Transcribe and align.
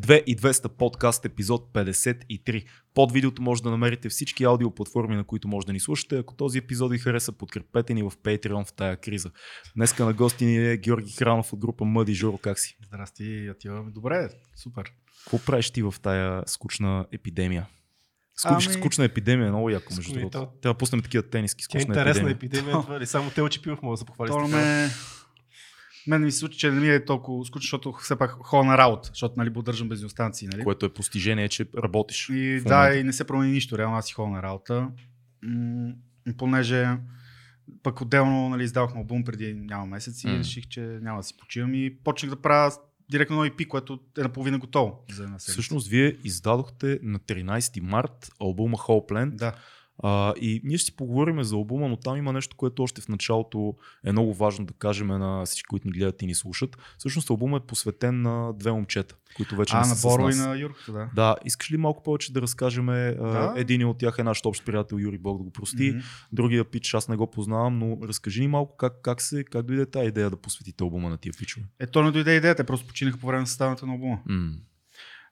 2 0.00 0.24
и 0.24 0.36
200 0.36 0.68
подкаст 0.68 1.24
епизод 1.24 1.72
53. 1.72 2.66
Под 2.94 3.12
видеото 3.12 3.42
може 3.42 3.62
да 3.62 3.70
намерите 3.70 4.08
всички 4.08 4.44
аудиоплатформи, 4.44 5.16
на 5.16 5.24
които 5.24 5.48
може 5.48 5.66
да 5.66 5.72
ни 5.72 5.80
слушате. 5.80 6.18
Ако 6.18 6.34
този 6.34 6.58
епизод 6.58 6.92
ви 6.92 6.98
хареса, 6.98 7.32
подкрепете 7.32 7.94
ни 7.94 8.02
в 8.02 8.10
Patreon 8.10 8.66
в 8.66 8.72
тая 8.72 8.96
криза. 8.96 9.30
Днеска 9.76 10.04
на 10.04 10.12
гости 10.12 10.44
ни 10.44 10.70
е 10.70 10.76
Георги 10.76 11.12
Хранов 11.12 11.52
от 11.52 11.58
група 11.58 11.84
Мъди. 11.84 12.14
Жоро, 12.14 12.38
как 12.38 12.58
си? 12.58 12.78
Здрасти, 12.86 13.48
Атила. 13.48 13.84
Добре, 13.90 14.28
супер. 14.56 14.92
Какво 15.24 15.38
правиш 15.38 15.70
ти 15.70 15.82
в 15.82 15.94
тая 16.02 16.42
скучна 16.46 17.06
епидемия? 17.12 17.66
Скуч, 18.36 18.66
ами... 18.66 18.74
Скучна 18.74 19.04
епидемия, 19.04 19.48
много 19.48 19.70
яко, 19.70 19.94
между 19.96 20.12
другото. 20.12 20.38
Трябва 20.38 20.74
да 20.74 20.74
пуснем 20.74 21.02
такива 21.02 21.22
тениски. 21.22 21.64
Скучна 21.64 21.94
Тя 21.94 22.00
е 22.00 22.02
интересна 22.02 22.30
епидемия. 22.30 22.60
епидемия 22.60 22.82
това 22.82 23.00
ли? 23.00 23.06
Само 23.06 23.30
те 23.30 23.42
очи 23.42 23.62
пивах, 23.62 23.82
мога 23.82 23.92
да 23.92 23.96
се 23.96 24.04
похвали. 24.04 24.28
Това 24.28 24.48
ме... 24.48 24.88
Мен 26.06 26.24
ми 26.24 26.32
се 26.32 26.38
случи, 26.38 26.58
че 26.58 26.70
не 26.70 26.80
ми 26.80 26.88
е 26.88 27.04
толкова 27.04 27.44
скучно, 27.44 27.60
защото 27.60 27.92
все 27.92 28.16
пак 28.16 28.30
ходя 28.30 28.64
на 28.64 28.78
работа, 28.78 29.08
защото 29.08 29.34
нали, 29.36 29.52
поддържам 29.52 29.88
бензиностанции. 29.88 30.48
Нали? 30.48 30.64
Което 30.64 30.86
е 30.86 30.92
постижение, 30.92 31.48
че 31.48 31.66
работиш. 31.82 32.28
И 32.28 32.60
да, 32.60 32.94
и 32.94 33.04
не 33.04 33.12
се 33.12 33.26
промени 33.26 33.52
нищо. 33.52 33.78
Реално 33.78 33.96
аз 33.96 34.06
си 34.06 34.12
ходя 34.12 34.30
на 34.30 34.42
работа. 34.42 34.88
М- 35.42 35.92
понеже 36.38 36.96
пък 37.82 38.00
отделно 38.00 38.48
нали, 38.48 38.64
издавахме 38.64 39.00
албум 39.00 39.24
преди 39.24 39.54
няма 39.54 39.86
месеци 39.86 40.26
mm. 40.26 40.34
и 40.34 40.38
реших, 40.38 40.68
че 40.68 40.80
няма 40.80 41.20
да 41.20 41.22
си 41.22 41.36
почивам 41.36 41.74
и 41.74 41.96
почнах 42.04 42.30
да 42.30 42.42
правя 42.42 42.72
директно 43.10 43.44
EP, 43.44 43.68
което 43.68 43.98
е 44.18 44.22
наполовина 44.22 44.58
готово 44.58 45.04
за 45.10 45.22
една 45.22 45.38
седмица. 45.38 45.52
Всъщност, 45.52 45.88
вие 45.88 46.16
издадохте 46.24 46.98
на 47.02 47.18
13 47.18 47.80
март 47.80 48.32
албума 48.40 48.76
Hopeland. 48.76 49.30
Да. 49.30 49.54
А, 49.98 50.34
и 50.40 50.60
ние 50.64 50.78
ще 50.78 50.86
си 50.86 50.96
поговорим 50.96 51.42
за 51.42 51.54
албума, 51.54 51.88
но 51.88 51.96
там 51.96 52.16
има 52.16 52.32
нещо, 52.32 52.56
което 52.56 52.82
още 52.82 53.00
в 53.00 53.08
началото 53.08 53.74
е 54.04 54.12
много 54.12 54.34
важно 54.34 54.66
да 54.66 54.74
кажем 54.74 55.06
на 55.06 55.44
всички, 55.44 55.66
които 55.66 55.88
ни 55.88 55.92
гледат 55.92 56.22
и 56.22 56.26
ни 56.26 56.34
слушат. 56.34 56.76
Всъщност 56.98 57.30
албумът 57.30 57.62
е 57.62 57.66
посветен 57.66 58.22
на 58.22 58.52
две 58.52 58.72
момчета, 58.72 59.16
които 59.36 59.56
вече 59.56 59.76
а, 59.76 59.80
не 59.80 59.88
на 59.88 59.94
са 59.94 60.08
Боро 60.08 60.22
с 60.22 60.24
нас. 60.24 60.36
и 60.36 60.48
на 60.48 60.58
Юрката, 60.58 60.92
да. 60.92 61.10
Да, 61.14 61.36
искаш 61.44 61.72
ли 61.72 61.76
малко 61.76 62.02
повече 62.02 62.32
да 62.32 62.42
разкажем? 62.42 62.86
Да. 62.86 63.54
Един 63.56 63.86
от 63.86 63.98
тях 63.98 64.18
е 64.18 64.22
наш 64.22 64.40
общ 64.44 64.64
приятел 64.64 64.96
Юри 64.96 65.18
Бог 65.18 65.38
да 65.38 65.44
го 65.44 65.50
прости. 65.50 65.94
Mm-hmm. 65.94 66.02
Другия 66.32 66.64
пич 66.64 66.94
аз 66.94 67.08
не 67.08 67.16
го 67.16 67.30
познавам, 67.30 67.78
но 67.78 67.98
разкажи 68.02 68.40
ни 68.40 68.48
малко 68.48 68.76
как, 68.76 68.92
как, 69.02 69.22
се, 69.22 69.44
как 69.44 69.66
дойде 69.66 69.86
тази 69.86 70.08
идея 70.08 70.30
да 70.30 70.36
посветите 70.36 70.84
албума 70.84 71.10
на 71.10 71.18
тия 71.18 71.32
пичове. 71.38 71.66
Е, 71.80 71.86
то 71.86 72.02
не 72.02 72.10
дойде 72.10 72.36
идеята, 72.36 72.64
просто 72.64 72.86
починаха 72.86 73.18
по 73.18 73.26
време 73.26 73.40
на 73.40 73.46
съставането 73.46 73.86
на 73.86 73.92
албума. 73.92 74.18
Mm. 74.28 74.52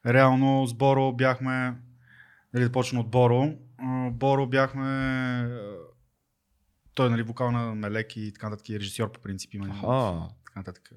Реално 0.06 0.66
с 0.66 0.74
Боро 0.74 1.12
бяхме, 1.12 1.74
дали 2.54 2.64
да 2.64 2.72
почна 2.72 3.00
от 3.00 3.10
Боро, 3.10 3.54
Боро 4.10 4.46
бяхме 4.46 4.84
той 6.94 7.06
е 7.06 7.10
нали, 7.10 7.22
вокал 7.22 7.50
на 7.50 7.74
Мелек 7.74 8.16
и 8.16 8.32
така 8.32 8.48
нататък, 8.48 8.68
и 8.68 8.80
режисьор 8.80 9.12
по 9.12 9.20
принцип 9.20 9.54
има. 9.54 9.66
Ага. 9.66 10.28
Така 10.44 10.60
нататък. 10.60 10.90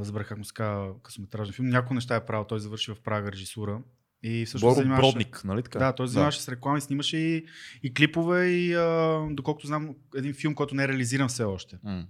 Забрах 0.00 0.28
как 0.28 0.38
му 0.38 0.44
се 0.44 0.54
казва 0.54 1.02
късометражен 1.02 1.54
филм. 1.54 1.68
Някои 1.68 1.94
неща 1.94 2.16
е 2.16 2.26
правил. 2.26 2.44
Той 2.44 2.60
завърши 2.60 2.92
в 2.92 3.00
Прага 3.00 3.32
режисура. 3.32 3.82
И 4.22 4.46
всъщност 4.46 4.74
Боро 4.74 4.74
занимаваше... 4.74 5.12
Бродник, 5.12 5.44
нали 5.44 5.62
така? 5.62 5.78
Да, 5.78 5.94
той 5.94 6.08
занимаваше 6.08 6.38
да. 6.38 6.42
с 6.42 6.48
реклами, 6.48 6.80
снимаше 6.80 7.16
и, 7.16 7.46
и 7.82 7.94
клипове 7.94 8.46
и 8.46 8.74
а, 8.74 9.20
доколкото 9.30 9.66
знам 9.66 9.94
един 10.16 10.34
филм, 10.34 10.54
който 10.54 10.74
не 10.74 10.84
е 10.84 10.88
реализиран 10.88 11.28
все 11.28 11.44
още. 11.44 11.76
Mm. 11.76 12.06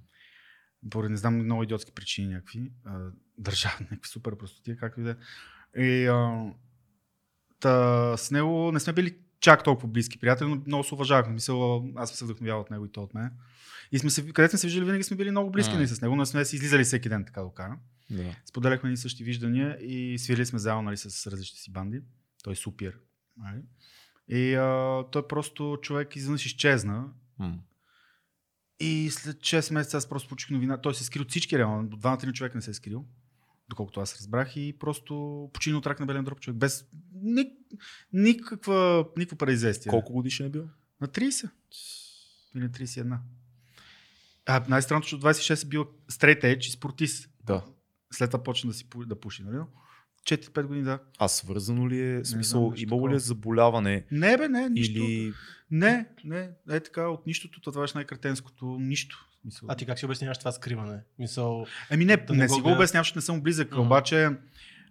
Поради 0.90 1.10
не 1.10 1.16
знам 1.16 1.34
много 1.34 1.62
идиотски 1.62 1.92
причини 1.92 2.34
някакви. 2.34 2.72
А, 2.84 2.98
държава, 3.38 3.76
някакви 3.80 4.08
супер 4.08 4.36
простотия, 4.36 4.76
както 4.76 5.00
и 5.00 5.04
да 5.04 5.16
е. 5.76 5.82
И 5.82 6.06
а, 6.06 6.46
та, 7.60 8.16
с 8.16 8.30
него 8.30 8.72
не 8.72 8.80
сме 8.80 8.92
били 8.92 9.16
чак 9.40 9.64
толкова 9.64 9.88
близки 9.88 10.18
приятели, 10.18 10.48
но 10.48 10.62
много 10.66 10.84
се 10.84 10.94
уважавахме. 10.94 11.34
Мисъл, 11.34 11.88
аз 11.96 12.10
се 12.10 12.24
вдъхновявал 12.24 12.60
от 12.60 12.70
него 12.70 12.84
и 12.84 12.92
то 12.92 13.02
от 13.02 13.14
мен. 13.14 13.30
И 13.92 13.98
сме 13.98 14.10
се, 14.10 14.32
където 14.32 14.50
сме 14.50 14.58
се 14.58 14.66
виждали, 14.66 14.84
винаги 14.84 15.02
сме 15.02 15.16
били 15.16 15.30
много 15.30 15.50
близки 15.50 15.74
mm. 15.74 15.84
с 15.84 16.00
него, 16.00 16.16
но 16.16 16.26
сме 16.26 16.44
си 16.44 16.56
излизали 16.56 16.84
всеки 16.84 17.08
ден, 17.08 17.24
така 17.24 17.42
да 17.42 17.50
кажа. 17.54 17.74
Yeah. 18.12 18.34
Споделяхме 18.44 18.90
ни 18.90 18.96
същи 18.96 19.24
виждания 19.24 19.78
и 19.80 20.18
свирили 20.18 20.46
сме 20.46 20.58
заедно 20.58 20.82
нали, 20.82 20.96
с 20.96 21.26
различни 21.26 21.58
си 21.58 21.72
банди. 21.72 22.00
Той 22.44 22.52
е 22.52 22.56
супер. 22.56 22.98
Нали? 23.36 23.62
И 24.28 24.54
а, 24.54 25.04
той 25.12 25.28
просто 25.28 25.78
човек 25.82 26.16
изведнъж 26.16 26.46
изчезна. 26.46 27.08
Mm. 27.40 27.58
И 28.80 29.10
след 29.10 29.36
6 29.36 29.72
месеца 29.72 29.96
аз 29.96 30.08
просто 30.08 30.28
получих 30.28 30.50
новина. 30.50 30.80
Той 30.80 30.94
се 30.94 31.02
е 31.02 31.06
скрил 31.06 31.22
от 31.22 31.30
всички 31.30 31.58
реално. 31.58 31.88
Двамата 31.88 32.26
ни 32.26 32.32
човек 32.32 32.54
не 32.54 32.62
се 32.62 32.70
е 32.70 32.74
скрил 32.74 33.06
доколкото 33.68 34.00
аз 34.00 34.16
разбрах, 34.16 34.56
и 34.56 34.76
просто 34.78 35.50
почина 35.52 35.78
от 35.78 35.86
рак 35.86 36.00
на 36.00 36.06
белен 36.06 36.24
дроб 36.24 36.40
човек, 36.40 36.58
без 36.58 36.84
ни, 37.14 37.52
никаква, 38.12 39.08
никакво 39.16 39.36
предизвестие. 39.36 39.90
Колко 39.90 40.12
годишен 40.12 40.46
е 40.46 40.50
бил? 40.50 40.68
На 41.00 41.08
30. 41.08 41.50
Или 42.56 42.64
31. 42.64 43.18
А, 44.46 44.64
най-странното, 44.68 45.08
че 45.08 45.14
от 45.14 45.22
26 45.22 45.64
е 45.64 45.68
бил 45.68 45.84
straight 46.10 46.42
edge 46.42 46.68
и 46.68 46.70
спортист. 46.70 47.30
Да. 47.44 47.64
След 48.12 48.30
това 48.30 48.42
почна 48.42 48.70
да, 48.70 48.76
си, 48.76 48.86
да 49.06 49.20
пуши, 49.20 49.42
нали? 49.42 49.64
4-5 50.26 50.62
години, 50.62 50.84
да. 50.84 50.98
А 51.18 51.28
свързано 51.28 51.88
ли 51.88 52.00
е, 52.00 52.24
смисъл, 52.24 52.72
имало 52.76 53.10
ли 53.10 53.14
е 53.14 53.18
заболяване? 53.18 54.04
Не 54.10 54.36
бе, 54.36 54.48
не, 54.48 54.68
нищо. 54.68 54.98
Или... 54.98 55.32
Не, 55.70 56.08
не, 56.24 56.50
е 56.70 56.80
така, 56.80 57.08
от 57.08 57.26
нищото, 57.26 57.60
това 57.60 57.84
е 57.84 57.86
най-кратенското, 57.94 58.78
нищо. 58.80 59.28
Мисъл. 59.46 59.68
А 59.70 59.74
ти 59.74 59.86
как 59.86 59.98
си 59.98 60.04
обясняваш 60.04 60.38
това 60.38 60.52
скриване? 60.52 61.00
Мисъл, 61.18 61.66
Ами 61.90 62.04
не, 62.04 62.16
да 62.16 62.32
не, 62.32 62.38
не 62.38 62.48
си 62.48 62.60
го 62.60 62.72
обяснявам, 62.72 63.04
защото 63.04 63.18
не 63.18 63.22
съм 63.22 63.40
близък, 63.40 63.70
uh-huh. 63.70 63.86
обаче 63.86 64.30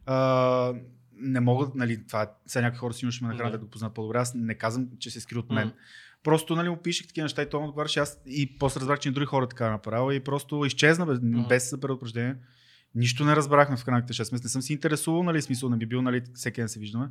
а, 0.06 0.74
не 1.14 1.40
мога, 1.40 1.72
нали, 1.76 2.08
това, 2.08 2.32
сега 2.46 2.62
някои 2.62 2.78
хора 2.78 2.94
си 2.94 3.12
ще 3.12 3.24
ме 3.24 3.30
нахранят 3.30 3.54
uh-huh. 3.54 3.58
да 3.58 3.66
го 3.66 3.72
познат 3.72 3.94
по-добре, 3.94 4.18
аз 4.18 4.34
не 4.36 4.56
казвам, 4.56 4.88
че 5.00 5.10
се 5.10 5.20
скри 5.20 5.38
от 5.38 5.50
мен. 5.50 5.70
Uh-huh. 5.70 6.24
Просто 6.24 6.56
нали, 6.56 6.70
му 6.70 6.78
пишех 6.78 7.08
такива 7.08 7.26
неща 7.26 7.42
и 7.42 7.50
той 7.50 7.60
му 7.60 7.68
отговаряше 7.68 8.00
аз 8.00 8.22
и 8.26 8.58
после 8.58 8.80
разбрах, 8.80 9.00
че 9.00 9.10
и 9.10 9.12
други 9.12 9.26
хора 9.26 9.48
така 9.48 9.72
направил 9.72 10.16
и 10.16 10.20
просто 10.20 10.66
изчезна 10.66 11.06
без, 11.06 11.20
uh-huh. 11.20 11.48
без 11.48 11.76
предупреждение. 11.82 12.36
Нищо 12.96 13.26
не 13.26 13.36
разбрахме 13.36 13.78
в 13.78 13.86
крайните 13.86 14.14
6 14.14 14.20
месеца. 14.20 14.44
Не 14.44 14.50
съм 14.50 14.62
си 14.62 14.74
интересувал, 14.74 15.24
нали, 15.24 15.42
смисъл 15.42 15.70
не 15.70 15.78
би 15.78 15.86
бил, 15.86 16.02
нали, 16.02 16.24
всеки 16.34 16.62
ден 16.62 16.70
се 16.70 16.80
виждаме. 16.80 17.10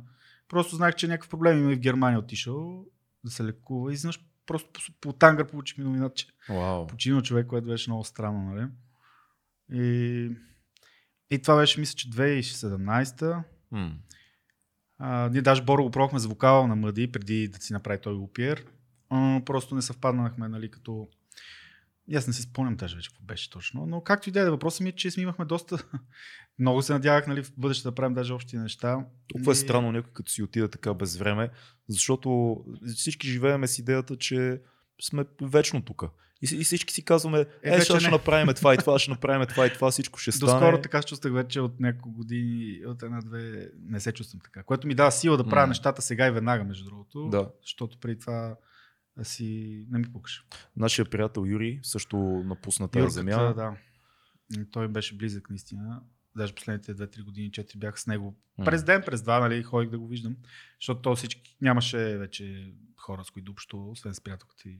Просто 0.49 0.75
знаех, 0.75 0.95
че 0.95 1.07
някакъв 1.07 1.29
проблем 1.29 1.59
има 1.59 1.71
и 1.71 1.75
в 1.75 1.79
Германия 1.79 2.19
отишъл 2.19 2.85
да 3.23 3.31
се 3.31 3.43
лекува 3.43 3.93
и 3.93 3.95
знаеш, 3.95 4.19
просто 4.45 4.69
по, 4.73 4.79
по 5.01 5.13
тангър 5.13 5.47
получихме 5.47 5.83
новина, 5.83 6.09
че 6.09 6.27
wow. 6.49 6.87
починал 6.87 7.21
човек, 7.21 7.47
което 7.47 7.67
беше 7.67 7.89
много 7.89 8.03
странно, 8.03 8.53
нали? 8.53 8.67
И, 9.73 10.31
и 11.29 11.41
това 11.41 11.55
беше, 11.55 11.79
мисля, 11.79 11.95
че 11.95 12.09
2017 12.09 13.43
mm. 13.73 13.91
а, 14.97 15.29
ние 15.29 15.41
даже 15.41 15.63
Боро 15.63 15.83
го 15.83 15.91
пробвахме 15.91 16.19
за 16.19 16.27
вокала 16.27 16.67
на 16.67 16.75
Мъди, 16.75 17.11
преди 17.11 17.47
да 17.47 17.59
си 17.59 17.73
направи 17.73 18.01
той 18.01 18.13
Лупиер. 18.13 18.65
А, 19.09 19.41
просто 19.45 19.75
не 19.75 19.81
съвпаднахме, 19.81 20.47
нали, 20.47 20.71
като 20.71 21.07
и 22.07 22.15
аз 22.15 22.27
не 22.27 22.33
си 22.33 22.41
спомням 22.41 22.75
даже 22.75 22.95
вече 22.95 23.09
какво 23.09 23.23
беше 23.23 23.49
точно, 23.49 23.85
но 23.85 24.01
както 24.01 24.29
и 24.29 24.31
да 24.31 24.39
е, 24.39 24.49
въпросът 24.49 24.81
ми 24.81 24.89
е, 24.89 24.91
че 24.91 25.11
снимахме 25.11 25.45
доста. 25.45 25.77
Много 26.59 26.81
се 26.81 26.93
надявах 26.93 27.27
нали, 27.27 27.43
в 27.43 27.51
бъдеще 27.57 27.83
да 27.83 27.95
правим 27.95 28.13
даже 28.13 28.33
общи 28.33 28.57
неща. 28.57 29.05
Толкова 29.27 29.51
е 29.51 29.55
странно 29.55 29.91
някой 29.91 30.13
като 30.13 30.31
си 30.31 30.43
отида 30.43 30.67
така 30.67 30.93
без 30.93 31.17
време, 31.17 31.49
защото 31.89 32.57
всички 32.95 33.27
живееме 33.27 33.67
с 33.67 33.79
идеята, 33.79 34.17
че 34.17 34.61
сме 35.01 35.25
вечно 35.41 35.81
тук. 35.81 36.03
И, 36.41 36.55
и 36.55 36.63
всички 36.63 36.93
си 36.93 37.05
казваме, 37.05 37.45
е, 37.63 37.75
е 37.75 37.81
ще, 37.81 37.99
ще 37.99 38.09
направим 38.09 38.53
това 38.55 38.73
и 38.73 38.77
това, 38.77 38.99
ще 38.99 39.11
направим 39.11 39.47
това 39.47 39.67
и 39.67 39.73
това, 39.73 39.91
всичко 39.91 40.19
ще 40.19 40.31
стане. 40.31 40.51
Доскоро 40.51 40.81
така 40.81 41.01
се 41.01 41.07
чувствах 41.07 41.33
вече 41.33 41.61
от 41.61 41.79
няколко 41.79 42.11
години, 42.11 42.85
от 42.85 43.03
една-две, 43.03 43.69
не 43.89 43.99
се 43.99 44.11
чувствам 44.11 44.41
така. 44.43 44.63
Което 44.63 44.87
ми 44.87 44.95
дава 44.95 45.11
сила 45.11 45.37
да 45.37 45.47
правя 45.47 45.65
mm. 45.65 45.69
нещата 45.69 46.01
сега 46.01 46.27
и 46.27 46.31
веднага, 46.31 46.63
между 46.63 46.85
другото. 46.85 47.27
Да. 47.29 47.49
Защото 47.61 47.97
преди 47.97 48.19
това 48.19 48.55
си 49.23 49.85
не 49.89 49.99
ми 49.99 50.11
пукаш. 50.11 50.45
Нашия 50.77 51.05
приятел 51.05 51.45
Юри 51.47 51.79
също 51.83 52.17
напусна 52.45 52.87
тази 52.87 53.13
земя. 53.13 53.53
Да, 53.53 53.77
той 54.71 54.87
беше 54.87 55.17
близък 55.17 55.49
наистина. 55.49 56.01
Даже 56.37 56.55
последните 56.55 56.95
2-3 56.95 57.23
години, 57.23 57.51
4 57.51 57.77
бях 57.77 57.99
с 57.99 58.07
него. 58.07 58.35
Mm. 58.59 58.65
През 58.65 58.83
ден, 58.83 59.03
през 59.05 59.21
два, 59.21 59.39
нали, 59.39 59.63
ходих 59.63 59.89
да 59.89 59.99
го 59.99 60.07
виждам. 60.07 60.35
Защото 60.79 61.01
то 61.01 61.15
всички 61.15 61.57
нямаше 61.61 62.17
вече 62.17 62.73
хора, 62.97 63.23
с 63.23 63.31
които 63.31 63.51
общо, 63.51 63.89
освен 63.89 64.13
с 64.13 64.21
приятелката 64.21 64.69
и 64.69 64.79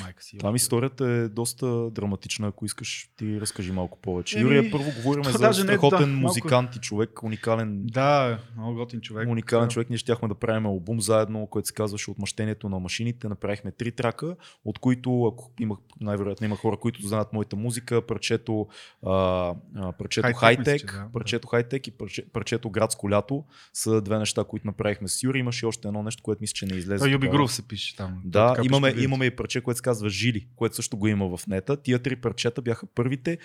майка 0.00 0.22
си. 0.22 0.38
Там 0.38 0.56
историята 0.56 1.06
е 1.06 1.28
доста 1.28 1.90
драматична, 1.90 2.48
ако 2.48 2.64
искаш 2.64 3.10
ти 3.16 3.40
разкажи 3.40 3.72
малко 3.72 3.98
повече. 3.98 4.38
Еми, 4.38 4.44
Юрия, 4.44 4.70
първо 4.70 4.90
говорим 4.96 5.24
за 5.24 5.52
страхотен 5.52 6.00
не, 6.00 6.06
да, 6.06 6.20
музикант 6.20 6.76
и 6.76 6.78
човек, 6.78 7.22
уникален. 7.22 7.80
Да, 7.84 8.38
много 8.56 8.74
готин 8.74 9.00
човек. 9.00 9.28
Уникален 9.28 9.68
човек. 9.68 9.88
Ние 9.90 9.98
щяхме 9.98 10.28
да 10.28 10.34
правим 10.34 10.66
албум 10.66 11.00
заедно, 11.00 11.46
който 11.46 11.68
се 11.68 11.74
казваше 11.74 12.10
Отмъщението 12.10 12.68
на 12.68 12.78
машините. 12.78 13.28
Направихме 13.28 13.72
три 13.72 13.92
трака, 13.92 14.36
от 14.64 14.78
които, 14.78 15.24
ако 15.24 15.50
имах, 15.60 15.78
най-вероятно 16.00 16.44
има 16.44 16.56
хора, 16.56 16.76
които 16.76 17.06
знаят 17.06 17.32
моята 17.32 17.56
музика, 17.56 18.06
парчето, 18.06 18.66
а, 19.06 19.54
парчето 19.98 20.32
хайтек, 20.34 20.92
да, 20.92 21.08
парчето 21.12 21.48
хайтек 21.48 21.86
и 21.86 21.90
парче, 21.90 22.24
парчето 22.32 22.70
градско 22.70 23.10
лято 23.10 23.44
са 23.72 24.00
две 24.00 24.18
неща, 24.18 24.44
които 24.44 24.66
направихме 24.66 25.08
с 25.08 25.22
Юри. 25.22 25.38
Имаше 25.38 25.66
още 25.66 25.88
едно 25.88 26.02
нещо, 26.02 26.22
което 26.22 26.40
мисля, 26.40 26.54
че 26.54 26.66
не 26.66 26.76
излезе. 26.76 27.10
Юби 27.10 27.28
Грув 27.28 27.52
се 27.52 27.68
пише 27.68 27.96
там. 27.96 28.22
Да, 28.24 28.56
имаме, 28.62 28.94
имаме 28.98 29.26
и 29.26 29.30
парче, 29.30 29.60
което 29.60 29.78
се 29.82 29.84
казва 29.84 30.10
Жили, 30.10 30.48
което 30.56 30.76
също 30.76 30.96
го 30.96 31.08
има 31.08 31.36
в 31.36 31.46
нета. 31.46 31.82
Тия 31.82 32.02
три 32.02 32.16
парчета 32.16 32.62
бяха 32.62 32.86
първите 32.86 33.38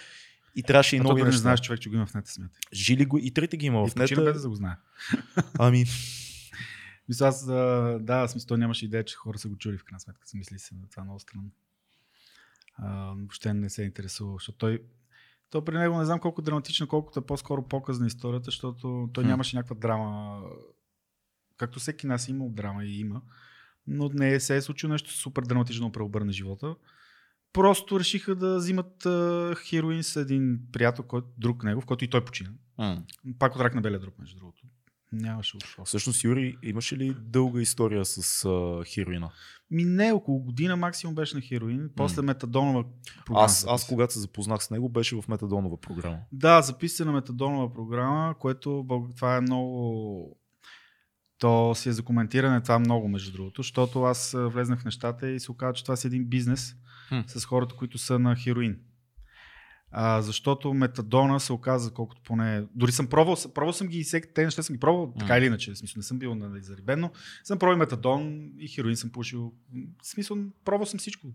и 0.56 0.64
трябваше 0.64 0.96
и 0.96 1.00
много. 1.00 1.26
не 1.26 1.32
знаеш 1.32 1.62
човек, 1.62 1.82
че 1.82 1.90
го 1.90 1.96
има 1.96 2.06
в 2.06 2.14
нета, 2.14 2.32
смятай. 2.32 2.60
Жили 2.74 3.06
го 3.06 3.18
и 3.18 3.34
трите 3.34 3.58
ги 3.58 3.66
има 3.66 3.84
и 3.88 3.90
в 3.90 3.96
нета. 3.96 4.24
без 4.24 4.42
да 4.42 4.50
го 4.50 4.56
знае. 4.56 4.76
Ами. 5.60 5.86
Мисля, 7.10 7.28
аз, 7.28 7.46
да, 8.02 8.28
смисъл, 8.28 8.58
нямаше 8.58 8.86
идея, 8.86 9.06
че 9.06 9.16
хора 9.16 9.38
са 9.38 9.50
го 9.50 9.58
чули 9.58 9.78
в 9.78 9.84
крайна 9.84 10.00
сметка. 10.00 10.28
Си 10.28 10.38
мисли 10.38 10.60
се, 10.60 10.76
това 10.92 11.02
е 11.02 11.04
много 11.04 11.20
странно. 11.20 11.50
А, 12.78 13.14
въобще 13.18 13.54
не 13.54 13.70
се 13.70 13.82
е 13.82 13.86
интересува, 13.86 14.34
защото 14.34 14.58
той 14.58 14.82
То 15.50 15.66
при 15.66 15.78
него 15.78 15.98
не 15.98 16.06
знам 16.06 16.20
колко 16.20 16.42
драматично, 16.42 16.88
колкото 16.88 17.20
е 17.20 17.26
по-скоро 17.26 17.68
показ 17.68 18.00
на 18.00 18.08
историята, 18.08 18.46
защото 18.46 19.10
той 19.14 19.24
нямаше 19.24 19.56
някаква 19.56 19.76
драма. 19.76 20.42
Както 21.58 21.80
всеки 21.80 22.08
нас 22.08 22.28
има 22.28 22.50
драма 22.50 22.86
и 22.86 23.00
има. 23.00 23.22
Но 23.88 24.10
не 24.14 24.40
се 24.40 24.56
е 24.56 24.62
случило 24.62 24.92
нещо 24.92 25.12
супер 25.12 25.44
драматично 25.44 25.88
да 25.88 25.92
преобърне 25.92 26.32
живота. 26.32 26.76
Просто 27.54 28.00
решиха 28.00 28.36
да 28.36 28.58
взимат 28.58 29.06
а, 29.06 29.56
хероин 29.68 30.04
с 30.04 30.16
един 30.16 30.60
приятел, 30.72 31.04
който, 31.04 31.28
друг 31.38 31.64
негов, 31.64 31.86
който 31.86 32.06
и 32.06 32.08
той 32.08 32.26
почина. 32.26 32.50
М. 32.78 33.04
Пак 33.40 33.56
от 33.56 33.62
рак 33.62 33.76
на 33.76 33.82
белия 33.82 34.00
дроб, 34.00 34.20
между 34.20 34.38
другото. 34.38 34.62
Нямаше 35.12 35.58
от 35.58 35.88
Всъщност, 35.88 36.24
Юри, 36.24 36.58
имаше 36.64 36.98
ли 36.98 37.16
дълга 37.20 37.62
история 37.62 38.06
с 38.06 38.46
а, 38.46 38.84
хероина? 38.86 39.32
Ми 39.72 39.84
не, 39.86 40.12
около 40.12 40.40
година 40.40 40.76
максимум 40.76 41.16
беше 41.16 41.36
на 41.36 41.42
хероин, 41.42 41.90
после 41.96 42.22
метадонова 42.22 42.86
програма. 43.26 43.46
Аз, 43.46 43.66
аз 43.70 43.88
когато 43.88 44.14
се 44.14 44.20
запознах 44.20 44.64
с 44.64 44.70
него, 44.70 44.90
беше 44.90 45.22
в 45.22 45.28
метадонова 45.28 45.82
програма. 45.82 46.18
Да, 46.32 46.62
записана 46.62 47.12
метадонова 47.12 47.74
програма, 47.74 48.36
което 48.40 48.86
това 49.16 49.38
е 49.38 49.42
много... 49.42 50.38
То 51.40 51.76
си 51.76 51.90
е 51.90 51.92
за 51.92 52.04
коментиране 52.04 52.62
това 52.62 52.80
много, 52.80 53.08
между 53.08 53.32
другото, 53.32 53.62
защото 53.62 54.04
аз 54.04 54.36
влезнах 54.38 54.82
в 54.82 54.86
нещата 54.86 55.30
и 55.30 55.40
се 55.40 55.52
оказа, 55.52 55.74
че 55.74 55.84
това 55.84 55.96
си 55.96 56.08
един 56.08 56.26
бизнес 56.26 56.76
Хм. 57.10 57.20
с 57.28 57.46
хората, 57.46 57.76
които 57.76 57.98
са 57.98 58.20
на 58.20 58.36
хероин. 58.36 58.80
А, 59.92 60.22
защото 60.22 60.74
метадона 60.74 61.40
се 61.40 61.54
оказа, 61.54 61.94
колкото 61.94 62.22
поне. 62.22 62.64
Дори 62.76 62.92
съм 62.92 63.08
пробвал, 63.08 63.36
пробвал 63.54 63.74
съм 63.74 63.88
ги 63.88 64.00
и 64.00 64.04
всеки 64.04 64.28
те 64.36 64.46
неща 64.46 64.64
съм 64.64 64.76
ги 64.76 64.80
пробвал, 64.80 65.14
така 65.20 65.38
или 65.38 65.46
иначе. 65.46 65.74
В 65.74 65.78
смисъл, 65.78 66.00
не 66.00 66.04
съм 66.04 66.20
бил 66.20 66.36
нали, 66.36 66.62
зарибен, 66.62 67.00
но 67.00 67.12
съм 67.44 67.60
пробвал 67.60 67.78
метадон 67.78 68.52
и 68.60 68.68
хероин 68.68 68.96
съм 68.96 69.10
пушил. 69.10 69.54
В 70.04 70.08
смисъл, 70.08 70.38
пробвал 70.66 70.86
съм 70.86 71.00
всичко. 71.00 71.28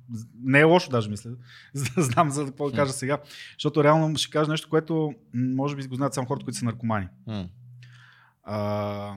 Не 0.43 0.61
е 0.61 0.65
лошо, 0.65 0.91
даже 0.91 1.11
мисля. 1.11 1.31
За 1.75 1.91
да 1.97 2.03
знам 2.03 2.31
за 2.31 2.47
какво 2.47 2.71
да 2.71 2.77
кажа 2.77 2.93
сега. 2.93 3.19
Защото 3.53 3.85
реално 3.85 4.17
ще 4.17 4.31
кажа 4.31 4.51
нещо, 4.51 4.69
което 4.69 5.15
може 5.35 5.77
би 5.77 5.87
го 5.87 5.95
знаят 5.95 6.15
само 6.15 6.27
хората, 6.27 6.45
които 6.45 6.59
са 6.59 6.65
наркомани. 6.65 7.09
А, 8.43 9.17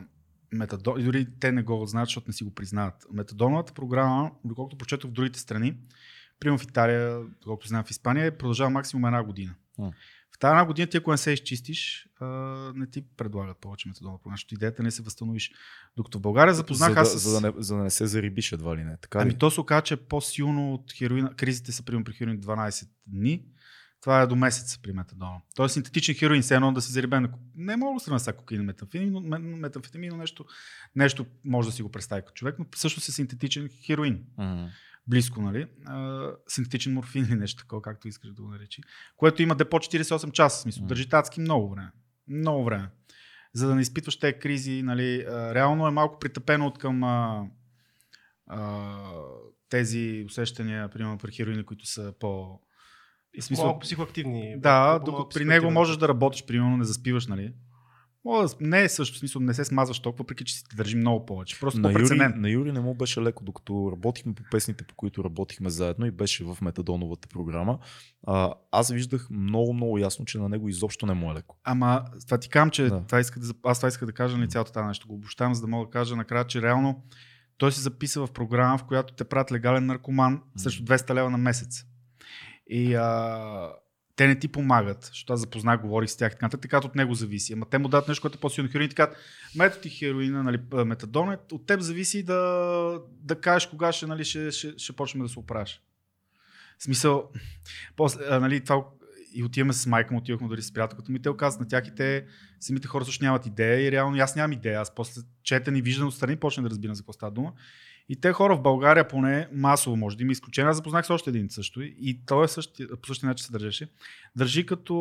метадон, 0.56 1.00
и 1.00 1.04
дори 1.04 1.28
те 1.40 1.52
не 1.52 1.64
го 1.64 1.86
знаят, 1.86 2.08
защото 2.08 2.28
не 2.28 2.34
си 2.34 2.44
го 2.44 2.54
признават. 2.54 3.06
Метадоновата 3.14 3.74
програма, 3.74 4.32
доколкото 4.46 4.78
прочетох 4.78 5.12
в 5.12 5.14
другите 5.14 5.40
страни, 5.40 5.78
примерно 6.40 6.58
в 6.58 6.64
Италия, 6.64 7.20
доколкото 7.42 7.68
знам 7.68 7.84
в 7.84 7.92
Испания, 7.92 8.38
продължава 8.38 8.70
максимум 8.70 9.06
една 9.06 9.24
година. 9.24 9.56
М. 9.78 9.92
В 10.36 10.40
тази 10.40 10.52
една 10.52 10.66
година 10.66 10.88
ти, 10.88 10.98
ако 10.98 11.12
не 11.12 11.18
се 11.18 11.32
изчистиш, 11.32 12.10
а, 12.20 12.26
не 12.76 12.88
ти 12.88 13.02
предлагат 13.18 13.58
повече 13.58 13.88
метадонова 13.88 14.18
програма, 14.18 14.34
защото 14.34 14.54
идеята 14.54 14.84
не 14.84 14.88
е 14.88 14.90
да 14.90 14.96
се 14.96 15.02
възстановиш. 15.02 15.52
Докато 15.98 16.18
в 16.18 16.22
България 16.22 16.54
запознах 16.54 16.94
за, 16.94 17.00
аз 17.00 17.14
да, 17.14 17.20
с... 17.20 17.24
за, 17.24 17.42
да 17.42 17.48
не, 17.48 17.54
за 17.58 17.76
да 17.76 17.84
не 17.84 17.90
се 17.90 18.08
зарибиш 18.08 18.52
едва 18.52 18.78
ли 18.78 18.84
не. 18.84 18.98
Така 18.98 19.20
Ами 19.20 19.32
ли? 19.32 19.38
то 19.38 19.52
се 19.52 19.62
оказа, 19.62 19.82
че 19.82 19.94
е 19.94 19.98
по-силно 19.98 20.74
от 20.74 20.94
хероина. 20.94 21.36
Кризите 21.36 21.72
са 21.72 21.84
примерно 21.84 22.04
при 22.04 22.14
хероин 22.14 22.42
12 22.42 22.88
дни. 23.08 23.46
Това 24.06 24.22
е 24.22 24.28
до 24.28 24.36
месец 24.36 24.78
при 24.78 24.94
метадона. 24.94 25.42
Тоест 25.56 25.74
синтетичен 25.74 26.16
хероин, 26.16 26.42
все 26.42 26.56
едно 26.56 26.72
да 26.72 26.82
си 26.82 26.92
заребен. 26.92 27.24
на 27.24 27.30
Не 27.56 27.76
мога 27.78 27.94
да 27.94 28.00
сравня 28.00 28.20
с 28.20 28.34
кокаин 28.34 28.62
и 28.62 28.66
метамфетамин, 28.66 29.12
но, 29.12 29.22
ме- 29.22 29.40
метамфетамин, 29.40 30.10
но 30.12 30.18
нещо, 30.18 30.46
нещо 30.96 31.26
може 31.46 31.70
да 31.70 31.72
си 31.72 31.82
го 31.82 31.92
представи 31.92 32.22
като 32.22 32.34
човек, 32.34 32.56
но 32.60 32.66
всъщност 32.76 33.10
е 33.10 33.12
синтетичен 33.12 33.70
хероин. 33.86 34.24
М. 34.38 34.70
Близко, 35.08 35.42
нали? 35.42 35.68
А, 35.86 36.28
синтетичен 36.48 36.94
морфин 36.94 37.26
или 37.26 37.36
нещо 37.36 37.64
такова, 37.64 37.82
както 37.82 38.08
искаш 38.08 38.32
да 38.32 38.42
го 38.42 38.48
наречи. 38.50 38.82
Което 39.18 39.42
има 39.42 39.56
депо 39.56 39.78
48 39.78 40.32
часа. 40.32 40.62
Смисъл, 40.62 40.82
Мгм. 40.82 40.88
държи 40.88 41.10
татски 41.10 41.40
много 41.40 41.70
време. 41.70 41.92
Много 42.28 42.64
време. 42.66 42.90
За 43.54 43.68
да 43.68 43.76
не 43.76 43.82
изпитваш 43.82 44.20
тези 44.20 44.40
кризи, 44.40 44.82
нали, 44.84 45.26
а, 45.30 45.56
реално 45.56 45.88
е 45.88 45.92
малко 45.92 46.20
притъпено 46.20 46.68
от 46.68 46.78
към 46.78 47.04
а, 47.04 47.44
а, 48.48 48.94
тези 49.70 50.24
усещания, 50.26 50.90
примерно 50.90 51.18
при 51.18 51.32
хероина, 51.32 51.66
които 51.66 51.86
са 51.86 52.14
по... 52.20 52.60
И 53.38 53.42
смисъл- 53.42 53.66
малко 53.66 53.80
психоактивни. 53.80 54.56
Да, 54.58 55.00
докато 55.00 55.30
при 55.30 55.46
него 55.46 55.72
можеш 55.72 55.98
да 55.98 56.08
работиш, 56.08 56.46
примерно 56.46 56.78
не 56.78 56.84
заспиваш, 56.84 57.28
нали? 57.28 57.54
Не 58.62 58.84
е 58.84 58.90
също, 58.90 59.18
смисъл 59.18 59.42
не 59.42 59.54
се 59.54 59.66
смазваш 59.66 60.00
толкова, 60.00 60.24
въпреки 60.24 60.46
че 60.46 60.54
си 60.56 60.64
те 60.70 60.76
държи 60.76 60.98
много 60.98 61.26
повече. 61.26 61.60
Просто 61.60 61.80
На 61.80 61.92
Юри, 61.92 62.18
на 62.36 62.50
Юри 62.50 62.72
не 62.72 62.80
му 62.80 62.94
беше 62.94 63.22
леко, 63.22 63.44
докато 63.44 63.90
работихме 63.92 64.34
по 64.34 64.44
песните, 64.52 64.84
по 64.84 64.96
които 64.96 65.24
работихме 65.24 65.70
заедно 65.70 66.06
и 66.06 66.12
беше 66.12 66.44
в 66.44 66.58
метадоновата 66.62 67.28
програма. 67.28 67.80
А, 68.28 68.54
аз 68.72 68.92
виждах 68.92 69.28
много, 69.30 69.74
много 69.74 69.98
ясно, 69.98 70.26
че 70.26 70.38
на 70.38 70.50
него 70.50 70.70
изобщо 70.70 71.06
не 71.06 71.14
му 71.14 71.32
е 71.32 71.36
леко. 71.36 71.58
Ама 71.64 72.06
това 72.26 72.38
ти 72.38 72.50
кам, 72.50 72.70
че 72.70 72.84
Да. 72.84 73.04
това 73.06 73.20
иска 73.20 73.40
да, 73.40 73.54
аз 73.64 73.80
това 73.80 73.88
иска 73.90 74.06
да 74.06 74.12
кажа 74.12 74.38
на 74.38 74.48
цялото 74.48 74.72
това 74.72 74.88
нещо. 74.88 75.08
Го 75.08 75.14
обощавам, 75.14 75.56
за 75.56 75.62
да 75.62 75.68
мога 75.68 75.86
да 75.86 75.92
кажа 75.92 76.16
накрая, 76.16 76.48
че 76.48 76.62
реално 76.62 77.04
той 77.58 77.72
се 77.72 77.82
записва 77.82 78.28
в 78.28 78.32
програма, 78.32 78.78
в 78.78 78.84
която 78.84 79.14
те 79.14 79.24
правят 79.24 79.52
легален 79.52 79.86
наркоман 79.86 80.42
срещу 80.58 80.84
200 80.84 81.14
лева 81.14 81.30
на 81.30 81.38
месец. 81.38 81.86
И 82.68 82.96
а, 82.96 83.72
те 84.16 84.28
не 84.28 84.40
ти 84.40 84.48
помагат, 84.48 85.04
защото 85.04 85.34
аз 85.34 85.40
запознах, 85.40 85.82
говорих 85.82 86.10
с 86.10 86.18
тях 86.18 86.38
така 86.40 86.68
казват, 86.68 86.86
от 86.86 86.96
него 86.96 87.14
зависи. 87.14 87.54
Ама 87.54 87.66
те 87.66 87.78
му 87.78 87.88
дадат 87.88 88.08
нещо, 88.08 88.22
което 88.22 88.38
е 88.38 88.40
по-силно 88.42 88.70
хероин. 88.70 88.90
Така, 88.90 89.12
метод 89.56 89.82
и 89.86 89.90
хероина, 89.90 90.44
нали, 90.44 90.60
метадон, 90.86 91.32
е, 91.32 91.38
от 91.52 91.66
теб 91.66 91.80
зависи 91.80 92.24
да, 92.24 93.00
да 93.10 93.42
кажеш 93.42 93.68
кога 93.68 93.92
ще, 93.92 94.08
нали, 94.08 94.26
ще, 94.26 94.52
ще, 94.52 94.74
ще 94.78 94.94
почнем 94.94 95.24
да 95.24 95.30
се 95.30 95.40
оправиш. 95.40 95.82
В 96.80 96.84
смисъл, 96.84 97.32
после, 97.96 98.24
а, 98.30 98.40
нали, 98.40 98.64
това 98.64 98.86
и 99.34 99.44
отиваме 99.44 99.74
с 99.74 99.86
майка 99.86 100.14
му, 100.14 100.20
отивахме 100.20 100.48
дори 100.48 100.62
с 100.62 100.74
приятелката 100.74 101.12
ми, 101.12 101.22
те 101.22 101.30
оказват 101.30 101.62
на 101.62 101.68
тях 101.68 101.88
и 101.88 101.96
те 101.96 102.26
самите 102.60 102.88
хора 102.88 103.06
също 103.06 103.26
нямат 103.26 103.46
идея 103.46 103.88
и 103.88 103.92
реално 103.92 104.18
аз 104.18 104.36
нямам 104.36 104.52
идея. 104.52 104.82
Аз 104.82 104.96
после 104.96 105.22
четен 105.44 105.76
и 105.76 105.82
виждан 105.82 106.08
отстрани 106.08 106.36
почнах 106.36 106.64
да 106.64 106.70
разбирам 106.70 106.96
за 106.96 107.02
какво 107.02 107.14
става 107.14 107.32
дума. 107.32 107.54
И 108.10 108.22
те 108.22 108.32
хора 108.32 108.56
в 108.56 108.62
България 108.62 109.08
поне 109.08 109.48
масово 109.54 109.98
може 109.98 110.18
да 110.18 110.24
има 110.24 110.32
изключение. 110.32 110.70
Аз 110.70 110.76
запознах 110.76 111.06
с 111.06 111.10
още 111.10 111.30
един 111.30 111.50
също 111.50 111.82
и 111.82 112.22
той 112.26 112.46
е 112.46 112.48
същи, 112.48 112.88
по 113.02 113.08
същия 113.08 113.28
начин 113.28 113.46
се 113.46 113.52
държеше. 113.52 113.90
Държи 114.36 114.66
като, 114.66 114.96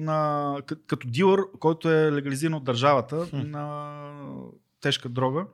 на, 0.00 0.56
като, 0.86 1.08
дилър, 1.08 1.40
който 1.60 1.90
е 1.90 2.12
легализиран 2.12 2.54
от 2.54 2.64
държавата 2.64 3.26
Хм. 3.26 3.50
на 3.50 4.00
тежка 4.80 5.08
дрога. 5.08 5.46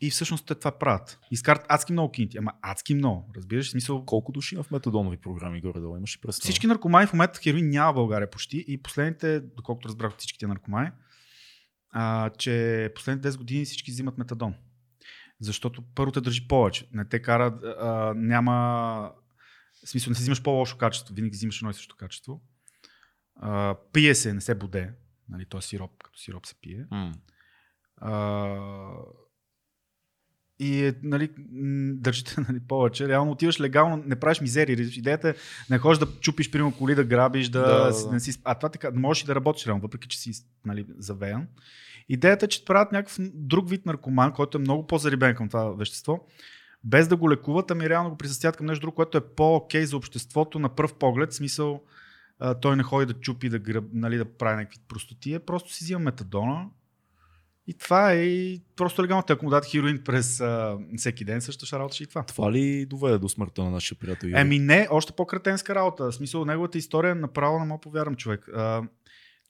И 0.00 0.10
всъщност 0.10 0.46
те 0.46 0.54
това 0.54 0.78
правят. 0.78 1.18
Изкарат 1.30 1.66
адски 1.68 1.92
много 1.92 2.12
кинти, 2.12 2.38
ама 2.38 2.52
адски 2.62 2.94
много. 2.94 3.30
Разбираш, 3.36 3.70
смисъл, 3.70 4.04
Колко 4.04 4.32
души 4.32 4.54
има 4.54 4.64
в 4.64 4.70
метадонови 4.70 5.16
програми 5.16 5.60
горе-долу? 5.60 5.96
Имаш 5.96 6.16
ли 6.16 6.20
представа? 6.20 6.44
всички 6.44 6.66
наркомани 6.66 7.06
в 7.06 7.12
момента 7.12 7.40
хероин 7.42 7.68
няма 7.68 7.92
в 7.92 7.94
България 7.94 8.30
почти 8.30 8.64
и 8.68 8.82
последните, 8.82 9.40
доколкото 9.40 9.88
разбрах 9.88 10.16
всичките 10.18 10.46
наркомани, 10.46 10.90
а, 11.90 12.30
че 12.30 12.88
последните 12.94 13.32
10 13.32 13.38
години 13.38 13.64
всички 13.64 13.90
взимат 13.90 14.18
метадон. 14.18 14.54
Защото 15.42 15.82
първо 15.94 16.12
те 16.12 16.20
държи 16.20 16.48
повече. 16.48 16.88
Не 16.92 17.04
те 17.04 17.22
кара, 17.22 17.58
а, 17.80 18.14
няма... 18.16 19.12
В 19.84 19.88
смисъл, 19.88 20.10
не 20.10 20.14
си 20.14 20.22
взимаш 20.22 20.42
по-лошо 20.42 20.78
качество, 20.78 21.14
винаги 21.14 21.36
взимаш 21.36 21.58
едно 21.58 21.70
и 21.70 21.74
също 21.74 21.96
качество. 21.96 22.40
А, 23.36 23.76
пие 23.92 24.14
се, 24.14 24.34
не 24.34 24.40
се 24.40 24.54
буде. 24.54 24.92
Нали, 25.28 25.46
то 25.46 25.58
е 25.58 25.62
сироп, 25.62 26.02
като 26.04 26.18
сироп 26.18 26.46
се 26.46 26.54
пие. 26.60 26.86
М. 26.90 27.12
А, 27.96 28.12
и 30.58 30.86
е, 30.86 30.94
нали, 31.02 31.30
държите 31.94 32.34
нали, 32.48 32.60
повече. 32.68 33.08
Реално 33.08 33.32
отиваш 33.32 33.60
легално, 33.60 34.02
не 34.06 34.20
правиш 34.20 34.40
мизери. 34.40 34.72
Идеята 34.72 35.28
е 35.28 35.34
не 35.70 35.78
ходиш 35.78 35.98
да 35.98 36.06
чупиш, 36.20 36.50
примерно, 36.50 36.76
коли, 36.76 36.94
да 36.94 37.04
грабиш, 37.04 37.48
да, 37.48 37.60
Да, 37.60 37.92
да, 37.92 38.04
да. 38.06 38.12
не 38.12 38.20
си... 38.20 38.40
А 38.44 38.54
това 38.54 38.68
така, 38.68 38.90
можеш 38.94 39.22
и 39.22 39.26
да 39.26 39.34
работиш 39.34 39.66
реално, 39.66 39.82
въпреки 39.82 40.08
че 40.08 40.18
си 40.18 40.32
нали, 40.64 40.86
завеян. 40.98 41.48
Идеята 42.12 42.44
е, 42.44 42.48
че 42.48 42.64
правят 42.64 42.92
някакъв 42.92 43.18
друг 43.34 43.70
вид 43.70 43.86
наркоман, 43.86 44.32
който 44.32 44.58
е 44.58 44.60
много 44.60 44.86
по-зарибен 44.86 45.34
към 45.34 45.48
това 45.48 45.70
вещество, 45.70 46.26
без 46.84 47.08
да 47.08 47.16
го 47.16 47.30
лекуват, 47.30 47.70
ами 47.70 47.88
реално 47.88 48.10
го 48.10 48.16
присъстят 48.16 48.56
към 48.56 48.66
нещо 48.66 48.80
друго, 48.80 48.94
което 48.94 49.18
е 49.18 49.20
по-окей 49.20 49.84
за 49.84 49.96
обществото 49.96 50.58
на 50.58 50.68
пръв 50.68 50.94
поглед. 50.94 51.32
В 51.32 51.34
смисъл, 51.34 51.82
а, 52.38 52.54
той 52.54 52.76
не 52.76 52.82
ходи 52.82 53.06
да 53.06 53.20
чупи, 53.20 53.48
да, 53.48 53.58
гръб, 53.58 53.84
нали, 53.92 54.16
да 54.16 54.24
прави 54.24 54.56
някакви 54.56 54.78
простотия, 54.88 55.40
просто 55.40 55.72
си 55.72 55.84
взима 55.84 56.00
метадона, 56.00 56.66
и 57.66 57.74
това 57.74 58.12
е 58.12 58.24
и 58.24 58.62
просто 58.76 59.02
легално. 59.02 59.22
Те, 59.22 59.32
Ако 59.32 59.44
му 59.44 59.50
дадат 59.50 59.70
хероин 59.70 60.02
през 60.04 60.40
а, 60.40 60.78
всеки 60.96 61.24
ден, 61.24 61.40
също 61.40 61.66
ще 61.66 61.78
работеше 61.78 62.02
и 62.02 62.06
това. 62.06 62.22
Това 62.22 62.52
ли 62.52 62.86
доведе 62.86 63.18
до 63.18 63.28
смъртта 63.28 63.64
на 63.64 63.70
нашия 63.70 63.98
приятел? 63.98 64.28
Еми 64.34 64.58
не, 64.58 64.88
още 64.90 65.12
по-кретенска 65.12 65.74
работа. 65.74 66.04
В 66.04 66.14
смисъл, 66.14 66.44
неговата 66.44 66.78
история 66.78 67.10
е 67.10 67.14
направо 67.14 67.58
не 67.58 67.64
мога 67.64 67.80
повярвам 67.80 68.16
човек. 68.16 68.48
А, 68.48 68.82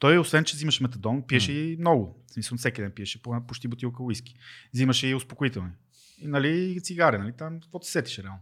той, 0.02 0.18
освен 0.18 0.44
че 0.44 0.56
взимаше 0.56 0.82
метадон, 0.82 1.23
пиеше 1.26 1.52
и 1.52 1.76
много. 1.80 2.25
В 2.26 2.32
смисъл, 2.32 2.59
всеки 2.59 2.80
ден 2.80 2.90
пиеше 2.90 3.23
по- 3.23 3.47
почти 3.47 3.68
бутилка 3.68 4.02
уиски. 4.02 4.35
Взимаше 4.75 5.09
и 5.09 5.14
успокоителни. 5.14 5.71
И, 6.18 6.26
нали, 6.26 6.49
и 6.76 6.80
цигари, 6.80 7.18
нали, 7.18 7.32
там, 7.32 7.61
каквото 7.61 7.87
се 7.87 7.92
сетиш 7.92 8.18
реално. 8.18 8.40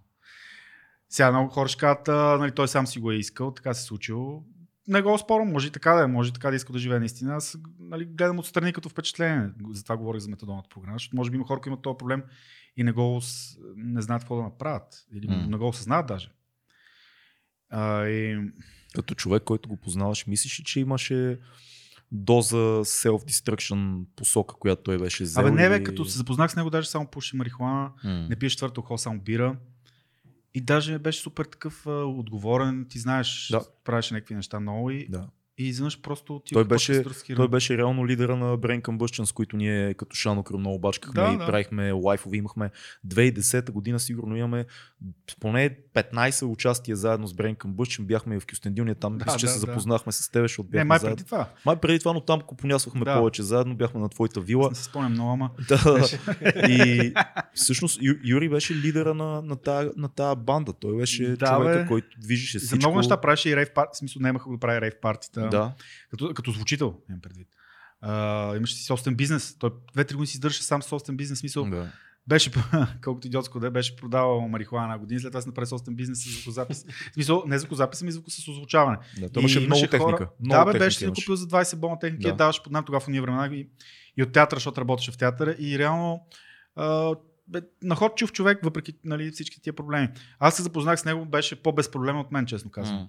Сега 1.08 1.30
много 1.30 1.48
хора 1.50 1.68
ще 1.68 1.78
кажат, 1.80 2.08
нали, 2.40 2.52
той 2.52 2.68
сам 2.68 2.86
си 2.86 2.98
го 2.98 3.10
е 3.10 3.16
искал, 3.16 3.54
така 3.54 3.74
се 3.74 3.80
е 3.80 3.86
случило. 3.86 4.42
Не 4.88 5.02
го 5.02 5.18
спорам, 5.18 5.48
може 5.48 5.68
и 5.68 5.70
така 5.70 5.92
да 5.92 6.04
е, 6.04 6.06
може 6.06 6.30
и 6.30 6.32
така 6.32 6.50
да 6.50 6.56
иска 6.56 6.72
да 6.72 6.78
живее 6.78 6.98
наистина. 6.98 7.34
Аз 7.34 7.56
нали, 7.78 8.04
гледам 8.04 8.38
отстрани 8.38 8.72
като 8.72 8.88
впечатление. 8.88 9.50
Затова 9.70 9.96
говорих 9.96 10.20
за 10.20 10.30
метадонната 10.30 10.68
програма, 10.68 10.94
защото 10.94 11.16
може 11.16 11.30
би 11.30 11.36
има 11.36 11.46
хора, 11.46 11.60
които 11.60 11.68
имат 11.68 11.82
този 11.82 11.96
проблем 11.98 12.22
и 12.76 12.84
не 12.84 12.92
го 12.92 13.20
не 13.76 14.02
знаят 14.02 14.22
какво 14.22 14.36
да 14.36 14.42
направят. 14.42 15.06
Или 15.14 15.26
М. 15.26 15.46
не 15.46 15.56
го 15.56 15.68
осъзнават 15.68 16.06
даже. 16.06 16.30
А, 17.70 18.06
и, 18.06 18.38
Като 18.94 19.14
човек, 19.14 19.42
който 19.42 19.68
го 19.68 19.76
познаваш, 19.76 20.26
мислиш 20.26 20.60
ли, 20.60 20.64
че 20.64 20.80
имаше 20.80 21.38
доза 22.12 22.56
self-destruction 22.84 24.04
посока, 24.16 24.54
която 24.58 24.82
той 24.82 24.98
беше 24.98 25.24
взел? 25.24 25.40
Абе 25.46 25.50
не 25.50 25.68
бе, 25.68 25.82
като 25.82 26.04
се 26.04 26.18
запознах 26.18 26.50
с 26.52 26.56
него, 26.56 26.70
даже 26.70 26.88
само 26.88 27.06
пуши 27.06 27.36
марихуана, 27.36 27.90
не 28.04 28.36
пие 28.36 28.48
четвърто 28.50 28.80
алкохол, 28.80 28.98
само 28.98 29.20
бира. 29.20 29.56
И 30.54 30.60
даже 30.60 30.98
беше 30.98 31.20
супер 31.20 31.44
такъв 31.44 31.86
а, 31.86 31.90
отговорен, 31.90 32.86
ти 32.88 32.98
знаеш, 32.98 33.48
Да. 33.50 33.60
правеше 33.84 34.14
някакви 34.14 34.34
неща 34.34 34.60
много 34.60 34.90
и, 34.90 35.08
Да. 35.08 35.28
И 35.60 35.68
изведнъж 35.68 36.00
просто 36.00 36.42
ти 36.44 36.54
Той 36.54 36.64
да 36.64 36.68
беше-. 36.68 37.04
Той 37.36 37.48
беше 37.48 37.76
реално 37.78 38.06
лидера 38.06 38.36
на 38.36 38.58
Brain 38.58 38.82
Combustion, 38.82 39.24
с 39.24 39.32
които 39.32 39.56
ние 39.56 39.94
като 39.94 40.16
Шанокър 40.16 40.56
много 40.56 40.78
бачкахме 40.78 41.22
Да, 41.22 41.32
и 41.34 41.38
да. 41.38 41.46
правихме 41.46 41.92
лайфови. 41.92 42.38
Имахме 42.38 42.70
2010 43.08 43.70
година, 43.70 44.00
сигурно 44.00 44.36
имаме 44.36 44.64
поне 45.40 45.76
15 45.94 46.42
участия 46.44 46.96
заедно 46.96 47.26
с 47.26 47.34
Brain 47.34 47.56
Combustion. 47.56 48.02
Бяхме 48.02 48.36
и 48.36 48.40
в 48.40 48.46
Кюстендил, 48.46 48.84
ние 48.84 48.94
там 48.94 49.18
Да, 49.18 49.24
мисля, 49.24 49.38
че 49.38 49.46
да, 49.46 49.52
се 49.52 49.56
да. 49.56 49.66
запознахме 49.66 50.12
с 50.12 50.30
теб, 50.30 50.42
защото 50.42 50.66
Не, 50.66 50.70
бяхме 50.70 50.84
май 50.84 50.98
заедно. 50.98 51.16
преди 51.16 51.26
това. 51.26 51.48
Май 51.66 51.76
преди 51.76 51.98
това, 51.98 52.12
но 52.12 52.20
там 52.20 52.40
купонясвахме 52.40 53.04
Да. 53.04 53.16
повече 53.18 53.42
заедно, 53.42 53.74
бяхме 53.76 54.00
на 54.00 54.08
твоята 54.08 54.40
вила. 54.40 54.68
Не 54.68 54.74
се 54.74 54.84
спомням 54.84 55.12
много, 55.12 55.30
ама. 55.32 55.50
Да. 55.68 56.06
и 56.68 57.12
всъщност 57.54 57.98
Ю, 58.02 58.14
Юри 58.24 58.48
беше 58.48 58.74
лидера 58.74 59.14
на, 59.14 59.42
на, 59.42 59.56
тая, 59.56 59.90
на 59.96 60.08
тая 60.08 60.36
банда. 60.36 60.72
Той 60.72 60.96
беше 60.96 61.26
Да, 61.28 61.46
човека, 61.46 61.78
бе. 61.78 61.86
който 61.86 62.08
движеше 62.20 62.58
За 62.58 62.66
всичко. 62.66 62.78
много 62.78 62.96
неща 62.96 63.16
правеше 63.16 63.50
и 63.50 63.56
рейв 63.56 63.70
парти, 63.74 63.90
в 63.92 63.98
смисъл 63.98 64.22
нямаха 64.22 64.44
го 64.44 64.52
да 64.52 64.60
прави 64.60 64.80
рейв 64.80 64.94
партита. 65.02 65.48
Да. 65.50 65.72
Като, 66.10 66.34
като 66.34 66.50
звучител, 66.50 66.94
имам 67.08 67.20
предвид. 67.20 67.48
Uh, 68.04 68.56
имаше 68.56 68.74
си 68.74 68.84
собствен 68.84 69.14
бизнес. 69.14 69.56
Той 69.58 69.70
две-три 69.92 70.14
години 70.14 70.26
си 70.26 70.36
издържаше 70.36 70.62
сам 70.62 70.82
собствен 70.82 71.16
бизнес. 71.16 71.38
Смисъл, 71.38 71.64
да. 71.64 71.92
беше, 72.26 72.50
колкото 73.04 73.26
идиотско 73.26 73.60
да 73.60 73.66
е, 73.66 73.70
беше 73.70 73.96
продавал 73.96 74.48
марихуана 74.48 74.86
една 74.86 74.98
година, 74.98 75.20
след 75.20 75.32
това 75.32 75.40
си 75.40 75.48
направи 75.48 75.66
собствен 75.66 75.94
бизнес 75.94 76.24
с 76.24 76.30
звукозапис. 76.30 76.84
В 77.10 77.14
смисъл, 77.14 77.42
не 77.46 77.58
звукозапис, 77.58 78.02
ами 78.02 78.12
звук 78.12 78.24
с 78.28 78.48
озвучаване. 78.48 78.98
да. 79.20 79.30
Той 79.30 79.40
имаше 79.40 79.58
много 79.58 79.66
имаше 79.68 79.90
техника. 79.90 80.16
Хора, 80.16 80.30
много 80.44 80.64
да, 80.64 80.72
бе, 80.72 80.78
техника 80.78 80.86
беше 80.86 80.98
си 80.98 81.22
купил 81.22 81.36
за 81.36 81.46
20 81.46 81.76
бона 81.76 81.98
техники, 81.98 82.22
Да. 82.22 82.28
да. 82.28 82.36
даваш 82.36 82.62
под 82.62 82.72
нам 82.72 82.84
тогава 82.84 83.00
в 83.00 83.08
уния 83.08 83.22
времена 83.22 83.56
и, 83.56 83.68
и 84.16 84.22
от 84.22 84.32
театъра, 84.32 84.56
защото 84.56 84.80
работеше 84.80 85.12
в 85.12 85.16
театъра 85.16 85.56
и 85.58 85.78
реално 85.78 86.26
а, 86.76 87.14
бе, 87.48 87.60
находчив 87.82 88.32
човек, 88.32 88.58
въпреки 88.62 88.92
нали, 89.04 89.30
всички 89.30 89.62
тия 89.62 89.72
проблеми. 89.72 90.08
Аз 90.38 90.56
се 90.56 90.62
запознах 90.62 91.00
с 91.00 91.04
него, 91.04 91.24
беше 91.24 91.62
по-безпроблемен 91.62 92.20
от 92.20 92.32
мен, 92.32 92.46
честно 92.46 92.70
казвам. 92.70 92.98
М. 92.98 93.08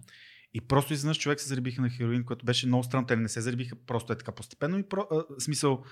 И 0.54 0.62
просто 0.62 0.94
изведнъж 0.94 1.20
човек 1.20 1.40
се 1.40 1.48
заребиха 1.48 1.82
на 1.82 1.90
хероин, 1.90 2.26
което 2.26 2.46
беше 2.46 2.68
много 2.68 2.84
странно. 2.84 3.08
Те 3.08 3.16
не 3.16 3.30
се 3.30 3.42
заребиха 3.42 3.76
просто 3.88 4.14
е 4.14 4.18
така 4.18 4.32
постепенно. 4.32 4.78
И 4.80 4.84
про, 4.84 5.02
а, 5.12 5.40
смисъл, 5.40 5.84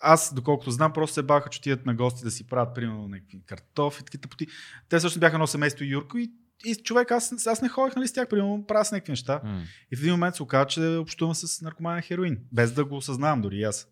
аз, 0.00 0.34
доколкото 0.34 0.70
знам, 0.70 0.92
просто 0.92 1.14
се 1.14 1.22
баха, 1.22 1.50
че 1.50 1.58
отидат 1.58 1.86
на 1.86 1.94
гости 1.94 2.24
да 2.24 2.30
си 2.30 2.46
правят, 2.46 2.74
примерно, 2.74 3.08
някакви 3.08 3.42
картофи, 3.46 4.04
такива 4.04 4.20
тъпоти. 4.20 4.46
Те 4.88 5.00
също 5.00 5.20
бяха 5.20 5.36
едно 5.36 5.46
семейство 5.46 5.84
Юрко 5.84 6.18
и, 6.18 6.32
и 6.64 6.74
човек, 6.74 7.10
аз, 7.10 7.46
аз 7.46 7.62
не 7.62 7.68
ходех 7.68 7.96
нали, 7.96 8.08
с 8.08 8.12
тях, 8.12 8.28
примерно, 8.28 8.64
правя 8.68 8.84
с 8.84 8.92
някакви 8.92 9.12
неща. 9.12 9.40
М. 9.44 9.62
И 9.92 9.96
в 9.96 10.00
един 10.00 10.12
момент 10.12 10.34
се 10.34 10.42
оказа, 10.42 10.66
че 10.66 10.80
общувам 10.80 11.34
с 11.34 11.60
наркоманен 11.60 12.02
хероин, 12.02 12.38
без 12.52 12.72
да 12.72 12.84
го 12.84 12.96
осъзнавам 12.96 13.40
дори 13.42 13.62
аз. 13.62 13.88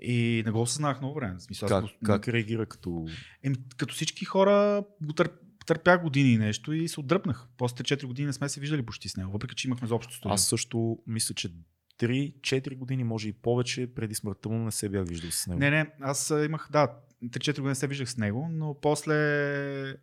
И 0.00 0.42
не 0.46 0.52
го 0.52 0.60
осъзнах 0.62 1.00
много 1.00 1.14
време. 1.14 1.40
Смисъл, 1.40 1.66
аз 1.66 1.72
Как, 1.72 1.82
го- 1.82 2.06
как 2.06 2.28
реагира 2.28 2.66
като... 2.66 3.06
Еми, 3.42 3.56
като 3.76 3.94
всички 3.94 4.24
хора 4.24 4.84
го 5.02 5.12
търп, 5.12 5.32
търпях 5.64 6.02
години 6.02 6.32
и 6.32 6.38
нещо 6.38 6.72
и 6.72 6.88
се 6.88 7.00
отдръпнах. 7.00 7.46
После 7.56 7.84
4 7.84 8.06
години 8.06 8.26
не 8.26 8.32
сме 8.32 8.48
се 8.48 8.60
виждали 8.60 8.82
почти 8.82 9.08
с 9.08 9.16
него, 9.16 9.32
въпреки 9.32 9.54
че 9.54 9.68
имахме 9.68 9.88
за 9.88 9.94
общо 9.94 10.14
студио. 10.14 10.34
Аз 10.34 10.48
също 10.48 10.98
мисля, 11.06 11.34
че 11.34 11.52
3-4 12.00 12.76
години, 12.76 13.04
може 13.04 13.28
и 13.28 13.32
повече, 13.32 13.94
преди 13.94 14.14
смъртта 14.14 14.48
му 14.48 14.58
не 14.58 14.72
се 14.72 14.88
бях 14.88 15.08
виждал 15.08 15.30
с 15.30 15.46
него. 15.46 15.60
Не, 15.60 15.70
не, 15.70 15.90
аз 16.00 16.30
имах, 16.30 16.68
да, 16.72 16.88
3-4 17.24 17.56
години 17.56 17.74
се 17.74 17.86
виждах 17.86 18.10
с 18.10 18.16
него, 18.16 18.48
но 18.52 18.80
после 18.80 19.96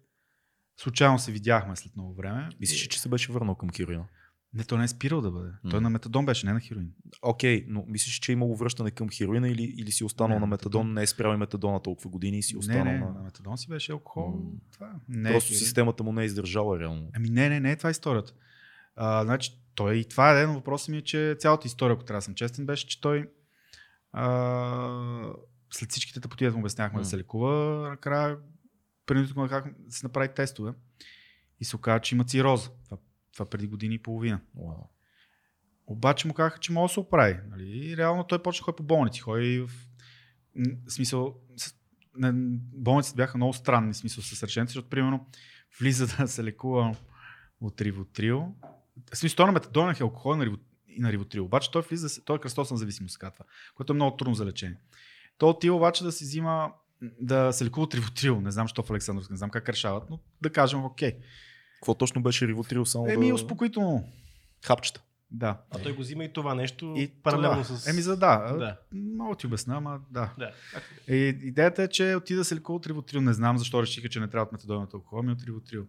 случайно 0.78 1.20
се 1.20 1.32
видяхме 1.32 1.76
след 1.76 1.96
много 1.96 2.14
време. 2.14 2.50
Мислиш, 2.60 2.88
че 2.88 3.02
се 3.02 3.10
беше 3.10 3.32
върнал 3.32 3.56
към 3.56 3.70
хероина? 3.70 4.06
Не, 4.54 4.64
той 4.64 4.78
не 4.78 4.84
е 4.84 4.88
спирал 4.88 5.22
да 5.22 5.32
бъде. 5.32 5.52
Той 5.70 5.80
М. 5.80 5.82
на 5.82 5.90
метадон 5.90 6.26
беше, 6.26 6.46
не 6.46 6.54
на 6.54 6.60
хероин. 6.60 6.92
Окей, 7.22 7.66
но 7.68 7.86
мислиш, 7.88 8.20
че 8.20 8.32
е 8.32 8.34
имало 8.34 8.56
връщане 8.56 8.92
към 8.92 9.10
хероина 9.10 9.50
или, 9.50 9.64
или 9.64 9.92
си 9.92 10.04
останал 10.04 10.36
Не, 10.36 10.40
на 10.40 10.48
метадон, 10.48 10.82
метадон. 10.82 10.94
не 10.94 11.02
е 11.04 11.08
спрял 11.08 11.34
и 11.34 11.38
метадона 11.38 11.82
толкова 11.82 12.10
години 12.10 12.38
и 12.38 12.44
си 12.44 12.58
останал 12.58 12.84
не, 12.86 12.92
не, 12.94 13.00
на... 13.00 13.12
на 13.14 13.22
метадон 13.24 13.58
си 13.58 13.70
беше 13.70 13.92
алкохол. 13.92 14.28
М. 14.28 14.52
Това. 14.74 14.92
Не, 15.10 15.32
Просто 15.32 15.54
е 15.54 15.56
системата 15.56 16.04
му 16.04 16.12
не 16.12 16.22
е 16.22 16.26
издържала 16.26 16.80
реално. 16.80 17.10
Ами 17.16 17.30
не, 17.30 17.50
не, 17.50 17.60
не 17.60 17.72
е 17.72 17.76
това 17.76 17.90
историята. 17.90 18.34
А, 18.96 19.24
значи, 19.24 19.60
той 19.76 19.96
и 19.96 20.06
това 20.06 20.34
е 20.40 20.42
един 20.44 20.54
въпрос 20.56 20.88
ми 20.88 20.98
е, 20.98 21.02
че 21.02 21.36
цялата 21.40 21.68
история, 21.68 21.94
ако 21.94 22.04
трябва 22.04 22.18
да 22.18 22.26
съм 22.26 22.36
честен, 22.36 22.66
беше, 22.66 22.88
че 22.88 23.02
той 23.02 23.30
а, 24.12 25.34
след 25.72 25.92
всичките 25.92 26.20
тъпоти, 26.20 26.46
да 26.46 26.52
му 26.52 26.60
обяснявахме 26.60 26.98
М. 26.98 27.04
да 27.04 27.10
се 27.10 27.18
лекува, 27.18 27.90
накрая 27.90 28.38
принудително 29.06 29.48
да 29.48 29.64
се 29.90 30.06
направи 30.06 30.30
тестове 30.36 30.72
и 31.60 31.66
се 31.66 31.76
оказа, 31.76 32.00
че 32.00 32.16
има 32.16 32.24
цироза. 32.24 32.70
Това, 32.86 32.98
това 33.40 33.50
преди 33.50 33.68
години 33.68 33.96
и 33.96 34.00
половина. 34.00 34.42
Уау. 34.56 34.90
Обаче 35.88 36.28
му 36.28 36.34
казаха, 36.34 36.60
че 36.60 36.72
може 36.72 36.92
да 36.92 36.94
се 36.94 37.00
оправи. 37.00 37.40
Нали? 37.50 37.90
И 37.90 37.98
реално 37.98 38.24
той 38.24 38.44
почна 38.44 38.64
ходи 38.64 38.76
по 38.76 38.84
болници. 38.84 39.20
Ходи 39.20 39.60
в 39.60 39.70
м, 40.56 40.66
смисъл, 40.88 41.36
болниците 42.74 43.16
бяха 43.16 43.38
много 43.38 43.54
странни, 43.54 43.94
в 43.94 43.98
смисъл 43.98 44.24
с 44.24 44.44
решението, 44.44 44.70
защото 44.70 44.90
примерно 44.90 45.28
влиза 45.80 46.08
да 46.20 46.28
се 46.28 46.44
лекува 46.44 46.96
от 47.62 47.82
ривотрил. 47.82 48.56
В 49.14 49.18
смисъл, 49.18 49.36
той 49.36 49.46
на 49.46 49.52
метадон 49.52 49.90
е 49.90 49.96
алкохол 50.02 50.36
на, 50.36 50.46
риво, 50.46 50.58
и 50.88 51.02
на 51.02 51.12
ривотрил. 51.12 51.46
Обаче 51.46 51.72
той 51.72 51.82
влиза, 51.82 52.24
той 52.26 52.36
е 52.36 52.40
кръстосна 52.40 52.78
зависимост, 52.78 53.14
се 53.14 53.20
казва, 53.20 53.46
което 53.76 53.94
е 53.94 53.96
много 53.96 54.18
трудно 54.18 54.36
за 54.36 54.46
лечение. 54.46 54.78
Той 55.38 55.50
отива 55.50 55.76
обаче 55.76 56.04
да 56.04 56.12
си 56.12 56.24
взима 56.24 56.72
да 57.02 57.54
се 57.54 57.66
лекува 57.66 57.84
от 57.84 57.96
ривотрил. 57.96 58.42
Не 58.42 58.52
знам, 58.52 58.68
що 58.68 58.84
в 58.84 58.92
Александровска, 58.92 59.34
не 59.34 59.38
знам 59.38 59.50
как 59.50 59.70
решават, 59.70 60.10
но 60.10 60.20
да 60.42 60.50
кажем, 60.50 60.86
окей. 60.86 61.18
Какво 61.80 61.96
точно 61.96 62.22
беше 62.22 62.48
ривотрил? 62.48 62.86
Само 62.86 63.10
Еми, 63.10 63.28
да... 63.28 63.34
успокоително. 63.34 64.10
Хапчета. 64.66 65.02
Да. 65.32 65.58
А 65.72 65.80
той 65.80 65.96
го 65.96 66.02
взима 66.02 66.24
и 66.24 66.34
това 66.34 66.56
нещо 66.56 66.94
И 66.98 67.08
паралелно 67.08 67.64
това. 67.64 67.78
с... 67.78 67.88
Еми, 67.88 68.02
за 68.02 68.18
да. 68.18 68.38
Да. 68.58 68.78
Много 68.92 69.36
ти 69.36 69.46
обясна, 69.48 69.78
ама 69.78 70.00
да. 70.12 70.34
Да. 70.40 70.52
И, 71.08 71.38
идеята 71.44 71.84
е, 71.84 71.88
че 71.88 72.16
отида 72.16 72.40
да 72.40 72.46
се 72.46 72.56
лекува 72.56 72.76
от 72.76 72.88
ривотрил. 72.88 73.22
Не 73.22 73.34
знам 73.34 73.58
защо 73.58 73.82
решиха, 73.82 74.10
че 74.10 74.20
не 74.20 74.28
трябва 74.28 74.46
от 74.46 74.52
метадон 74.52 74.84
от 74.84 74.94
алкохол, 74.94 75.20
ами 75.20 75.32
от 75.32 75.44
ривотрил. 75.44 75.86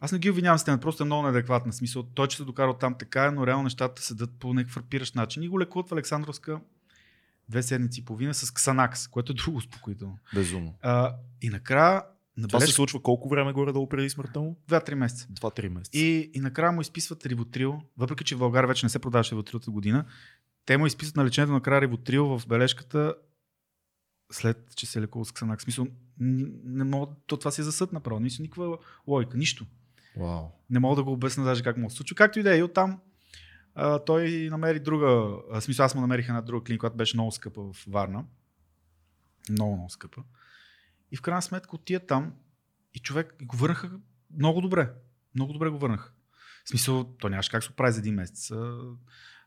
Аз 0.00 0.12
не 0.12 0.18
ги 0.18 0.30
обвинявам 0.30 0.58
с 0.58 0.64
темата, 0.64 0.80
просто 0.80 1.02
е 1.02 1.06
много 1.06 1.22
неадекватна. 1.22 1.72
Смисъл, 1.72 2.02
той, 2.02 2.28
че 2.28 2.36
се 2.36 2.44
докара 2.44 2.78
там 2.78 2.94
така, 2.98 3.30
но 3.30 3.46
реално 3.46 3.62
нещата 3.64 4.02
седат 4.02 4.30
по 4.40 4.54
някакъв 4.54 4.74
фрапиращ 4.74 5.14
начин. 5.14 5.42
И 5.42 5.48
го 5.48 5.60
лекуват 5.60 5.88
в 5.88 5.92
Александровска 5.92 6.60
две 7.48 7.62
седмици 7.62 8.00
и 8.00 8.04
половина 8.04 8.34
с 8.34 8.50
Ксанакс, 8.50 9.08
което 9.08 9.32
е 9.32 9.34
друго 9.34 9.56
успокоително. 9.56 10.18
Безумно. 10.34 10.74
А, 10.82 11.14
и 11.42 11.48
накрая, 11.48 12.02
на 12.36 12.48
Това 12.48 12.60
се 12.60 12.72
случва 12.72 13.02
колко 13.02 13.28
време 13.28 13.52
горе-долу 13.52 13.88
преди 13.88 14.10
смъртта 14.10 14.40
му? 14.40 14.56
2-3 14.68 14.94
месеца. 14.94 15.28
2-3 15.28 15.68
месеца. 15.68 15.98
И, 15.98 16.30
и 16.34 16.40
накрая 16.40 16.72
му 16.72 16.80
изписват 16.80 17.26
ривотрил, 17.26 17.80
въпреки 17.96 18.24
че 18.24 18.34
в 18.34 18.38
България 18.38 18.68
вече 18.68 18.86
не 18.86 18.90
се 18.90 18.98
продаваше 18.98 19.32
ривотрил 19.32 19.56
от 19.56 19.70
година. 19.70 20.04
Те 20.66 20.76
му 20.76 20.86
изписват 20.86 21.16
на 21.16 21.24
лечението 21.24 21.52
накрая 21.52 21.80
ривотрил 21.80 22.38
в 22.38 22.46
бележката 22.46 23.14
след, 24.32 24.76
че 24.76 24.86
се 24.86 24.98
е 24.98 25.02
лекувал 25.02 25.24
с 25.24 25.32
Ксанак. 25.32 25.62
Смисъл, 25.62 25.86
не 26.18 26.84
мога, 26.84 27.12
то 27.26 27.36
това 27.36 27.50
си 27.50 27.60
е 27.60 27.64
за 27.64 27.72
съд 27.72 27.92
направо. 27.92 28.20
Не 28.20 28.28
никаква 28.40 28.78
логика, 29.06 29.36
нищо. 29.36 29.66
Вау. 30.16 30.44
Не 30.70 30.78
мога 30.78 30.96
да 30.96 31.04
го 31.04 31.12
обясня 31.12 31.44
даже 31.44 31.62
как 31.62 31.76
му 31.76 31.90
се 31.90 31.96
случва. 31.96 32.16
Както 32.16 32.38
и 32.38 32.42
да 32.42 32.54
е, 32.54 32.58
и 32.58 32.62
оттам 32.62 33.00
а, 33.74 33.98
той 33.98 34.48
намери 34.50 34.80
друга, 34.80 35.36
а, 35.52 35.60
смисъл 35.60 35.86
аз 35.86 35.94
му 35.94 36.00
намерих 36.00 36.28
една 36.28 36.42
друга 36.42 36.64
клиника, 36.64 36.80
която 36.80 36.96
беше 36.96 37.16
много 37.16 37.32
скъпа 37.32 37.62
в 37.62 37.84
Варна. 37.88 38.24
Много, 39.50 39.74
много 39.74 39.90
скъпа. 39.90 40.22
И 41.14 41.16
в 41.16 41.22
крайна 41.22 41.42
сметка 41.42 41.76
отида 41.76 42.06
там 42.06 42.34
и 42.94 42.98
човек 42.98 43.34
и 43.40 43.44
го 43.44 43.56
върнаха 43.56 43.90
много 44.30 44.60
добре. 44.60 44.92
Много 45.34 45.52
добре 45.52 45.68
го 45.68 45.78
върнаха. 45.78 46.12
В 46.64 46.68
смисъл, 46.68 47.16
то 47.18 47.28
нямаше 47.28 47.50
как 47.50 47.64
се 47.64 47.70
оправи 47.70 47.92
за 47.92 47.98
един 47.98 48.14
месец. 48.14 48.52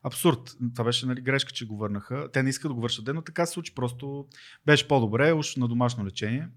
Абсурд. 0.04 0.56
Това 0.74 0.84
беше 0.84 1.06
нали, 1.06 1.22
грешка, 1.22 1.52
че 1.52 1.68
го 1.68 1.78
върнаха. 1.78 2.30
Те 2.34 2.44
не 2.44 2.50
искат 2.50 2.70
да 2.70 2.74
го 2.74 2.82
вършат 2.82 3.06
ден, 3.06 3.16
но 3.16 3.22
така 3.22 3.46
се 3.46 3.54
случи. 3.54 3.76
Просто 3.76 4.28
беше 4.66 4.88
по-добре, 4.88 5.34
уж 5.34 5.56
на 5.56 5.68
домашно 5.68 6.06
лечение. 6.06 6.50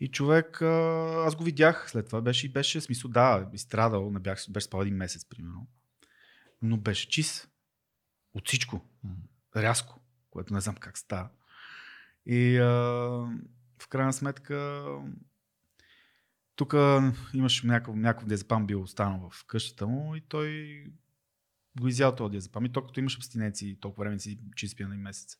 И 0.00 0.08
човек, 0.08 0.62
аз 0.62 1.36
го 1.36 1.44
видях 1.44 1.90
след 1.90 2.06
това, 2.06 2.22
беше 2.22 2.46
и 2.46 2.52
беше, 2.52 2.80
смисъл, 2.80 3.10
да, 3.10 3.50
изстрадал, 3.52 4.10
не 4.10 4.18
бях, 4.18 4.44
беше 4.50 4.66
спал 4.66 4.82
един 4.82 4.96
месец, 4.96 5.24
примерно. 5.24 5.68
Но 6.62 6.76
беше 6.76 7.08
чист. 7.08 7.48
От 8.34 8.48
всичко. 8.48 8.80
Рязко, 9.56 10.00
което 10.30 10.54
не 10.54 10.60
знам 10.60 10.76
как 10.76 10.98
става. 10.98 11.28
И 12.26 12.58
а, 12.58 13.28
в 13.80 13.88
крайна 13.88 14.12
сметка, 14.12 14.86
тук 16.56 16.74
имаш 17.34 17.62
някакъв, 17.62 17.96
някакъв 17.96 18.28
диазепам 18.28 18.66
бил 18.66 18.82
останал 18.82 19.30
в 19.30 19.44
къщата 19.44 19.86
му 19.86 20.16
и 20.16 20.20
той 20.20 20.84
го 21.80 21.88
изял 21.88 22.14
този 22.14 22.30
диазепам. 22.30 22.64
И 22.64 22.72
то 22.72 22.86
като 22.86 23.00
имаш 23.00 23.16
абстиненции, 23.16 23.80
толкова 23.80 24.04
време 24.04 24.18
си 24.18 24.38
чист 24.56 24.80
на 24.80 24.88
месец. 24.88 25.36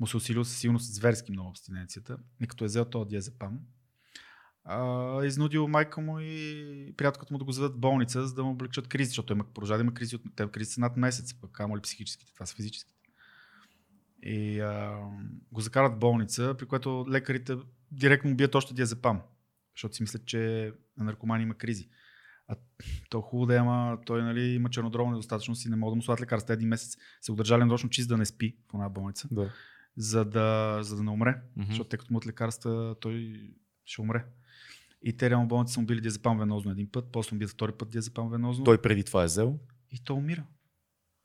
Му 0.00 0.06
се 0.06 0.16
усилил 0.16 0.44
със 0.44 0.58
сигурност 0.58 0.94
зверски 0.94 1.32
много 1.32 1.50
абстиненцията. 1.50 2.18
И 2.42 2.46
като 2.46 2.64
е 2.64 2.66
взел 2.66 2.84
този 2.84 3.08
диазепам, 3.08 3.60
а, 4.64 5.24
изнудил 5.24 5.68
майка 5.68 6.00
му 6.00 6.20
и 6.20 6.94
приятелката 6.96 7.34
му 7.34 7.38
да 7.38 7.44
го 7.44 7.52
заведат 7.52 7.76
в 7.76 7.80
болница, 7.80 8.26
за 8.26 8.34
да 8.34 8.44
му 8.44 8.50
облегчат 8.50 8.88
кризи, 8.88 9.08
защото 9.08 9.32
има, 9.32 9.44
продължава 9.44 9.78
да 9.78 9.82
има 9.82 9.94
кризи, 9.94 10.16
от, 10.16 10.22
те 10.36 10.48
кризи 10.48 10.70
са 10.70 10.80
над 10.80 10.96
месец, 10.96 11.34
пък 11.34 11.50
камо 11.50 11.76
ли 11.76 11.80
психическите, 11.80 12.32
това 12.34 12.46
са 12.46 12.54
физическите. 12.54 13.01
И 14.22 14.60
а, 14.60 15.00
го 15.52 15.60
закарат 15.60 15.92
в 15.92 15.98
болница, 15.98 16.54
при 16.58 16.66
което 16.66 17.06
лекарите 17.10 17.56
директно 17.90 18.30
му 18.30 18.36
бият 18.36 18.54
още 18.54 18.74
диазепам, 18.74 19.20
защото 19.76 19.94
си 19.94 20.02
мислят, 20.02 20.26
че 20.26 20.72
на 20.96 21.04
наркоман 21.04 21.40
има 21.40 21.54
кризи. 21.54 21.88
А 22.48 22.56
то 23.10 23.20
хубаво 23.20 23.46
да 23.46 23.54
е, 23.54 23.58
ама 23.58 23.98
той 24.06 24.22
нали, 24.22 24.42
има 24.42 24.70
чернодробна 24.70 25.12
недостатъчност 25.12 25.64
и 25.64 25.68
не 25.68 25.76
мога 25.76 25.90
да 25.90 25.96
му 25.96 26.02
слагат 26.02 26.20
лекарства. 26.20 26.54
Един 26.54 26.68
месец 26.68 26.96
се 27.20 27.32
удържали 27.32 27.64
нарочно 27.64 27.90
чист 27.90 28.08
да 28.08 28.16
не 28.16 28.26
спи 28.26 28.56
в 28.70 28.74
една 28.74 28.88
болница, 28.88 29.28
Да. 29.30 29.50
за 29.96 30.24
да, 30.24 30.78
за 30.82 30.96
да 30.96 31.02
не 31.02 31.10
умре. 31.10 31.42
Мгм. 31.56 31.66
Защото 31.66 31.88
тъй 31.88 31.98
като 31.98 32.12
му 32.12 32.18
от 32.18 32.26
лекарства, 32.26 32.96
той 33.00 33.40
ще 33.84 34.00
умре. 34.00 34.24
И 35.02 35.16
те 35.16 35.30
реално 35.30 35.48
болници 35.48 35.74
са 35.74 35.80
му 35.80 35.86
били 35.86 36.00
диазепам 36.00 36.38
венозно 36.38 36.70
един 36.70 36.90
път, 36.90 37.04
после 37.12 37.34
му 37.34 37.38
били 37.38 37.48
втори 37.48 37.72
път 37.72 37.90
диазепам 37.90 38.30
венозно. 38.30 38.64
Той 38.64 38.82
преди 38.82 39.04
това 39.04 39.22
е 39.22 39.26
взел. 39.26 39.58
И 39.90 40.04
той 40.04 40.16
умира. 40.16 40.44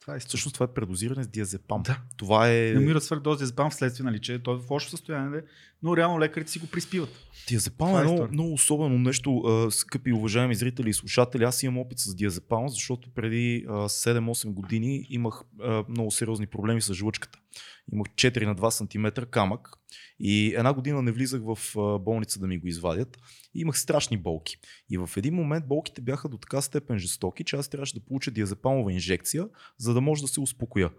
Това 0.08 0.16
е 0.16 0.20
Всъщност 0.20 0.54
това 0.54 0.64
е 0.64 0.74
предозиране 0.74 1.24
с 1.24 1.28
диазепам. 1.28 1.82
Да. 1.84 2.00
Това 2.18 2.50
е... 2.50 2.72
Не 2.74 2.80
умира 2.80 3.02
свърх 3.02 3.22
дози 3.22 3.38
диазепам 3.38 3.72
вследствие 3.72 4.06
на 4.06 4.12
личе. 4.12 4.40
Той 4.40 4.56
е 4.56 4.60
в 4.60 4.72
лошо 4.72 4.90
състояние, 4.90 5.40
е, 5.40 5.42
но 5.84 5.98
реално 5.98 6.20
лекарите 6.20 6.52
си 6.52 6.60
го 6.60 6.68
приспиват. 6.68 7.10
Диазепам 7.48 7.88
Това 7.88 8.00
е 8.00 8.04
е 8.04 8.06
много, 8.06 8.28
много 8.32 8.54
особено 8.54 9.00
нещо, 9.00 9.44
скъпи 9.72 10.14
уважаеми 10.14 10.56
зрители 10.56 10.90
и 10.90 10.94
слушатели. 10.94 11.44
Аз 11.44 11.64
имам 11.64 11.78
опит 11.78 12.00
с 12.00 12.16
диазепам, 12.16 12.70
защото 12.70 13.10
преди 13.10 13.66
а, 13.68 13.72
7-8 13.72 14.54
години 14.54 15.06
имах 15.10 15.42
много 15.90 16.12
сериозни 16.12 16.48
проблеми 16.48 16.82
с 16.82 16.94
жлъчката. 16.94 17.40
Имах 17.94 18.08
4 18.08 18.46
на 18.46 18.56
2 18.56 18.70
см 18.70 19.24
камък 19.30 19.70
и 20.20 20.54
една 20.56 20.74
година 20.74 21.02
не 21.02 21.12
влизах 21.12 21.42
в 21.44 21.58
болница 22.00 22.40
да 22.40 22.48
ми 22.48 22.58
го 22.58 22.68
извадят. 22.68 23.18
И 23.56 23.60
имах 23.60 23.80
страшни 23.80 24.18
болки. 24.18 24.58
И 24.90 24.98
в 24.98 25.10
един 25.18 25.34
момент 25.34 25.68
болките 25.68 26.02
бяха 26.02 26.30
до 26.30 26.38
така 26.38 26.62
степен 26.62 27.00
жестоки, 27.00 27.44
че 27.44 27.56
аз 27.56 27.68
трябваше 27.68 27.96
да 27.96 28.06
получа 28.06 28.32
диазепамова 28.32 28.94
инжекция, 28.94 29.48
за 29.78 29.94
да 29.94 30.02
може 30.02 30.22
да 30.22 30.28
се 30.28 30.40
успокоя. 30.40 30.90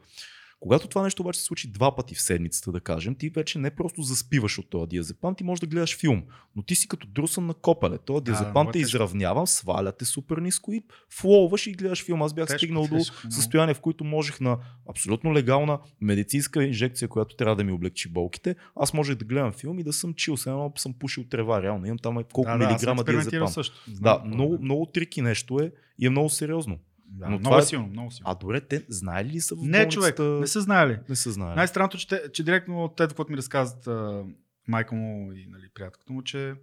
Когато 0.60 0.88
това 0.88 1.02
нещо 1.02 1.22
обаче 1.22 1.38
се 1.38 1.44
случи 1.44 1.68
два 1.68 1.96
пъти 1.96 2.14
в 2.14 2.20
седмицата, 2.20 2.72
да 2.72 2.80
кажем, 2.80 3.14
ти 3.14 3.28
вече 3.30 3.58
не 3.58 3.70
просто 3.70 4.02
заспиваш 4.02 4.58
от 4.58 4.70
този 4.70 4.88
диазепам, 4.88 5.34
ти 5.34 5.44
можеш 5.44 5.60
да 5.60 5.66
гледаш 5.66 5.98
филм, 5.98 6.22
но 6.56 6.62
ти 6.62 6.74
си 6.74 6.88
като 6.88 7.06
друсан 7.06 7.46
на 7.46 7.54
копеле. 7.54 7.98
Този 7.98 8.24
диазепам 8.24 8.68
е 8.68 8.70
те 8.70 8.78
тежко. 8.78 8.88
изравнява, 8.88 9.46
сваля 9.46 9.92
те 9.92 10.04
супер 10.04 10.36
ниско 10.36 10.72
и 10.72 10.82
флоуваш 11.10 11.66
и 11.66 11.72
гледаш 11.72 12.04
филм. 12.04 12.22
Аз 12.22 12.34
бях 12.34 12.46
Тежко, 12.46 12.58
стигнал 12.58 12.82
до 12.82 12.96
тежко, 12.96 13.16
състояние, 13.30 13.74
в 13.74 13.80
което 13.80 14.04
можех 14.04 14.40
на 14.40 14.58
абсолютно 14.90 15.34
легална 15.34 15.78
медицинска 16.00 16.64
инжекция, 16.64 17.08
която 17.08 17.36
трябва 17.36 17.56
да 17.56 17.64
ми 17.64 17.72
облегчи 17.72 18.08
болките. 18.08 18.56
Аз 18.76 18.94
можех 18.94 19.16
да 19.16 19.24
гледам 19.24 19.52
филм 19.52 19.78
и 19.78 19.84
да 19.84 19.92
съм 19.92 20.14
чил, 20.14 20.36
едно 20.46 20.72
съм 20.76 20.94
пушил 20.94 21.24
трева. 21.24 21.62
Реално 21.62 21.86
имам 21.86 21.98
там 21.98 22.24
колко 22.32 22.50
да, 22.50 22.58
да, 22.58 22.66
милиграма 22.66 23.00
експериментирал 23.00 23.46
диазепам. 23.46 23.48
също. 23.48 23.74
Да, 23.88 23.94
Знам 23.94 24.14
какво 24.16 24.34
много, 24.34 24.54
е. 24.54 24.58
много 24.58 24.86
трики 24.86 25.22
нещо 25.22 25.58
е 25.60 25.72
и 25.98 26.06
е 26.06 26.10
много 26.10 26.28
сериозно. 26.28 26.78
Да, 27.10 27.24
но 27.24 27.30
много 27.30 27.44
това 27.44 27.58
е 27.58 27.62
силно, 27.62 27.86
много 27.86 28.10
силно. 28.10 28.30
А 28.30 28.34
добре, 28.34 28.60
те 28.60 28.86
знаели 28.88 29.28
ли 29.28 29.40
са 29.40 29.54
в 29.54 29.58
Не, 29.62 29.88
човек, 29.88 30.18
не 30.18 30.46
са 30.46 30.60
знаели. 30.60 30.98
Не 31.08 31.16
са 31.16 31.32
знаели. 31.32 31.56
Най-странното, 31.56 31.98
че, 31.98 32.08
те, 32.08 32.22
че 32.32 32.44
директно 32.44 32.88
те, 32.96 33.08
което 33.16 33.32
ми 33.32 33.36
разказват 33.36 33.86
а, 33.86 34.24
майка 34.68 34.94
му 34.94 35.32
и 35.32 35.46
нали, 35.50 35.68
приятелката 35.74 36.12
му, 36.12 36.22
че 36.22 36.54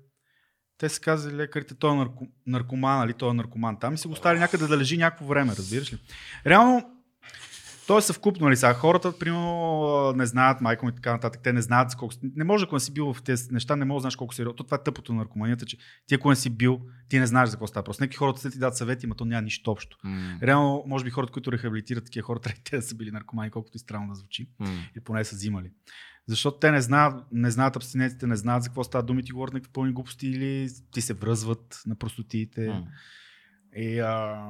те 0.77 0.89
са 0.89 1.01
казали 1.01 1.35
лекарите, 1.35 1.75
той 1.75 1.91
е 1.91 1.95
нарко, 1.95 2.27
наркоман, 2.47 2.99
нали, 2.99 3.13
той 3.13 3.29
е 3.29 3.33
наркоман 3.33 3.79
там 3.79 3.93
и 3.93 3.97
са 3.97 4.07
го 4.07 4.13
оставили 4.13 4.39
някъде 4.39 4.67
да 4.67 4.77
лежи 4.77 4.97
някакво 4.97 5.25
време, 5.25 5.55
разбираш 5.55 5.93
ли? 5.93 5.97
Реално, 6.45 6.94
той 7.87 7.97
е 7.97 8.01
съвкупно, 8.01 8.45
нали, 8.45 8.55
сега 8.55 8.73
хората, 8.73 9.19
примерно, 9.19 10.13
не 10.15 10.25
знаят, 10.25 10.61
майка 10.61 10.85
му 10.85 10.89
и 10.89 10.95
така 10.95 11.11
нататък, 11.11 11.41
те 11.43 11.53
не 11.53 11.61
знаят 11.61 11.95
колко... 11.95 12.15
Не 12.35 12.43
може, 12.43 12.65
ако 12.65 12.75
не 12.75 12.79
си 12.79 12.93
бил 12.93 13.13
в 13.13 13.23
тези 13.23 13.51
неща, 13.51 13.75
не 13.75 13.85
може 13.85 13.95
да 13.95 14.01
знаеш 14.01 14.15
колко 14.15 14.33
сериозно. 14.33 14.55
То 14.55 14.63
Това 14.63 14.77
е 14.77 14.83
тъпото 14.83 15.13
на 15.13 15.17
наркоманията, 15.17 15.65
че 15.65 15.77
ти 16.07 16.15
ако 16.15 16.29
не 16.29 16.35
си 16.35 16.49
бил, 16.49 16.81
ти 17.09 17.19
не 17.19 17.27
знаеш 17.27 17.49
за 17.49 17.55
какво 17.55 17.67
става. 17.67 17.83
Просто 17.83 18.03
някакви 18.03 18.17
хората 18.17 18.39
след 18.41 18.53
ти 18.53 18.59
дадат 18.59 18.77
съвети, 18.77 19.07
но 19.07 19.15
то 19.15 19.25
няма 19.25 19.41
нищо 19.41 19.71
общо. 19.71 19.97
М, 20.03 20.39
Реално, 20.43 20.83
може 20.87 21.03
би 21.03 21.09
хората, 21.09 21.33
които 21.33 21.51
рехабилитират 21.51 22.05
такива 22.05 22.25
хора, 22.25 22.39
трябва 22.43 22.61
те 22.63 22.75
да 22.75 22.81
са 22.81 22.95
били 22.95 23.11
наркомани, 23.11 23.51
колкото 23.51 23.77
и 23.77 23.79
странно 23.79 24.07
да 24.07 24.15
звучи 24.15 24.49
м. 24.59 24.67
или 24.95 25.03
поне 25.03 25.23
са 25.23 25.35
взимали. 25.35 25.71
Защото 26.27 26.59
те 26.59 26.71
не 26.71 26.81
знаят, 26.81 27.25
не 27.31 27.51
знаят 27.51 27.75
абстиненците, 27.75 28.27
не 28.27 28.35
знаят 28.35 28.63
за 28.63 28.69
какво 28.69 28.83
става 28.83 29.03
думи, 29.03 29.23
ти 29.23 29.31
говорят 29.31 29.53
някакви 29.53 29.73
пълни 29.73 29.93
глупости 29.93 30.27
или 30.27 30.69
ти 30.91 31.01
се 31.01 31.13
връзват 31.13 31.81
на 31.85 31.95
простотиите. 31.95 32.67
М. 32.67 32.83
И, 33.75 33.99
а, 33.99 34.45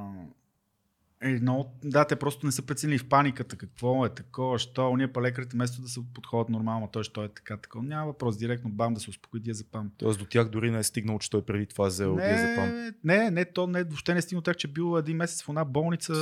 много, 1.24 1.78
да, 1.84 2.04
те 2.04 2.16
просто 2.16 2.46
не 2.46 2.52
са 2.52 2.62
преценили 2.62 2.98
в 2.98 3.08
паниката 3.08 3.56
какво 3.56 4.06
е 4.06 4.08
такова, 4.08 4.58
що, 4.58 4.90
уния 4.90 5.12
па 5.12 5.22
лекарите 5.22 5.54
вместо 5.54 5.82
да 5.82 5.88
се 5.88 6.00
подходят 6.14 6.48
нормално, 6.48 6.88
той 6.92 7.04
що 7.04 7.24
е 7.24 7.28
така, 7.28 7.56
така. 7.56 7.78
Няма 7.82 8.06
въпрос, 8.06 8.36
директно 8.36 8.70
бам 8.70 8.94
да 8.94 9.00
се 9.00 9.10
успокои 9.10 9.40
диазепам. 9.40 9.90
Тоест 9.98 10.18
до 10.18 10.24
тях 10.24 10.48
дори 10.48 10.70
не 10.70 10.78
е 10.78 10.82
стигнал, 10.82 11.18
че 11.18 11.30
той 11.30 11.42
преди 11.42 11.66
това 11.66 11.84
е 11.84 11.88
взел. 11.88 12.16
Не, 12.16 12.92
не, 13.04 13.30
не, 13.30 13.44
то 13.44 13.66
не, 13.66 13.84
въобще 13.84 14.12
не 14.12 14.18
е 14.18 14.22
стигнал 14.22 14.42
так, 14.42 14.56
че 14.56 14.68
бил 14.68 14.98
един 14.98 15.16
месец 15.16 15.42
в 15.42 15.48
една 15.48 15.64
болница, 15.64 16.14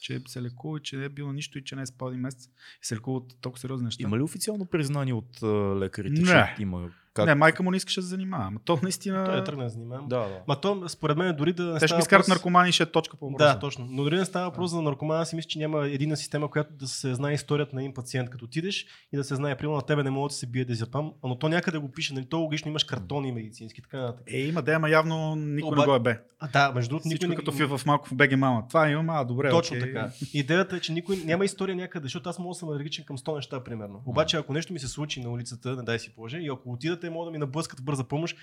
че 0.00 0.20
се 0.26 0.42
лекува 0.42 0.78
и 0.78 0.82
че 0.82 0.96
не 0.96 1.04
е 1.04 1.08
бил 1.08 1.26
на 1.26 1.32
нищо 1.32 1.58
и 1.58 1.64
че 1.64 1.76
не 1.76 1.82
е 1.82 1.86
спал 1.86 2.08
един 2.08 2.20
месец. 2.20 2.46
И 2.82 2.86
се 2.86 2.96
лекува 2.96 3.16
от 3.16 3.40
толкова 3.40 3.60
сериозни 3.60 3.84
неща. 3.84 4.02
Има 4.02 4.18
ли 4.18 4.22
официално 4.22 4.66
признание 4.66 5.14
от 5.14 5.42
лекарите, 5.80 6.20
Не. 6.20 6.26
че 6.26 6.62
има 6.62 6.90
как? 7.18 7.26
Не, 7.26 7.34
майка 7.34 7.62
му 7.62 7.70
не 7.70 7.76
искаше 7.76 8.00
да 8.00 8.04
се 8.04 8.08
занимава. 8.08 8.44
Ама 8.46 8.60
то 8.64 8.78
наистина... 8.82 9.24
Той 9.24 9.38
е 9.40 9.44
тръгна 9.44 9.64
да 9.64 9.70
занимавам. 9.70 10.08
Да, 10.08 10.18
да. 10.18 10.40
Ма 10.48 10.60
то, 10.60 10.88
според 10.88 11.16
мен, 11.16 11.36
дори 11.36 11.52
да 11.52 11.78
Те 11.78 11.86
ще 11.88 11.96
ги 11.96 12.02
скарат 12.02 12.26
въпрос- 12.26 12.28
наркомани 12.28 12.72
ще 12.72 12.82
е 12.82 12.86
точка 12.86 13.16
по. 13.16 13.30
Да, 13.38 13.58
точно. 13.58 13.86
Но 13.90 14.04
дори 14.04 14.16
не 14.16 14.24
става 14.24 14.44
въпрос 14.44 14.70
за 14.70 14.82
наркомана, 14.82 15.26
си 15.26 15.36
мисля, 15.36 15.48
че 15.48 15.58
няма 15.58 15.86
едина 15.86 16.16
система, 16.16 16.50
която 16.50 16.72
да 16.72 16.88
се 16.88 17.14
знае 17.14 17.32
историята 17.34 17.76
на 17.76 17.82
един 17.82 17.94
пациент, 17.94 18.30
като 18.30 18.44
отидеш 18.44 18.86
и 19.12 19.16
да 19.16 19.24
се 19.24 19.34
знае, 19.34 19.56
примерно 19.56 19.76
на 19.76 19.82
тебе 19.82 20.02
не 20.02 20.10
може 20.10 20.32
да 20.32 20.34
се 20.34 20.46
бие 20.46 20.64
дезапам, 20.64 21.12
но 21.24 21.38
то 21.38 21.48
някъде 21.48 21.78
го 21.78 21.90
пише, 21.92 22.14
нали, 22.14 22.24
то 22.24 22.38
логично 22.38 22.68
имаш 22.68 22.84
картони 22.84 23.32
медицински, 23.32 23.82
така 23.82 24.00
нататък. 24.00 24.24
Е, 24.32 24.38
има 24.40 24.62
да, 24.62 24.72
ама 24.72 24.90
явно 24.90 25.36
никой 25.36 25.68
Оба- 25.68 25.80
не 25.80 25.86
го 25.86 25.94
е 25.94 26.00
бе. 26.00 26.20
А, 26.40 26.48
да, 26.48 26.72
между 26.74 26.90
другото, 26.90 27.08
никой 27.08 27.34
като 27.34 27.52
не... 27.52 27.66
в, 27.66 27.78
в 27.78 27.86
малко 27.86 28.08
в 28.08 28.14
БГ 28.14 28.36
мама. 28.36 28.64
Това 28.68 28.90
имам, 28.90 29.10
а 29.10 29.24
добре. 29.24 29.50
Точно 29.50 29.76
окей. 29.76 29.92
така. 29.92 30.10
Идеята 30.32 30.76
е, 30.76 30.80
че 30.80 30.92
никой 30.92 31.16
няма 31.16 31.44
история 31.44 31.76
някъде, 31.76 32.04
защото 32.04 32.28
аз 32.30 32.38
мога 32.38 32.50
да 32.50 32.54
съм 32.54 32.68
алергичен 32.68 33.04
към 33.04 33.18
100 33.18 33.34
неща, 33.34 33.64
примерно. 33.64 34.02
Обаче, 34.06 34.36
ако 34.36 34.52
нещо 34.52 34.72
ми 34.72 34.78
се 34.78 34.88
случи 34.88 35.20
на 35.20 35.30
улицата, 35.30 35.76
не 35.76 35.82
дай 35.82 35.98
си 35.98 36.12
Боже, 36.16 36.38
и 36.38 36.48
ако 36.48 36.72
отидете, 36.72 37.07
могат 37.10 37.26
да 37.28 37.32
ми 37.32 37.38
наблъскат 37.38 37.80
в 37.80 37.84
бърза 37.84 38.04
помощ, 38.04 38.36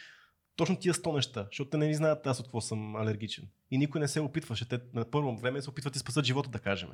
точно 0.55 0.79
тия 0.79 0.93
100 0.93 1.15
неща, 1.15 1.45
защото 1.51 1.69
те 1.69 1.77
не 1.77 1.87
ни 1.87 1.95
знаят 1.95 2.27
аз 2.27 2.39
от 2.39 2.45
какво 2.45 2.61
съм 2.61 2.95
алергичен. 2.95 3.47
И 3.71 3.77
никой 3.77 4.01
не 4.01 4.07
се 4.07 4.19
опитваше. 4.19 4.67
Те 4.67 4.79
на 4.93 5.11
първо 5.11 5.37
време 5.37 5.61
се 5.61 5.69
опитват 5.69 5.93
да 5.93 5.99
спасат 5.99 6.25
живота, 6.25 6.49
да 6.49 6.59
кажем. 6.59 6.89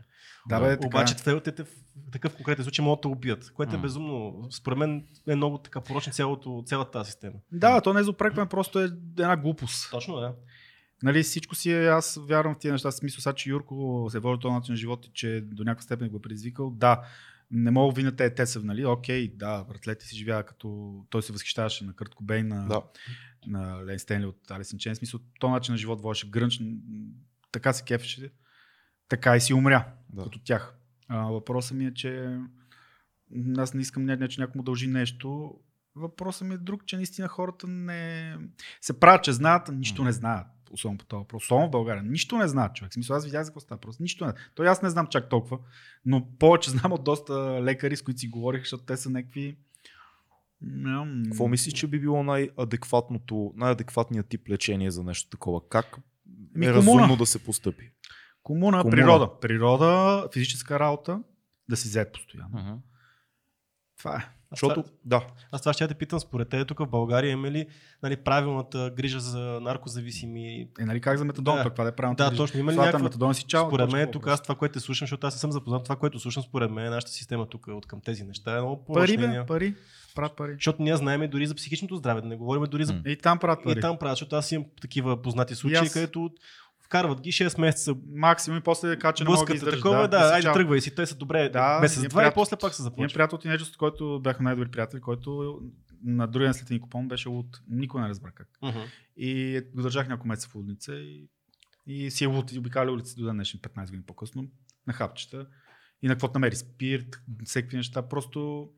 Да, 0.49 0.59
бе, 0.59 0.69
така. 0.69 0.87
Обаче 0.87 1.15
те, 1.15 1.41
те, 1.41 1.51
те, 1.51 1.63
в 1.63 1.67
такъв 2.11 2.35
конкретен 2.35 2.65
случай 2.65 2.85
могат 2.85 2.97
да 2.97 3.01
те 3.01 3.07
убият, 3.07 3.53
което 3.53 3.73
е 3.73 3.77
М. 3.77 3.81
безумно. 3.81 4.47
Според 4.51 4.77
мен 4.77 5.07
е 5.27 5.35
много 5.35 5.57
така 5.57 5.81
порочна 5.81 6.13
цялото, 6.13 6.63
цялата 6.65 6.91
тази 6.91 7.11
система. 7.11 7.35
Да, 7.51 7.81
то 7.81 7.93
не 7.93 7.99
е 7.99 8.03
за 8.03 8.13
просто 8.13 8.79
е 8.79 8.83
една 8.83 9.37
глупост. 9.37 9.91
Точно, 9.91 10.15
да. 10.15 10.33
Нали, 11.03 11.23
всичко 11.23 11.55
си 11.55 11.71
е, 11.71 11.87
аз 11.87 12.19
вярвам 12.27 12.55
в 12.55 12.59
тия 12.59 12.73
неща. 12.73 12.91
Смисъл, 12.91 13.21
сега, 13.21 13.33
че 13.33 13.49
Юрко 13.49 14.07
се 14.09 14.19
води 14.19 14.39
този 14.41 14.53
начин 14.53 14.73
на 14.73 14.77
живот 14.77 15.05
и 15.05 15.09
че 15.13 15.41
до 15.41 15.63
някаква 15.63 15.83
степен 15.83 16.09
го 16.09 16.17
е 16.17 16.21
предизвикал. 16.21 16.71
Да, 16.71 17.03
не 17.51 17.71
мога 17.71 17.93
вина 17.93 18.15
те, 18.15 18.35
те 18.35 18.45
са, 18.45 18.63
нали? 18.63 18.85
Окей, 18.85 19.35
да, 19.35 19.63
братлете 19.63 20.05
си 20.05 20.15
живява 20.17 20.43
като 20.43 20.95
той 21.09 21.23
се 21.23 21.33
възхищаваше 21.33 21.85
на 21.85 21.93
Кърт 21.93 22.15
Кобейн, 22.15 22.47
на, 22.47 22.67
Да. 22.67 22.81
на 23.47 23.85
Лен 23.85 23.99
Стенли 23.99 24.25
от 24.25 24.51
Алисен 24.51 24.79
Чен. 24.79 24.95
Смисъл, 24.95 25.19
този 25.39 25.51
начин 25.51 25.71
на 25.71 25.77
живот 25.77 26.01
водеше 26.01 26.29
грънч, 26.29 26.61
така 27.51 27.73
се 27.73 27.83
кефеше, 27.83 28.29
така 29.07 29.35
и 29.35 29.41
си 29.41 29.53
умря, 29.53 29.93
Да. 30.09 30.23
като 30.23 30.39
тях. 30.43 30.75
А, 31.07 31.25
въпросът 31.25 31.77
ми 31.77 31.85
е, 31.85 31.93
че 31.93 32.39
аз 33.57 33.73
не 33.73 33.81
искам 33.81 34.05
не, 34.05 34.27
че 34.27 34.41
някой 34.41 34.59
му 34.59 34.63
дължи 34.63 34.87
нещо. 34.87 35.53
Въпросът 35.95 36.47
ми 36.47 36.53
е 36.53 36.57
друг, 36.57 36.85
че 36.85 36.95
наистина 36.95 37.27
хората 37.27 37.67
не 37.67 38.37
се 38.81 38.99
правят, 38.99 39.23
че 39.23 39.31
знаят, 39.31 39.69
а 39.69 39.71
нищо 39.71 40.03
не 40.03 40.11
знаят. 40.11 40.47
Особено 40.73 40.97
по 40.97 41.05
този 41.05 41.19
въпрос. 41.19 41.43
Особено 41.43 41.67
в 41.67 41.71
България. 41.71 42.03
Нищо 42.03 42.37
не 42.37 42.47
знаят, 42.47 42.75
човек. 42.75 42.93
Смисъл, 42.93 43.15
аз 43.15 43.25
видях 43.25 43.43
за 43.43 43.49
какво 43.49 43.59
става 43.59 43.81
просто. 43.81 44.03
Нищо 44.03 44.25
не. 44.25 44.33
Той 44.55 44.69
аз 44.69 44.81
не 44.81 44.89
знам 44.89 45.07
чак 45.07 45.29
толкова, 45.29 45.59
но 46.05 46.27
повече 46.39 46.69
знам 46.69 46.91
от 46.91 47.03
доста 47.03 47.33
лекари, 47.63 47.95
с 47.97 48.01
които 48.01 48.19
си 48.19 48.27
говорих, 48.27 48.61
защото 48.61 48.83
те 48.83 48.97
са 48.97 49.09
някакви. 49.09 49.57
Какво 51.25 51.47
мислиш, 51.47 51.73
че 51.73 51.87
би 51.87 51.99
било 51.99 52.23
най-адекватното, 52.23 53.53
най-адекватният 53.55 54.27
тип 54.27 54.49
лечение 54.49 54.91
за 54.91 55.03
нещо 55.03 55.29
такова? 55.29 55.69
Как 55.69 55.97
Ми, 56.55 56.65
е 56.65 56.69
комуна. 56.73 56.77
разумно 57.01 57.15
да 57.15 57.25
се 57.25 57.43
постъпи? 57.43 57.91
Комуна, 58.43 58.81
Комуна. 58.81 58.91
природа. 58.91 59.39
Природа, 59.39 60.27
физическа 60.33 60.79
работа, 60.79 61.23
да 61.69 61.77
си 61.77 61.87
взет 61.87 62.13
постоянно. 62.13 62.81
Това 63.97 64.15
е. 64.17 64.40
Защото, 64.51 64.83
това- 64.83 64.93
да, 65.05 65.21
Аз 65.51 65.61
това 65.61 65.73
ще 65.73 65.87
те 65.87 65.93
питам, 65.93 66.19
според 66.19 66.49
те 66.49 66.65
тук 66.65 66.79
в 66.79 66.87
България 66.87 67.31
има 67.31 67.51
ли 67.51 67.67
нали, 68.03 68.17
правилната 68.17 68.91
грижа 68.95 69.19
за 69.19 69.39
наркозависими? 69.61 70.67
Е, 70.79 70.85
нали 70.85 71.01
как 71.01 71.17
за 71.17 71.25
метадон? 71.25 71.55
Да. 71.55 71.69
Това 71.69 71.83
да 71.83 71.89
е 71.89 71.95
правилно. 71.95 72.15
Да, 72.15 72.35
точно. 72.35 72.59
Има 72.59 72.71
ли 72.71 72.75
е 72.75 72.79
някаква... 72.79 72.99
метадон 72.99 73.35
си 73.35 73.43
чао. 73.43 73.67
според 73.67 73.91
мен 73.91 74.05
по 74.05 74.11
тук 74.11 74.27
аз 74.27 74.41
това, 74.41 74.55
което 74.55 74.79
слушам, 74.79 75.05
защото 75.05 75.27
аз 75.27 75.39
съм 75.39 75.51
запознат, 75.51 75.83
това, 75.83 75.95
което 75.95 76.19
слушам, 76.19 76.43
според 76.43 76.71
мен 76.71 76.89
нашата 76.89 77.11
система 77.11 77.45
тук 77.45 77.67
от 77.67 77.85
към 77.85 78.01
тези 78.01 78.23
неща 78.23 78.57
е 78.57 78.61
много 78.61 78.85
Пари, 78.85 79.17
порочна. 79.17 79.39
бе, 79.41 79.45
пари. 79.45 79.75
Правят 80.15 80.35
пари. 80.35 80.53
Защото 80.53 80.81
ние 80.81 80.95
знаем 80.95 81.29
дори 81.29 81.47
за 81.47 81.55
психичното 81.55 81.95
здраве, 81.95 82.21
да 82.21 82.27
не 82.27 82.35
говорим 82.35 82.63
дори 82.63 82.85
за. 82.85 83.01
И 83.05 83.15
там 83.15 83.39
правят 83.39 83.63
пари. 83.63 83.79
И 83.79 83.81
там 83.81 83.97
правят, 83.97 84.17
защото 84.17 84.35
аз 84.35 84.51
имам 84.51 84.65
такива 84.81 85.21
познати 85.21 85.55
случаи, 85.55 85.89
където 85.89 86.29
вкарват 86.91 87.21
ги 87.21 87.31
6 87.31 87.59
месеца, 87.61 87.95
Максимум 88.13 88.59
и 88.59 88.63
после 88.63 88.99
кача 88.99 89.23
не 89.23 89.29
мога 89.29 89.45
да 89.45 89.53
издържаш. 89.53 89.79
такова, 89.79 90.07
да, 90.07 90.19
си 90.19 90.33
айде 90.33 90.43
чао. 90.43 90.53
тръгвай 90.53 90.81
си, 90.81 90.95
те 90.95 91.05
са 91.05 91.15
добре, 91.15 91.49
Да, 91.49 91.79
месец, 91.79 91.97
имам 91.97 92.09
два 92.09 92.27
и 92.27 92.31
после 92.33 92.57
пак 92.57 92.73
се 92.73 92.81
Имам 92.81 92.91
започва. 92.91 93.13
приятел 93.13 93.35
от 93.35 93.41
тинейджерството, 93.41 93.79
който 93.79 94.19
бяха 94.23 94.43
най-добри 94.43 94.71
приятели, 94.71 95.01
който 95.01 95.59
на 96.03 96.27
другия 96.27 96.47
ден 96.47 96.53
след 96.53 96.69
един 96.71 96.81
купон 96.81 97.07
беше 97.07 97.29
луд. 97.29 97.61
Никой 97.69 98.01
не 98.01 98.09
разбра 98.09 98.31
как. 98.31 98.47
Мгм. 98.61 98.79
И 99.17 99.61
го 99.75 99.81
държах 99.81 100.07
няколко 100.07 100.27
месеца 100.27 100.49
в 100.49 100.55
лудница 100.55 100.93
и, 100.93 101.27
и 101.87 102.11
си 102.11 102.23
е 102.23 102.27
обикаля 102.27 102.91
улиците 102.91 103.21
до 103.21 103.25
ден 103.27 103.35
днешен, 103.35 103.59
15 103.59 103.85
години 103.85 104.03
по-късно, 104.07 104.47
на 104.87 104.93
хапчета. 104.93 105.47
И 106.01 106.07
на 106.07 106.13
каквото 106.13 106.33
намери 106.33 106.55
спирт, 106.55 107.21
всеки 107.45 107.75
неща, 107.75 108.01
просто... 108.01 108.69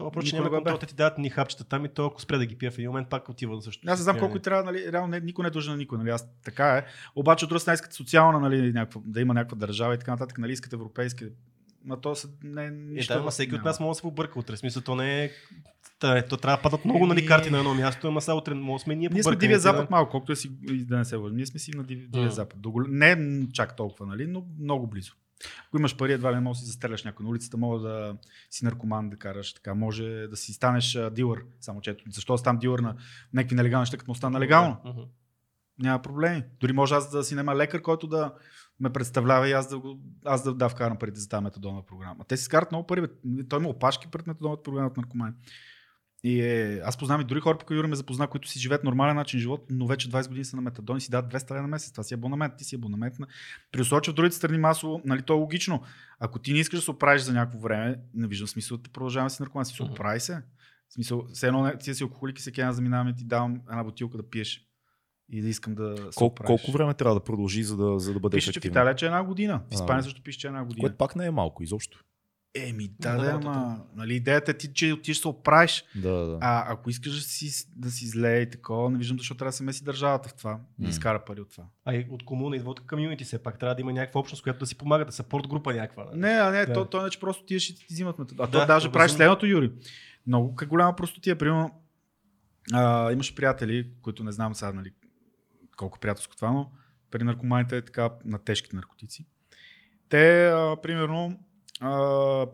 Това 0.00 0.08
въпрос, 0.08 0.24
че 0.24 0.36
Никой 0.36 0.38
няма 0.38 0.44
не 0.44 0.60
го 0.60 0.64
контрол, 0.64 0.78
те 0.78 0.86
ти 0.86 0.94
дадат 0.94 1.18
ни 1.18 1.30
хапчета 1.30 1.64
там 1.64 1.84
и 1.84 1.88
то 1.88 2.06
ако 2.06 2.20
спре 2.20 2.38
да 2.38 2.46
ги 2.46 2.56
пие 2.58 2.70
в 2.70 2.78
един 2.78 2.90
момент, 2.90 3.08
пак 3.08 3.28
отива 3.28 3.54
на 3.54 3.62
същото. 3.62 3.92
Аз 3.92 3.98
не 3.98 4.02
знам 4.02 4.18
колко 4.18 4.36
и 4.36 4.40
трябва, 4.40 4.64
нали, 4.64 4.92
реално 4.92 5.08
не, 5.08 5.20
никой 5.20 5.42
не 5.42 5.46
е 5.46 5.50
дължен 5.50 5.72
на 5.72 5.76
никой, 5.78 5.98
нали, 5.98 6.10
аз 6.10 6.28
така 6.44 6.76
е. 6.76 6.84
Обаче 7.16 7.44
от 7.44 7.48
друга 7.48 7.60
страна 7.60 7.74
искат 7.74 7.92
социална, 7.92 8.40
нали, 8.40 8.72
някаква, 8.72 9.00
да 9.04 9.20
има 9.20 9.34
някаква 9.34 9.56
държава 9.56 9.94
и 9.94 9.98
така 9.98 10.10
нататък, 10.10 10.38
нали, 10.38 10.52
искат 10.52 10.72
европейски 10.72 11.24
Ма 11.84 12.00
то 12.00 12.14
са, 12.14 12.28
не, 12.44 12.64
Е, 12.64 12.70
нищо. 12.70 13.14
да, 13.14 13.20
ама 13.20 13.30
всеки 13.30 13.54
от 13.54 13.64
нас 13.64 13.80
може 13.80 13.90
да 13.90 13.94
се 13.94 14.02
побърка 14.02 14.38
утре. 14.38 14.56
В 14.56 14.58
Смисъл, 14.58 14.82
то 14.82 14.94
не 14.94 15.24
е... 15.24 15.30
Та, 16.00 16.22
то 16.22 16.36
трябва 16.36 16.56
да 16.56 16.62
падат 16.62 16.84
много 16.84 17.06
нали, 17.06 17.26
карти 17.26 17.50
на 17.50 17.58
едно 17.58 17.74
място, 17.74 18.08
ама 18.08 18.20
сега 18.20 18.34
утре 18.34 18.54
може 18.54 18.80
да 18.80 18.84
сме 18.84 18.94
ние 18.96 19.08
Ние 19.12 19.22
сме 19.22 19.36
Дивия 19.36 19.56
да. 19.56 19.60
Запад 19.60 19.90
малко, 19.90 20.10
колкото 20.10 20.32
да 20.32 20.36
си 20.36 20.50
да 20.84 20.98
не 20.98 21.04
се 21.04 21.16
лъжим. 21.16 21.36
Ние 21.36 21.46
сме 21.46 21.60
си 21.60 21.70
на 21.70 21.84
Див- 21.84 22.08
Дивия. 22.10 22.30
Запад. 22.30 22.58
Не 22.88 23.42
чак 23.52 23.76
толкова, 23.76 24.06
нали, 24.06 24.26
но 24.26 24.44
много 24.60 24.86
близо. 24.86 25.12
Ако 25.68 25.78
имаш 25.78 25.96
пари, 25.96 26.12
едва 26.12 26.30
ли 26.30 26.34
не 26.34 26.40
можеш 26.40 26.60
да 26.60 26.64
си 26.64 26.72
застреляш 26.72 27.04
някой 27.04 27.24
на 27.24 27.30
улицата, 27.30 27.56
мога 27.56 27.78
да 27.78 28.16
си 28.50 28.64
наркоман 28.64 29.10
да 29.10 29.16
караш, 29.16 29.54
така, 29.54 29.74
може 29.74 30.04
да 30.04 30.36
си 30.36 30.52
станеш 30.52 30.98
дилър. 31.12 31.44
Само 31.60 31.80
че 31.80 31.96
защо 32.10 32.34
да 32.34 32.38
ставам 32.38 32.58
дилър 32.58 32.78
на 32.78 32.96
някакви 33.34 33.56
нелегални 33.56 33.82
неща, 33.82 33.96
като 33.96 34.10
му 34.10 34.14
стана 34.14 34.40
легално? 34.40 34.76
Мгм. 34.84 35.00
Няма 35.78 36.02
проблеми. 36.02 36.44
Дори 36.60 36.72
може 36.72 36.94
аз 36.94 37.10
да 37.10 37.24
си 37.24 37.34
нема 37.34 37.56
лекар, 37.56 37.82
който 37.82 38.06
да 38.06 38.34
ме 38.80 38.90
представлява 38.90 39.48
и 39.48 39.52
аз 39.52 39.68
да, 39.68 39.80
аз 40.24 40.42
да, 40.42 40.54
да 40.54 40.68
вкарам 40.68 40.98
парите 40.98 41.20
за 41.20 41.28
тази 41.28 41.44
метадонова 41.44 41.86
програма. 41.86 42.24
Те 42.28 42.36
си 42.36 42.44
скарат 42.44 42.72
много 42.72 42.86
пари. 42.86 43.00
бе. 43.00 43.08
Той 43.48 43.58
има 43.58 43.68
опашки 43.68 44.08
пред 44.10 44.26
метадоновата 44.26 44.62
програма 44.62 44.86
от 44.86 44.96
наркомани. 44.96 45.32
И 46.24 46.40
е, 46.40 46.80
аз 46.84 46.96
познавам 46.98 47.20
и 47.20 47.24
други 47.24 47.40
хора, 47.40 47.58
които 47.58 47.74
Юра 47.74 47.88
ме 47.88 47.96
запозна, 47.96 48.26
които 48.26 48.48
си 48.48 48.58
живеят 48.58 48.84
нормален 48.84 49.16
начин 49.16 49.40
живот, 49.40 49.66
но 49.70 49.86
вече 49.86 50.10
20 50.10 50.28
години 50.28 50.44
са 50.44 50.56
на 50.56 50.62
метадон 50.62 50.96
и 50.96 51.00
си 51.00 51.10
дадат 51.10 51.32
200 51.32 51.50
лева 51.50 51.62
на 51.62 51.68
месец. 51.68 51.92
Това 51.92 52.04
си 52.04 52.14
е 52.14 52.16
абонамент, 52.16 52.56
ти 52.56 52.64
си 52.64 52.74
абонамент. 52.74 53.18
На... 53.18 53.26
При 53.72 53.80
условие, 53.80 54.02
че 54.02 54.10
в 54.10 54.14
другите 54.14 54.36
страни 54.36 54.58
масово, 54.58 55.00
нали, 55.04 55.22
то 55.22 55.32
е 55.32 55.36
логично. 55.36 55.82
Ако 56.18 56.38
ти 56.38 56.52
не 56.52 56.58
искаш 56.58 56.78
да 56.78 56.84
се 56.84 56.90
оправиш 56.90 57.22
за 57.22 57.32
някакво 57.32 57.58
време, 57.58 57.96
не 58.14 58.26
виждам 58.26 58.48
смисъл 58.48 58.76
да 58.76 58.90
продължаваме 58.90 59.30
си 59.30 59.42
наркоман. 59.42 59.64
Си 59.64 59.82
Мгм. 59.82 59.92
оправи 59.92 60.20
се. 60.20 60.42
В 60.88 60.92
смисъл, 60.92 61.26
все 61.32 61.46
едно 61.46 61.72
ти 61.80 61.94
си 61.94 62.02
алкохолик 62.02 62.46
и 62.46 62.50
ден 62.50 62.72
заминавам 62.72 63.08
и 63.08 63.14
ти 63.16 63.24
давам 63.24 63.60
една 63.70 63.84
бутилка 63.84 64.16
да 64.16 64.30
пиеш. 64.30 64.66
И 65.32 65.42
да 65.42 65.48
искам 65.48 65.74
да 65.74 65.96
се 65.96 66.02
Колко, 66.02 66.32
оправиш. 66.32 66.46
колко 66.46 66.72
време 66.72 66.94
трябва 66.94 67.14
да 67.14 67.24
продължи, 67.24 67.62
за 67.62 67.76
да, 67.76 67.98
за 67.98 68.12
да 68.12 68.20
бъде 68.20 68.36
Пише, 68.36 68.52
че 68.52 68.60
в? 68.60 68.64
Италия, 68.64 68.94
че 68.94 69.06
една 69.06 69.24
година. 69.24 69.62
В 69.70 69.74
Испания 69.74 70.02
също 70.02 70.22
пише, 70.22 70.38
че 70.38 70.46
е 70.46 70.48
една 70.48 70.64
година. 70.64 70.80
Което 70.80 70.96
пак 70.96 71.16
не 71.16 71.26
е 71.26 71.30
малко 71.30 71.62
изобщо. 71.62 72.04
Еми, 72.54 72.90
да, 73.00 73.12
Да, 73.12 73.18
да, 73.18 73.24
да, 73.24 73.30
ама, 73.34 73.80
нали, 73.96 74.14
идеята 74.14 74.50
е 74.50 74.54
ти, 74.54 74.72
че 74.72 74.92
отиш 74.92 75.20
се 75.20 75.28
оправиш. 75.28 75.84
Да, 75.96 76.10
да. 76.12 76.38
А 76.40 76.72
ако 76.72 76.90
искаш 76.90 77.12
да 77.14 77.20
си, 77.20 77.68
да 77.76 77.90
си 77.90 78.06
зле 78.08 78.40
и 78.40 78.50
такова, 78.50 78.90
не 78.90 78.98
виждам 78.98 79.18
защо 79.18 79.34
трябва 79.34 79.48
да 79.48 79.56
се 79.56 79.62
меси 79.62 79.84
държавата 79.84 80.28
в 80.28 80.34
това. 80.34 80.60
Да 80.78 80.84
М. 80.84 80.88
изкара 80.88 81.24
пари 81.24 81.40
от 81.40 81.50
това. 81.50 81.64
А 81.84 81.94
и 81.94 82.06
от 82.10 82.24
комуна 82.24 82.56
идва 82.56 82.70
от 82.70 82.86
комьюнити, 82.86 83.24
все 83.24 83.42
пак 83.42 83.58
трябва 83.58 83.74
да 83.74 83.80
има 83.80 83.92
някаква 83.92 84.20
общност, 84.20 84.42
която 84.42 84.58
да 84.58 84.66
си 84.66 84.74
помага, 84.78 85.04
да 85.04 85.12
сапорт 85.12 85.48
група 85.48 85.74
някаква. 85.74 86.04
нали? 86.04 86.18
Не, 86.18 86.28
а 86.30 86.50
не, 86.50 86.66
Да. 86.66 86.72
то, 86.72 86.84
то 86.84 87.00
иначе 87.00 87.20
просто 87.20 87.44
тия 87.44 87.60
ще 87.60 87.74
ти 87.74 87.86
взимат 87.90 88.18
метод. 88.18 88.44
А 88.44 88.46
Да, 88.46 88.60
то 88.60 88.66
даже 88.66 88.86
то 88.86 88.92
правиш 88.92 89.12
следното, 89.12 89.46
Юри. 89.46 89.72
Много 90.26 90.54
как 90.54 90.68
голяма 90.68 90.96
простотия. 90.96 91.38
Примерно, 91.38 91.70
а, 92.72 93.12
имаш 93.12 93.34
приятели, 93.34 93.90
които 94.02 94.24
не 94.24 94.32
знам 94.32 94.54
сега, 94.54 94.72
нали, 94.72 94.92
колко 95.76 95.98
приятелско 95.98 96.36
това, 96.36 96.50
но 96.50 96.70
при 97.10 97.24
наркоманите 97.24 97.76
е 97.76 97.82
така 97.82 98.10
на 98.24 98.38
тежките 98.38 98.76
наркотици. 98.76 99.26
Те, 100.08 100.46
а, 100.46 100.76
примерно, 100.82 101.38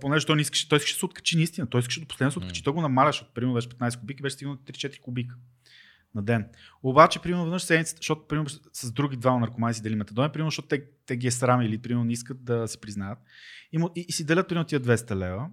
понеже 0.01 0.27
той, 0.27 0.37
не 0.37 0.43
искаше, 0.43 0.69
той 0.69 0.77
искаше 0.77 0.95
да 0.95 0.99
се 0.99 1.05
откачи 1.05 1.37
наистина, 1.37 1.67
той 1.67 1.81
искаше 1.81 2.01
до 2.01 2.07
последно 2.07 2.33
се 2.33 2.39
откачи, 2.39 2.63
той 2.63 2.73
го 2.73 2.81
намаляш, 2.81 3.23
от 3.23 3.35
примерно 3.35 3.55
беше 3.55 3.69
15 3.69 4.01
кубика, 4.01 4.23
беше 4.23 4.35
стигнал 4.35 4.57
до 4.57 4.73
3-4 4.73 5.01
кубика 5.01 5.35
на 6.15 6.23
ден. 6.23 6.49
Обаче, 6.83 7.23
примерно, 7.23 7.45
веднъж 7.45 7.63
седмицата, 7.63 7.97
защото 7.97 8.29
примерно, 8.29 8.49
с 8.73 8.93
други 8.93 9.17
двама 9.17 9.41
наркомани 9.41 9.75
си 9.75 9.83
дели 9.83 9.97
метадон, 9.97 10.33
примерно, 10.33 10.51
защото 10.51 10.69
те, 10.69 10.85
те 11.07 11.17
ги 11.17 11.27
е 11.27 11.31
срам 11.31 11.63
или 11.63 11.79
примерно 11.79 12.05
не 12.05 12.13
искат 12.13 12.45
да 12.45 12.69
се 12.69 12.81
признаят. 12.81 13.19
И, 13.73 13.79
му, 13.79 13.91
и, 13.97 14.05
и 14.09 14.13
си 14.13 14.27
делят 14.27 14.49
примерно 14.49 14.67
тия 14.67 14.81
200 14.81 15.17
лева. 15.17 15.49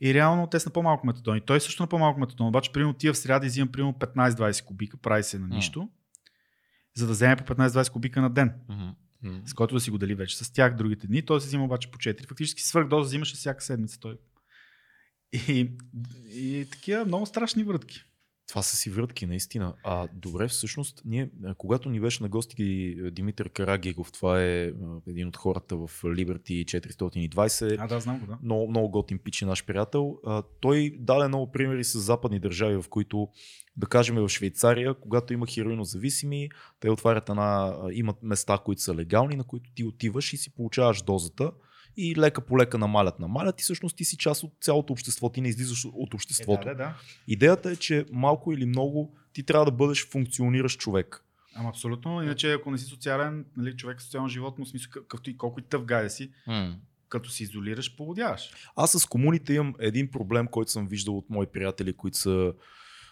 И 0.00 0.14
реално 0.14 0.46
те 0.46 0.60
са 0.60 0.68
на 0.68 0.72
по-малко 0.72 1.06
метадон. 1.06 1.36
И 1.36 1.40
той 1.40 1.60
също 1.60 1.82
на 1.82 1.86
по-малко 1.86 2.20
метадон. 2.20 2.46
Обаче, 2.46 2.72
примерно, 2.72 2.94
тия 2.94 3.12
в 3.12 3.18
сряда 3.18 3.46
изимам 3.46 3.72
примерно 3.72 3.92
15-20 3.92 4.64
кубика, 4.64 4.96
прави 4.96 5.22
се 5.22 5.38
на 5.38 5.48
нищо, 5.48 5.88
за 6.94 7.06
да 7.06 7.12
вземе 7.12 7.36
по 7.36 7.54
15-20 7.54 7.92
кубика 7.92 8.20
на 8.20 8.30
ден, 8.30 8.52
Мгм. 8.68 8.88
С 9.46 9.54
който 9.54 9.74
да 9.74 9.80
си 9.80 9.90
го 9.90 9.98
дели 9.98 10.14
вече 10.14 10.44
с 10.44 10.52
тях 10.52 10.76
другите 10.76 11.06
дни. 11.06 11.22
Той 11.22 11.40
се 11.40 11.46
взима 11.46 11.64
обаче 11.64 11.90
по 11.90 11.98
4. 11.98 12.26
Фактически 12.28 12.62
свърхдоза 12.62 13.08
взимаше 13.08 13.36
всяка 13.36 13.64
седмица 13.64 14.00
той. 14.00 14.18
И, 15.48 15.70
и 16.32 16.66
такива 16.70 17.04
много 17.04 17.26
страшни 17.26 17.64
врътки. 17.64 18.04
Това 18.48 18.62
са 18.62 18.76
си 18.76 18.90
врътки, 18.90 19.26
наистина. 19.26 19.74
А 19.84 20.08
добре, 20.14 20.48
всъщност, 20.48 21.02
ние, 21.04 21.30
когато 21.58 21.90
ни 21.90 22.00
беше 22.00 22.22
на 22.22 22.28
гости 22.28 22.96
Димитър 23.10 23.48
Карагигов, 23.48 24.12
това 24.12 24.42
е 24.42 24.72
един 25.08 25.28
от 25.28 25.36
хората 25.36 25.76
в 25.76 25.88
Liberty 26.02 26.64
420, 26.64 27.76
А, 27.80 27.86
да, 27.86 28.00
знам 28.00 28.20
го, 28.20 28.26
да. 28.26 28.38
много, 28.42 28.70
много 28.70 28.88
готин 28.88 29.18
пич 29.18 29.42
е 29.42 29.46
наш 29.46 29.64
приятел. 29.64 30.18
Той 30.60 30.96
даде 30.98 31.28
много 31.28 31.52
примери 31.52 31.84
с 31.84 32.00
западни 32.00 32.40
държави, 32.40 32.76
в 32.76 32.88
които, 32.90 33.28
да 33.76 33.86
кажем 33.86 34.16
в 34.16 34.28
Швейцария, 34.28 34.94
когато 34.94 35.32
има 35.32 35.46
хероинозависими, 35.46 36.48
те 36.80 36.90
отварят 36.90 37.28
една, 37.28 37.76
имат 37.92 38.22
места, 38.22 38.58
които 38.64 38.82
са 38.82 38.94
легални, 38.94 39.36
на 39.36 39.44
които 39.44 39.70
ти 39.74 39.84
отиваш 39.84 40.32
и 40.32 40.36
си 40.36 40.54
получаваш 40.54 41.02
дозата 41.02 41.52
и 41.96 42.16
лека 42.16 42.40
по 42.40 42.58
лека 42.58 42.78
намалят, 42.78 43.18
намалят 43.18 43.60
и 43.60 43.62
всъщност 43.62 43.96
ти 43.96 44.04
си 44.04 44.16
част 44.16 44.42
от 44.42 44.52
цялото 44.60 44.92
общество, 44.92 45.28
ти 45.28 45.40
не 45.40 45.48
излизаш 45.48 45.84
от 45.92 46.14
обществото. 46.14 46.68
Е, 46.68 46.74
да, 46.74 46.76
да, 46.76 46.84
да. 46.84 46.94
Идеята 47.28 47.70
е, 47.70 47.76
че 47.76 48.06
малко 48.12 48.52
или 48.52 48.66
много 48.66 49.16
ти 49.32 49.42
трябва 49.42 49.64
да 49.64 49.72
бъдеш 49.72 50.08
функциониращ 50.08 50.80
човек. 50.80 51.24
Ама 51.54 51.68
абсолютно. 51.68 52.22
Иначе, 52.22 52.52
ако 52.52 52.70
не 52.70 52.78
си 52.78 52.84
социален, 52.84 53.44
нали, 53.56 53.76
човек 53.76 53.98
е 54.00 54.02
социално 54.02 54.28
животно, 54.28 54.64
в 54.64 54.68
смисъл, 54.68 54.90
какъвто 54.92 55.30
и 55.30 55.36
колко 55.36 55.60
и 55.60 55.62
тъв 55.62 55.84
гай 55.84 56.02
да 56.02 56.10
си, 56.10 56.30
като 57.08 57.30
се 57.30 57.42
изолираш, 57.42 57.96
поводяваш. 57.96 58.50
Аз 58.76 58.92
с 58.92 59.06
комуните 59.06 59.54
имам 59.54 59.74
един 59.80 60.10
проблем, 60.10 60.46
който 60.46 60.70
съм 60.70 60.86
виждал 60.86 61.18
от 61.18 61.30
мои 61.30 61.46
приятели, 61.46 61.92
които 61.92 62.18
са 62.18 62.52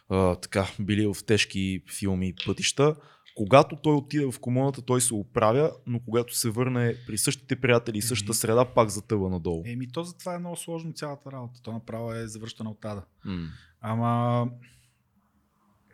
а, 0.08 0.36
така, 0.36 0.66
били 0.80 1.06
в 1.06 1.16
тежки 1.26 1.82
филми 1.98 2.34
пътища. 2.46 2.96
Когато 3.34 3.76
той 3.76 3.94
отиде 3.94 4.26
в 4.32 4.40
комуната, 4.40 4.82
той 4.82 5.00
се 5.00 5.14
оправя, 5.14 5.72
но 5.86 6.00
когато 6.00 6.36
се 6.36 6.50
върне 6.50 6.96
при 7.06 7.18
същите 7.18 7.60
приятели 7.60 7.98
и 7.98 8.02
същата 8.02 8.34
среда, 8.34 8.64
пак 8.64 8.88
затъва 8.88 9.30
надолу. 9.30 9.62
Еми, 9.66 9.92
то 9.92 10.04
затова 10.04 10.34
е 10.34 10.38
много 10.38 10.56
сложно 10.56 10.92
цялата 10.92 11.32
работа. 11.32 11.62
То 11.62 11.72
направо 11.72 12.12
е 12.12 12.26
завръщане 12.26 12.70
от 12.70 12.84
ада. 12.84 13.04
М. 13.24 13.48
Ама 13.80 14.48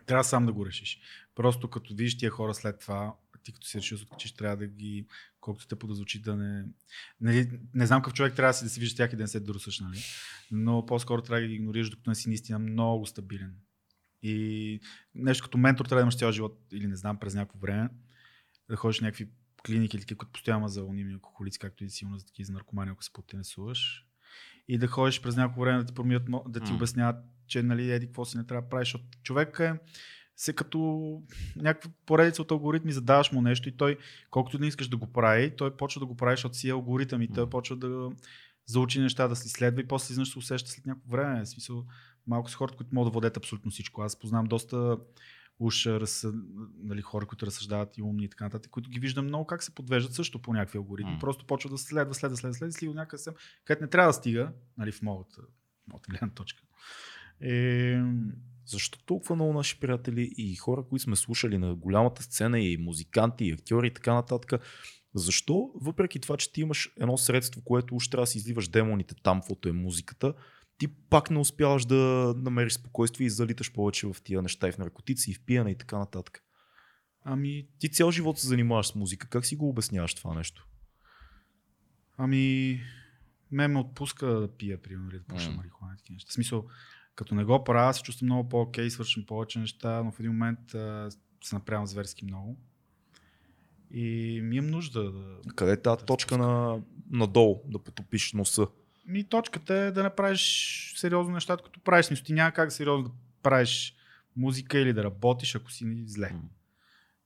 трябва 0.05 0.23
сам 0.23 0.45
да 0.45 0.53
го 0.53 0.65
решиш. 0.65 0.99
Просто 1.35 1.69
като 1.69 1.95
видиш 1.95 2.17
тия 2.17 2.31
хора 2.31 2.53
след 2.53 2.79
това, 2.79 3.13
ти 3.43 3.53
като 3.53 3.67
си 3.67 3.77
решил 3.77 3.97
да 3.97 4.03
откачиш, 4.03 4.31
трябва 4.31 4.57
да 4.57 4.67
ги, 4.67 5.05
колкото 5.41 5.67
те 5.67 5.75
подозвучи 5.75 6.21
да 6.21 6.35
не... 6.35 6.65
Нали, 7.21 7.51
не 7.73 7.85
знам 7.85 8.01
какъв 8.01 8.13
човек 8.13 8.35
трябва 8.35 8.49
да 8.49 8.53
си 8.53 8.63
да 8.63 8.69
се 8.69 8.79
вижда 8.79 8.97
тях 8.97 9.13
и 9.13 9.15
да 9.15 9.23
не 9.23 9.27
се 9.27 9.39
дорусаш, 9.39 9.79
нали? 9.79 9.99
но 10.51 10.85
по-скоро 10.85 11.21
трябва 11.21 11.41
да 11.41 11.47
ги 11.47 11.53
игнорираш, 11.53 11.89
докато 11.89 12.09
не 12.09 12.15
си 12.15 12.27
наистина 12.27 12.59
много 12.59 13.05
стабилен. 13.05 13.55
И 14.23 14.79
нещо 15.15 15.43
като 15.43 15.57
ментор 15.57 15.85
трябва 15.85 16.01
да 16.01 16.03
имаш 16.03 16.17
цял 16.17 16.31
живот, 16.31 16.59
или 16.71 16.87
не 16.87 16.95
знам, 16.95 17.17
през 17.17 17.35
някакво 17.35 17.59
време, 17.59 17.89
да 18.69 18.75
ходиш 18.75 18.99
в 18.99 19.01
някакви 19.01 19.29
клиники 19.65 19.97
или 19.97 20.01
такива, 20.01 20.17
които 20.17 20.31
постоянно 20.31 20.67
за 20.67 20.83
уними 20.83 21.13
алкохолици, 21.13 21.59
както 21.59 21.83
и 21.83 21.89
силно 21.89 22.17
за 22.17 22.25
такива 22.25 22.45
за 22.45 22.53
наркомани, 22.53 22.91
ако 22.91 23.03
се 23.03 23.13
потенесуваш. 23.13 24.05
И 24.67 24.77
да 24.77 24.87
ходиш 24.87 25.21
през 25.21 25.35
някакво 25.35 25.61
време 25.61 25.79
да 25.79 25.85
ти 25.85 25.93
промият, 25.93 26.23
да 26.47 26.59
ти 26.59 26.73
обясняват, 26.73 27.15
че 27.47 27.63
нали, 27.63 27.91
еди 27.91 28.05
какво 28.05 28.25
си 28.25 28.37
не 28.37 28.45
трябва 28.45 28.61
да 28.61 28.69
правиш, 28.69 28.87
защото 28.87 29.05
човек 29.23 29.59
е 29.59 29.73
се 30.39 30.53
като 30.53 31.21
някаква 31.55 31.91
поредица 32.05 32.41
от 32.41 32.51
алгоритми, 32.51 32.91
задаваш 32.91 33.31
му 33.31 33.41
нещо 33.41 33.69
и 33.69 33.77
той, 33.77 33.97
колкото 34.29 34.59
не 34.59 34.67
искаш 34.67 34.87
да 34.87 34.97
го 34.97 35.11
прави, 35.11 35.55
той 35.55 35.77
почва 35.77 35.99
да 35.99 36.05
го 36.05 36.15
прави, 36.17 36.33
защото 36.33 36.57
си 36.57 36.69
е 36.69 36.71
алгоритъм 36.71 37.21
и 37.21 37.33
той 37.33 37.49
почва 37.49 37.75
да 37.75 38.11
заучи 38.65 38.99
неща, 38.99 39.27
да 39.27 39.35
си 39.35 39.49
следва 39.49 39.81
и 39.81 39.87
после 39.87 40.11
изнъж 40.11 40.31
се 40.31 40.39
усеща 40.39 40.69
след 40.69 40.85
някакво 40.85 41.11
време. 41.11 41.45
В 41.45 41.49
смисъл, 41.49 41.85
малко 42.29 42.51
са 42.51 42.57
хората, 42.57 42.77
които 42.77 42.95
могат 42.95 43.11
да 43.11 43.13
водят 43.13 43.37
абсолютно 43.37 43.71
всичко. 43.71 44.01
Аз 44.01 44.19
познавам 44.19 44.45
доста 44.45 44.97
уж 45.59 45.85
раз, 45.85 46.25
нали, 46.83 47.01
хора, 47.01 47.25
които 47.25 47.45
разсъждават 47.45 47.97
и 47.97 48.01
умни 48.01 48.23
и 48.23 48.29
така 48.29 48.43
нататък, 48.43 48.71
които 48.71 48.89
ги 48.89 48.99
виждам 48.99 49.25
много 49.25 49.45
как 49.45 49.63
се 49.63 49.75
подвеждат 49.75 50.13
също 50.13 50.41
по 50.41 50.53
някакви 50.53 50.77
алгоритми. 50.77 51.13
М. 51.13 51.19
Просто 51.19 51.45
почва 51.45 51.69
да 51.69 51.77
следва, 51.77 52.13
следва, 52.13 52.37
следва, 52.37 52.53
следва, 52.53 52.73
следва 52.73 52.95
някъде 52.95 53.23
съм, 53.23 53.33
където 53.65 53.83
не 53.83 53.89
трябва 53.89 54.09
да 54.09 54.13
стига, 54.13 54.51
нали, 54.77 54.91
в 54.91 55.01
моята, 55.01 55.41
моята 55.87 56.11
гледна 56.11 56.29
точка. 56.29 56.63
Е, 57.41 58.01
Защо 58.69 58.99
толкова 59.05 59.35
много 59.35 59.53
наши 59.53 59.79
приятели 59.79 60.33
и 60.37 60.55
хора, 60.55 60.83
които 60.89 61.03
сме 61.03 61.15
слушали 61.15 61.57
на 61.57 61.75
голямата 61.75 62.23
сцена 62.23 62.59
и 62.59 62.77
музиканти, 62.77 63.45
и 63.45 63.51
актьори 63.51 63.87
и 63.87 63.93
така 63.93 64.13
нататък, 64.13 64.61
защо, 65.13 65.71
въпреки 65.75 66.19
това, 66.19 66.37
че 66.37 66.51
ти 66.51 66.61
имаш 66.61 66.91
едно 66.99 67.17
средство, 67.17 67.61
което 67.61 67.95
уж 67.95 68.07
трябва 68.07 68.23
да 68.23 68.27
си 68.27 68.37
изливаш 68.37 68.67
демоните 68.67 69.15
там, 69.23 69.39
каквото 69.39 69.69
е 69.69 69.71
музиката, 69.71 70.33
ти 70.79 70.87
пак 70.87 71.29
не 71.29 71.39
успяваш 71.39 71.85
да 71.85 72.33
намериш 72.37 72.73
спокойствие 72.73 73.27
и 73.27 73.29
залиташ 73.29 73.73
повече 73.73 74.07
в 74.07 74.15
тия 74.23 74.41
неща 74.41 74.67
и 74.67 74.71
в 74.71 74.77
наркотици, 74.77 75.31
и 75.31 75.33
в 75.33 75.41
пияне 75.45 75.71
и 75.71 75.75
така 75.75 75.97
нататък. 75.97 76.43
ами, 77.23 77.67
Ти 77.79 77.89
цял 77.89 78.11
живот 78.11 78.39
се 78.39 78.47
занимаваш 78.47 78.87
с 78.87 78.95
музика. 78.95 79.27
Как 79.27 79.45
си 79.45 79.55
го 79.55 79.69
обясняваш 79.69 80.13
това 80.15 80.33
нещо? 80.33 80.65
ами, 82.21 82.79
ме 83.51 83.67
ме 83.67 83.79
отпуска 83.79 84.27
да 84.27 84.47
пия, 84.57 84.81
примерно, 84.81 85.09
да 85.09 85.23
пуша 85.23 85.49
М. 85.49 85.55
марихуана 85.55 85.93
и 85.93 85.97
такива 85.97 86.13
неща. 86.13 86.29
В 86.29 86.33
смисъл, 86.33 86.65
като 87.15 87.35
не 87.35 87.43
го 87.43 87.63
правя, 87.63 87.93
се 87.93 88.01
чувствам 88.01 88.25
много 88.25 88.49
по-окей, 88.49 88.89
свършвам 88.89 89.25
повече 89.25 89.59
неща, 89.59 90.03
но 90.03 90.11
в 90.11 90.19
един 90.19 90.31
момент 90.31 90.73
а, 90.73 91.09
се 91.43 91.55
напрямам 91.55 91.87
зверски 91.87 92.25
много. 92.25 92.57
И 93.91 94.39
ми 94.43 94.55
имам 94.55 94.71
нужда 94.71 95.11
да... 95.11 95.37
Къде 95.55 95.71
е 95.71 95.81
тази 95.81 96.05
точка 96.05 96.37
на, 96.37 96.81
надолу, 97.11 97.61
да 97.65 97.79
потопиш 97.79 98.33
носа? 98.33 98.67
Ми 99.09 99.23
точката 99.23 99.73
е 99.73 99.91
да 99.91 100.03
не 100.03 100.09
правиш 100.09 100.93
сериозно 100.97 101.33
нещата, 101.33 101.63
като 101.63 101.79
правиш. 101.79 102.05
Смисъл, 102.05 102.25
ти 102.25 102.33
няма 102.33 102.51
как 102.51 102.71
сериозно 102.71 103.03
да 103.03 103.11
правиш 103.43 103.95
музика 104.35 104.79
или 104.79 104.93
да 104.93 105.03
работиш, 105.03 105.55
ако 105.55 105.71
си 105.71 106.03
зле. 106.05 106.29
М. 106.33 106.41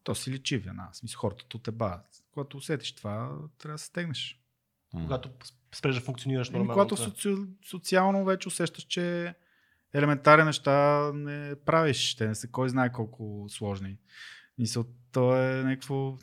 То 0.03 0.15
си 0.15 0.31
личи 0.31 0.57
вина. 0.57 0.89
Смисъл, 0.93 1.19
хората 1.19 1.59
те 1.63 1.71
бавят. 1.71 2.05
Когато 2.31 2.57
усетиш 2.57 2.91
това, 2.91 3.37
трябва 3.57 3.73
да 3.73 3.77
се 3.77 3.85
стегнеш. 3.85 4.39
М. 4.93 5.01
Когато 5.01 5.29
спреш 5.75 5.95
да 5.95 6.01
функционираш 6.01 6.49
Еми, 6.49 6.57
нормално. 6.57 6.73
когато 6.73 6.95
да. 6.95 7.01
соци... 7.01 7.35
социално 7.69 8.25
вече 8.25 8.47
усещаш, 8.47 8.83
че 8.83 9.35
елементарни 9.93 10.45
неща 10.45 11.11
не 11.13 11.55
правиш. 11.65 12.15
Те 12.15 12.27
не 12.27 12.35
са 12.35 12.47
кой 12.47 12.69
знае 12.69 12.91
колко 12.91 13.45
сложни. 13.49 13.97
Мисъл, 14.57 14.85
то 15.11 15.37
е 15.37 15.63
някакво... 15.63 16.17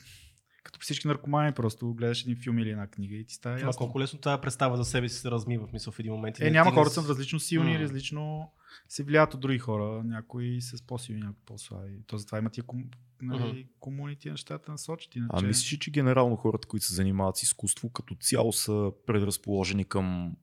Като 0.63 0.79
при 0.79 0.85
всички 0.85 1.09
наркомани, 1.09 1.53
просто 1.53 1.95
гледаш 1.95 2.23
един 2.23 2.37
филм 2.37 2.59
или 2.59 2.71
една 2.71 2.87
книга 2.87 3.17
и 3.17 3.25
ти 3.25 3.35
става 3.35 3.55
ясно. 3.57 3.73
колко 3.73 4.01
лесно 4.01 4.19
тази 4.19 4.41
представа 4.41 4.77
за 4.77 4.85
себе 4.85 5.09
си 5.09 5.19
се 5.19 5.31
размива 5.31 5.67
в 5.67 5.73
мисъл 5.73 5.93
в 5.93 5.99
един 5.99 6.13
момент. 6.13 6.41
Е, 6.41 6.45
не- 6.45 6.51
няма 6.51 6.71
не 6.71 6.75
хората 6.77 6.95
са 6.95 7.09
различно 7.09 7.41
силни, 7.41 7.73
М. 7.73 7.79
различно 7.79 8.51
се 8.89 9.03
влияят 9.03 9.35
от 9.35 9.41
други 9.41 9.59
хора. 9.59 10.03
Някои 10.05 10.61
са 10.61 10.87
по-силни, 10.87 11.21
някои 11.21 11.43
по-слаби. 11.47 12.03
То 12.07 12.19
затова 12.19 12.39
има 12.39 12.51
тия 12.51 12.65
ком... 12.65 12.85
нали, 13.23 13.69
комунити 13.81 14.31
нещата 14.31 14.73
насочат. 14.73 15.17
Иначе... 15.17 15.31
А 15.33 15.43
мислиш, 15.43 15.73
ли, 15.73 15.79
че 15.79 15.91
генерално 15.91 16.37
хората, 16.37 16.69
които 16.69 16.87
се 16.87 16.95
занимават 16.95 17.37
с 17.37 17.43
изкуство, 17.43 17.91
като 17.91 18.15
цяло 18.15 18.53
са 18.53 18.93
предразположени 19.07 19.85
към, 19.85 20.37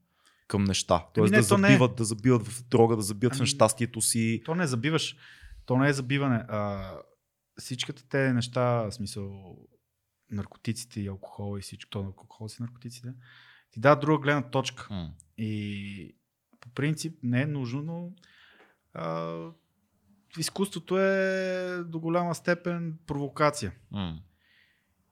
към 0.47 0.63
неща? 0.63 1.05
Тоест 1.13 1.33
Ами 1.33 1.37
не, 1.37 1.41
да 1.41 1.47
то 1.47 1.57
не 1.57 1.67
е. 1.67 1.71
забиват, 1.71 1.95
да 1.95 2.05
забиват 2.05 2.47
в 2.47 2.63
дрога, 2.63 2.95
да 2.95 3.01
забиват 3.01 3.33
в 3.33 3.37
Ами- 3.37 3.41
нещастието 3.43 4.01
си. 4.01 4.41
То 4.45 4.55
не 4.55 4.67
забиваш. 4.67 5.15
То 5.65 5.77
не 5.77 5.89
е 5.89 5.93
забиване. 5.93 6.45
А, 6.47 6.91
всичките 7.59 8.03
те 8.09 8.33
неща, 8.33 8.61
в 8.61 8.91
смисъл 8.91 9.57
наркотиците 10.31 11.01
и 11.01 11.07
алкохол 11.07 11.57
и 11.57 11.61
всичко, 11.61 11.89
то 11.89 11.99
алкохол 11.99 12.49
си 12.49 12.61
наркотиците, 12.61 13.13
ти 13.71 13.79
дава 13.79 13.99
друга 13.99 14.23
гледна 14.23 14.49
точка. 14.49 14.87
М. 14.89 15.13
И 15.37 16.15
по 16.59 16.69
принцип 16.69 17.19
не 17.23 17.41
е 17.41 17.45
нужно, 17.45 17.81
но 17.81 18.11
а, 18.93 19.37
изкуството 20.37 20.99
е 20.99 21.83
до 21.83 21.99
голяма 21.99 22.35
степен 22.35 22.99
провокация. 23.07 23.73
М. 23.91 24.21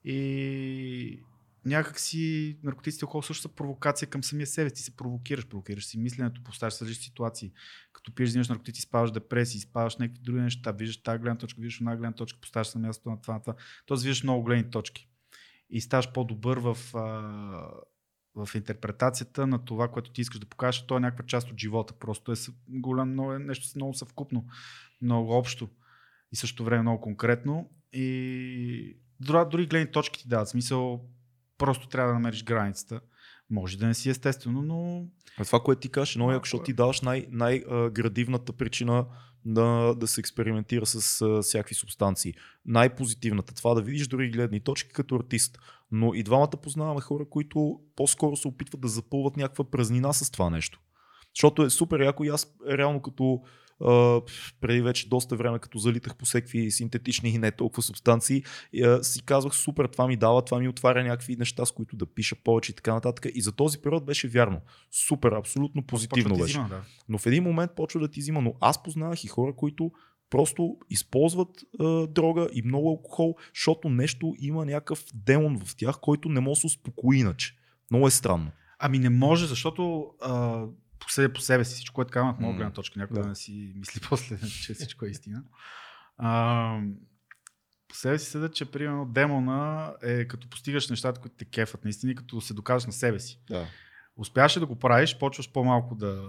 И 0.04 1.22
някак 1.66 2.00
си 2.00 2.56
наркотиците 2.62 3.06
и 3.14 3.22
също 3.22 3.42
са 3.42 3.48
провокация 3.48 4.08
към 4.08 4.24
самия 4.24 4.46
себе. 4.46 4.70
Ти 4.70 4.82
се 4.82 4.96
провокираш, 4.96 5.46
провокираш 5.46 5.86
си 5.86 5.98
мисленето, 5.98 6.42
поставяш 6.44 6.74
се 6.74 6.84
различни 6.84 7.04
ситуации. 7.04 7.52
Като 7.92 8.14
пиеш, 8.14 8.28
взимаш 8.28 8.48
наркотици, 8.48 8.82
спаваш 8.82 9.10
депресии, 9.10 9.60
спаваш 9.60 9.96
някакви 9.96 10.22
други 10.22 10.40
неща, 10.40 10.72
виждаш 10.72 11.02
тази 11.02 11.18
гледна 11.18 11.38
точка, 11.38 11.60
виждаш 11.60 11.80
една 11.80 11.96
гледна 11.96 12.12
точка, 12.12 12.40
поставяш 12.40 12.74
на 12.74 12.80
мястото 12.80 13.10
на 13.10 13.20
това, 13.20 13.34
на 13.34 13.40
това. 13.40 13.54
Тоест 13.86 14.02
виждаш 14.04 14.22
много 14.22 14.44
гледни 14.44 14.70
точки. 14.70 15.08
И 15.70 15.80
ставаш 15.80 16.12
по-добър 16.12 16.58
в, 16.58 16.76
а, 16.94 17.00
в 18.34 18.54
интерпретацията 18.54 19.46
на 19.46 19.64
това, 19.64 19.88
което 19.88 20.10
ти 20.10 20.20
искаш 20.20 20.40
да 20.40 20.46
покажеш. 20.46 20.86
То 20.86 20.96
е 20.96 21.00
някаква 21.00 21.26
част 21.26 21.50
от 21.50 21.60
живота. 21.60 21.94
Просто 21.94 22.32
е 22.32 22.34
голям, 22.68 23.10
много, 23.10 23.32
е 23.32 23.38
нещо 23.38 23.68
много 23.76 23.94
съвкупно, 23.94 24.46
много 25.02 25.32
общо 25.32 25.68
и 26.32 26.36
също 26.36 26.64
време 26.64 26.82
много 26.82 27.00
конкретно. 27.00 27.70
И 27.92 28.96
дори, 29.20 29.48
дори 29.50 29.66
гледни 29.66 29.92
точки 29.92 30.22
ти 30.22 30.28
дават. 30.28 30.48
Смисъл, 30.48 31.08
просто 31.58 31.88
трябва 31.88 32.08
да 32.08 32.14
намериш 32.14 32.44
границата. 32.44 33.00
Може 33.50 33.78
да 33.78 33.86
не 33.86 33.94
си 33.94 34.10
естествено, 34.10 34.62
но 34.62 35.06
А 35.38 35.44
това, 35.44 35.60
което 35.60 35.80
ти 35.80 35.88
кажеш, 35.88 36.16
е 36.16 36.18
много 36.18 36.32
яко, 36.32 36.44
защото 36.44 36.62
е. 36.62 36.64
ти 36.64 36.72
даваш 36.72 37.00
най- 37.00 37.26
най-градивната 37.30 38.52
причина 38.52 39.06
да, 39.44 39.94
да 39.94 40.06
се 40.06 40.20
експериментира 40.20 40.86
с 40.86 41.22
а, 41.22 41.42
всякакви 41.42 41.74
субстанции. 41.74 42.34
Най-позитивната, 42.64 43.54
това 43.54 43.74
да 43.74 43.82
видиш 43.82 44.08
други 44.08 44.30
гледни 44.30 44.60
точки 44.60 44.92
като 44.92 45.16
артист. 45.16 45.58
Но 45.90 46.14
и 46.14 46.22
двамата 46.22 46.50
познаваме 46.62 47.00
хора, 47.00 47.24
които 47.30 47.80
по-скоро 47.96 48.36
се 48.36 48.48
опитват 48.48 48.80
да 48.80 48.88
запълват 48.88 49.36
някаква 49.36 49.70
празнина 49.70 50.12
с 50.12 50.30
това 50.30 50.50
нещо. 50.50 50.80
Защото 51.34 51.62
е 51.62 51.70
супер 51.70 52.00
яко 52.00 52.24
и 52.24 52.28
аз 52.28 52.54
реално 52.68 53.02
като 53.02 53.42
а, 53.84 54.20
преди 54.60 54.82
вече 54.82 55.08
доста 55.08 55.36
време, 55.36 55.58
като 55.58 55.78
залитах 55.78 56.16
по 56.16 56.24
всеки 56.24 56.70
синтетични 56.70 57.30
и 57.30 57.38
не 57.38 57.50
толкова 57.50 57.82
субстанции, 57.82 58.42
а, 58.84 59.02
си 59.04 59.22
казвах 59.24 59.54
супер, 59.54 59.86
това 59.86 60.06
ми 60.06 60.16
дава, 60.16 60.44
това 60.44 60.58
ми 60.58 60.68
отваря 60.68 61.04
някакви 61.04 61.36
неща, 61.36 61.66
с 61.66 61.72
които 61.72 61.96
да 61.96 62.06
пиша 62.06 62.36
повече 62.44 62.72
и 62.72 62.74
така 62.74 62.94
нататък. 62.94 63.26
И 63.34 63.42
за 63.42 63.52
този 63.52 63.78
период 63.78 64.06
беше 64.06 64.28
вярно. 64.28 64.60
Супер, 65.08 65.32
абсолютно 65.32 65.82
позитивно 65.82 66.36
беше. 66.36 66.44
взима, 66.44 66.68
да. 66.68 66.82
Но 67.08 67.18
в 67.18 67.26
един 67.26 67.42
момент 67.42 67.70
почва 67.76 68.00
да 68.00 68.08
ти 68.08 68.20
взима. 68.20 68.40
Но 68.40 68.54
аз 68.60 68.82
познавах 68.82 69.24
и 69.24 69.28
хора, 69.28 69.52
които 69.56 69.90
просто 70.30 70.76
използват 70.90 71.48
а, 71.80 72.06
дрога 72.06 72.48
и 72.52 72.62
много 72.62 72.88
алкохол, 72.88 73.36
защото 73.54 73.88
нещо 73.88 74.34
има 74.38 74.66
някакъв 74.66 75.04
демон 75.14 75.60
в 75.64 75.76
тях, 75.76 76.00
който 76.00 76.28
не 76.28 76.40
може 76.40 76.58
да 76.58 76.60
се 76.60 76.66
успокои 76.66 77.18
иначе. 77.18 77.54
Много 77.90 78.06
е 78.06 78.10
странно. 78.10 78.50
Ами 78.78 78.98
не 78.98 79.10
може, 79.10 79.46
защото 79.46 80.06
а, 80.20 80.64
себе, 81.10 81.32
по 81.32 81.40
себе 81.40 81.64
си 81.64 81.74
всичко, 81.74 81.94
което 81.94 82.10
казвам 82.10 82.30
от 82.30 82.40
моя 82.40 82.56
гледна 82.56 82.72
точка, 82.72 82.98
някой 82.98 83.14
да. 83.14 83.22
да 83.22 83.28
не 83.28 83.34
си 83.34 83.72
мисли 83.76 84.00
после, 84.08 84.38
че 84.62 84.74
всичко 84.74 85.04
е 85.06 85.08
истина. 85.08 85.42
А, 86.18 86.80
по 87.88 87.94
себе 87.94 88.18
си 88.18 88.30
съдят, 88.30 88.54
че 88.54 88.70
примерно 88.70 89.06
демона 89.06 89.94
е 90.02 90.28
като 90.28 90.50
постигаш 90.50 90.88
нещата, 90.88 91.20
които 91.20 91.36
те 91.36 91.44
кефат 91.44 91.84
наистина 91.84 92.14
като 92.14 92.40
се 92.40 92.54
докажеш 92.54 92.86
на 92.86 92.92
себе 92.92 93.20
си. 93.20 93.40
Да. 93.50 93.66
Успяваш 94.16 94.58
да 94.58 94.66
го 94.66 94.76
правиш, 94.78 95.18
почваш 95.18 95.52
по-малко 95.52 95.94
да, 95.94 96.22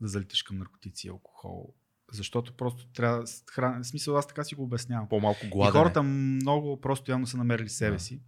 да 0.00 0.08
залиташ 0.08 0.42
към 0.42 0.58
наркотици 0.58 1.06
и 1.06 1.10
алкохол. 1.10 1.74
Защото 2.12 2.52
просто 2.56 2.86
трябва 2.86 3.24
хран... 3.50 3.82
В 3.82 3.86
смисъл, 3.86 4.16
аз 4.16 4.26
така 4.26 4.44
си 4.44 4.54
го 4.54 4.62
обяснявам. 4.62 5.08
По-малко 5.08 5.46
И 5.46 5.48
гладен. 5.48 5.72
хората 5.72 6.02
много 6.02 6.80
просто 6.80 7.10
явно 7.10 7.26
са 7.26 7.36
намерили 7.36 7.68
себе 7.68 7.96
Да. 7.96 8.00
си. 8.02 8.20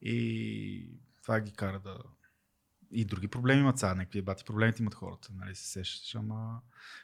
И 0.00 0.90
това 1.22 1.40
ги 1.40 1.52
кара 1.52 1.80
да... 1.80 1.96
И 2.90 3.04
други 3.04 3.28
проблеми 3.28 3.60
имат 3.60 3.78
сега, 3.78 3.94
някакви 3.94 4.22
бати 4.22 4.44
проблемите 4.44 4.82
имат 4.82 4.94
хората, 4.94 5.28
нали 5.34 5.54
се 5.54 5.66
сещаш, 5.66 6.14
ама 6.14 6.60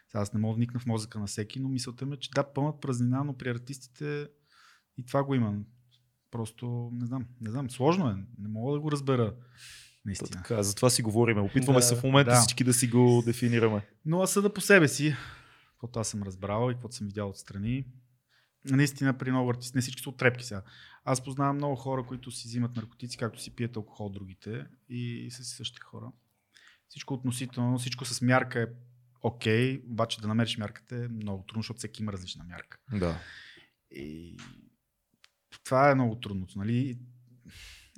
сега 0.09 0.23
аз 0.23 0.33
не 0.33 0.41
мога 0.41 0.53
да 0.53 0.57
вникна 0.57 0.81
в 0.81 0.87
мозъка 0.87 1.19
на 1.19 1.27
всеки, 1.27 1.61
но 1.61 1.69
мисълта 1.69 2.07
ми 2.07 2.15
е, 2.15 2.19
че 2.19 2.31
да, 2.31 2.53
пълнат 2.53 2.81
празнина, 2.81 3.25
но 3.25 3.37
при 3.37 3.51
артистите 3.51 4.29
и 4.99 5.07
това 5.07 5.25
го 5.25 5.35
има. 5.35 5.55
Просто 6.31 6.91
не 6.93 7.07
знам, 7.07 7.27
не 7.41 7.51
знам, 7.51 7.71
сложно 7.71 8.09
е, 8.09 8.15
не 8.39 8.49
мога 8.49 8.73
да 8.73 8.81
го 8.81 8.93
разбера. 8.93 9.35
То 9.35 9.43
Наистина. 10.05 10.43
Така, 10.43 10.63
за 10.63 10.75
това 10.75 10.91
си 10.91 11.03
говорим. 11.03 11.39
Опитваме 11.39 11.79
Да, 11.79 11.87
се 11.87 11.97
в 11.97 12.03
момента 12.03 12.31
да. 12.31 12.41
всички 12.41 12.65
да 12.65 12.75
си 12.75 12.89
го 12.89 13.23
дефинираме. 13.27 13.87
Но 14.05 14.23
аз 14.23 14.33
съда 14.33 14.55
по 14.55 14.61
себе 14.61 14.89
си, 14.89 15.17
каквото 15.71 16.01
аз 16.01 16.09
съм 16.09 16.23
разбрал 16.23 16.71
и 16.71 16.75
каквото 16.75 16.95
съм 16.95 17.07
видял 17.07 17.29
отстрани. 17.29 17.87
Наистина 18.65 19.19
при 19.19 19.31
много 19.31 19.51
артисти, 19.51 19.77
не 19.77 19.83
всички 19.83 20.03
са 20.03 20.09
от 20.09 20.17
трепки 20.17 20.45
сега. 20.45 20.63
Аз 21.05 21.25
познавам 21.25 21.57
много 21.57 21.77
хора, 21.77 22.07
които 22.07 22.31
си 22.31 22.49
взимат 22.49 22.77
наркотици, 22.77 23.19
както 23.19 23.41
си 23.41 23.55
пият 23.55 23.77
алкохол 23.77 24.09
другите 24.09 24.67
и 24.89 25.29
са 25.31 25.45
си 25.45 25.57
същите 25.57 25.83
хора. 25.85 26.13
Всичко 26.89 27.15
относително, 27.15 27.79
всичко 27.79 28.05
с 28.05 28.23
мярка 28.23 28.63
е 28.63 28.67
окей, 29.23 29.83
обаче 29.91 30.21
да 30.21 30.29
намериш 30.29 30.59
мярката 30.59 30.97
е 30.97 31.09
много 31.09 31.43
трудно, 31.43 31.63
защото 31.63 31.79
всеки 31.79 32.03
има 32.03 32.13
различна 32.13 32.45
мярка. 32.45 32.79
Да. 32.93 33.21
И 33.91 34.37
това 35.65 35.91
е 35.91 35.95
много 35.95 36.21
трудното, 36.21 36.59
нали? 36.59 36.99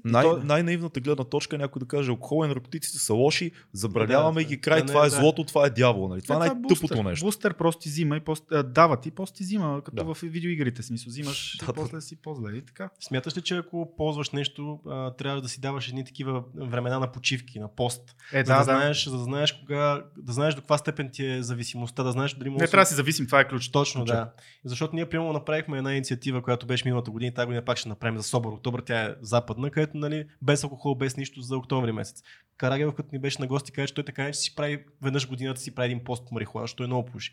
Най- 0.04 0.24
то- 0.24 0.40
Най-наивната 0.44 1.00
гледна 1.00 1.24
точка 1.24 1.56
е 1.56 1.58
някой 1.58 1.80
да 1.80 1.86
каже, 1.86 2.10
алкохол 2.10 2.44
и 2.44 2.48
наркотиците 2.48 2.98
са 2.98 3.14
лоши, 3.14 3.50
забраняваме 3.72 4.42
Да, 4.42 4.48
ги, 4.48 4.56
да. 4.56 4.60
край, 4.60 4.80
Да, 4.80 4.86
това 4.86 5.00
не, 5.00 5.06
е 5.06 5.10
да. 5.10 5.16
злото, 5.16 5.44
това 5.44 5.66
е 5.66 5.70
дявол. 5.70 6.08
Нали? 6.08 6.22
Това 6.22 6.34
е 6.34 6.36
Е, 6.36 6.38
най-тъпото 6.38 6.68
бустер. 6.80 6.96
нещо. 7.04 7.24
Бустер 7.26 7.54
просто 7.54 7.82
ти 7.82 7.88
взима 7.88 8.16
и 8.16 8.20
после, 8.20 8.62
дава 8.62 8.96
ти, 8.96 9.10
после 9.10 9.34
ти 9.34 9.42
взима, 9.42 9.82
като 9.84 10.04
Да. 10.04 10.14
в 10.14 10.20
видеоигрите, 10.22 10.82
смисъл, 10.82 11.10
взимаш 11.10 11.56
Да, 11.60 11.64
и 11.64 11.66
да. 11.66 11.72
после 11.72 12.00
си 12.00 12.16
по-зле 12.16 12.56
и 12.56 12.62
така. 12.62 12.88
Смяташ 13.00 13.36
ли, 13.36 13.42
че 13.42 13.56
ако 13.56 13.92
ползваш 13.96 14.30
нещо, 14.30 14.80
а, 14.86 15.10
трябва 15.10 15.40
да 15.40 15.48
си 15.48 15.60
даваш 15.60 15.88
едни 15.88 16.04
такива 16.04 16.42
времена 16.56 16.98
на 16.98 17.12
почивки, 17.12 17.58
на 17.58 17.68
пост? 17.68 18.02
Е, 18.32 18.44
за, 18.44 18.54
да, 18.54 18.62
знаеш, 18.62 19.04
за 19.08 19.16
да 19.18 19.24
знаеш 19.24 19.52
кога, 19.52 20.04
да 20.18 20.32
знаеш 20.32 20.54
до 20.54 20.60
каква 20.60 20.78
степен 20.78 21.10
ти 21.12 21.26
е 21.26 21.42
зависимостта, 21.42 22.02
да 22.02 22.12
знаеш 22.12 22.34
дали 22.34 22.50
Не 22.50 22.56
трябва 22.58 22.82
да 22.82 22.86
си 22.86 22.94
зависим, 22.94 23.26
това 23.26 23.40
е 23.40 23.48
ключ. 23.48 23.68
Точно, 23.68 24.04
да. 24.04 24.30
Защото 24.64 24.94
ние, 24.94 25.08
примерно, 25.08 25.32
направихме 25.32 25.78
една 25.78 25.92
инициатива, 25.92 26.42
която 26.42 26.66
беше 26.66 26.84
миналата 26.84 27.10
година 27.10 27.28
и 27.28 27.34
тази 27.34 27.46
година 27.46 27.62
пак 27.64 27.78
ще 27.78 27.88
направим 27.88 28.16
за 28.16 28.22
Собър 28.22 28.52
Октобър. 28.52 28.80
Тя 28.80 29.02
е 29.02 29.14
западна, 29.22 29.70
където 29.70 29.93
нали, 29.98 30.26
без 30.42 30.64
алкохол, 30.64 30.94
без 30.94 31.16
нищо 31.16 31.40
за 31.40 31.56
октомври 31.56 31.92
месец. 31.92 32.22
Карагелов, 32.56 32.94
като 32.94 33.08
ни 33.12 33.18
беше 33.18 33.40
на 33.40 33.46
гости, 33.46 33.72
каже, 33.72 33.86
че 33.86 33.94
той 33.94 34.04
така 34.04 34.32
че 34.32 34.38
си 34.38 34.54
прави 34.54 34.84
веднъж 35.02 35.28
годината 35.28 35.60
си 35.60 35.74
прави 35.74 35.86
един 35.86 36.04
пост 36.04 36.26
по 36.28 36.34
марихуана, 36.34 36.64
защото 36.64 36.84
е 36.84 36.86
много 36.86 37.06
пуши. 37.06 37.32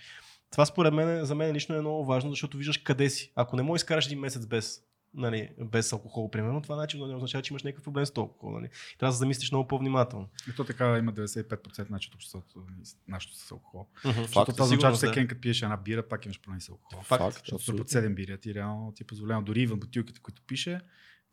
Това 0.52 0.66
според 0.66 0.94
мен, 0.94 1.26
за 1.26 1.36
мен 1.36 1.54
лично 1.54 1.76
е 1.76 1.82
много 1.82 2.06
важно, 2.06 2.30
защото 2.30 2.58
виждаш 2.58 2.78
къде 2.78 3.10
си. 3.10 3.32
Ако 3.36 3.56
не 3.56 3.64
можеш 3.64 3.82
да 3.82 3.84
изкараш 3.84 4.06
един 4.06 4.20
месец 4.20 4.46
без, 4.46 4.82
нали, 5.14 5.50
без 5.60 5.94
алкохол, 5.94 6.32
примерно, 6.32 6.62
това 6.62 6.76
значи, 6.76 6.98
не 6.98 7.16
означава, 7.16 7.42
че 7.42 7.54
имаш 7.54 7.64
някакъв 7.64 7.84
проблем 7.84 8.06
с 8.06 8.18
алкохол. 8.18 8.52
Нали. 8.52 8.70
Трябва 9.00 9.12
да 9.12 9.14
се 9.14 9.20
замислиш 9.20 9.52
много 9.52 9.68
по-внимателно. 9.68 10.30
И 10.50 10.56
то 10.56 10.64
така 10.64 10.98
има 10.98 11.14
95% 11.14 11.88
значи 11.88 12.08
от 12.08 12.16
обществото, 12.16 12.66
нашето 13.08 13.36
с 13.36 13.52
алкохол. 13.52 13.88
Факт, 14.02 14.16
Защото 14.18 14.52
това 14.52 14.66
означава, 14.66 14.94
че 14.94 14.98
всеки 14.98 15.14
ден, 15.14 15.28
като 15.28 15.42
пиеш 15.42 15.62
една 15.62 15.78
бира, 15.78 16.08
пак 16.08 16.26
имаш 16.26 16.42
проблем 16.42 16.62
с 16.62 16.70
алкохол. 16.70 17.02
Факт. 17.02 17.24
Факт, 17.24 17.34
Защото 17.34 17.56
абсолютно. 17.56 17.86
под 17.86 17.92
7 17.92 18.14
бири, 18.14 18.38
ти 18.38 18.54
реално 18.54 18.92
ти 18.92 19.04
позволява 19.04 19.42
дори 19.42 19.62
и 19.62 19.68
в 19.68 19.78
бутилките, 19.78 20.20
които 20.20 20.42
пише, 20.48 20.80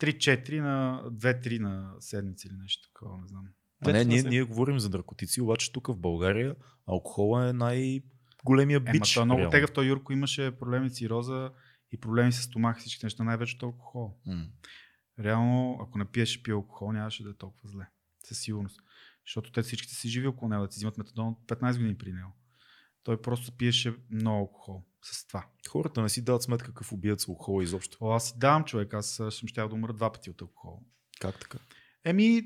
3-4 0.00 0.60
на 0.60 1.02
2-3 1.10 1.58
на 1.58 1.94
седмица 2.00 2.48
или 2.48 2.56
нещо 2.56 2.88
такова, 2.88 3.18
не 3.18 3.28
знам. 3.28 3.44
А 3.86 3.92
не, 3.92 4.04
ние, 4.04 4.22
ние 4.22 4.42
говорим 4.42 4.78
за 4.78 4.90
наркотици, 4.90 5.40
обаче 5.40 5.72
тук 5.72 5.86
в 5.86 5.96
България 5.96 6.54
алкохола 6.86 7.48
е 7.48 7.52
най-големия 7.52 8.80
бич. 8.80 9.14
той 9.14 9.22
е 9.22 9.24
много 9.24 9.50
тегав, 9.50 9.72
той 9.72 9.86
Юрко 9.86 10.12
имаше 10.12 10.58
проблеми 10.58 10.90
с 10.90 10.94
цироза 10.94 11.50
и 11.92 12.00
проблеми 12.00 12.32
с 12.32 12.42
стомах 12.42 12.76
и 12.76 12.80
всички 12.80 13.06
неща, 13.06 13.24
най-вече 13.24 13.56
от 13.56 13.62
алкохол. 13.62 14.16
М. 14.26 14.46
Реално, 15.20 15.78
ако 15.82 15.98
не 15.98 16.04
пиеш 16.04 16.36
и 16.36 16.42
пие 16.42 16.54
алкохол, 16.54 16.92
нямаше 16.92 17.22
да 17.22 17.30
е 17.30 17.34
толкова 17.34 17.68
зле. 17.68 17.86
Със 18.24 18.38
сигурност. 18.38 18.80
Защото 19.26 19.52
те 19.52 19.62
всичките 19.62 19.94
си 19.94 20.08
живи 20.08 20.26
около 20.26 20.48
него, 20.48 20.66
да 20.66 20.72
си 20.72 20.78
взимат 20.78 20.98
метадон 20.98 21.28
от 21.28 21.38
15 21.46 21.76
години 21.76 21.98
при 21.98 22.12
него. 22.12 22.36
Той 23.04 23.22
просто 23.22 23.52
пиеше 23.52 23.96
много 24.10 24.38
алкохол 24.38 24.84
с 25.02 25.26
това. 25.26 25.46
Хората 25.68 26.02
не 26.02 26.08
си 26.08 26.24
дават 26.24 26.42
сметка 26.42 26.66
какъв 26.66 26.92
убият 26.92 27.20
с 27.20 27.28
алкохола 27.28 27.62
изобщо. 27.62 27.98
О, 28.00 28.10
аз 28.10 28.26
си 28.28 28.34
давам 28.36 28.64
човек, 28.64 28.94
аз 28.94 29.06
съм 29.30 29.48
щял 29.48 29.68
да 29.68 29.74
умра 29.74 29.92
два 29.92 30.12
пъти 30.12 30.30
от 30.30 30.42
алкохол. 30.42 30.82
Как 31.20 31.40
така? 31.40 31.58
Еми, 32.04 32.42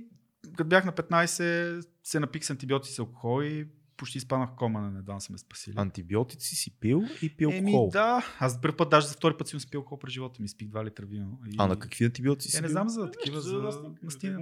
като 0.56 0.68
бях 0.68 0.84
на 0.84 0.92
15, 0.92 1.86
се 2.02 2.20
напих 2.20 2.44
с 2.44 2.50
антибиотици 2.50 2.94
с 2.94 2.98
алкохол 2.98 3.42
и 3.42 3.68
почти 4.02 4.18
изпаднах 4.18 4.50
в 4.50 4.54
кома, 4.56 4.80
не 4.80 4.98
едва 4.98 5.20
са 5.20 5.32
ме 5.32 5.38
спасили. 5.38 5.74
Антибиотици 5.78 6.56
си 6.56 6.70
пил 6.80 7.02
и 7.22 7.36
пил 7.36 7.48
Еми, 7.48 7.70
алкохол. 7.70 7.90
да. 7.90 8.26
Аз 8.38 8.52
за 8.52 8.60
първи 8.60 8.76
път, 8.76 8.90
даже 8.90 9.06
за 9.06 9.14
втори 9.14 9.34
път 9.38 9.48
си 9.48 9.60
спил 9.60 9.80
алкохол 9.80 9.98
през 9.98 10.12
живота 10.12 10.42
ми. 10.42 10.48
Спих 10.48 10.68
2 10.68 10.84
литра 10.84 11.06
вино. 11.06 11.38
И... 11.46 11.54
А 11.58 11.66
на 11.66 11.78
какви 11.78 12.04
антибиотици 12.04 12.50
си 12.50 12.58
Е, 12.58 12.60
не 12.60 12.68
знам 12.68 12.88
за 12.88 13.10
такива, 13.10 13.40
за 13.40 13.58
настина. 13.58 13.94
настина. 14.02 14.38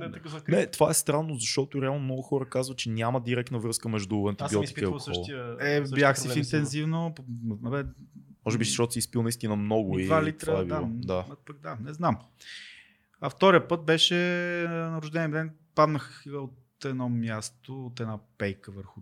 Не, 0.49 0.61
за 0.61 0.71
това 0.71 0.91
е 0.91 0.95
странно, 0.95 1.35
защото 1.35 1.83
реално 1.83 2.01
много 2.01 2.23
хора 2.23 2.49
казват, 2.49 2.79
че 2.79 2.91
няма 2.91 3.21
директна 3.21 3.59
връзка 3.59 3.89
между 3.89 4.17
Аз 4.17 4.23
съм 4.23 4.29
антибиотика 4.29 4.61
и 4.61 4.65
изпитвал 4.65 4.93
алкохол. 4.93 5.15
същия. 5.15 5.57
Е, 5.61 5.81
същия 5.81 5.97
бях 5.97 6.19
си 6.19 6.29
в 6.29 6.37
интензивно. 6.37 7.15
Може 8.45 8.59
би, 8.59 8.65
защото 8.65 8.93
си 8.93 8.99
изпил 8.99 9.23
наистина 9.23 9.57
много 9.57 9.99
и 9.99 10.03
2 10.03 10.07
това 10.07 10.25
литра, 10.25 10.59
е 10.61 10.65
било. 10.65 10.81
да, 10.81 10.87
да. 11.29 11.37
Пък, 11.47 11.61
да, 11.61 11.79
не 11.85 11.93
знам. 11.93 12.19
А 13.21 13.31
втория 13.31 13.69
път 13.69 13.85
беше 13.85 14.15
на 14.69 15.01
рождения 15.03 15.31
ден, 15.31 15.51
паднах 15.75 16.25
от 16.35 16.55
едно 16.85 17.09
място, 17.09 17.87
от 17.87 18.01
една 18.01 18.19
пейка 18.39 18.73
върху 18.73 19.01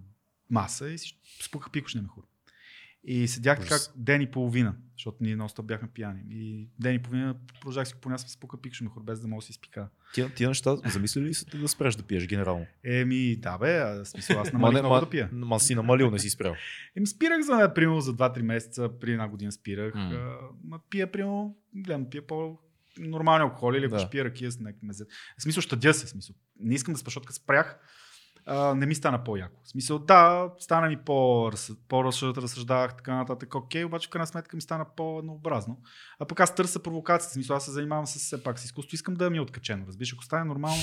маса 0.50 0.90
и 0.90 0.98
си 0.98 1.12
спуках 1.42 1.70
пикошния 1.72 2.02
мехур. 2.02 2.22
И 3.04 3.28
седях 3.28 3.60
така 3.60 3.74
ден 3.96 4.20
и 4.22 4.30
половина, 4.30 4.74
защото 4.96 5.16
ние 5.20 5.36
носта 5.36 5.62
бяхме 5.62 5.88
пияни. 5.88 6.20
И 6.30 6.68
ден 6.80 6.94
и 6.94 7.02
половина 7.02 7.36
продължах 7.54 7.88
си 7.88 7.94
го 7.94 8.00
понясвам 8.00 8.28
спука 8.28 8.60
пикошния 8.60 8.88
мехур, 8.88 9.02
без 9.02 9.20
да 9.20 9.28
мога 9.28 9.40
да 9.40 9.46
си 9.46 9.52
изпика. 9.52 9.88
Тия, 10.14 10.34
тия 10.34 10.48
неща, 10.48 10.76
замислили 10.86 11.24
ли 11.24 11.34
са 11.34 11.46
те 11.46 11.58
да 11.58 11.68
спреш 11.68 11.94
да 11.94 12.02
пиеш 12.02 12.26
генерално? 12.26 12.66
Еми, 12.84 13.36
да 13.36 13.58
бе, 13.58 13.76
а, 13.76 14.04
смисъл, 14.04 14.40
аз 14.40 14.48
Ма 14.52 14.58
намалих 14.58 14.82
много 14.82 15.00
да 15.00 15.10
пия. 15.10 15.28
ма 15.32 15.60
си 15.60 15.74
намалил, 15.74 16.10
не 16.10 16.18
си 16.18 16.30
спрял. 16.30 16.54
Еми 16.96 17.06
спирах 17.06 17.40
за, 17.40 17.72
примерно, 17.74 18.00
за 18.00 18.14
2-3 18.14 18.42
месеца, 18.42 18.90
при 19.00 19.12
една 19.12 19.28
година 19.28 19.52
спирах. 19.52 19.94
Mm. 19.94 20.38
ма 20.64 20.80
пия, 20.90 21.12
примерно, 21.12 21.56
гледам, 21.74 22.10
пия 22.10 22.26
по 22.26 22.58
нормални 22.98 23.42
алкохоли 23.42 23.78
или 23.78 23.84
ако 23.84 23.94
Да. 23.94 24.00
ще 24.00 24.10
пия 24.10 24.24
ракия 24.24 24.52
с 24.52 24.60
някакви 24.60 24.86
мезе. 24.86 25.04
В 25.38 25.42
смисъл, 25.42 25.60
щадя 25.60 25.94
се, 25.94 26.06
смисъл. 26.06 26.36
Не 26.60 26.74
искам 26.74 26.94
да 26.94 26.98
спа, 26.98 27.06
защото 27.06 27.32
спрях, 27.32 27.78
а, 28.48 28.74
не 28.74 28.86
ми 28.86 28.94
стана 28.94 29.24
по-яко. 29.24 29.60
В 29.64 29.68
смисъл, 29.68 29.98
да, 29.98 30.50
стана 30.58 30.88
ми 30.88 30.96
по 30.96 31.50
по-разсъждавах, 31.88 32.96
така 32.96 33.14
нататък, 33.14 33.54
окей, 33.54 33.84
обаче 33.84 34.08
в 34.08 34.10
крайна 34.10 34.26
сметка 34.26 34.56
ми 34.56 34.62
стана 34.62 34.86
по-еднообразно. 34.96 35.82
А 36.18 36.24
пък 36.24 36.40
аз 36.40 36.54
търся 36.54 36.82
провокация, 36.82 37.28
в 37.28 37.32
смисъл, 37.32 37.56
аз 37.56 37.64
се 37.64 37.70
занимавам 37.70 38.06
с 38.06 38.14
все 38.14 38.42
пак 38.42 38.58
с 38.58 38.64
изкуство, 38.64 38.94
искам 38.94 39.14
да 39.14 39.30
ми 39.30 39.38
е 39.38 39.40
откачено. 39.40 39.86
Разбираш, 39.86 40.12
ако 40.12 40.24
стане 40.24 40.44
нормално, 40.44 40.82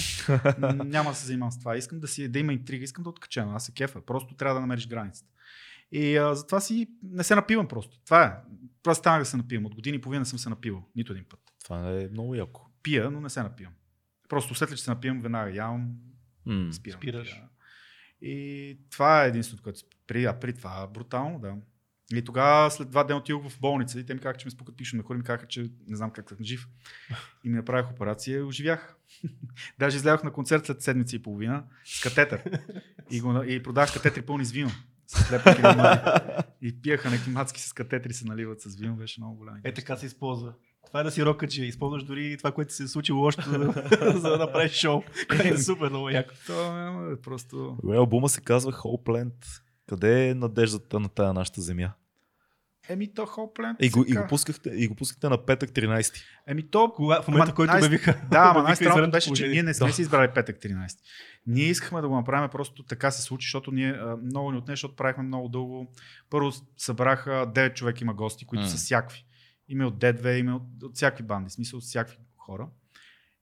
няма 0.86 1.10
да 1.10 1.15
се 1.15 1.25
занимавам 1.25 1.51
с 1.51 1.60
това. 1.60 1.78
Искам 1.78 1.99
да, 1.99 2.08
си, 2.08 2.28
да 2.28 2.39
има 2.39 2.54
интрига, 2.54 2.84
искам 2.84 3.04
да 3.04 3.08
е 3.08 3.10
откачено. 3.10 3.56
Аз 3.56 3.65
се 3.65 3.71
кефа. 3.73 4.01
Просто 4.01 4.36
трябва 4.36 4.56
да 4.56 4.62
намериш 4.62 4.88
границата. 4.88 5.32
И 5.91 6.17
а, 6.17 6.36
затова 6.36 6.60
си 6.60 6.88
не 7.04 7.23
се 7.23 7.36
напивам 7.36 7.67
просто. 7.67 7.99
Това 8.06 8.23
е. 8.23 8.34
Просто 8.84 8.99
станах 9.01 9.21
да 9.21 9.25
се 9.25 9.38
напивам. 9.38 9.65
От 9.65 9.75
години 9.75 9.97
и 9.97 10.01
половина 10.01 10.19
не 10.19 10.25
съм 10.25 10.39
се 10.39 10.49
напивал. 10.49 10.84
Нито 10.95 11.13
един 11.13 11.25
път. 11.30 11.39
Това 11.63 11.91
е 11.91 12.08
много 12.12 12.36
яко. 12.36 12.62
Пия, 12.84 13.12
но 13.12 13.21
не 13.21 13.30
се 13.30 13.43
напивам. 13.43 13.73
Просто 14.30 14.56
след 14.56 14.71
ли, 14.71 14.75
че 14.75 14.84
се 14.84 14.91
напивам, 14.91 15.21
веднага 15.21 15.51
ям, 15.56 15.95
М. 16.45 16.73
спирам. 16.73 16.99
Спираш. 16.99 17.30
Да. 17.30 17.47
И 18.28 18.78
това 18.92 19.24
е 19.24 19.28
единството, 19.28 19.64
което 19.64 19.80
при, 20.08 20.26
а 20.26 20.40
при 20.40 20.54
това 20.54 20.88
брутално, 20.88 21.40
да. 21.40 21.56
И 22.14 22.24
тогава 22.24 22.72
след 22.72 22.90
два 22.90 23.04
дена 23.04 23.20
отидох 23.20 23.50
в 23.50 23.60
болница 23.60 24.00
и 24.00 24.06
те 24.06 24.14
ми 24.14 24.20
казаха, 24.20 24.38
че 24.38 24.48
ми 24.48 24.52
спукат 24.52 24.78
пишем 24.78 24.98
на 24.98 25.04
хора, 25.04 25.18
ми 25.18 25.24
казаха, 25.24 25.48
че 25.48 25.72
не 25.88 25.96
знам 25.96 26.12
как 26.12 26.30
съм 26.30 26.38
жив. 26.42 26.68
И 27.44 27.50
ми 27.50 27.56
направих 27.56 27.92
операция 27.92 28.38
и 28.38 28.42
оживях. 28.42 28.96
Даже 29.80 29.98
излязох 29.98 30.24
на 30.24 30.32
концерт 30.32 30.66
след 30.66 30.82
седмица 30.82 31.16
и 31.16 31.22
половина 31.22 31.64
с 31.86 32.02
катетър. 32.02 32.60
И, 33.12 33.22
го, 33.22 33.44
и 33.44 33.64
продавах 33.64 33.94
катетри 33.94 34.22
пълни 34.22 34.46
с 34.46 34.52
вино. 34.52 34.72
С 35.08 35.30
и 36.62 36.82
пиеха 36.82 37.10
някакви 37.10 37.32
мацки 37.32 37.62
с 37.62 37.74
катетри 37.74 38.14
се 38.14 38.26
наливат 38.26 38.62
с 38.62 38.76
вино, 38.76 38.96
беше 38.96 39.22
много 39.22 39.36
голям. 39.36 39.62
Е, 39.64 39.74
така 39.74 39.98
се 39.98 40.06
използва. 40.06 40.54
Това 40.88 41.00
е 41.00 41.04
да 41.04 41.12
си 41.12 41.26
рока, 41.26 41.48
че 41.48 41.65
използваш 41.65 42.04
дори 42.04 42.38
това, 42.38 42.52
което 42.52 42.74
се 42.74 42.84
е 42.84 42.88
случило 42.88 43.24
още, 43.24 43.41
за 43.41 44.30
да 44.30 44.38
направиш 44.39 44.71
шоу. 44.71 45.02
Което 45.30 45.54
е 45.54 45.58
супер 45.58 45.89
много 45.89 46.10
яко. 46.10 46.34
То 46.48 46.71
е 47.12 47.21
просто... 47.21 47.78
Добре, 47.84 47.98
албума 47.98 48.30
се 48.30 48.41
казва 48.41 48.71
Hopeland. 48.71 49.34
Къде 49.89 50.30
е 50.30 50.34
надеждата 50.36 51.00
на 51.00 51.10
тая 51.10 51.34
нашата 51.34 51.62
земя? 51.62 51.91
Еми 52.89 53.13
то 53.13 53.26
Хоплен. 53.26 53.76
И 53.82 53.89
го, 53.89 54.06
и 54.08 54.13
го, 54.13 54.28
пускахте, 54.30 54.69
и 54.69 54.88
го 54.88 54.95
пускахте 54.95 55.30
на 55.30 55.45
петък 55.45 55.69
13. 55.69 56.13
Еми 56.48 56.69
то 56.69 56.91
Кога, 56.95 57.21
в 57.21 57.28
момента, 57.28 57.43
Ама 57.50 57.56
който 57.56 57.71
най- 57.71 57.80
обявиха. 57.82 58.21
Да, 58.32 58.39
ама 58.39 58.63
най-странното 58.63 59.12
беше, 59.12 59.34
че 59.34 59.48
ние 59.48 59.63
не 59.63 59.74
сме 59.74 59.88
Да. 59.88 59.93
си 59.93 60.02
избрали 60.02 60.32
петък 60.36 60.58
13. 60.58 60.98
Ние 61.48 61.65
искахме 61.65 62.02
да 62.02 62.08
го 62.08 62.15
направим, 62.15 62.50
просто 62.50 62.84
така 62.84 63.12
се 63.12 63.21
случи, 63.21 63.45
защото 63.45 63.71
ние 63.71 63.89
а, 63.89 64.17
много 64.24 64.52
ни 64.52 64.58
отне, 64.58 64.74
защото 64.74 64.95
правихме 64.95 65.24
много 65.24 65.50
дълго. 65.50 65.93
Първо 66.30 66.52
събраха 66.78 67.32
9 67.32 67.74
човека 67.74 68.00
има 68.02 68.13
гости, 68.13 68.45
които 68.45 68.69
са 68.69 68.78
всякакви. 68.78 69.26
Има 69.67 69.86
от 69.86 69.97
D2, 69.97 70.39
има 70.39 70.56
от, 70.56 70.84
от 70.84 70.95
всякакви 70.95 71.23
банди, 71.23 71.49
смисъл 71.49 71.78
от 71.78 71.84
всякакви 71.84 72.17
хора. 72.38 72.69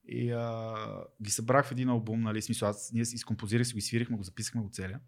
И 0.08 0.32
а, 0.32 0.76
ги 1.24 1.32
събрах 1.32 1.66
в 1.66 1.72
един 1.72 1.90
албум, 1.90 2.22
нали, 2.22 2.42
смисъл, 2.42 2.70
аз, 2.70 2.92
ние 2.94 3.02
изкомпозирах, 3.02 3.68
си 3.68 3.74
го 3.74 3.78
изсвирихме, 3.78 4.18
го 4.18 4.24
записахме 4.24 4.62
го 4.62 4.70
целия. 4.72 5.00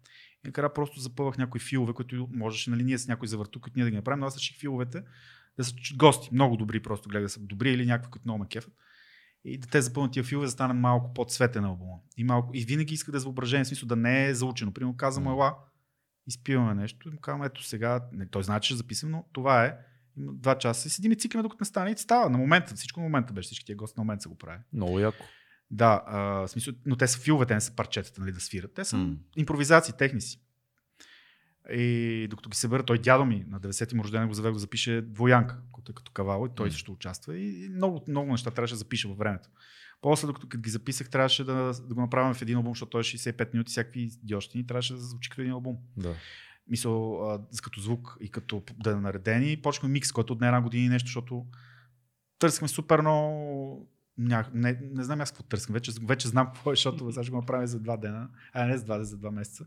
И 0.44 0.48
накрая 0.48 0.74
просто 0.74 1.00
запъвах 1.00 1.38
някои 1.38 1.60
филове, 1.60 1.92
които 1.92 2.28
можеше, 2.32 2.70
нали, 2.70 2.84
ние 2.84 2.98
с 2.98 3.08
някой 3.08 3.28
завърту, 3.28 3.60
които 3.60 3.78
ние 3.78 3.84
да 3.84 3.90
ги 3.90 3.96
направим, 3.96 4.20
но 4.20 4.26
аз 4.26 4.36
реших 4.36 4.58
филовете 4.58 5.02
да 5.56 5.64
са 5.64 5.74
гости, 5.96 6.28
много 6.32 6.56
добри, 6.56 6.82
просто 6.82 7.08
гледа 7.08 7.22
да 7.22 7.28
са 7.28 7.40
добри 7.40 7.70
или 7.70 7.86
някакви, 7.86 8.10
които 8.10 8.28
много 8.28 8.38
ме 8.38 8.48
кефят. 8.48 8.72
И 9.44 9.58
да 9.58 9.66
те 9.66 9.80
запълнят 9.80 10.12
тия 10.12 10.24
филове, 10.24 10.46
да 10.46 10.50
стане 10.50 10.74
малко 10.74 11.14
по-цветен 11.14 11.64
албума. 11.64 11.96
И, 12.16 12.24
малко, 12.24 12.50
и 12.54 12.64
винаги 12.64 12.94
иска 12.94 13.12
да 13.12 13.18
е 13.18 13.20
въображение, 13.20 13.64
в 13.64 13.68
смисъл 13.68 13.86
да 13.86 13.96
не 13.96 14.26
е 14.26 14.34
заучено. 14.34 14.72
Примерно 14.72 14.96
казвам, 14.96 15.26
ела, 15.26 15.54
изпиваме 16.26 16.74
нещо, 16.74 17.08
и 17.08 17.12
му 17.12 17.20
казвам, 17.20 17.42
ето 17.42 17.64
сега, 17.64 18.08
не, 18.12 18.28
той 18.28 18.42
знае, 18.42 18.60
че 18.60 18.66
ще 18.66 18.76
записам, 18.76 19.10
но 19.10 19.24
това 19.32 19.64
е. 19.64 19.78
Има 20.18 20.32
два 20.34 20.58
часа 20.58 20.88
и 20.88 20.90
седим 20.90 21.12
и 21.12 21.16
цикляме, 21.16 21.42
докато 21.42 21.62
не 21.62 21.66
стане 21.66 21.90
и 21.90 21.96
става. 21.96 22.30
На 22.30 22.38
момента, 22.38 22.74
всичко 22.74 23.00
на 23.00 23.04
момента 23.04 23.32
беше, 23.32 23.46
всички 23.46 23.64
тия 23.64 23.76
гости 23.76 23.94
на 24.00 24.04
момента 24.04 24.22
са 24.22 24.28
го 24.28 24.38
прави. 24.38 24.58
Много 24.72 24.98
яко. 24.98 25.24
Да, 25.70 26.02
а, 26.06 26.18
в 26.20 26.48
смисъл, 26.48 26.74
но 26.86 26.96
те 26.96 27.06
са 27.06 27.18
филове, 27.18 27.46
те 27.46 27.54
не 27.54 27.60
са 27.60 27.76
парчетата, 27.76 28.20
нали, 28.20 28.32
да 28.32 28.40
свират. 28.40 28.74
Те 28.74 28.84
са 28.84 28.96
М. 28.96 29.16
импровизации, 29.36 29.94
техни 29.98 30.20
си. 30.20 30.40
И 31.72 32.26
докато 32.30 32.48
ги 32.48 32.56
събера, 32.56 32.82
той 32.82 32.98
дядо 32.98 33.24
ми 33.24 33.44
на 33.48 33.60
90-ти 33.60 33.94
му 33.96 34.04
рожден 34.04 34.28
го 34.28 34.34
завех 34.34 34.52
да 34.52 34.58
запише 34.58 35.02
двоянка, 35.02 35.62
който 35.72 35.92
е 35.92 35.94
като 35.94 36.12
кавал 36.12 36.46
и 36.46 36.54
той 36.54 36.66
М. 36.66 36.72
също 36.72 36.92
участва. 36.92 37.38
И 37.38 37.68
много, 37.68 38.04
много 38.08 38.30
неща 38.30 38.50
трябваше 38.50 38.74
да 38.74 38.78
запиша 38.78 39.08
във 39.08 39.18
времето. 39.18 39.48
После, 40.00 40.26
докато 40.26 40.48
като 40.48 40.62
ги 40.62 40.70
записах, 40.70 41.10
трябваше 41.10 41.44
да, 41.44 41.72
да 41.88 41.94
го 41.94 42.00
направим 42.00 42.34
в 42.34 42.42
един 42.42 42.56
албум, 42.56 42.72
защото 42.72 42.90
той 42.90 43.00
е 43.00 43.04
65 43.04 43.52
минути, 43.52 43.70
всякакви 43.70 44.00
идиощини, 44.22 44.66
трябваше 44.66 44.92
да 44.92 45.00
звучи 45.00 45.30
като 45.30 45.40
един 45.40 45.52
албум. 45.52 45.76
Да. 45.96 46.14
Мисъл, 46.68 47.30
а, 47.30 47.40
като 47.62 47.80
звук 47.80 48.16
и 48.20 48.30
като 48.30 48.62
да 48.78 48.90
е 48.90 48.94
наредени. 48.94 49.52
И 49.52 49.62
почнахме 49.62 49.88
микс, 49.88 50.12
който 50.12 50.32
отне 50.32 50.46
една 50.46 50.60
година 50.60 50.84
и 50.84 50.88
нещо, 50.88 51.06
защото 51.06 51.46
търсихме 52.38 52.68
супер 52.68 53.00
много 53.00 53.88
Ня... 54.18 54.44
Не, 54.54 54.78
не 54.82 55.04
знам 55.04 55.20
аз 55.20 55.30
какво 55.30 55.42
търсим. 55.42 55.72
Вече, 55.72 55.92
вече 56.02 56.28
знам 56.28 56.46
какво 56.46 56.72
е, 56.72 56.74
защото 56.74 57.12
сега 57.12 57.22
ще 57.22 57.30
го 57.30 57.36
направим 57.36 57.66
за 57.66 57.80
два 57.80 57.96
дена. 57.96 58.28
А 58.52 58.66
не 58.66 58.78
за 58.78 58.84
два, 58.84 59.04
за 59.04 59.16
два 59.16 59.30
месеца. 59.30 59.66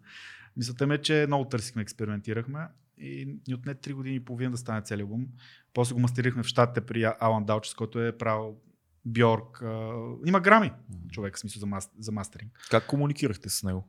Мисълта 0.58 0.88
ми 0.88 0.96
е, 0.96 0.98
че 0.98 1.26
много 1.28 1.46
търсихме, 1.46 1.82
експериментирахме 1.82 2.68
и 2.98 3.40
ни 3.48 3.54
отне 3.54 3.76
3 3.76 3.94
години 3.94 4.16
и 4.16 4.26
половина 4.26 4.52
да 4.52 4.58
стане 4.58 4.82
целият 4.82 5.10
албум. 5.10 5.28
После 5.74 5.94
го 5.94 6.00
мастерихме 6.00 6.44
в 6.44 6.48
щатите 6.48 6.82
при 6.82 7.12
Алан 7.20 7.46
Далчес, 7.46 7.74
който 7.74 8.02
е 8.02 8.18
правил 8.18 8.58
Бьорк. 9.06 9.62
А, 9.62 9.92
има 10.26 10.40
грами 10.40 10.72
човек, 11.12 11.36
в 11.36 11.40
смисъл 11.40 11.60
за, 11.60 11.66
мас, 11.66 11.92
за 12.00 12.12
мастеринг. 12.12 12.68
Как 12.70 12.88
комуникирахте 12.88 13.50
с 13.50 13.64
него? 13.64 13.88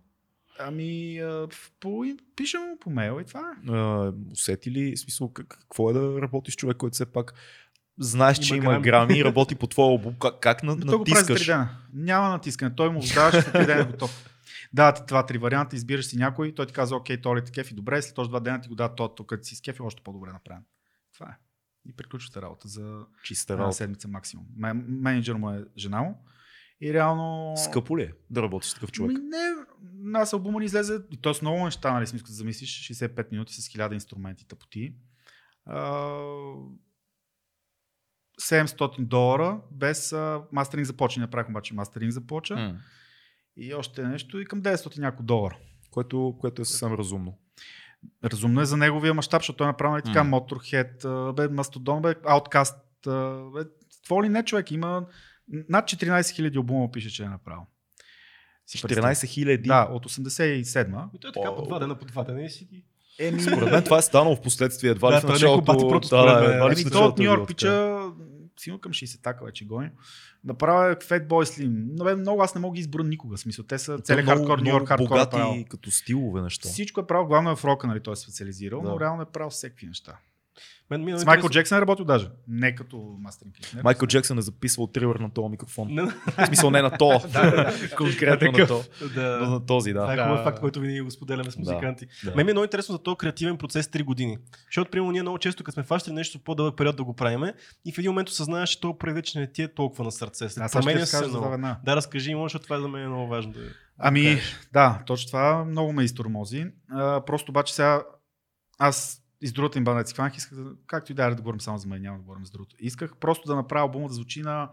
Ами, 0.61 1.21
по, 1.81 2.05
пишем 2.37 2.61
му 2.61 2.79
по 2.79 2.91
мейл 2.91 3.19
и 3.21 3.25
това 3.25 3.41
е. 3.41 3.71
А, 3.71 4.13
усети 4.33 4.71
ли, 4.71 4.97
смисъл, 4.97 5.29
как, 5.29 5.47
какво 5.49 5.91
е 5.91 5.93
да 5.93 6.23
работиш 6.23 6.57
човек, 6.57 6.77
който 6.77 6.95
все 6.95 7.07
пак 7.07 7.35
знаеш, 7.99 8.39
че 8.39 8.55
Има 8.57 8.65
грами. 8.65 8.83
грами 8.83 9.19
и 9.19 9.25
работи 9.25 9.55
по 9.55 9.67
твоя 9.67 9.89
албум? 9.89 10.15
Как, 10.15 10.41
как 10.41 10.63
на, 10.63 10.77
Но 10.77 10.87
той 10.87 10.99
го 10.99 11.05
прави 11.05 11.11
за 11.15 11.25
3 11.25 11.29
натискаш? 11.29 11.47
дена. 11.47 11.69
Няма 11.93 12.29
натискане. 12.29 12.75
Той 12.75 12.91
му 12.91 13.03
задаваш, 13.03 13.35
след 13.35 13.55
3 13.55 13.67
дена 13.67 13.81
е 13.81 13.85
готов. 13.85 14.27
Да, 14.73 14.95
ти 14.95 15.03
това 15.09 15.27
три 15.27 15.39
варианта, 15.39 15.77
избираш 15.77 16.07
си 16.07 16.17
някой, 16.17 16.55
той 16.55 16.67
ти 16.67 16.73
казва, 16.73 16.97
окей, 16.97 17.21
то 17.21 17.37
ли 17.37 17.45
те 17.45 17.53
кефи 17.53 17.75
добре, 17.75 18.03
след 18.03 18.19
още 18.19 18.29
два 18.29 18.41
дена 18.41 18.61
ти 18.61 18.69
го 18.69 18.75
дава 18.75 18.95
то, 18.95 19.15
като 19.27 19.45
си 19.45 19.57
с 19.57 19.61
кефи, 19.61 19.83
още 19.83 20.03
по-добре 20.03 20.33
направен. 20.33 20.63
Това 21.15 21.27
е. 21.27 21.37
И 21.89 21.97
приключвате 21.97 22.43
работа 22.43 22.69
за 22.69 23.01
Чиста 23.23 23.59
работа. 23.59 23.77
седмица 23.77 24.09
максимум. 24.09 24.47
Мен- 24.59 24.85
Менеджер 24.89 25.35
му 25.35 25.51
е 25.51 25.65
жена 25.77 26.03
му. 26.03 26.25
И 26.81 26.95
реално... 26.95 27.55
Скъпо 27.57 27.99
ли 27.99 28.03
е 28.03 28.13
да 28.31 28.43
работиш 28.43 28.71
с 28.71 28.75
такъв 28.75 28.93
човек? 28.93 29.19
Ми, 29.19 29.25
не, 29.25 29.55
нас 30.11 30.33
албума 30.33 30.61
ни 30.61 30.67
излезе, 30.67 30.99
и 31.11 31.17
то 31.17 31.35
с 31.35 31.43
много 31.43 31.65
неща, 31.65 31.93
нали, 31.93 32.07
смисъл, 32.07 32.25
като 32.25 32.35
замислиш, 32.35 32.91
65 32.91 33.31
минути 33.33 33.55
с 33.55 33.69
1000 33.69 33.95
инструменти 33.95 34.49
тъпоти. 34.49 34.95
А, 35.67 35.81
700 38.41 39.07
долара, 39.07 39.61
без 39.71 40.13
а, 40.13 40.43
мастеринг 40.53 40.87
започна. 40.87 41.21
Направих 41.21 41.49
обаче 41.49 41.75
мастеринг 41.75 42.13
започна. 42.13 42.57
М. 42.57 42.79
И 43.57 43.75
още 43.75 44.03
нещо 44.03 44.41
и 44.41 44.45
към 44.45 44.63
900 44.63 44.99
няколко 44.99 45.23
долара. 45.23 45.59
Което, 45.91 46.37
което 46.41 46.63
е 46.63 46.65
съвсем 46.65 46.95
разумно. 46.95 47.39
Разумно 48.25 48.61
е 48.61 48.65
за 48.65 48.77
неговия 48.77 49.15
мащаб, 49.15 49.43
защото 49.43 49.57
той 49.57 49.67
е 49.67 49.71
направил 49.71 49.99
и 49.99 50.03
така 50.03 50.25
М. 50.25 50.41
Motorhead, 50.41 51.33
бе, 51.33 51.49
Mastodon, 51.49 52.01
бе, 52.01 52.15
Outcast. 52.15 52.77
Бе, 53.53 53.71
какво 54.01 54.25
ли 54.25 54.29
не 54.29 54.45
човек, 54.45 54.71
има 54.71 55.07
над 55.69 55.85
14 55.85 56.21
000 56.21 56.57
албума 56.57 56.91
пише, 56.91 57.11
че 57.11 57.23
е 57.23 57.29
направил. 57.29 57.63
Си 58.67 58.83
представи. 58.83 59.07
14 59.07 59.27
хиляди. 59.27 59.69
Да, 59.69 59.89
от 59.93 60.07
87-ма. 60.07 61.09
И 61.15 61.19
той 61.19 61.31
е 61.31 61.33
така 61.33 61.55
по 61.57 61.63
два 61.63 61.79
дена, 61.79 61.95
по 61.95 62.05
два 62.05 62.25
дена 62.25 62.43
и 62.43 62.51
си 62.51 62.65
ги. 62.65 62.85
Еми, 63.19 63.43
Според 63.43 63.71
мен 63.71 63.85
това 63.85 63.99
е 63.99 64.03
станало 64.03 64.37
в 64.37 64.41
последствие. 64.41 64.91
Едва 64.91 65.11
ли 65.11 65.15
Да, 65.15 65.21
в 65.21 65.25
е 65.25 65.27
началото. 65.27 65.65
пъти 65.65 65.85
прото, 65.89 66.09
да, 66.09 66.41
мен. 66.41 66.51
едва 66.53 66.71
ли 66.71 66.85
началото 66.85 66.99
от 67.07 67.19
е 67.19 67.23
Нью 67.23 67.27
Йорк 67.27 67.49
пича 67.49 68.01
силно 68.61 68.81
към 68.81 68.93
60 68.93 69.23
така 69.23 69.45
вече 69.45 69.65
гоним. 69.67 69.91
Направя 70.45 70.95
Fat 70.97 71.27
Boy 71.27 71.45
Slim. 71.45 71.89
Но 71.89 72.05
бе, 72.05 72.15
много 72.15 72.43
аз 72.43 72.55
не 72.55 72.61
мога 72.61 72.75
да 72.75 72.81
избера 72.81 73.05
никога. 73.05 73.37
В 73.37 73.41
смисъл, 73.41 73.65
те 73.65 73.79
са 73.79 73.99
цели 73.99 74.23
хардкор, 74.23 74.59
Нью 74.59 74.69
Йорк 74.69 74.89
хардкор. 74.89 75.09
Богати 75.09 75.31
правил. 75.31 75.65
като 75.65 75.91
стилове 75.91 76.43
неща. 76.43 76.69
Всичко 76.69 77.01
е 77.01 77.07
правил, 77.07 77.27
главно 77.27 77.51
е 77.51 77.57
в 77.57 77.65
рока, 77.65 77.87
нали, 77.87 78.01
той 78.01 78.13
е 78.13 78.17
специализирал, 78.17 78.81
Да. 78.81 78.89
но 78.89 79.01
реално 79.01 79.23
е 79.23 79.27
правил 79.27 79.51
всеки 79.51 79.87
неща. 79.87 80.17
Мен 80.91 81.05
ми 81.05 81.13
е 81.13 81.19
С 81.19 81.25
Майкъл 81.25 81.49
Джексън 81.49 81.79
е 81.79 81.81
работил 81.81 82.05
даже. 82.05 82.29
Не 82.49 82.75
като 82.75 83.17
мастеринг. 83.21 83.55
Не, 83.75 83.83
Майкъл 83.83 84.09
Джексън 84.09 84.39
е 84.39 84.43
записвал 84.43 84.87
трилър 84.87 85.17
на 85.17 85.31
този 85.31 85.49
микрофон. 85.49 85.89
Не, 85.91 86.03
В 86.03 86.47
смисъл 86.47 86.71
не 86.71 86.83
на 86.83 86.91
то. 86.99 87.21
Конкретно 87.97 88.53
на 88.53 88.67
то. 88.67 88.85
Но 89.03 89.09
да. 89.09 89.39
на 89.39 89.67
този, 89.67 89.93
Това 89.93 90.07
да. 90.07 90.13
е 90.13 90.17
Да. 90.17 90.23
хубав 90.25 90.45
факт, 90.45 90.61
който 90.61 90.81
винаги 90.81 91.01
го 91.01 91.11
споделяме 91.11 91.51
с 91.51 91.57
музиканти. 91.57 92.07
Мен 92.37 92.47
ми 92.47 92.51
е 92.51 92.55
много 92.55 92.65
интересно 92.65 92.93
за 92.93 93.03
този 93.03 93.17
креативен 93.17 93.57
процес 93.57 93.87
3 93.87 94.05
години. 94.05 94.39
Защото, 94.67 94.91
примерно, 94.91 95.13
ние 95.13 95.23
много 95.23 95.39
често, 95.39 95.65
като 95.65 95.75
сме 95.75 95.83
фащали 95.83 96.15
нещо 96.15 96.39
по-дълъг 96.39 96.77
период 96.77 96.97
да 96.97 97.05
го 97.05 97.17
правиме, 97.17 97.55
и 97.85 97.93
в 97.93 97.99
един 97.99 98.11
момент 98.11 98.29
осъзнаваш, 98.29 98.71
че 98.71 98.81
проект 98.99 99.15
вече 99.15 99.39
не 99.39 99.53
ти 99.53 99.63
е 99.63 99.75
толкова 99.75 100.05
на 100.05 100.13
сърце. 100.13 100.49
След 100.49 100.73
променя 100.73 101.07
се 101.07 101.27
много. 101.27 101.45
това. 101.45 101.77
Да, 101.85 101.97
разкажи 101.97 102.35
му, 102.35 102.43
защото 102.45 102.63
това 102.63 102.81
за 102.81 102.89
мен 102.89 103.03
е 103.03 103.09
много 103.09 103.29
важно. 103.29 103.53
Да... 103.53 103.59
Ами, 103.99 104.39
да, 104.73 105.03
точно 105.07 105.27
това 105.27 105.65
много 105.65 105.93
ме 105.93 106.05
изтормози. 106.05 106.67
Просто 107.27 107.51
обаче 107.51 107.75
сега 107.75 108.03
аз 108.79 109.20
и 109.43 109.47
с 109.47 109.53
другата 109.53 109.79
им 109.79 109.85
банда 109.85 110.07
си 110.07 110.15
хванах, 110.15 110.37
исках 110.37 110.59
да, 110.59 110.75
както 110.87 111.13
и 111.13 111.15
да 111.15 111.31
да 111.31 111.43
говорим 111.43 111.61
само 111.61 111.79
за 111.79 111.89
мен, 111.89 112.03
няма 112.03 112.19
да 112.19 112.23
говорим 112.23 112.47
за 112.47 112.53
другото. 112.53 112.77
Исках 112.79 113.17
просто 113.17 113.49
да 113.49 113.57
направя 113.57 113.83
албума 113.83 114.09
да 114.09 114.15
звучи 114.15 114.43
на, 114.43 114.71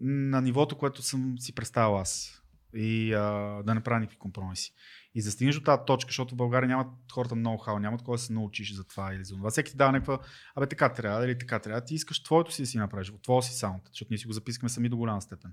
на 0.00 0.42
нивото, 0.42 0.78
което 0.78 1.02
съм 1.02 1.38
си 1.38 1.54
представил 1.54 1.98
аз. 1.98 2.40
И 2.74 3.14
а, 3.14 3.22
да 3.66 3.74
не 3.74 3.80
правя 3.80 4.00
никакви 4.00 4.18
компромиси. 4.18 4.72
И 5.14 5.22
да 5.22 5.30
стигнеш 5.30 5.54
до 5.54 5.60
тази 5.60 5.82
точка, 5.86 6.08
защото 6.08 6.34
в 6.34 6.36
България 6.36 6.68
нямат 6.68 6.86
хората 7.12 7.34
много 7.34 7.58
хау, 7.58 7.78
нямат 7.78 8.02
кой 8.02 8.14
да 8.14 8.18
се 8.18 8.32
научиш 8.32 8.74
за 8.74 8.84
това 8.84 9.14
или 9.14 9.24
за 9.24 9.36
това. 9.36 9.50
Всеки 9.50 9.70
ти 9.70 9.76
дава 9.76 9.92
някаква, 9.92 10.18
абе 10.54 10.66
така 10.66 10.92
трябва, 10.92 11.24
или 11.24 11.38
така 11.38 11.58
трябва. 11.58 11.84
Ти 11.84 11.94
искаш 11.94 12.22
твоето 12.22 12.52
си 12.52 12.62
да 12.62 12.66
си 12.66 12.78
направиш, 12.78 13.12
твоя 13.22 13.42
си 13.42 13.52
саунд, 13.52 13.82
защото 13.86 14.08
ние 14.10 14.18
си 14.18 14.26
го 14.26 14.32
записахме 14.32 14.68
сами 14.68 14.88
до 14.88 14.96
голяма 14.96 15.22
степен. 15.22 15.52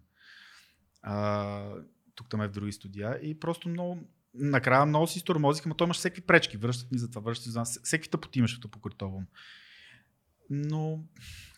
А, 1.02 1.74
тук 2.16 2.30
там 2.30 2.42
е 2.42 2.48
в 2.48 2.52
други 2.52 2.72
студия 2.72 3.20
и 3.22 3.40
просто 3.40 3.70
много, 3.70 4.00
накрая 4.34 4.86
много 4.86 5.08
си 5.08 5.20
стормозиха, 5.20 5.70
но 5.70 5.76
той 5.76 5.86
имаш 5.86 5.98
всеки 5.98 6.22
пречки, 6.22 6.58
връщат 6.58 6.92
ни 6.92 6.98
за 6.98 7.10
това, 7.10 7.22
връщат 7.22 7.46
ни 7.46 7.52
за 7.52 7.60
нас, 7.60 7.80
всеки 7.84 8.10
тъпоти 8.10 8.40
имаше 8.40 8.58
в 8.66 8.70
покрит 8.70 9.02
албум. 9.02 9.26
Но, 10.50 11.04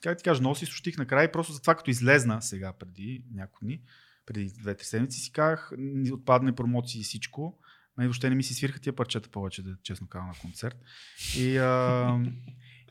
как 0.03 0.17
ти 0.17 0.23
кажа, 0.23 0.41
много 0.41 0.55
си 0.55 0.65
сущих 0.65 0.97
накрая 0.97 1.25
и 1.25 1.31
просто 1.31 1.53
за 1.53 1.61
това, 1.61 1.75
като 1.75 1.89
излезна 1.89 2.41
сега 2.41 2.73
преди 2.73 3.23
няколко 3.33 3.65
дни, 3.65 3.81
преди 4.25 4.53
две-три 4.61 4.85
седмици, 4.85 5.19
си 5.19 5.31
казах, 5.31 5.71
ни 5.77 6.11
отпадне 6.11 6.55
промоции 6.55 7.01
и 7.01 7.03
всичко. 7.03 7.59
Мен 7.97 8.07
въобще 8.07 8.29
не 8.29 8.35
ми 8.35 8.43
си 8.43 8.53
свирха 8.53 8.79
тия 8.79 8.93
парчета 8.93 9.29
повече, 9.29 9.63
да 9.63 9.77
честно 9.83 10.07
казвам 10.07 10.27
на 10.27 10.35
концерт. 10.41 10.77
И, 11.37 11.57
а, 11.57 12.19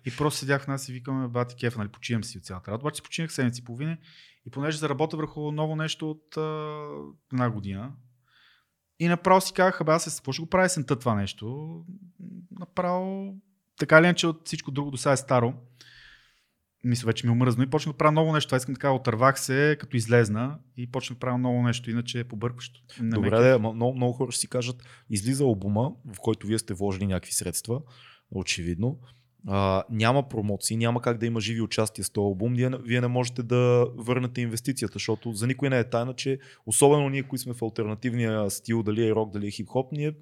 и 0.06 0.16
просто 0.16 0.38
седях 0.38 0.68
нас 0.68 0.88
и 0.88 0.92
викаме, 0.92 1.28
бати 1.28 1.56
кеф, 1.56 1.76
нали, 1.76 1.88
почивам 1.88 2.24
си 2.24 2.38
от 2.38 2.44
цялата 2.44 2.70
работа. 2.70 2.82
Обаче 2.82 2.96
си 2.96 3.02
починах 3.02 3.32
седмици 3.32 3.60
и 3.60 3.64
половина 3.64 3.98
и 4.46 4.50
понеже 4.50 4.78
заработя 4.78 5.16
върху 5.16 5.52
ново 5.52 5.76
нещо 5.76 6.10
от 6.10 6.36
а, 6.36 6.86
една 7.32 7.50
година, 7.50 7.92
и 9.02 9.08
направо 9.08 9.40
си 9.40 9.52
казах, 9.52 9.80
абе 9.80 9.92
аз 9.92 10.04
се 10.04 10.10
какво 10.16 10.32
ще 10.32 10.42
го 10.42 10.48
правя 10.48 10.64
есента 10.64 10.98
това 10.98 11.14
нещо. 11.14 11.76
Направо, 12.58 13.34
така 13.78 13.98
или 13.98 14.04
иначе 14.04 14.26
от 14.26 14.46
всичко 14.46 14.70
друго 14.70 14.90
до 14.90 14.96
сега 14.96 15.12
е 15.12 15.16
старо. 15.16 15.54
Мисля, 16.84 17.06
вече 17.06 17.26
ми 17.26 17.30
е 17.30 17.32
омръзно 17.32 17.62
и 17.62 17.70
почнах 17.70 17.92
да 17.92 17.98
правя 17.98 18.12
ново 18.12 18.32
нещо. 18.32 18.48
Това 18.48 18.56
искам 18.56 18.74
така, 18.74 18.90
отървах 18.90 19.40
се, 19.40 19.76
като 19.80 19.96
излезна 19.96 20.58
и 20.76 20.90
почнах 20.90 21.16
да 21.16 21.20
правя 21.20 21.38
ново 21.38 21.62
нещо, 21.62 21.90
иначе 21.90 22.20
е 22.20 22.24
побъркващо. 22.24 22.80
Не 23.00 23.10
Добре, 23.10 23.30
да, 23.30 23.58
много, 23.58 23.96
много 23.96 24.12
хора 24.12 24.32
ще 24.32 24.40
си 24.40 24.48
кажат, 24.48 24.82
излиза 25.10 25.44
албума, 25.44 25.92
в 26.14 26.20
който 26.20 26.46
вие 26.46 26.58
сте 26.58 26.74
вложили 26.74 27.06
някакви 27.06 27.32
средства, 27.32 27.80
очевидно. 28.30 28.98
А, 29.48 29.82
няма 29.90 30.28
промоции, 30.28 30.76
няма 30.76 31.02
как 31.02 31.18
да 31.18 31.26
има 31.26 31.40
живи 31.40 31.60
участия 31.60 32.04
с 32.04 32.10
този 32.10 32.24
албум. 32.24 32.54
Вие, 32.54 32.70
вие 32.84 33.00
не 33.00 33.08
можете 33.08 33.42
да 33.42 33.86
върнете 33.96 34.40
инвестицията, 34.40 34.92
защото 34.92 35.32
за 35.32 35.46
никой 35.46 35.70
не 35.70 35.78
е 35.78 35.90
тайна, 35.90 36.14
че 36.14 36.38
особено 36.66 37.08
ние, 37.08 37.22
които 37.22 37.42
сме 37.42 37.54
в 37.54 37.62
альтернативния 37.62 38.50
стил, 38.50 38.82
дали 38.82 39.08
е 39.08 39.14
рок, 39.14 39.32
дали 39.32 39.46
е 39.46 39.50
хип-хоп, 39.50 39.92
ние, 39.92 40.14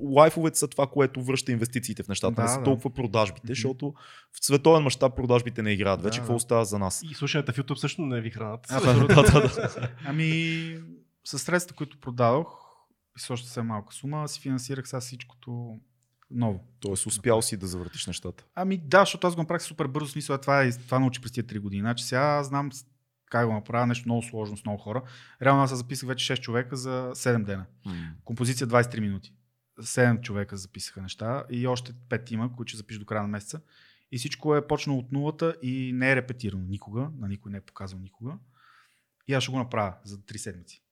лайфовете 0.00 0.58
са 0.58 0.68
това, 0.68 0.86
което 0.86 1.22
връща 1.22 1.52
инвестициите 1.52 2.02
в 2.02 2.08
нещата. 2.08 2.34
Да, 2.34 2.42
не 2.42 2.48
са 2.48 2.58
да. 2.58 2.64
толкова 2.64 2.90
продажбите, 2.90 3.46
защото 3.48 3.94
в 4.32 4.44
световен 4.44 4.82
мащаб 4.82 5.16
продажбите 5.16 5.62
не 5.62 5.70
играят. 5.70 6.00
Да, 6.00 6.04
Вече 6.04 6.18
какво 6.18 6.32
да. 6.32 6.36
остава 6.36 6.64
за 6.64 6.78
нас? 6.78 7.02
И 7.10 7.14
слушанията 7.14 7.52
в 7.52 7.56
YouTube 7.56 7.74
също 7.74 8.02
не 8.02 8.20
ви 8.20 8.30
хранат. 8.30 8.66
Абсолютно. 8.70 9.06
да, 9.06 9.22
да, 9.22 9.40
да. 9.40 9.88
Ами, 10.04 10.30
с 11.24 11.38
средства, 11.38 11.76
които 11.76 12.00
продадох, 12.00 12.46
и 13.16 13.20
с 13.20 13.30
още 13.30 13.48
все 13.48 13.62
малка 13.62 13.94
сума, 13.94 14.28
си 14.28 14.40
финансирах 14.40 14.88
сега 14.88 15.00
всичкото 15.00 15.80
ново. 16.30 16.64
Тоест 16.80 17.06
успял 17.06 17.42
си 17.42 17.56
да 17.56 17.66
завъртиш 17.66 18.06
нещата. 18.06 18.44
Ами 18.54 18.78
да, 18.78 19.00
защото 19.00 19.26
аз 19.26 19.34
го 19.34 19.42
направих 19.42 19.62
супер 19.62 19.86
бързо, 19.86 20.08
смисъл 20.08 20.38
това, 20.38 20.62
е, 20.62 20.72
това 20.72 20.98
научи 20.98 21.20
през 21.20 21.32
тия 21.32 21.44
3 21.44 21.60
години. 21.60 21.80
Значи 21.80 22.04
сега 22.04 22.42
знам 22.42 22.70
как 23.30 23.46
го 23.46 23.52
направя, 23.52 23.86
нещо 23.86 24.08
много 24.08 24.22
сложно 24.22 24.56
с 24.56 24.64
много 24.64 24.82
хора. 24.82 25.02
Реално 25.42 25.62
аз 25.62 25.76
записах 25.76 26.08
вече 26.08 26.36
6 26.36 26.40
човека 26.40 26.76
за 26.76 27.10
7 27.14 27.44
дена. 27.44 27.66
Композиция 28.24 28.66
23 28.66 29.00
минути. 29.00 29.32
7 29.80 30.20
човека 30.20 30.56
записаха 30.56 31.02
неща 31.02 31.44
и 31.50 31.66
още 31.66 31.92
5 31.92 32.32
има, 32.32 32.56
които 32.56 32.70
ще 32.70 32.76
запиша 32.76 33.00
до 33.00 33.06
края 33.06 33.22
на 33.22 33.28
месеца. 33.28 33.60
И 34.12 34.18
всичко 34.18 34.56
е 34.56 34.66
почнало 34.66 34.98
от 34.98 35.12
нулата 35.12 35.56
и 35.62 35.92
не 35.94 36.10
е 36.12 36.16
репетирано 36.16 36.64
никога, 36.64 37.10
на 37.18 37.28
никой 37.28 37.52
не 37.52 37.58
е 37.58 37.60
показал 37.60 37.98
никога. 37.98 38.32
И 39.28 39.34
аз 39.34 39.42
ще 39.42 39.52
го 39.52 39.58
направя 39.58 39.94
за 40.04 40.18
3 40.18 40.36
седмици. 40.36 40.82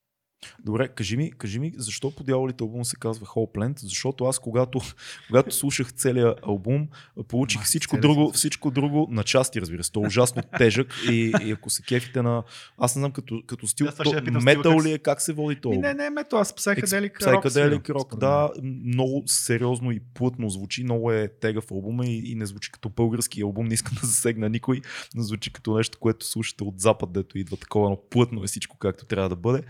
Добре, 0.64 0.88
кажи 0.88 1.16
ми, 1.16 1.32
кажи 1.32 1.58
ми, 1.58 1.72
защо 1.76 2.10
по 2.10 2.24
дяволите 2.24 2.64
албум 2.64 2.84
се 2.84 2.96
казва 2.96 3.26
Hopeland? 3.26 3.80
Защото 3.80 4.24
аз, 4.24 4.38
когато, 4.38 4.80
когато 5.26 5.54
слушах 5.54 5.92
целият 5.92 6.38
албум, 6.42 6.88
получих 7.28 7.60
Ма, 7.60 7.64
всичко 7.64 7.96
друго, 7.96 8.32
всичко 8.32 8.70
друго 8.70 9.08
на 9.10 9.24
части, 9.24 9.60
разбира 9.60 9.84
се. 9.84 9.92
То 9.92 10.04
е 10.04 10.06
ужасно 10.06 10.42
тежък 10.58 10.94
и, 11.10 11.32
и 11.42 11.52
ако 11.52 11.70
се 11.70 11.82
кефите 11.82 12.22
на... 12.22 12.42
Аз 12.78 12.96
не 12.96 13.00
знам 13.00 13.12
като, 13.12 13.42
като 13.46 13.66
стил, 13.66 13.86
то, 13.86 14.24
питам 14.24 14.44
метал 14.44 14.80
ли 14.80 14.92
е, 14.92 14.98
как 14.98 15.20
се 15.20 15.32
води 15.32 15.56
то? 15.60 15.70
Не, 15.70 15.94
не 15.94 16.06
е 16.06 16.10
мето, 16.10 16.36
аз 16.36 16.54
псайкаделик 16.54 17.22
рок. 17.22 17.50
Свирам, 17.50 17.82
рок, 17.88 18.18
да, 18.18 18.50
много 18.62 19.22
сериозно 19.26 19.92
и 19.92 20.00
плътно 20.14 20.50
звучи, 20.50 20.84
много 20.84 21.12
е 21.12 21.28
тегав 21.40 21.70
албума 21.70 22.06
и, 22.06 22.32
и 22.32 22.34
не 22.34 22.46
звучи 22.46 22.72
като 22.72 22.88
български 22.88 23.42
албум, 23.42 23.66
не 23.66 23.74
искам 23.74 23.98
да 24.00 24.06
засегна 24.06 24.48
никой, 24.48 24.80
но 25.14 25.22
звучи 25.22 25.52
като 25.52 25.76
нещо, 25.76 25.98
което 25.98 26.26
слушате 26.26 26.64
от 26.64 26.80
запад, 26.80 27.12
дето 27.12 27.38
идва 27.38 27.56
такова, 27.56 27.90
но 27.90 27.98
плътно 28.10 28.44
е 28.44 28.46
всичко 28.46 28.78
както 28.78 29.04
трябва 29.04 29.28
да 29.28 29.36
бъде. 29.36 29.62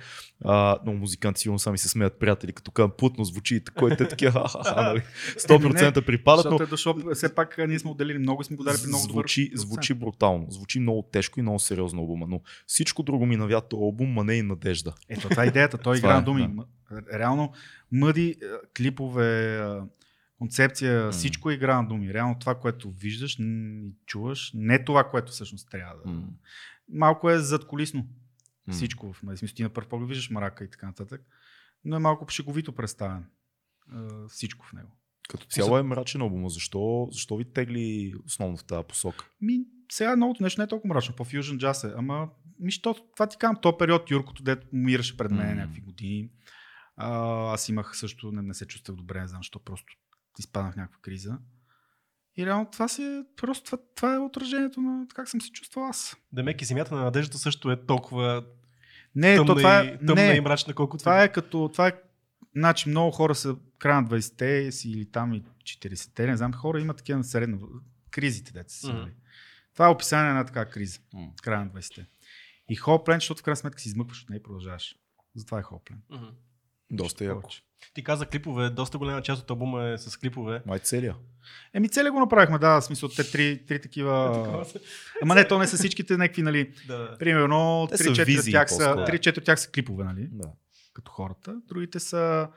А, 0.45 0.58
но 0.87 0.93
музиканти 0.93 1.41
сигурно 1.41 1.59
сами 1.59 1.79
се 1.79 1.89
смеят 1.89 2.19
приятели, 2.19 2.53
като 2.53 2.71
казвам 2.71 2.93
плътно 2.99 3.25
звучи 3.25 3.57
и 3.57 3.65
такова, 3.65 3.97
те 3.97 4.09
такива, 4.09 4.41
нали, 4.77 5.03
100% 5.39 6.07
припадат, 6.07 6.47
но 6.51 6.59
Защото 6.71 7.11
е 7.11 7.15
все 7.15 7.35
пак 7.35 7.59
а, 7.59 7.67
ние 7.67 7.79
сме 7.79 7.91
отделили 7.91 8.19
много 8.19 8.43
и 8.43 8.45
сме 8.45 8.57
го 8.57 8.65
дали 8.65 8.77
много 8.87 9.07
добър 9.07 9.23
звучи, 9.23 9.51
процент. 9.51 9.69
звучи 9.69 9.95
брутално, 9.95 10.47
звучи 10.51 10.81
много 10.81 11.03
тежко 11.13 11.41
и 11.41 11.43
много 11.43 11.59
сериозно 11.59 12.01
албума, 12.01 12.27
но 12.29 12.41
всичко 12.67 13.03
друго 13.03 13.27
ми 13.27 13.37
навя 13.37 13.61
този 13.61 13.81
албум, 13.81 14.13
ма 14.13 14.25
не 14.25 14.35
и 14.35 14.43
надежда. 14.43 14.95
Ето, 15.09 15.29
това 15.29 15.45
е 15.45 15.47
идеята. 15.47 15.79
Той 15.79 15.97
игра 15.99 16.11
е, 16.11 16.15
на 16.15 16.23
думи. 16.23 16.49
да. 16.91 17.19
Реално, 17.19 17.53
мъди, 17.93 18.29
е, 18.29 18.35
клипове, 18.77 19.61
концепция, 20.39 21.05
М. 21.05 21.13
всичко 21.13 21.51
е 21.51 21.55
игра 21.55 21.83
на 21.83 21.89
думи. 21.89 22.15
Реално 22.15 22.39
това, 22.39 22.55
което 22.55 22.91
виждаш 22.91 23.37
и 23.39 23.93
чуваш, 24.07 24.51
не 24.55 24.85
това, 24.85 25.05
което 25.05 25.33
всъщност 25.33 25.71
трябва 25.71 25.95
да. 26.05 26.11
М. 26.11 26.23
Малко 26.93 27.31
е 27.31 27.39
задколисно. 27.39 28.07
Всичко 28.73 29.13
в 29.13 29.19
смисъл, 29.19 29.49
ти 29.57 29.63
на 29.63 29.71
първ 29.71 29.89
поглед 29.89 30.09
виждаш 30.09 30.31
мрака 30.31 30.65
и 30.65 30.71
така 30.71 30.87
нататък. 30.87 31.23
Но 31.85 31.97
е 31.97 31.99
малко 31.99 32.29
шеговито 32.29 32.73
представен. 32.75 33.27
е, 33.93 33.99
Всичко 34.29 34.67
в 34.67 34.73
него. 34.73 34.97
Като 35.29 35.47
цяло 35.47 35.79
е 35.79 35.83
мрачен 35.83 36.21
албум. 36.21 36.49
Защо, 36.49 37.09
защо 37.11 37.37
ви 37.37 37.53
тегли 37.53 38.15
основно 38.27 38.57
в 38.57 38.65
тази 38.65 38.87
посока? 38.89 39.29
Ми, 39.41 39.59
сега 39.93 40.17
новото 40.17 40.43
нещо 40.43 40.61
не 40.61 40.65
е 40.65 40.69
толкова 40.69 40.95
мрачно, 40.95 41.15
по-фюжен 41.17 41.59
джаз 41.59 41.85
е, 41.85 41.95
ама 41.97 42.31
ми, 42.59 42.71
що, 42.71 42.95
това 42.95 43.27
ти 43.27 43.37
казвам, 43.37 43.59
то 43.63 43.79
период 43.79 44.11
Юркото, 44.11 44.43
дето 44.43 44.67
умираше 44.73 45.17
пред 45.17 45.31
мен 45.31 45.47
М. 45.49 45.55
някакви 45.55 45.81
години. 45.81 46.31
А, 46.97 47.11
аз 47.53 47.69
имах 47.69 47.97
също, 47.99 48.33
не, 48.33 48.43
не 48.43 48.55
се 48.55 48.67
чувствах 48.67 48.97
добре, 48.97 49.21
не 49.21 49.29
знам, 49.29 49.41
защо 49.41 49.59
просто 49.65 49.93
изпаднах 50.39 50.75
в 50.75 50.77
някаква 50.77 50.99
криза. 51.03 51.39
И 52.39 52.47
реално 52.47 52.67
това 52.73 52.89
си 52.89 53.03
е, 53.03 53.23
просто 53.37 53.65
това, 53.65 53.79
това 53.95 54.15
е 54.15 54.19
отражението 54.19 54.81
на 54.81 55.07
как 55.15 55.29
съм 55.29 55.41
се 55.41 55.51
чувствал 55.51 55.85
аз. 55.85 56.17
Демек 56.33 56.63
и 56.63 56.65
земята 56.65 56.95
на 56.95 57.05
надеждата 57.05 57.39
също 57.39 57.71
е 57.71 57.87
толкова 57.87 58.45
Не, 59.15 59.37
тъмна, 59.37 59.55
то 59.55 59.59
това 59.59 59.81
е, 59.81 59.85
и, 59.85 60.07
тъмна 60.07 60.15
не, 60.15 60.35
и 60.35 60.41
мрачна, 60.41 60.75
колкото 60.75 61.01
това 61.01 61.23
е 61.23 61.33
като, 61.33 61.69
това 61.73 61.89
е, 61.89 61.93
значи 62.57 62.89
много 62.89 63.11
хора 63.11 63.35
са 63.35 63.57
края 63.79 64.03
на 64.03 64.09
20-те 64.09 64.73
си 64.73 64.91
или 64.91 65.11
там 65.11 65.35
и 65.35 65.43
40-те, 65.65 66.27
не 66.27 66.37
знам, 66.37 66.53
хора 66.53 66.81
имат 66.81 66.97
такива 66.97 67.19
на 67.19 67.25
средна, 67.25 67.59
кризите, 68.11 68.53
деца 68.53 68.75
си. 68.75 68.87
Мгм. 68.87 68.99
нали. 68.99 69.13
Това 69.75 69.87
е 69.87 69.91
описание 69.91 70.25
на 70.25 70.31
една 70.31 70.45
такава 70.45 70.67
криза. 70.67 70.99
М. 71.15 71.29
края 71.43 71.65
на 71.65 71.71
20-те. 71.71 72.07
И 72.71 72.77
Хоплен, 72.77 73.17
защото 73.17 73.41
в 73.41 73.45
крайна 73.45 73.57
сметка 73.57 73.81
си 73.81 73.89
измъкваш 73.89 74.23
от 74.23 74.31
нея 74.31 74.39
и 74.39 74.43
продължаваш. 74.43 74.97
Затова 75.35 75.59
е 75.59 75.63
Хоплен. 75.63 76.03
Мгм. 76.11 76.27
Доста 76.91 77.25
яко. 77.25 77.51
Ти 77.95 78.05
каза 78.05 78.27
клипове, 78.27 78.71
доста 78.71 78.99
голяма 78.99 79.23
част 79.23 79.43
от 79.43 79.51
албума 79.51 79.85
е 79.85 79.99
с 79.99 80.17
клипове. 80.17 80.63
Май 80.67 80.79
целия. 80.79 81.15
Еми, 81.75 81.89
цели 81.89 82.11
го 82.11 82.21
направихме, 82.21 82.59
да, 82.59 82.81
в 82.81 82.85
смисъл, 82.85 83.09
те 83.09 83.31
три, 83.31 83.67
три 83.67 83.81
такива... 83.81 84.67
Ама 85.23 85.35
не, 85.35 85.49
то 85.49 85.59
не 85.59 85.67
са 85.67 85.77
всичките 85.77 86.17
някакви, 86.17 86.43
нали, 86.43 86.73
да. 86.87 87.17
примерно, 87.19 87.89
Те 87.91 87.97
са 87.97 88.05
3-4 88.05 88.21
от 88.21 88.27
визии 88.27 88.53
тях 88.53 88.71
са, 88.71 88.77
по-скоро. 88.77 89.07
3-4 89.07 89.39
от 89.39 89.45
тях 89.45 89.61
са 89.61 89.71
клипове, 89.71 90.05
нали, 90.05 90.29
Да. 90.33 90.49
като 90.95 91.13
хората. 91.13 91.57
Другите 91.69 92.01
са 92.01 92.49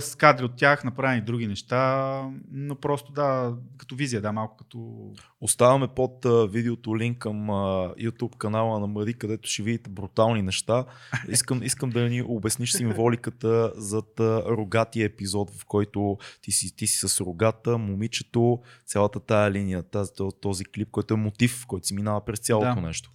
с 0.00 0.14
кадри 0.14 0.44
от 0.44 0.56
тях, 0.56 0.84
направени 0.84 1.20
други 1.20 1.46
неща, 1.46 2.22
но 2.52 2.74
просто 2.74 3.12
да, 3.12 3.54
като 3.78 3.94
визия, 3.94 4.20
да, 4.20 4.32
малко 4.32 4.56
като... 4.56 5.10
Оставяме 5.40 5.88
под 5.88 6.24
а, 6.24 6.46
видеото 6.46 6.98
линк 6.98 7.18
към 7.18 7.50
а, 7.50 7.94
YouTube 8.00 8.36
канала 8.36 8.80
на 8.80 8.86
Мари, 8.86 9.14
където 9.14 9.48
ще 9.48 9.62
видите 9.62 9.90
брутални 9.90 10.42
неща. 10.42 10.84
Искам, 11.28 11.62
искам 11.62 11.90
да 11.90 12.08
ни 12.08 12.22
обясниш 12.22 12.72
символиката 12.72 13.72
зад 13.76 14.20
а, 14.20 14.42
рогатия 14.46 15.06
епизод, 15.06 15.50
в 15.50 15.64
който 15.64 16.18
ти 16.42 16.52
си, 16.52 16.76
ти 16.76 16.86
си 16.86 17.08
с 17.08 17.20
рогата, 17.20 17.78
момичето, 17.78 18.60
цялата 18.86 19.20
тая 19.20 19.50
линия, 19.50 19.82
тази, 19.82 20.10
този 20.40 20.64
клип, 20.64 20.90
който 20.90 21.14
е 21.14 21.16
мотив, 21.16 21.66
който 21.66 21.86
си 21.86 21.94
минава 21.94 22.24
през 22.24 22.38
цялото 22.38 22.74
Да. 22.74 22.80
нещо. 22.80 23.10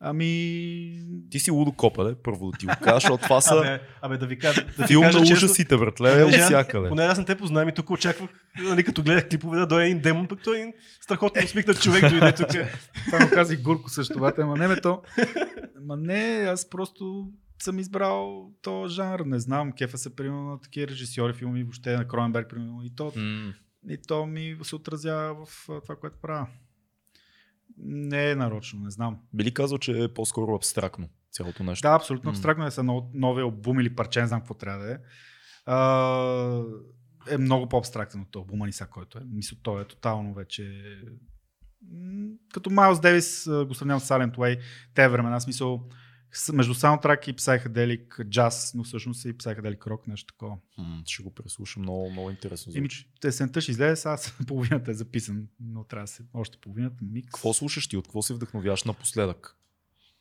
Ами... 0.00 1.04
Ти 1.30 1.38
си 1.38 1.50
лудо 1.50 1.72
копеле, 1.72 2.14
първо 2.14 2.50
да 2.50 2.58
ти 2.58 2.66
го 2.66 2.72
кажа, 2.82 2.94
защото 3.00 3.22
това 3.22 3.40
са 3.40 3.54
Абе, 3.56 3.80
абе, 4.02 4.18
да 4.18 4.26
ви 4.26 4.38
кажа. 4.38 4.66
Да 4.78 4.86
филм 4.86 5.04
на 5.04 5.20
ужасите, 5.20 5.76
братле, 5.76 6.22
е 6.22 6.42
всякъде. 6.42 6.88
Поне 6.88 7.02
аз 7.02 7.18
не 7.18 7.24
те 7.24 7.36
познавам 7.36 7.68
и 7.68 7.74
тук 7.74 7.90
очаквах, 7.90 8.30
нали, 8.62 8.84
като 8.84 9.02
гледах 9.02 9.28
клипове, 9.28 9.58
да 9.58 9.66
дойде 9.66 9.86
един 9.86 10.00
демон, 10.00 10.28
пък 10.28 10.42
той 10.44 10.56
е 10.56 10.60
един 10.60 10.72
страхотно 11.00 11.42
усмихнат 11.44 11.82
човек 11.82 12.10
дойде 12.10 12.34
тук. 12.36 12.48
Това 13.06 13.20
му 13.20 13.30
каза 13.30 13.56
Гурко 13.56 13.90
също, 13.90 14.18
бате, 14.18 14.42
ама 14.42 14.56
не 14.56 14.68
ме 14.68 14.80
то. 14.80 15.02
Ма 15.82 15.96
не, 15.96 16.46
аз 16.48 16.70
просто 16.70 17.28
съм 17.62 17.78
избрал 17.78 18.50
то 18.62 18.88
жанр, 18.88 19.20
не 19.20 19.38
знам, 19.38 19.72
кефа 19.72 19.98
се 19.98 20.16
примерно 20.16 20.42
на 20.42 20.60
такива 20.60 20.88
режисьори, 20.88 21.32
филми, 21.34 21.62
въобще 21.62 21.96
на 21.96 22.08
Кроненберг, 22.08 22.50
примерно, 22.50 22.82
и 22.84 22.94
то, 22.96 23.12
М, 23.16 23.52
и 23.88 23.98
то 24.08 24.26
ми 24.26 24.56
се 24.62 24.76
отразява 24.76 25.46
в 25.46 25.66
това, 25.82 25.96
което 25.96 26.16
правя. 26.22 26.46
Не 27.82 28.30
е 28.30 28.36
нарочно, 28.36 28.80
не 28.80 28.90
знам. 28.90 29.18
Би 29.32 29.44
ли 29.44 29.54
казал, 29.54 29.78
че 29.78 30.02
е 30.02 30.08
по-скоро 30.08 30.54
абстрактно 30.54 31.08
цялото 31.32 31.64
нещо? 31.64 31.82
Да, 31.82 31.94
абсолютно 31.94 32.30
абстрактно 32.30 32.66
е 32.66 32.70
са 32.70 32.82
нов- 32.82 33.10
нови 33.14 33.42
албум 33.42 33.80
или 33.80 33.94
парче, 33.94 34.20
не 34.20 34.26
знам 34.26 34.40
какво 34.40 34.54
трябва 34.54 34.84
да 34.84 34.92
е. 34.92 34.96
А, 35.66 36.62
е 37.30 37.38
много 37.38 37.68
по-абстрактен 37.68 38.20
от 38.20 38.36
албума 38.36 38.66
Ниса, 38.66 38.86
който 38.86 39.18
е. 39.18 39.22
Мисля, 39.26 39.56
той 39.62 39.82
е 39.82 39.86
тотално 39.86 40.34
вече 40.34 40.82
като 42.52 42.70
Майлз 42.70 43.00
Девис 43.00 43.44
го 43.66 43.74
сравнявам 43.74 44.00
с 44.00 44.08
Silent 44.08 44.36
Way, 44.36 44.60
те 44.94 45.08
времена, 45.08 45.40
смисъл 45.40 45.78
с- 45.78 45.94
между 46.52 46.74
саундтрак 46.74 47.28
и 47.28 47.34
Psychedelic 47.34 48.24
джаз, 48.24 48.74
но 48.74 48.84
всъщност 48.84 49.24
и 49.24 49.34
Psychedelic 49.34 49.86
рок, 49.86 50.06
нещо 50.06 50.34
такова. 50.34 50.56
М, 50.78 51.02
ще 51.06 51.22
го 51.22 51.34
преслушам, 51.34 51.82
много, 51.82 52.10
много 52.10 52.30
интересно 52.30 52.72
Еми, 52.76 52.80
звучи. 52.80 53.08
Есента 53.24 53.60
ще 53.60 53.70
излезе, 53.70 53.96
сега 53.96 54.16
половината 54.46 54.90
е 54.90 54.94
записан, 54.94 55.48
но 55.60 55.84
трябва 55.84 56.04
да 56.04 56.08
се 56.08 56.22
още 56.34 56.58
половината 56.58 57.04
микс. 57.04 57.30
Какво 57.30 57.54
слушаш 57.54 57.88
ти? 57.88 57.96
От 57.96 58.06
какво 58.06 58.22
се 58.22 58.34
вдъхновяваш 58.34 58.84
напоследък? 58.84 59.56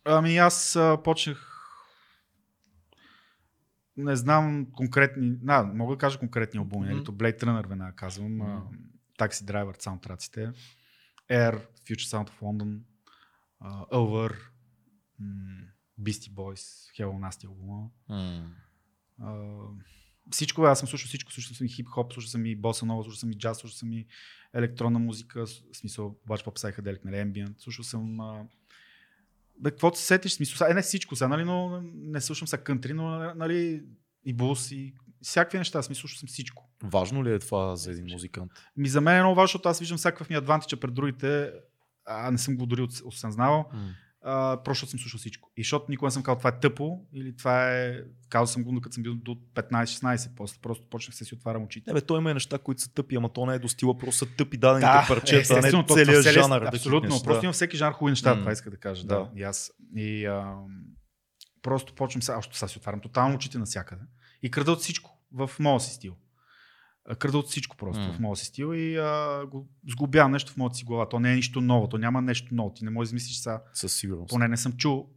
Ами 0.05 0.37
аз 0.37 0.75
а, 0.75 0.97
почнах 1.03 1.55
не 3.97 4.15
знам 4.15 4.67
конкретни, 4.71 5.37
да, 5.41 5.63
мога 5.63 5.95
да 5.95 5.99
кажа 5.99 6.19
конкретни 6.19 6.57
албуми, 6.57 6.87
mm-hmm. 6.87 7.05
то 7.05 7.11
Blade 7.11 7.43
Runner 7.43 7.67
веднага 7.67 7.95
казвам, 7.95 8.31
mm-hmm. 8.31 8.63
Taxi 9.19 9.43
Driver 9.43 9.83
саундтраците, 9.83 10.51
Air, 11.31 11.61
Future 11.85 12.07
Sound 12.11 12.29
of 12.29 12.39
London, 12.41 12.79
uh, 13.63 13.89
Over, 13.91 14.35
м, 15.19 15.67
Beastie 16.01 16.31
Boys, 16.33 16.91
Hello 16.99 17.29
Nasty 17.29 17.47
албума. 17.47 17.89
А, 19.21 19.47
всичко, 20.31 20.63
аз 20.63 20.79
съм 20.79 20.87
слушал 20.87 21.07
всичко, 21.07 21.31
слушал 21.31 21.55
съм 21.55 21.65
и 21.67 21.69
хип-хоп, 21.69 22.13
слушал 22.13 22.29
съм 22.29 22.45
и 22.45 22.55
боса 22.55 22.85
нова, 22.85 23.03
слушал 23.03 23.19
съм 23.19 23.31
и 23.31 23.37
джаз, 23.37 23.57
слушал 23.57 23.75
съм 23.75 23.93
и 23.93 24.05
електронна 24.53 24.99
музика, 24.99 25.45
в 25.45 25.49
смисъл, 25.73 26.15
обаче 26.25 26.43
по 26.43 26.51
psychedelic, 26.51 27.05
нали, 27.05 27.15
ambient, 27.15 27.53
слушал 27.59 27.83
съм 27.83 28.19
а... 28.19 28.45
Бе, 29.59 29.71
каквото 29.71 29.97
се 29.99 30.05
сетиш, 30.05 30.31
смисъл, 30.31 30.67
е, 30.67 30.73
не 30.73 30.81
всичко 30.81 31.15
сега, 31.15 31.27
нали, 31.27 31.43
но 31.43 31.81
не 31.95 32.21
слушам 32.21 32.47
са 32.47 32.57
кънтри, 32.57 32.93
но 32.93 33.33
нали, 33.35 33.83
и 34.25 34.33
бус, 34.33 34.71
и 34.71 34.93
всякакви 35.21 35.57
неща, 35.57 35.81
смисъл, 35.81 36.01
слушал 36.01 36.17
съм 36.17 36.27
всичко. 36.27 36.69
Важно 36.83 37.23
ли 37.25 37.33
е 37.33 37.39
това 37.39 37.75
за 37.75 37.91
един 37.91 38.05
музикант? 38.11 38.51
Ми 38.77 38.89
за 38.89 39.01
мен 39.01 39.15
е 39.17 39.21
много 39.21 39.35
важно, 39.35 39.47
защото 39.47 39.69
аз 39.69 39.79
виждам 39.79 39.97
всякакъв 39.97 40.29
ми 40.29 40.35
адвантича 40.35 40.79
пред 40.79 40.93
другите, 40.93 41.51
а 42.05 42.31
не 42.31 42.37
съм 42.37 42.57
го 42.57 42.65
дори 42.65 42.81
ос- 42.81 43.05
осъзнавал, 43.05 43.69
М, 43.73 43.89
а, 44.21 44.63
просто 44.63 44.79
защото 44.79 44.89
съм 44.91 44.99
слушал 44.99 45.17
всичко. 45.17 45.51
И 45.57 45.63
защото 45.63 45.85
никога 45.89 46.07
не 46.07 46.11
съм 46.11 46.23
казал 46.23 46.37
това 46.37 46.49
е 46.49 46.59
тъпо 46.59 46.99
или 47.13 47.35
това 47.35 47.77
е... 47.77 47.99
Казал 48.29 48.47
съм 48.47 48.63
го, 48.63 48.71
докато 48.71 48.93
съм 48.93 49.03
бил 49.03 49.15
до 49.15 49.37
15-16, 49.55 50.35
после 50.35 50.57
просто 50.61 50.85
почнах 50.89 51.17
да 51.17 51.25
си 51.25 51.33
отварям 51.35 51.63
очите. 51.63 51.89
Не, 51.89 51.93
бе, 51.93 52.01
той 52.01 52.19
има 52.19 52.31
и 52.31 52.33
неща, 52.33 52.57
които 52.57 52.81
са 52.81 52.93
тъпи, 52.93 53.15
ама 53.15 53.29
то 53.29 53.45
не 53.45 53.53
е 53.53 53.59
до 53.59 53.69
стила, 53.69 53.97
просто 53.97 54.25
са 54.25 54.35
тъпи 54.37 54.57
дадените 54.57 54.85
Да, 54.85 55.05
парчета, 55.07 55.53
а 55.53 55.61
не 55.61 55.83
целият 55.87 56.23
жанр. 56.23 56.61
да 56.61 56.67
Абсолютно, 56.67 57.09
хитнеш, 57.09 57.23
просто 57.23 57.41
да. 57.41 57.45
има 57.45 57.53
всеки 57.53 57.77
жанр 57.77 57.93
хубави 57.93 58.11
неща, 58.11 58.35
М. 58.35 58.39
това 58.39 58.51
иска 58.51 58.69
да 58.71 58.77
кажа. 58.77 59.03
Да. 59.07 59.15
Да. 59.15 59.29
И 59.35 59.43
аз. 59.43 59.71
И 59.95 60.25
а, 60.25 60.55
просто 61.61 61.93
почвам 61.95 62.21
сега, 62.21 62.37
още 62.37 62.57
сега 62.57 62.67
си 62.69 62.77
отварям 62.77 63.01
тотално 63.01 63.35
очите 63.35 63.57
навсякъде. 63.57 64.01
И 64.43 64.51
крада 64.51 64.71
от 64.71 64.79
всичко 64.79 65.19
в 65.33 65.51
моя 65.59 65.79
си 65.79 65.93
стил. 65.93 66.15
Крада 67.15 67.37
от 67.37 67.47
всичко 67.47 67.77
просто 67.77 68.01
М. 68.01 68.13
в 68.13 68.19
моя 68.19 68.35
си 68.35 68.45
стил 68.45 68.73
и 68.75 68.97
а, 68.97 69.45
го 69.45 69.67
сглобявам 69.89 70.31
нещо 70.31 70.51
в 70.51 70.57
моята 70.57 70.75
си 70.75 70.85
глава. 70.85 71.09
То 71.09 71.19
не 71.19 71.31
е 71.31 71.35
нищо 71.35 71.61
ново, 71.61 71.89
то 71.89 71.97
няма 71.97 72.21
нещо 72.21 72.55
ново. 72.55 72.73
Ти 72.73 72.83
не 72.83 72.89
можеш 72.91 73.09
да 73.09 73.15
измислиш 73.15 73.37
сега, 73.37 73.61
Със 73.73 73.93
сигурност. 73.93 74.29
поне 74.29 74.47
не 74.47 74.57
съм 74.57 74.71
чул. 74.73 75.09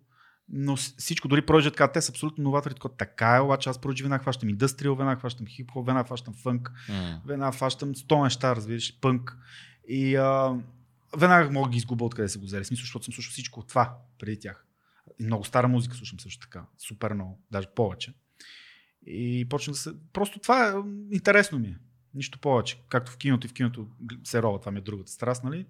Но 0.49 0.77
всичко, 0.77 1.29
дори 1.29 1.43
Project 1.43 1.71
така, 1.71 1.93
те 1.93 2.01
са 2.03 2.13
абсолютно 2.13 2.45
новатори, 2.45 2.75
така 2.99 3.37
е, 3.37 3.41
обаче 3.41 3.71
аз 3.71 3.79
Project 3.79 4.03
веднага 4.03 4.23
хващам 4.23 4.49
индустриал, 4.49 4.95
веднага 4.95 5.19
хващам 5.21 5.47
хип-хоп, 5.47 5.87
веднага 5.87 6.07
хващам 6.07 6.35
фънк, 6.35 6.73
М, 6.89 7.21
веднага 7.27 7.53
фащам 7.53 7.95
100 7.95 8.23
неща, 8.25 8.57
разбираш, 8.57 9.01
пънк. 9.01 9.37
И 9.89 10.17
а, 10.17 10.57
веднага 11.17 11.51
мога 11.51 11.69
да 11.69 11.73
ги 11.73 11.77
изгубя 11.79 12.05
откъде 12.05 12.29
са 12.29 12.39
го 12.39 12.45
взели. 12.45 12.65
Смисъл, 12.65 12.83
защото 12.83 13.05
съм 13.05 13.15
слушал 13.15 13.31
всичко 13.31 13.61
от 13.61 13.69
това 13.69 13.97
преди 14.19 14.41
тях. 14.41 14.67
И 15.21 15.25
много 15.25 15.45
стара 15.45 15.69
музика 15.69 15.97
слушам 15.97 16.21
също 16.21 16.41
така. 16.47 16.65
Супер 16.89 17.13
много, 17.13 17.41
даже 17.51 17.67
повече. 17.75 18.15
И 19.07 19.47
почнах 19.49 19.75
да 19.75 19.81
се... 19.81 19.91
Просто 20.13 20.39
това 20.39 20.69
е 20.69 20.73
интересно 21.13 21.59
ми 21.59 21.67
е. 21.67 21.77
Нищо 22.15 22.39
повече. 22.39 22.83
Както 22.89 23.13
в 23.13 23.17
киното 23.17 23.47
и 23.47 23.51
в 23.51 23.53
киното 23.53 23.87
се 24.25 24.43
рова, 24.43 24.61
това 24.61 24.73
ми 24.73 24.79
е 24.79 24.83
другата 24.83 25.13
страст, 25.13 25.45
нали? 25.45 25.67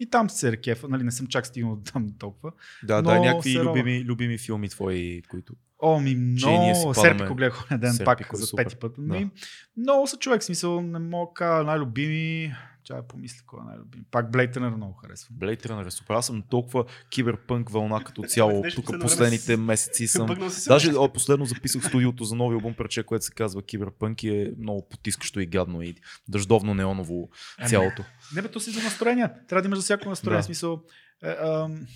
И 0.00 0.06
там 0.06 0.30
се 0.30 0.52
рекефа, 0.52 0.88
нали? 0.88 1.02
Не 1.02 1.10
съм 1.10 1.26
чак 1.26 1.46
стигнал 1.46 1.80
там 1.92 2.08
толкова. 2.18 2.52
Да, 2.82 2.96
Но 2.96 3.10
да, 3.10 3.20
някакви 3.20 3.58
любими, 3.58 4.04
любими 4.04 4.38
филми 4.38 4.68
твои, 4.68 5.22
които... 5.28 5.54
О, 5.78 6.00
ми 6.00 6.14
много. 6.14 6.94
Серпико 6.94 7.34
гледах 7.34 7.70
онен 7.70 7.80
ден 7.80 7.92
Серпико 7.92 8.30
пак 8.30 8.36
за 8.36 8.56
пети 8.56 8.76
път. 8.76 8.94
Да. 8.98 9.14
Ми, 9.14 9.30
много 9.76 10.06
са 10.06 10.16
човек, 10.16 10.42
смисъл 10.42 10.82
не 10.82 10.98
мога 10.98 11.32
да 11.46 11.64
най-любими. 11.64 12.54
Чай 12.84 12.96
да 12.96 13.06
помисля 13.06 13.42
кой 13.46 13.60
е 13.60 13.64
най-любим. 13.64 14.04
Пак 14.10 14.30
Blade 14.30 14.56
Runner 14.56 14.76
много 14.76 14.92
харесвам. 14.92 15.38
Blade 15.38 15.66
Runner 15.66 15.86
е 15.86 15.90
супер. 15.90 16.14
Аз 16.14 16.26
съм 16.26 16.42
толкова 16.50 16.84
киберпънк 17.10 17.70
вълна 17.70 18.04
като 18.04 18.22
цяло. 18.22 18.64
Тук 18.74 19.00
последните 19.00 19.56
месеци 19.56 20.08
съм... 20.08 20.38
Даже 20.66 20.92
о, 20.96 21.12
последно 21.12 21.44
записах 21.44 21.84
студиото 21.84 22.24
за 22.24 22.34
нови 22.34 22.54
албум 22.54 22.74
парче, 22.74 23.02
което 23.02 23.24
се 23.24 23.32
казва 23.32 23.62
Киберпънк 23.62 24.22
и 24.22 24.28
е 24.28 24.52
много 24.58 24.88
потискащо 24.88 25.40
и 25.40 25.46
гадно 25.46 25.82
и 25.82 25.94
дъждовно 26.28 26.74
неоново 26.74 27.28
Ами, 27.58 27.68
цялото. 27.68 28.04
Не 28.34 28.42
бе, 28.42 28.48
то 28.48 28.60
си 28.60 28.70
за 28.70 28.82
настроение. 28.82 29.28
Трябва 29.48 29.62
да 29.62 29.66
имаш 29.66 29.78
за 29.78 29.82
всяко 29.82 30.08
настроение. 30.08 30.40
Да. 30.40 30.44
Смисъл, 30.44 30.82
е, 31.24 31.36
ам, 31.40 31.86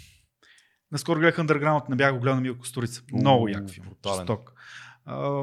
наскоро 0.92 1.20
гледах 1.20 1.36
Underground, 1.36 1.88
не 1.88 1.96
бях 1.96 2.12
го 2.12 2.20
гледал 2.20 2.34
на 2.34 2.40
Милко 2.40 2.66
Сторица. 2.66 3.02
У, 3.12 3.18
Много 3.18 3.48
як 3.48 3.70
филм. 3.70 3.86
Жесток. 4.06 4.52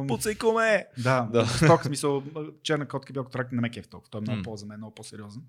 Пуцай 0.08 0.36
коме! 0.36 0.86
Да, 1.04 1.30
Да. 1.32 1.46
Жесток, 1.46 1.82
в 1.82 1.86
смисъл, 1.86 2.24
черна 2.64 2.88
котка 2.88 3.14
бял 3.14 3.24
трак 3.24 3.52
не 3.52 3.62
ме 3.62 3.70
кеф 3.70 3.88
толкова. 3.88 4.10
Той 4.12 4.20
е 4.20 4.22
много 4.22 4.38
М. 4.38 4.44
по 4.44 4.58
за 4.58 4.66
мен, 4.66 4.78
много 4.78 4.96
по-сериозен. 4.96 5.42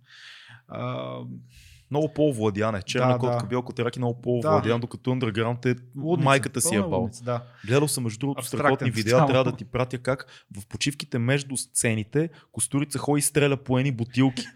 Ам, 0.68 1.28
Много 1.90 2.12
по-овладян 2.14 2.74
е. 2.74 2.82
Черна 2.82 3.12
Да, 3.12 3.18
котка, 3.18 3.42
да. 3.42 3.46
бял 3.46 3.62
котирак 3.62 3.96
е 3.96 3.98
много 3.98 4.20
по-овладян, 4.22 4.80
докато 4.80 5.10
Underground 5.10 5.66
е 5.66 5.76
лудница, 5.96 6.24
майката 6.24 6.60
си 6.60 6.74
е 6.74 6.80
бал. 6.80 7.00
лудница, 7.00 7.24
Да. 7.24 7.42
Гледал 7.66 7.88
съм 7.88 8.04
между 8.04 8.18
другото 8.18 8.44
страхотни 8.46 8.90
видеа, 8.90 9.26
трябва 9.26 9.44
да 9.44 9.56
ти 9.56 9.64
пратя 9.64 9.98
как 9.98 10.26
в 10.58 10.66
почивките 10.66 11.18
между 11.18 11.56
сцените 11.56 12.28
Костурица 12.52 12.98
ходи 12.98 13.18
и 13.18 13.22
стреля 13.22 13.56
по 13.56 13.78
едни 13.78 13.92
бутилки. 13.92 14.46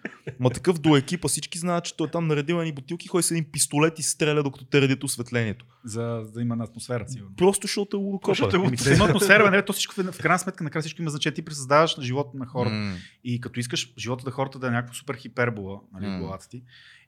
Ма 0.41 0.51
такъв 0.51 0.79
до 0.79 0.97
екипа, 0.97 1.29
всички 1.29 1.59
знаят, 1.59 1.85
че 1.85 1.97
той 1.97 2.07
е 2.07 2.11
там 2.11 2.27
наредил 2.27 2.55
едни 2.55 2.73
бутилки, 2.73 3.09
ходи 3.09 3.23
с 3.23 3.31
един 3.31 3.45
пистолет 3.45 3.99
и 3.99 4.03
стреля, 4.03 4.43
докато 4.43 4.65
те 4.65 4.81
редят 4.81 5.05
осветлението. 5.05 5.67
За, 5.85 6.21
за 6.25 6.33
да 6.33 6.41
има 6.41 6.57
атмосфера, 6.61 7.09
сигурно. 7.09 7.33
Просто 7.37 7.67
защото 7.67 7.97
е 7.97 8.01
лудокопа. 8.01 8.31
Защото 8.31 8.57
е 8.57 8.61
Ами, 8.67 8.77
да 8.77 8.95
има 8.95 9.05
атмосфера, 9.05 9.51
не, 9.51 9.65
то 9.65 9.73
всичко, 9.73 9.95
в 10.13 10.19
крайна 10.19 10.39
сметка, 10.39 10.65
накрая 10.65 10.81
всичко 10.81 11.03
има 11.03 11.11
значение. 11.11 11.35
Ти 11.35 11.43
пресъздаваш 11.43 11.97
на 11.97 12.03
живота 12.03 12.31
на 12.35 12.47
хората. 12.47 12.75
М. 12.75 12.97
И 13.25 13.41
като 13.41 13.61
искаш 13.61 13.93
живота 13.99 14.23
на 14.27 14.31
хората 14.33 14.59
да 14.59 14.67
е 14.67 14.71
някаква 14.71 14.95
супер 14.95 15.17
хипербола, 15.17 15.81
нали, 15.93 16.07
в 16.07 16.19
главата 16.19 16.49
ти, 16.49 16.63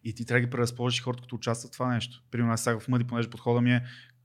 и 0.04 0.14
ти 0.14 0.24
трябва 0.24 0.40
да 0.40 0.46
ги 0.46 0.50
преразположиш 0.50 1.02
хората, 1.02 1.20
които 1.20 1.34
участват 1.34 1.72
в 1.72 1.72
това 1.72 1.94
нещо. 1.94 2.22
Примерно 2.30 2.52
аз 2.52 2.64
сега 2.64 2.80
в 2.80 2.88
Мъди, 2.88 3.04
понеже 3.04 3.30
подхода 3.30 3.60
ми 3.60 3.72
е 3.72 3.82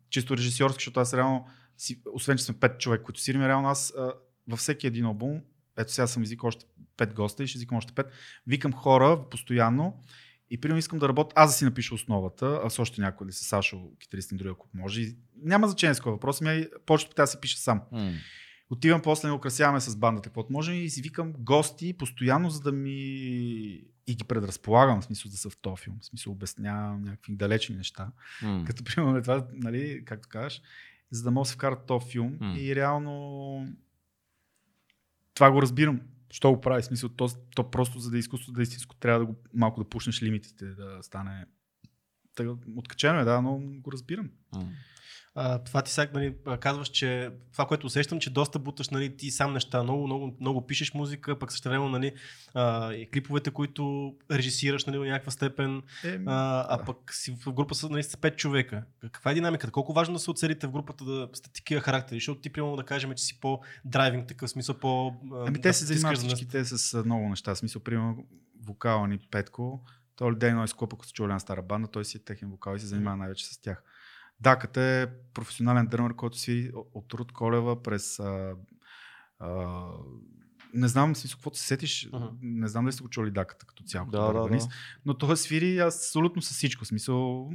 чисто 0.10 0.38
режисьорски, 0.38 0.80
защото 0.80 1.00
аз 1.00 1.14
реално, 1.14 1.46
си, 1.78 2.02
освен 2.14 2.38
че 2.38 2.44
сме 2.44 2.60
пет 2.60 2.80
човек, 2.80 3.02
които 3.02 3.22
сирим, 3.22 3.46
реално 3.46 3.68
аз 3.68 3.94
а, 3.98 4.14
във 4.48 4.60
всеки 4.60 4.88
един 4.88 5.06
албум, 5.06 5.42
ето 5.78 5.92
сега 5.92 6.08
съм 6.08 6.24
извикал 6.24 6.48
още 6.48 6.66
пет 6.98 7.14
госта 7.14 7.44
и 7.44 7.48
ще 7.48 7.58
извикам 7.58 7.78
още 7.78 7.94
пет, 7.94 8.08
викам 8.48 8.74
хора 8.74 9.30
постоянно 9.32 10.02
и 10.50 10.62
примерно 10.62 10.80
искам 10.80 11.00
да 11.00 11.10
работя, 11.10 11.34
аз 11.36 11.50
да 11.50 11.54
си 11.54 11.66
напиша 11.66 11.96
основата, 11.96 12.62
а 12.64 12.70
с 12.70 12.80
още 12.80 13.02
някой, 13.02 13.28
да 13.28 13.34
се 13.34 13.44
Сашо, 13.44 13.90
китарист 14.00 14.32
и 14.32 14.36
други, 14.36 14.52
ако 14.52 14.68
може. 14.74 15.02
И 15.02 15.18
Няма 15.44 15.68
значение 15.68 15.96
с 15.96 16.02
кой 16.02 16.12
въпрос, 16.12 16.42
ми 16.42 16.68
повечето 16.86 17.22
аз 17.22 17.32
си 17.32 17.38
пиша 17.42 17.58
сам. 17.58 17.82
Отивам 18.70 19.02
после, 19.02 19.28
не 19.28 19.34
украсяваме 19.34 19.82
с 19.82 19.96
бандата, 19.96 20.30
каквото 20.30 20.54
можем 20.54 20.76
и 20.76 20.90
си 20.90 21.02
викам 21.02 21.34
гости 21.40 21.98
постоянно, 21.98 22.50
за 22.50 22.62
да 22.62 22.72
ми 22.72 23.82
и 24.08 24.16
ги 24.16 24.24
предразполагам, 24.24 25.02
в 25.02 25.06
смисъл 25.06 25.32
да 25.32 25.38
са 25.38 25.50
в 25.50 25.58
този 25.58 25.84
филм, 25.84 25.98
в 26.02 26.06
смисъл 26.06 26.34
обяснявам 26.34 27.02
някакви 27.02 27.36
далечни 27.36 27.76
неща. 27.76 28.12
М. 28.42 28.64
Като 28.68 28.84
примерно 28.84 29.22
това, 29.22 29.48
нали, 29.54 30.06
както 30.06 30.30
кажеш, 30.30 30.62
за 31.12 31.24
да 31.24 31.32
мога 31.32 31.46
да 31.46 31.50
се 31.50 31.56
вкарат 31.56 31.86
този 31.86 32.12
филм 32.12 32.38
М. 32.40 32.60
и 32.60 32.76
реално 32.76 33.68
това 35.34 35.52
го 35.52 35.62
разбирам. 35.62 36.02
Що 36.30 36.52
го 36.52 36.62
прави? 36.62 36.82
В 36.82 36.86
Смисъл, 36.86 37.10
то, 37.10 37.30
то 37.56 37.72
просто 37.72 38.00
за 38.00 38.12
да 38.12 38.18
е 38.18 38.20
изкуство, 38.20 38.52
да 38.52 38.62
е 38.62 38.64
истинско, 38.64 38.96
трябва 38.96 39.20
да 39.20 39.26
го, 39.26 39.36
малко 39.54 39.84
да 39.84 39.90
пушнеш 39.90 40.24
лимитите, 40.24 40.66
да 40.66 41.00
стане 41.02 41.46
откачено 42.76 43.20
е, 43.20 43.24
да, 43.24 43.42
но 43.42 43.60
го 43.60 43.92
разбирам. 43.92 44.30
А, 45.40 45.60
това 45.60 45.82
ти 45.82 45.92
сега 45.92 46.12
нали, 46.14 46.36
казваш, 46.60 46.88
че 46.88 47.32
това, 47.54 47.66
което 47.66 47.88
усещам, 47.88 48.20
че 48.20 48.30
доста 48.30 48.60
буташ 48.60 48.90
нали, 48.90 49.18
ти 49.18 49.32
сам 49.32 49.54
неща, 49.54 49.84
много, 49.84 50.06
много, 50.06 50.36
много 50.40 50.68
пишеш 50.68 50.94
музика, 50.94 51.40
пък 51.40 51.52
също 51.52 51.70
време 51.70 51.90
нали, 51.90 52.14
а, 52.54 52.94
и 52.94 53.10
клиповете, 53.10 53.52
които 53.52 54.14
режисираш 54.32 54.86
нали, 54.86 54.98
до 54.98 55.04
някаква 55.04 55.32
степен, 55.32 55.82
Е, 56.04 56.20
а, 56.26 56.66
а 56.70 56.86
пък 56.86 57.14
си 57.14 57.36
в 57.46 57.54
група 57.54 57.76
са 57.76 57.90
нали, 57.90 58.04
с 58.04 58.16
5 58.16 58.36
човека. 58.36 58.84
Каква 59.12 59.32
е 59.32 59.34
динамиката? 59.34 59.72
Колко 59.72 59.94
важно 59.94 60.14
да 60.14 60.20
се 60.20 60.32
оцелите 60.32 60.68
в 60.68 60.72
групата 60.72 61.06
да 61.06 61.30
сте 61.34 61.52
такива 61.52 61.82
характери? 61.82 62.18
Защото 62.18 62.42
ти, 62.42 62.50
примерно, 62.50 62.76
да 62.76 62.84
кажем, 62.84 63.14
че 63.16 63.24
си 63.24 63.40
по-драйвинг, 63.40 64.28
такъв 64.28 64.50
смисъл, 64.50 64.76
по... 64.76 65.14
Ами 65.48 65.62
те 65.62 65.70
да 65.70 65.74
се 65.74 65.86
стискаш 65.86 65.98
занимават 66.00 66.18
всичките 66.18 66.66
с 66.66 67.04
много 67.04 67.30
неща. 67.30 67.56
Смисъл, 67.56 67.84
примерно, 67.84 68.26
вокала 68.64 69.08
ни 69.08 69.20
Петко, 69.32 69.82
той 70.18 70.32
е 70.32 70.36
Дей 70.36 70.54
Нойс 70.54 70.74
Клуб, 70.74 70.94
ако 70.94 71.06
сте 71.06 71.14
чули 71.14 71.26
една 71.26 71.40
стара 71.40 71.62
банда, 71.62 71.88
той 71.88 72.06
си 72.06 72.18
е 72.18 72.24
техен 72.24 72.50
вокал 72.50 72.76
и 72.76 72.80
се 72.80 72.86
занимава 72.86 73.18
най-вече 73.18 73.46
с 73.46 73.62
тях. 73.62 73.84
Даката 74.40 74.82
е 74.82 75.08
професионален 75.34 75.88
дърмър, 75.88 76.16
който 76.16 76.38
свири 76.38 76.72
от- 76.94 77.14
Руд 77.14 77.32
Колева 77.32 77.84
през... 77.84 78.20
А, 78.20 78.56
а, 79.40 79.86
не 80.74 80.88
знам 80.88 81.16
си 81.16 81.30
какво 81.30 81.54
се 81.54 81.64
сетиш, 81.64 82.10
Мгм. 82.14 82.26
не 82.42 82.68
знам 82.68 82.86
дали 82.86 82.94
сте 82.94 83.04
го 83.04 83.10
чули 83.10 83.32
Даката 83.32 83.66
като 83.66 83.84
цяло, 83.84 84.06
като 84.06 84.18
Да, 84.34 84.34
да, 84.34 84.50
да. 84.50 84.68
но 85.06 85.14
той 85.14 85.38
свири 85.38 85.80
абсолютно 85.80 86.42
с 86.42 86.50
всичко. 86.50 86.86
Смисъл, 86.86 87.50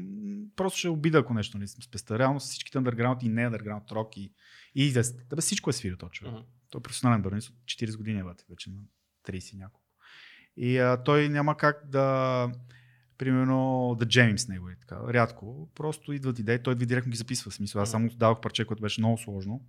просто 0.56 0.78
ще 0.78 0.88
е 0.88 0.90
обида, 0.90 1.18
ако 1.18 1.34
нещо 1.34 1.58
не 1.58 1.66
съм 1.66 1.82
спеста. 1.82 2.18
Реално 2.18 2.40
с 2.40 2.44
всичките 2.44 2.78
underground 2.78 3.24
и 3.24 3.28
не 3.28 3.50
underground 3.50 3.92
рок 3.92 4.16
и, 4.16 4.32
и 4.74 4.92
да, 4.92 5.02
всичко 5.40 5.70
е 5.70 5.72
свирил 5.72 5.96
този 5.96 6.10
човек. 6.12 6.32
Мгм. 6.34 6.42
Той 6.70 6.78
е 6.78 6.82
професионален 6.82 7.22
барабанист 7.22 7.48
от 7.48 7.56
40 7.56 7.96
години 7.96 8.20
е 8.20 8.24
бате, 8.24 8.44
вече 8.50 8.70
на 8.70 8.80
30 9.24 9.54
и 9.54 9.56
няколко. 9.56 9.81
И 10.56 10.78
а, 10.78 10.96
той 10.96 11.28
няма 11.28 11.56
как 11.56 11.86
да, 11.86 12.48
примерно, 13.18 13.96
да 13.98 14.06
джемим 14.06 14.38
с 14.38 14.48
него 14.48 14.70
и 14.70 14.76
така. 14.76 15.00
Рядко. 15.08 15.70
Просто 15.74 16.12
идват 16.12 16.38
идеи, 16.38 16.62
той 16.62 16.72
идва 16.72 16.86
директно 16.86 17.10
ги 17.10 17.16
записва. 17.16 17.50
В 17.50 17.54
смисъл, 17.54 17.82
аз 17.82 17.90
само 17.90 18.08
давах 18.08 18.40
парче, 18.40 18.64
което 18.64 18.82
беше 18.82 19.00
много 19.00 19.18
сложно. 19.18 19.64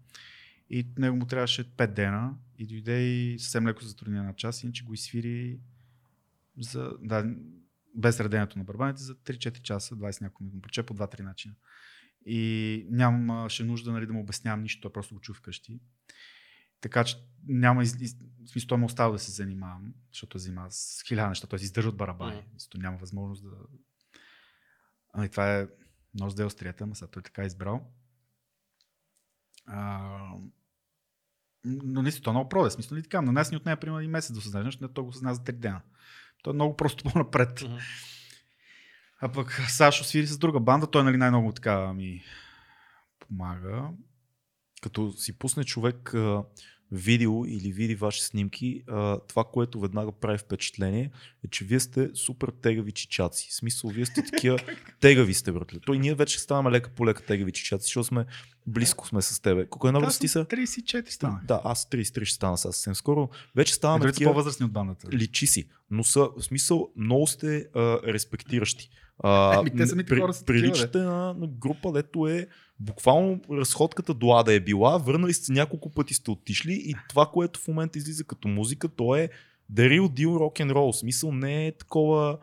И 0.70 0.88
него 0.98 1.18
му 1.18 1.26
трябваше 1.26 1.64
5 1.64 1.88
дена 1.88 2.34
и 2.58 2.68
дойде 2.68 3.02
и 3.02 3.40
съвсем 3.40 3.68
леко 3.68 3.84
затрудни 3.84 4.18
една 4.18 4.34
час, 4.34 4.64
иначе 4.64 4.84
го 4.84 4.94
изсвири 4.94 5.60
за, 6.58 6.92
да, 7.02 7.36
без 7.96 8.20
редението 8.20 8.58
на 8.58 8.64
барабаните 8.64 9.02
за 9.02 9.16
3-4 9.16 9.62
часа, 9.62 9.96
20 9.96 10.22
няколко 10.22 10.44
минути, 10.44 10.62
парче 10.62 10.84
по 10.84 10.94
2-3 10.94 11.22
начина. 11.22 11.54
И 12.26 12.86
нямаше 12.90 13.64
нужда 13.64 13.92
нали, 13.92 14.06
да 14.06 14.14
му 14.14 14.22
обяснявам 14.22 14.62
нищо, 14.62 14.82
той 14.82 14.92
просто 14.92 15.16
го 15.16 15.22
чу 15.22 15.34
вкъщи. 15.34 15.80
Така 16.84 17.04
че 17.04 17.18
няма, 17.48 17.84
из, 17.84 18.02
из, 18.02 18.16
смисъл, 18.46 18.68
той 18.68 18.78
ме 18.78 18.86
остава 18.86 19.12
да 19.12 19.20
се 19.20 19.32
занимавам, 19.32 19.94
защото 20.12 20.38
занимава 20.38 20.72
с 20.72 21.04
хиляда 21.08 21.30
неща, 21.30 21.48
той 21.48 21.60
се 21.60 21.66
издържа 21.66 21.90
от 21.90 21.98
барабани. 21.98 22.44
Mm. 22.58 22.78
няма 22.78 22.98
възможност 22.98 23.44
да... 23.44 23.56
Ами 25.14 25.30
това 25.30 25.60
е 25.60 25.68
нос 26.14 26.36
да 26.36 26.44
е 26.44 26.46
острията, 26.46 26.84
ама 26.84 26.96
сега 26.96 27.12
той 27.12 27.24
така 27.24 27.44
е 27.44 27.46
избрал. 27.46 27.92
А, 29.66 30.00
но 31.66 32.02
наистина, 32.02 32.24
то 32.24 32.30
е 32.30 32.34
много 32.34 32.50
проде. 32.50 32.72
Смисъл, 32.72 32.96
нали 32.96 33.04
така, 33.04 33.22
на 33.22 33.32
нас 33.32 33.52
ни 33.52 33.58
отнема 33.58 33.78
примерно 33.78 34.00
един 34.00 34.12
месец 34.12 34.34
да 34.34 34.40
осъзнаеш, 34.40 34.66
защото 34.66 34.94
то 34.94 35.04
го 35.04 35.10
осъзна 35.10 35.36
за 35.36 35.42
3 35.42 35.52
дена. 35.52 35.82
То 36.44 36.50
е 36.50 36.54
много 36.54 36.78
просто 36.78 37.04
по-напред. 37.12 37.62
Мгм. 37.62 37.78
А 39.22 39.32
пък 39.32 39.52
Сашо 39.70 40.04
свири 40.04 40.28
с 40.28 40.38
друга 40.38 40.60
банда, 40.60 40.92
той 40.92 41.04
нали 41.04 41.18
най-много 41.18 41.52
така 41.52 41.94
ми 41.94 42.24
помага. 43.20 43.90
Като 44.82 45.12
си 45.12 45.38
пусне 45.40 45.64
човек 45.64 46.14
видео 46.94 47.46
или 47.46 47.72
види 47.72 47.96
ваши 47.96 48.24
снимки, 48.24 48.84
а, 48.88 49.20
това, 49.20 49.44
което 49.44 49.80
веднага 49.80 50.12
прави 50.12 50.38
впечатление, 50.38 51.12
е, 51.46 51.48
че 51.48 51.66
вие 51.66 51.80
сте 51.80 52.10
супер 52.14 52.52
тегави 52.62 52.92
чичаци. 52.92 53.48
В 53.52 53.56
смисъл, 53.56 53.90
вие 53.90 54.06
сте 54.06 54.24
такива 54.24 54.60
тегави 55.00 55.34
сте, 55.34 55.52
братле. 55.52 55.80
Той 55.86 56.00
ние 56.00 56.16
вече 56.16 56.40
ставаме 56.40 56.72
лека 56.72 56.90
по 56.90 57.06
лека 57.06 57.26
тегави 57.26 57.52
чичаци, 57.52 57.84
защото 57.84 58.04
сме 58.04 58.26
близко 58.68 59.08
сме 59.08 59.22
с 59.22 59.40
тебе. 59.42 59.66
Колко 59.66 59.88
е 59.88 59.92
Аз 60.04 60.20
ти 60.20 60.28
са? 60.28 60.32
съм 60.32 60.46
34 60.46 61.10
стана. 61.10 61.40
Да, 61.48 61.62
аз 61.64 61.86
33 61.86 62.26
ще 62.26 62.36
стана 62.36 62.58
сега 62.58 62.72
съвсем 62.72 62.96
скоро. 62.96 63.30
Вече 63.56 63.74
ставаме 63.74 64.06
са 64.06 64.12
такива 64.12 64.32
по-възрастни 64.32 64.66
от 64.66 64.72
бандата. 64.72 65.08
личи 65.12 65.48
си, 65.48 65.68
но 65.92 66.04
са, 66.04 66.30
в 66.38 66.42
смисъл, 66.42 66.92
много 66.98 67.28
сте 67.28 67.66
а, 67.76 68.00
респектиращи. 68.08 68.90
А, 69.20 69.60
Еми, 69.60 69.76
те 69.78 69.88
самите 69.88 70.20
хора 70.20 70.34
са 70.34 70.46
такива, 70.46 70.62
приличате 70.62 70.98
на, 70.98 71.34
на 71.34 71.48
група, 71.48 71.92
дето 71.92 72.28
е 72.28 72.48
буквално 72.86 73.40
разходката 73.52 74.14
до 74.14 74.32
Ада 74.32 74.54
е 74.54 74.60
била, 74.60 74.98
върнали 74.98 75.34
сте 75.34 75.52
няколко 75.52 75.90
пъти 75.92 76.14
сте 76.14 76.32
отишли 76.32 76.74
и 76.86 76.96
това, 77.10 77.26
което 77.26 77.60
в 77.60 77.68
момента 77.68 77.98
излиза 77.98 78.24
като 78.24 78.48
музика, 78.48 78.88
то 78.88 79.16
е 79.16 79.30
the 79.74 79.90
real 79.90 80.08
deal 80.08 80.28
rock 80.28 80.66
and 80.66 80.72
roll. 80.72 80.92
Смисъл 80.92 81.32
не 81.32 81.68
е 81.68 81.72
такова 81.72 82.38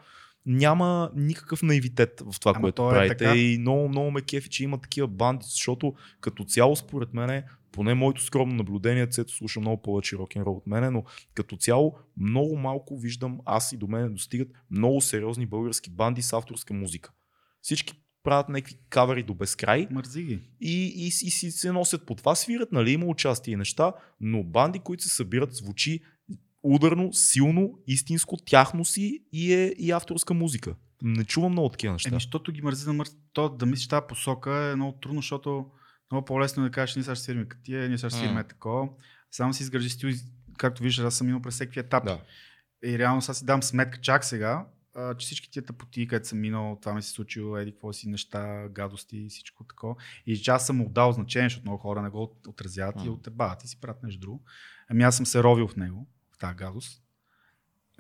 няма 0.47 1.11
никакъв 1.17 1.63
наивитет 1.63 2.23
в 2.33 2.41
това, 2.41 2.53
Ама 2.57 2.61
което 2.61 2.75
то 2.75 2.91
е 2.91 2.95
правите. 2.95 3.17
така. 3.17 3.37
И 3.37 3.59
много, 3.59 3.89
много 3.89 4.11
ме 4.11 4.21
кефи, 4.21 4.49
че 4.49 4.65
има 4.65 4.79
такива 4.79 5.07
банди, 5.07 5.45
защото 5.49 5.95
като 6.21 6.45
цяло, 6.45 6.77
според 6.77 7.15
мен, 7.15 7.43
поне 7.73 7.95
моето 7.95 8.23
скромно 8.23 8.55
наблюдение, 8.55 9.07
Цето 9.07 9.33
слуша 9.33 9.61
много 9.61 9.83
повече 9.83 10.17
рок 10.17 10.37
н 10.37 10.43
рол 10.45 10.57
от 10.57 10.67
мене, 10.67 10.91
но 10.91 11.05
като 11.35 11.57
цяло 11.57 11.99
много 12.17 12.57
малко 12.57 12.99
виждам, 12.99 13.41
аз 13.45 13.73
и 13.73 13.77
до 13.77 13.87
мен 13.87 14.15
достигат 14.15 14.49
много 14.71 15.01
сериозни 15.01 15.47
български 15.47 15.91
банди 15.91 16.23
с 16.23 16.33
авторска 16.33 16.75
музика. 16.75 17.13
Всички 17.63 17.95
правят 18.23 18.49
някакви 18.49 18.79
кавери 18.89 19.23
до 19.23 19.35
безкрай 19.35 19.89
Мързи 19.91 20.23
ги. 20.23 20.41
и, 20.61 20.87
и, 20.87 21.07
и 21.07 21.11
си 21.11 21.51
се 21.51 21.73
носят 21.73 22.07
по 22.07 22.15
това 22.15 22.35
свират, 22.35 22.73
нали, 22.73 22.91
има 22.91 23.07
участие 23.07 23.55
и 23.55 23.57
неща, 23.57 23.93
но 24.21 24.45
банди, 24.45 24.79
които 24.79 25.03
се 25.03 25.09
събират, 25.09 25.55
звучи 25.55 26.01
ударно, 26.63 27.13
силно, 27.13 27.79
истинско, 27.87 28.37
тяхно 28.37 28.85
си 28.85 29.25
и 29.33 29.55
е 29.55 29.75
и 29.79 29.91
авторска 29.91 30.35
музика. 30.35 30.75
Не 31.03 31.25
чувам 31.25 31.53
много 31.53 31.69
такива 31.69 31.93
неща. 31.93 32.09
Еми, 32.09 32.17
защото 32.17 32.53
ги 32.53 32.63
мързи 32.63 32.85
да 32.85 32.93
мързи, 32.93 33.17
то 33.33 33.49
да 33.49 33.67
мислиш 33.67 33.89
тази 33.89 34.07
посока 34.09 34.51
е 34.73 34.77
много 34.77 34.99
трудно, 35.03 35.21
защото 35.21 35.67
много 36.11 36.25
по-лесно 36.25 36.65
е 36.65 36.69
да 36.69 36.73
кажеш, 36.73 36.97
ние 36.97 37.03
сега 37.03 37.15
ще 37.15 37.25
свирим 37.25 37.47
като 37.49 37.63
тия, 37.63 37.89
ние 37.89 37.99
сега 37.99 38.11
ще 38.11 38.19
свирим 38.19 38.39
е 38.39 38.45
такова. 38.45 38.89
Само 39.31 39.55
си 39.55 39.63
изгражди 39.63 39.91
стил, 39.91 40.11
както 40.59 40.83
виждаш, 40.83 41.07
аз 41.07 41.15
съм 41.15 41.27
минал 41.27 41.43
през 41.43 41.55
всеки 41.55 41.79
етапи. 41.79 42.07
Да. 42.07 42.21
И 42.85 42.99
реално 42.99 43.23
сега 43.23 43.35
си 43.35 43.45
дам 43.45 43.63
сметка 43.63 44.01
чак 44.01 44.25
сега, 44.25 44.67
а, 45.01 45.15
че 45.15 45.25
всички 45.25 45.51
тия 45.51 45.63
тъпоти, 45.63 46.07
където 46.07 46.29
съм 46.29 46.41
минал, 46.41 46.79
това 46.83 46.95
ми 46.95 47.03
се 47.03 47.11
случило, 47.11 47.57
еди 47.57 47.73
какво 47.73 47.93
си 47.93 48.09
неща, 48.09 48.69
гадости 48.69 49.17
и 49.17 49.29
всичко 49.29 49.65
такова. 49.65 49.95
И 50.27 50.37
че 50.37 50.51
аз 50.51 50.67
съм 50.67 50.77
му 50.77 50.89
дал 50.89 51.13
значение, 51.13 51.49
защото 51.49 51.65
много 51.65 51.79
хора 51.79 52.03
не 52.03 52.09
го 52.09 52.37
отразяват 52.49 52.97
и 53.05 53.09
М. 53.09 53.15
отебават 53.15 53.65
и 53.65 53.69
си 53.69 53.81
правят 53.81 54.03
нещо 54.03 54.21
друго. 54.21 54.43
Ами 54.89 55.03
аз 55.03 55.17
съм 55.17 55.27
се 55.27 55.43
ровил 55.43 55.69
в 55.69 55.77
него, 55.77 56.09
в 56.35 56.39
тази 56.39 56.55
гадост. 56.55 57.03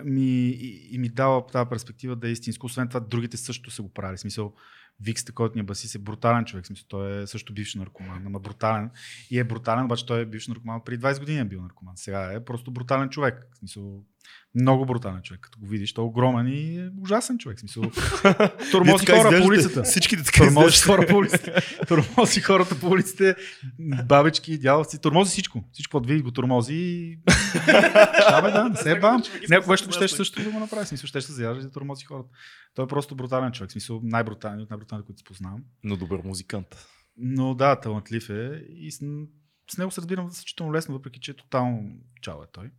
Ми, 0.05 0.48
и, 0.48 0.94
и, 0.94 0.98
ми 0.98 1.09
дава 1.09 1.46
тази 1.46 1.68
перспектива 1.70 2.16
да 2.16 2.28
е 2.28 2.30
истинско. 2.30 2.66
Освен 2.66 2.88
това, 2.88 3.01
другите 3.01 3.36
също 3.36 3.70
са 3.70 3.82
го 3.82 3.92
правили. 3.92 4.16
В 4.16 4.20
смисъл, 4.20 4.55
Викс, 5.01 5.24
който 5.24 5.55
ни 5.55 5.61
е 5.61 5.64
басист, 5.64 5.94
е 5.94 5.98
брутален 5.98 6.44
човек. 6.44 6.66
Смисъл, 6.66 6.84
той 6.88 7.22
е 7.22 7.26
също 7.26 7.55
бивш 7.55 7.74
наркоман, 7.74 8.26
ама 8.26 8.40
брутален. 8.40 8.90
И 9.30 9.38
е 9.38 9.44
брутален, 9.44 9.84
обаче 9.84 10.07
той 10.07 10.20
е 10.20 10.26
бивш 10.26 10.48
наркоман. 10.48 10.80
Преди 10.84 11.03
20 11.03 11.18
години 11.18 11.38
е 11.38 11.44
бил 11.44 11.62
наркоман. 11.62 11.96
Сега 11.96 12.32
е 12.32 12.44
просто 12.44 12.70
брутален 12.70 13.09
човек. 13.09 13.48
В 13.53 13.59
смисъл, 13.59 14.05
много 14.55 14.87
брутален 14.87 15.23
човек. 15.23 15.41
Като 15.41 15.59
го 15.61 15.66
видиш, 15.66 15.93
той 15.93 16.05
е 16.05 16.07
огромен 16.07 16.47
и 16.47 16.79
е 16.79 16.91
ужасен 17.03 17.39
човек. 17.39 17.59
В 17.59 17.61
смисъл, 17.61 17.83
тормози 18.71 19.07
хора 19.07 19.41
по 19.41 19.47
улицата. 19.47 19.83
Всичките 19.83 20.23
така 20.23 20.45
Тормози 20.45 20.83
хора 20.83 21.07
по 21.07 21.16
улиците. 21.16 21.55
Тормози 21.89 22.41
хората 22.41 22.81
по 22.81 22.89
улиците, 22.89 23.37
бабички, 24.05 24.59
дяволци. 24.59 25.01
Тормози 25.01 25.31
всичко. 25.31 25.64
Всичко 25.73 25.97
от 25.97 26.07
види 26.07 26.23
го 26.23 26.31
тормози 26.31 26.75
и... 26.75 27.18
Да, 28.31 28.43
бе, 28.43 28.51
да, 28.51 28.68
не 28.68 28.77
се 28.77 29.01
бам. 29.01 29.23
Някой 29.49 29.77
ще 29.77 29.93
ще 29.93 30.09
също 30.09 30.43
да 30.43 30.51
го 30.51 30.59
направи. 30.59 30.87
Смисъл, 30.87 31.07
ще 31.07 31.21
се 31.21 31.33
заяжда 31.33 31.62
да 31.62 31.71
тормози 31.71 32.05
хората. 32.05 32.29
Той 32.75 32.85
е 32.85 32.89
просто 32.89 33.16
брутален 33.16 33.53
човек. 33.53 33.73
Смисъл, 33.73 34.01
най-брутален 34.03 34.61
от 34.61 34.71
най-бруталните, 34.71 35.07
които 35.07 35.25
познавам. 35.25 35.61
Но 35.85 35.97
добър 35.97 36.21
музикант. 36.25 36.87
Но 37.16 37.55
да, 37.55 37.81
талантлив 37.81 38.31
е 38.31 38.64
и 38.68 38.93
с, 38.93 38.99
с 39.71 39.79
него 39.79 39.91
се 39.91 40.01
разбирам 40.01 40.31
значително 40.31 40.73
лесно, 40.73 40.95
въпреки 40.95 41.21
че 41.21 41.31
е 41.31 41.35
тотално 41.35 41.83
чал 42.23 42.43
е 42.45 42.51
той. 42.53 42.71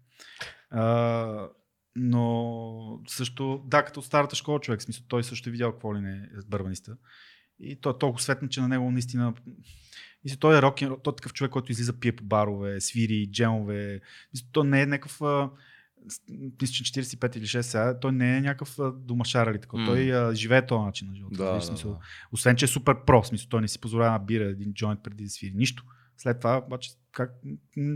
А, 0.72 1.50
но 1.96 3.00
също, 3.08 3.64
да, 3.66 3.86
като 3.86 4.02
старата 4.02 4.36
школа 4.36 4.60
човек, 4.60 4.82
смисъл, 4.82 5.06
той 5.08 5.24
също 5.24 5.50
е 5.50 5.52
видял 5.52 5.72
какво 5.72 5.96
ли 5.96 6.00
не 6.02 6.14
е 6.14 6.28
бърбаниста. 6.48 6.98
И 7.60 7.76
той 7.76 7.94
е 7.94 7.98
толкова 7.98 8.24
светна, 8.24 8.50
че 8.50 8.62
на 8.62 8.68
него 8.68 8.92
наистина 8.92 9.34
мисля, 10.24 10.38
той 10.40 10.58
е 10.58 10.62
рок, 10.62 10.80
той 10.80 11.14
е 11.14 11.16
такъв 11.16 11.34
човек, 11.34 11.52
който 11.52 11.72
излиза, 11.72 12.00
пие 12.00 12.16
по 12.16 12.24
барове, 12.24 12.82
свири, 12.82 13.32
джемове. 13.32 14.02
Мисля, 14.34 14.48
той 14.52 14.68
не 14.68 14.82
е 14.82 14.86
някакъв 14.86 15.22
мисля, 16.62 16.74
че 16.74 16.84
45 16.84 17.38
или 17.38 17.46
6 17.46 17.62
сега, 17.62 18.00
той 18.00 18.12
не 18.12 18.38
е 18.38 18.42
някакъв 18.42 18.78
домашар 18.94 19.48
или 19.48 19.62
такова. 19.62 19.84
М. 19.84 19.88
Той 19.90 20.14
а, 20.14 20.36
живее 20.36 20.66
този 20.66 20.86
начин 20.86 21.08
на 21.08 21.16
живота. 21.16 21.38
Да, 21.38 21.54
разбираш, 21.54 21.82
да, 21.82 21.90
да. 21.90 21.98
Освен, 22.32 22.56
че 22.56 22.66
е 22.66 22.68
супер 22.68 22.96
про, 23.06 23.24
смисъл, 23.24 23.50
той 23.50 23.62
не 23.62 23.68
си 23.68 23.80
позволява 23.80 24.20
да 24.20 24.26
бира 24.26 24.44
един 24.44 24.74
джойнт 24.74 25.04
преди 25.04 25.24
да 25.24 25.30
свири. 25.30 25.54
Нищо. 25.56 25.84
След 26.22 26.40
това, 26.40 26.64
обаче, 26.66 26.92
как, 27.12 27.32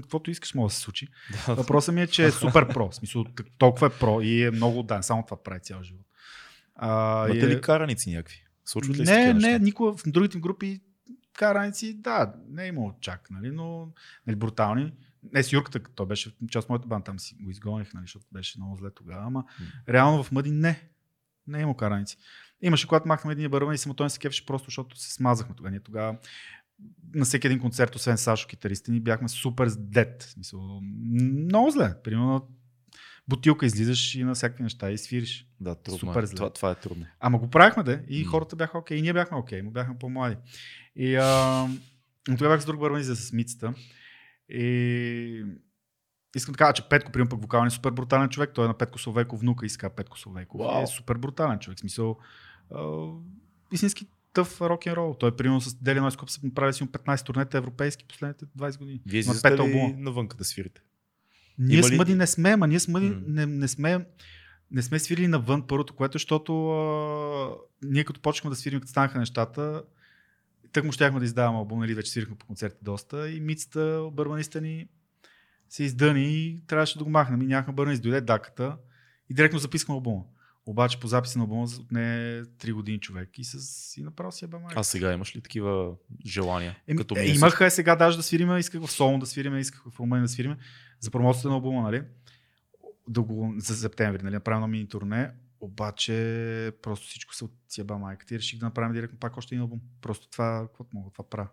каквото 0.02 0.32
искаш, 0.32 0.54
може 0.54 0.72
да 0.72 0.76
се 0.76 0.82
случи. 0.82 1.08
Въпросът 1.48 1.96
ми 1.96 2.02
е, 2.02 2.08
че 2.08 2.26
е 2.26 2.32
супер 2.42 2.68
про. 2.68 2.90
В 2.90 2.96
смисъл, 2.96 3.26
толкова 3.58 3.88
е 3.88 4.00
про 4.00 4.22
и 4.22 4.44
е 4.44 4.52
много 4.52 4.84
да, 4.84 5.02
само 5.02 5.24
това 5.26 5.44
прави 5.44 5.60
цял 5.60 5.84
живот. 5.84 6.06
А, 6.76 7.26
Имате 7.30 7.46
е- 7.46 7.50
ли 7.50 7.62
караници 7.62 8.12
някакви? 8.12 8.44
Случват 8.66 8.98
ли 8.98 9.06
се 9.06 9.18
не, 9.18 9.34
такива 9.34 9.52
не, 9.52 9.60
никога 9.60 9.98
в 9.98 10.04
другите 10.08 10.40
групи 10.40 10.82
караници, 11.34 11.94
да, 11.94 12.34
не 12.50 12.64
е 12.64 12.68
имало 12.68 12.94
чак, 13.02 13.28
нали, 13.30 13.52
но 13.52 13.90
нали, 14.28 14.36
брутални. 14.36 14.94
Не, 15.34 15.44
с 15.44 15.54
Юрката, 15.54 15.80
той 15.96 16.06
беше 16.06 16.36
част 16.52 16.66
от 16.66 16.70
моята 16.70 16.88
банда, 16.88 17.04
там 17.04 17.20
си 17.20 17.36
го 17.42 17.52
изгоних, 17.52 17.94
нали, 17.94 18.04
защото 18.04 18.26
беше 18.32 18.60
много 18.60 18.76
зле 18.76 18.90
тогава, 18.92 19.24
ама 19.26 19.44
реално 19.90 20.24
в 20.24 20.32
Мъди 20.32 20.52
не. 20.52 20.90
Не 21.48 21.60
има 21.60 21.78
караници. 21.78 22.18
Имаше, 22.62 22.88
когато 22.88 23.08
махнахме 23.08 23.32
един 23.32 23.52
бърван 23.52 23.76
и 23.76 23.78
самото 23.78 24.10
се 24.10 24.20
кефеше 24.20 24.46
просто, 24.46 24.66
защото 24.66 25.00
се 25.00 25.14
смазахме 25.14 25.56
тогава. 25.56 25.72
Ние 25.72 25.80
тогава 25.80 26.18
на 27.14 27.26
всеки 27.26 27.48
един 27.48 27.60
концерт, 27.60 27.96
освен 27.96 28.18
Сашо 28.18 28.48
китаристи, 28.48 28.92
ни 28.92 29.00
бяхме 29.00 29.30
супер 29.30 29.70
дет. 29.78 30.24
В 30.24 30.30
Смисъл, 30.30 30.82
много 30.82 31.72
зле. 31.72 31.96
Примерно 32.04 32.48
бутилка 33.28 33.66
излизаш 33.66 34.16
и 34.16 34.24
на 34.24 34.34
всякакви 34.34 34.64
неща 34.64 34.92
и 34.92 34.98
свириш. 34.98 35.48
Да, 35.60 35.76
трудно 35.76 36.00
Супер 36.00 36.24
е. 36.24 36.26
зле. 36.26 36.36
Това, 36.36 36.50
това 36.50 36.72
е 36.72 36.76
трудно. 36.76 37.06
Ама 37.20 37.38
го 37.40 37.50
правихме 37.50 37.84
да 37.84 38.02
и 38.10 38.24
М. 38.24 38.30
хората 38.30 38.56
бяха 38.56 38.78
окей, 38.78 38.98
и 38.98 39.02
ние 39.02 39.14
бяхме 39.14 39.38
окей, 39.38 39.62
му 39.62 39.72
бяхме 39.72 39.98
по-млади. 40.00 40.38
И 40.96 41.16
а, 41.16 41.68
но 42.28 42.38
тогава 42.38 42.56
бях 42.56 42.62
с 42.62 42.66
друг 42.66 42.80
бърван 42.80 43.04
за 43.04 43.16
с 43.16 43.32
мицата. 43.34 43.74
И 44.50 45.46
искам 46.36 46.54
да 46.54 46.58
кажа, 46.58 46.74
че 46.74 46.90
Петко, 46.90 47.12
примерно 47.12 47.30
пък 47.30 47.42
вокален 47.42 47.68
е 47.68 47.70
супер 47.70 47.92
брутален 47.92 48.30
човек. 48.30 48.52
Той 48.56 48.66
е 48.66 48.68
на 48.68 48.78
Петко 48.78 49.00
Словейков, 49.00 49.40
внука 49.40 49.66
иска 49.66 49.90
Петко 49.96 50.20
Словейков. 50.20 50.60
Вау. 50.60 50.84
Е 50.84 50.88
супер 50.88 51.16
брутален 51.16 51.60
човек. 51.60 51.78
В 51.78 51.80
смисъл, 51.80 52.18
а, 52.72 53.08
истински 53.72 54.08
тъв 54.36 54.62
рок 54.62 54.86
н 54.86 54.94
рол. 54.94 55.16
Той 55.20 55.36
примерно 55.36 55.62
с 55.62 55.76
Дели 55.76 56.00
Нойс 56.00 56.16
Клуб 56.16 56.30
са 56.30 56.40
направили 56.44 56.74
си 56.74 56.84
15 56.84 57.26
турнета 57.26 57.58
европейски 57.58 58.06
последните 58.06 58.46
20 58.46 58.78
години. 58.78 59.02
Вие 59.06 59.20
излизате 59.20 59.50
пет 59.50 59.60
албума. 59.60 59.94
навънка 59.98 60.38
да 60.38 60.44
свирите? 60.44 60.82
Ние 61.60 61.84
с 61.84 61.98
Мъди 61.98 62.16
не 62.16 62.28
сме, 62.28 62.50
ама 62.50 62.68
ние 62.68 62.80
с 62.80 62.88
Мъди 62.88 63.10
М. 63.10 63.22
не, 63.28 63.46
не 63.46 63.68
сме 63.68 64.06
не 64.72 64.82
сме 64.82 65.00
свирили 65.00 65.28
навън 65.28 65.68
първото, 65.68 65.96
което, 65.96 66.14
защото 66.14 66.70
а, 66.70 67.50
ние 67.84 68.04
като 68.04 68.22
почнахме 68.22 68.50
да 68.50 68.56
свирим, 68.56 68.80
като 68.80 68.90
станаха 68.90 69.20
нещата, 69.20 69.84
тък 70.72 70.84
му 70.84 70.92
щяхме 70.92 71.20
да 71.20 71.26
издаваме 71.26 71.58
албум, 71.58 71.80
нали, 71.80 71.94
вече 71.94 72.12
свирихме 72.12 72.36
по 72.36 72.46
концерти 72.46 72.78
доста 72.82 73.30
и 73.30 73.40
мицата, 73.40 74.10
бърбаниста 74.12 74.62
ни 74.62 74.88
се 75.70 75.84
издъни 75.84 76.24
и 76.24 76.62
трябваше 76.68 76.98
да 76.98 77.04
го 77.04 77.10
махнем. 77.10 77.42
И 77.42 77.46
нямахме 77.46 77.74
бърбанист, 77.74 78.04
дойде 78.04 78.22
даката 78.22 78.78
и 79.30 79.34
директно 79.34 79.60
записахме 79.60 79.94
албума. 79.94 80.24
Обаче 80.66 81.00
по 81.00 81.08
записа 81.08 81.40
на 81.40 81.44
албума 81.44 81.68
отне 81.80 82.00
3 82.44 82.74
години 82.74 83.00
човек 83.00 83.40
и, 83.40 83.44
с, 83.44 83.98
и 83.98 84.04
направо 84.04 84.32
си 84.32 84.46
е 84.46 84.48
бе 84.48 84.58
А 84.76 84.84
сега 84.84 85.14
имаш 85.14 85.36
ли 85.36 85.42
такива 85.42 85.96
желания? 86.26 86.78
Еми, 86.88 86.98
като 86.98 87.18
е, 87.18 87.22
е 87.22 87.28
имах 87.28 87.62
е 87.62 87.70
сега 87.70 87.96
даже 87.96 88.18
да 88.18 88.24
свириме, 88.24 88.60
исках 88.60 88.82
в 88.82 88.92
Солон 88.92 89.20
да 89.20 89.26
свириме, 89.26 89.60
исках 89.60 89.84
в 89.90 90.00
Румъния 90.00 90.24
да 90.24 90.28
свириме 90.28 90.58
за 91.00 91.12
промоцията 91.12 91.48
на 91.48 91.54
албума, 91.54 91.82
нали? 91.82 92.04
Да 93.10 93.22
го, 93.22 93.54
за 93.58 93.76
септември, 93.76 94.24
нали? 94.24 94.34
Направим 94.34 94.62
на 94.62 94.68
мини 94.68 94.88
турне, 94.88 95.32
обаче 95.60 96.72
просто 96.82 97.08
всичко 97.08 97.36
се 97.36 97.46
отсяба 97.46 97.98
майката 97.98 98.36
и 98.36 98.38
реших 98.38 98.60
да 98.60 98.66
направим 98.66 98.94
директно 98.94 99.20
пак 99.20 99.38
още 99.38 99.56
един 99.56 99.62
албум. 99.62 99.82
Просто 100.02 100.30
това, 100.30 100.68
какво 100.68 100.86
мога, 100.94 101.12
това 101.12 101.30
правя. 101.30 101.48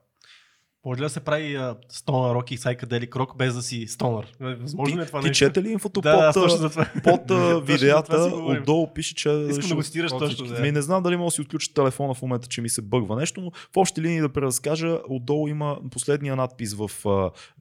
Може 0.84 1.00
ли 1.00 1.04
да 1.04 1.10
се 1.10 1.20
прави 1.20 1.54
а, 1.54 1.76
стонър 1.88 2.34
рок 2.34 2.50
и 2.50 2.56
сайкаделик 2.56 3.16
рок 3.16 3.36
без 3.36 3.54
да 3.54 3.62
си 3.62 3.86
стонър? 3.88 4.32
Възможно 4.40 4.98
ли 4.98 5.02
е 5.02 5.06
това 5.06 5.18
ти, 5.20 5.22
ти 5.22 5.28
нещо? 5.28 5.44
чете 5.44 5.62
ли 5.62 5.68
инфото 5.68 6.00
Да, 6.00 6.32
под, 6.32 6.42
точно 6.42 6.56
а, 6.56 6.58
за 6.58 6.70
това. 6.70 6.86
под 7.04 7.20
видеята? 7.66 8.16
Отдолу 8.24 8.92
пише, 8.92 9.14
че... 9.14 9.30
Искам 9.30 9.68
да 9.68 9.74
го 9.74 9.82
цитираш 9.82 10.12
от 10.12 10.18
точно. 10.18 10.46
Да. 10.46 10.60
Ми 10.60 10.72
не 10.72 10.82
знам 10.82 11.02
дали 11.02 11.16
мога 11.16 11.26
да 11.26 11.30
си 11.30 11.40
отключа 11.40 11.74
телефона 11.74 12.14
в 12.14 12.22
момента, 12.22 12.48
че 12.48 12.60
ми 12.60 12.68
се 12.68 12.82
бъгва 12.82 13.16
нещо, 13.16 13.40
но 13.40 13.50
в 13.50 13.76
общи 13.76 14.02
линии 14.02 14.20
да 14.20 14.28
преразкажа, 14.28 14.98
отдолу 15.08 15.48
има 15.48 15.78
последния 15.90 16.36
надпис 16.36 16.74
в, 16.74 16.90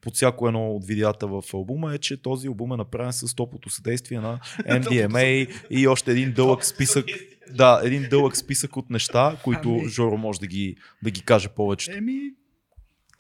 под 0.01 0.15
всяко 0.15 0.47
едно 0.47 0.71
от 0.71 0.85
видеята 0.85 1.27
в 1.27 1.43
албума 1.53 1.93
е, 1.93 1.97
че 1.97 2.21
този 2.21 2.47
албум 2.47 2.73
е 2.73 2.77
направен 2.77 3.13
с 3.13 3.35
топото 3.35 3.69
съдействие 3.69 4.19
на 4.19 4.39
MDMA 4.59 5.49
и 5.69 5.87
още 5.87 6.11
един 6.11 6.33
дълъг 6.33 6.65
списък. 6.65 7.05
Да, 7.53 7.81
един 7.83 8.07
дълъг 8.09 8.37
списък 8.37 8.77
от 8.77 8.89
неща, 8.89 9.37
които 9.43 9.69
Ами- 9.69 9.89
Жоро 9.89 10.17
може 10.17 10.39
да 10.39 10.47
ги, 10.47 10.75
да 11.03 11.11
ги 11.11 11.21
каже 11.21 11.49
повече. 11.49 11.91
Еми, 11.97 12.19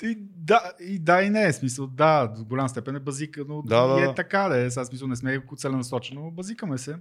и 0.03 0.17
да, 0.19 0.73
и 0.79 0.99
да, 0.99 1.21
и 1.21 1.29
не 1.29 1.43
е 1.43 1.53
смисъл. 1.53 1.87
Да, 1.87 2.27
до 2.27 2.45
голям 2.45 2.69
степен 2.69 2.95
е 2.95 2.99
базика, 2.99 3.45
но 3.47 3.61
Да, 3.61 3.87
да, 3.87 4.11
е 4.11 4.15
така 4.15 4.49
да 4.49 4.57
е. 4.57 4.71
Сега 4.71 4.85
смисъл 4.85 5.07
не 5.07 5.15
сме 5.15 5.43
целенасочено, 5.57 6.31
базикаме 6.31 6.77
се. 6.77 6.97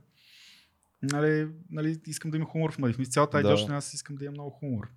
Нали, 1.03 1.48
нали, 1.70 2.01
искам 2.07 2.30
да 2.30 2.36
има 2.36 2.46
хумор 2.46 2.72
в 2.72 2.78
Мъди. 2.78 2.92
В 2.92 2.96
смисъл, 2.96 3.12
цялата 3.12 3.42
Да. 3.42 3.74
аз 3.74 3.94
искам 3.94 4.16
да 4.16 4.24
има 4.24 4.32
много 4.32 4.51
хумор. 4.51 4.90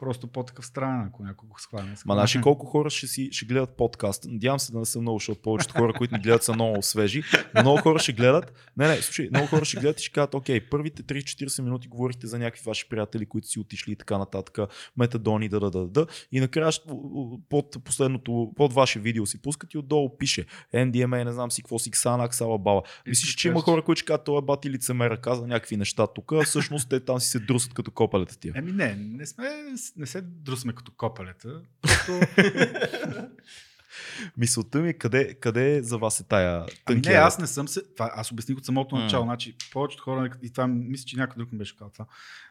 Просто 0.00 0.26
по-такъв 0.26 0.66
странен, 0.66 1.06
ако 1.06 1.22
някой 1.22 1.48
го 1.48 1.58
схване. 1.58 1.90
Ма 2.06 2.14
знаеш 2.14 2.36
ли 2.36 2.40
колко 2.40 2.66
хора 2.66 2.90
ще, 2.90 3.06
си, 3.06 3.28
ще 3.32 3.46
гледат 3.46 3.76
подкаст? 3.76 4.24
Надявам 4.28 4.60
се 4.60 4.72
да 4.72 4.78
не 4.78 4.84
са 4.84 5.00
много, 5.00 5.18
защото 5.18 5.42
повечето 5.42 5.74
хора, 5.74 5.92
които 5.92 6.14
ни 6.14 6.20
гледат 6.20 6.42
са 6.42 6.52
много 6.52 6.82
свежи. 6.82 7.22
Но 7.54 7.60
много 7.60 7.78
хора 7.78 7.98
ще 7.98 8.12
гледат. 8.12 8.52
Не, 8.76 8.88
не, 8.88 8.96
слушай, 8.96 9.28
много 9.30 9.46
хора 9.46 9.64
ще 9.64 9.80
гледат 9.80 10.00
и 10.00 10.02
ще 10.02 10.12
кажат, 10.12 10.34
окей, 10.34 10.60
първите 10.60 11.02
3-40 11.02 11.62
минути 11.62 11.88
говорихте 11.88 12.26
за 12.26 12.38
някакви 12.38 12.62
ваши 12.66 12.88
приятели, 12.88 13.26
които 13.26 13.48
си 13.48 13.60
отишли 13.60 13.92
и 13.92 13.96
така 13.96 14.18
нататък, 14.18 14.58
метадони, 14.96 15.48
да, 15.48 15.60
да, 15.60 15.70
да, 15.70 15.86
да. 15.86 16.06
И 16.32 16.40
накрая 16.40 16.72
под 17.48 17.84
последното, 17.84 18.52
под 18.56 18.72
ваше 18.72 19.00
видео 19.00 19.26
си 19.26 19.42
пускат 19.42 19.74
и 19.74 19.78
отдолу 19.78 20.18
пише 20.18 20.46
NDMA, 20.74 21.24
не 21.24 21.32
знам 21.32 21.50
си 21.50 21.62
какво 21.62 21.78
си, 21.78 21.90
Xanax, 21.90 22.32
Сала 22.32 22.58
Баба. 22.58 22.82
Мислиш, 23.06 23.34
че 23.34 23.48
има 23.48 23.60
хора, 23.60 23.82
които 23.82 23.98
ще 23.98 24.06
кажат, 24.06 24.24
това 24.24 24.38
е 24.38 24.42
бати 24.42 24.70
лицемера, 24.70 25.20
каза 25.20 25.46
някакви 25.46 25.76
неща 25.76 26.06
тук, 26.06 26.32
всъщност 26.44 26.88
те 26.88 27.00
там 27.00 27.20
си 27.20 27.28
се 27.28 27.38
друсат 27.38 27.74
като 27.74 27.90
копалета 27.90 28.38
тия. 28.38 28.52
Еми 28.56 28.72
не, 28.72 28.94
не, 28.94 29.26
сме, 29.26 29.48
не 29.96 30.06
се 30.06 30.20
друсме 30.22 30.72
като 30.72 30.92
копелета. 30.92 31.62
Просто... 31.82 32.20
Мисълта 34.36 34.80
ми, 34.80 34.88
е 34.88 34.92
къде, 34.92 35.34
къде 35.34 35.82
за 35.82 35.98
вас 35.98 36.20
е 36.20 36.24
тая 36.24 36.56
Ами 36.56 36.68
тънкия 36.84 37.12
не, 37.12 37.18
ред? 37.18 37.26
аз 37.26 37.38
не 37.38 37.46
съм 37.46 37.68
се. 37.68 37.82
Това, 37.94 38.10
аз 38.14 38.32
обясних 38.32 38.58
от 38.58 38.64
самото 38.64 38.96
начало. 38.96 39.24
Значи, 39.24 39.56
повечето 39.72 40.02
хора, 40.02 40.30
и 40.42 40.50
това 40.50 40.66
мисля, 40.66 41.04
че 41.04 41.16
някой 41.16 41.36
друг 41.38 41.52
ми 41.52 41.58
беше 41.58 41.76
казал 41.76 41.90
това. 41.92 42.06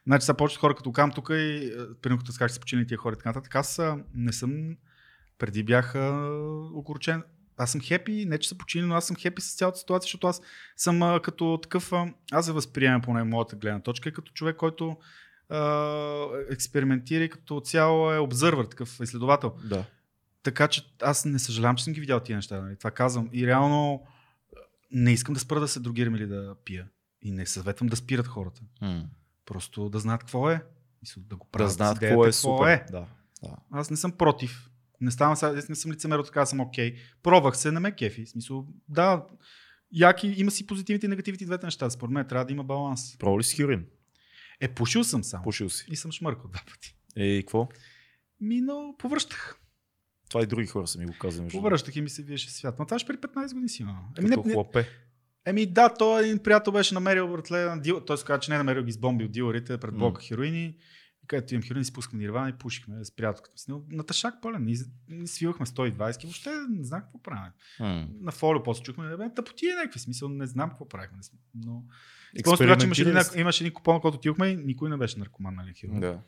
Значи, 0.08 0.26
са 0.26 0.34
повечето 0.34 0.62
хора, 0.62 0.76
като 0.76 0.92
кам 0.92 1.12
тук 1.12 1.30
и 1.30 1.34
е, 1.34 1.72
примерно 2.02 2.20
като 2.20 2.32
скаш 2.32 2.52
са 2.52 2.60
починали 2.60 2.88
тия 2.88 2.98
хора 2.98 3.14
и 3.14 3.18
така 3.18 3.30
нататък, 3.30 3.56
аз 3.56 3.82
не 4.14 4.34
съм. 4.34 4.76
Преди 5.38 5.64
бях 5.64 5.96
а, 5.96 6.30
огорчен. 6.74 7.24
Аз 7.58 7.72
съм 7.72 7.82
хепи, 7.82 8.26
не 8.26 8.38
че 8.38 8.50
са 8.50 8.58
починали, 8.58 8.90
но 8.90 8.96
аз 8.96 9.08
съм 9.08 9.16
хепи 9.16 9.42
с 9.42 9.56
цялата 9.56 9.78
ситуация, 9.78 10.06
защото 10.06 10.28
аз 10.28 10.42
съм 10.78 11.04
а, 11.04 11.20
като 11.20 11.60
такъв. 11.64 11.94
А, 11.94 12.14
аз 12.32 12.46
се 12.46 12.52
възприемам 12.52 13.02
поне 13.02 13.24
моята 13.24 13.56
гледна 13.56 13.80
точка, 13.82 14.12
като 14.12 14.32
човек, 14.32 14.56
който 14.56 14.98
експериментира 16.52 17.24
и 17.24 17.30
като 17.30 17.60
цяло 17.60 18.12
е 18.14 18.18
обзървър, 18.18 18.66
такъв 18.66 19.00
изследовател. 19.00 19.54
Да. 19.64 19.86
Така 20.44 20.68
че 20.68 20.82
аз 21.02 21.26
не 21.26 21.40
съжалявам, 21.40 21.76
че 21.76 21.84
съм 21.84 21.94
ги 21.94 22.00
видял 22.00 22.20
тия 22.20 22.36
неща. 22.36 22.62
Нали? 22.62 22.76
Това 22.76 22.92
казвам. 22.92 23.30
И 23.34 23.48
реално 23.48 24.04
не 24.92 25.12
искам 25.12 25.34
да 25.34 25.40
спра 25.40 25.60
да 25.60 25.68
се 25.68 25.80
другирам 25.80 26.16
или 26.16 26.28
да 26.28 26.56
пия. 26.66 26.88
И 27.22 27.32
не 27.32 27.46
съветвам 27.46 27.90
да 27.90 27.96
спират 27.96 28.28
хората. 28.28 28.62
М. 28.82 29.04
Просто 29.46 29.90
да 29.90 30.00
знаят 30.00 30.22
какво 30.22 30.50
е. 30.52 30.64
Мисля, 31.02 31.22
да 31.26 31.36
го 31.36 31.46
Да 31.46 31.52
правят. 31.52 31.72
с 31.72 31.76
знаят 31.76 31.98
идеята 31.98 32.14
какво 32.14 32.26
е 32.26 32.34
супер. 32.34 32.84
Да. 32.92 33.06
да. 33.44 33.56
Аз 33.72 33.90
не 33.90 33.98
съм 33.98 34.12
против. 34.12 34.70
Не 35.02 35.12
ставам 35.12 35.36
сега, 35.36 35.62
не 35.70 35.76
съм 35.76 35.92
лицемер, 35.92 36.24
така 36.24 36.46
съм 36.46 36.60
окей. 36.60 36.96
Пробвах 37.24 37.58
се, 37.58 37.72
не 37.72 37.80
ме 37.80 37.96
кефи. 37.96 38.26
В 38.26 38.30
смисъл, 38.30 38.68
да, 38.90 39.26
яки, 39.92 40.28
има 40.38 40.52
си 40.52 40.68
позитивните 40.68 41.06
и 41.06 41.10
негативните 41.10 41.46
двете 41.46 41.66
неща. 41.66 41.90
Според 41.90 42.12
мен 42.12 42.28
трябва 42.28 42.46
да 42.46 42.52
има 42.52 42.64
баланс. 42.64 43.18
Пробва 43.18 43.40
ли 43.40 43.44
си 43.44 43.56
хероин? 43.56 43.86
Е, 44.60 44.68
пушил 44.68 45.04
съм 45.04 45.24
само. 45.24 45.44
Пушил 45.44 45.70
си. 45.70 45.86
И 45.92 45.96
съм 45.96 46.12
шмъркал 46.12 46.50
два 46.52 46.62
пъти. 46.72 46.96
Е, 47.18 47.26
и 47.26 47.44
какво? 47.44 47.70
Ми, 48.42 48.62
но 48.62 48.96
повръщах. 48.98 49.60
Това 50.30 50.44
и 50.44 50.46
други 50.46 50.68
хора 50.68 50.88
са 50.88 51.00
ми 51.00 51.06
го 51.06 51.14
казали. 51.20 51.50
Повръщах 51.50 51.96
и 51.96 52.02
ми 52.02 52.10
се 52.10 52.24
виеше 52.24 52.52
свят. 52.52 52.76
Но 52.80 52.86
това 52.86 53.00
ще 53.00 53.08
при 53.08 53.18
15 53.18 53.48
години 53.48 53.70
си 53.70 53.82
има. 53.82 53.92
другото. 53.92 54.22
Еми, 54.22 54.30
не, 54.30 54.36
Като 54.36 54.48
не, 54.48 54.54
хлапе. 54.54 54.88
Еми 55.46 55.66
да, 55.66 55.94
той 55.94 56.24
един 56.24 56.40
приятел 56.40 56.74
беше 56.74 56.94
намерил 56.94 57.28
братле 57.28 57.66
на 57.66 57.82
дил... 57.82 58.06
Той 58.06 58.18
се 58.18 58.26
каза, 58.26 58.40
че 58.40 58.52
не 58.52 58.56
е 58.56 58.58
намерил 58.58 58.84
ги 58.84 58.92
сбомбил 58.92 59.28
дилърите 59.28 59.78
пред 59.78 59.96
блока 59.96 60.22
хероини. 60.22 60.78
Където 61.30 61.54
имам 61.54 61.64
хероин, 61.64 61.86
си 61.86 61.92
нирвана 62.14 62.50
и 62.50 62.54
пушихме 62.54 63.06
с 63.06 63.16
приятелката 63.16 63.58
си. 63.58 63.72
На 63.90 64.04
тъшак 64.04 64.42
пълен. 64.42 64.76
Свивахме 65.26 65.66
120 65.66 66.24
и 66.24 66.28
въобще 66.28 66.50
не 66.70 66.84
знам 66.84 67.02
какво 67.02 67.22
правим. 67.22 67.52
На 68.22 68.32
фолио 68.32 68.64
после 68.64 68.84
чухме, 68.84 69.18
бе, 69.18 69.34
тъпоти 69.36 69.66
е 69.66 69.76
някакви 69.76 70.00
смисъл, 70.00 70.30
не 70.30 70.48
знам 70.48 70.70
какво 70.70 70.90
правихме. 70.90 71.18
Но... 71.56 71.84
Си, 72.36 72.64
обаче 72.64 72.86
имаше 72.86 73.02
един, 73.02 73.18
имаше 73.36 73.64
един 73.64 73.74
купон, 73.74 74.02
който 74.02 74.18
отидохме 74.18 74.48
и 74.48 74.56
никой 74.56 74.90
не 74.90 74.98
беше 74.98 75.20
наркоман, 75.20 75.56
нали, 75.56 75.74
хероин. 75.74 76.00
Да. 76.00 76.22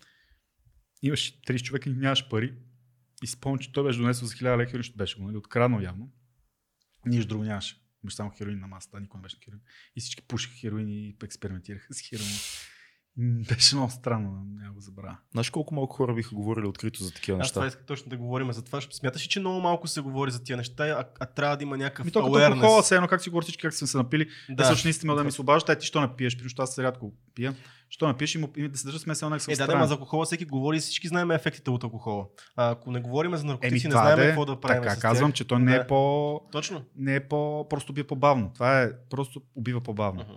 Имаше 1.01 1.41
30 1.41 1.61
човека 1.61 1.89
и 1.89 1.93
нямаш 1.93 2.29
пари. 2.29 2.53
И 3.23 3.27
спомням, 3.27 3.59
че 3.59 3.71
той 3.71 3.83
беше 3.83 3.99
донесъл 3.99 4.27
за 4.27 4.33
1000 4.33 4.43
лева 4.43 4.65
хероин, 4.65 4.83
беше 4.95 5.17
го, 5.19 5.25
нали, 5.25 5.37
откраднал 5.37 5.79
явно. 5.79 6.11
Нищо 7.05 7.27
друго 7.27 7.43
нямаше. 7.43 7.81
Имаше 8.03 8.15
само 8.15 8.31
хероин 8.37 8.59
на 8.59 8.67
масата, 8.67 8.99
никой 8.99 9.17
не 9.17 9.21
беше 9.21 9.37
на 9.37 9.43
хероин. 9.45 9.61
И 9.95 10.01
всички 10.01 10.27
пушиха 10.27 10.55
хероин 10.55 10.89
и 10.89 11.15
експериментираха 11.23 11.93
с 11.93 12.01
хероин. 12.01 12.31
Беше 13.49 13.76
много 13.76 13.91
странно, 13.91 14.32
няма 14.45 14.74
го 14.74 14.82
забравя. 14.82 15.18
Знаеш 15.32 15.49
колко 15.49 15.76
малко 15.76 15.95
хора 15.95 16.14
биха 16.14 16.36
говорили 16.36 16.66
открито 16.66 17.03
за 17.03 17.14
такива 17.14 17.39
Аз 17.41 17.51
това 17.51 17.64
неща? 17.64 17.68
исках 17.70 17.86
точно 17.86 18.09
да 18.09 18.18
говорим 18.18 18.51
за 18.51 18.62
това. 18.62 18.82
Смяташ 18.82 19.24
ли, 19.26 19.30
че 19.30 19.39
много 19.39 19.62
малко 19.62 19.88
се 19.88 20.01
говори 20.01 20.32
за 20.32 20.43
тия 20.43 20.57
неща, 20.57 20.86
а, 20.86 21.05
а 21.20 21.26
трябва 21.26 21.57
да 21.57 21.64
има 21.64 21.78
някакъв 21.78 22.05
като 22.05 22.20
awareness? 22.20 22.53
алкохола, 22.53 22.82
все 22.82 22.95
едно 22.95 23.07
как 23.07 23.22
си 23.22 23.30
говорят 23.30 23.43
всички, 23.43 23.62
как 23.62 23.74
са 23.74 23.88
се 23.88 23.97
напили. 23.97 24.26
Да. 24.26 24.32
Те 24.47 24.53
Да. 24.53 24.66
също 24.66 24.88
наистина 24.88 25.16
да 25.16 25.24
ми 25.24 25.32
се 25.32 25.41
обаждат, 25.41 25.70
а 25.70 25.76
ти 25.76 25.88
що 25.88 26.01
не 26.01 26.16
пиеш, 26.16 26.38
защото 26.38 26.62
аз 26.62 26.80
рядко 26.80 27.14
пия. 27.36 27.55
Що 27.89 28.07
не 28.07 28.18
пиеш 28.18 28.36
и, 28.36 28.38
му, 28.38 28.49
и 28.57 28.68
да 28.68 28.78
се 28.78 28.86
държа 28.86 28.99
смесено 28.99 29.30
на 29.30 29.36
Е, 29.49 29.55
да, 29.55 29.68
да, 29.68 29.88
за 29.88 29.93
алкохола 29.93 30.26
всеки 30.26 30.45
говори 30.45 30.78
и 30.78 30.80
всички 30.80 31.07
знаем 31.07 31.32
ефектите 31.32 31.70
от 31.70 31.84
алкохола. 31.84 32.26
А, 32.55 32.72
ако 32.72 32.91
не 32.91 32.99
говорим 32.99 33.36
за 33.36 33.45
наркотици, 33.45 33.68
Еми, 33.78 33.82
не 33.86 33.91
знаем 33.91 34.16
да 34.18 34.24
е, 34.24 34.28
какво 34.28 34.45
да 34.45 34.59
правим. 34.59 34.84
Така 34.84 34.95
с 34.95 34.99
казвам, 34.99 35.32
тях. 35.32 35.36
че 35.36 35.47
той 35.47 35.59
не 35.59 35.72
Да. 35.72 35.78
е 35.78 35.88
по... 35.88 36.41
Точно. 36.51 36.84
Не 36.95 37.16
е 37.16 37.28
по... 37.28 37.68
Просто 37.70 37.91
убива 37.91 38.07
по-бавно. 38.07 38.51
Това 38.53 38.82
е 38.82 38.89
просто 39.09 39.41
убива 39.55 39.82
по-бавно. 39.82 40.22
Мгм. 40.24 40.34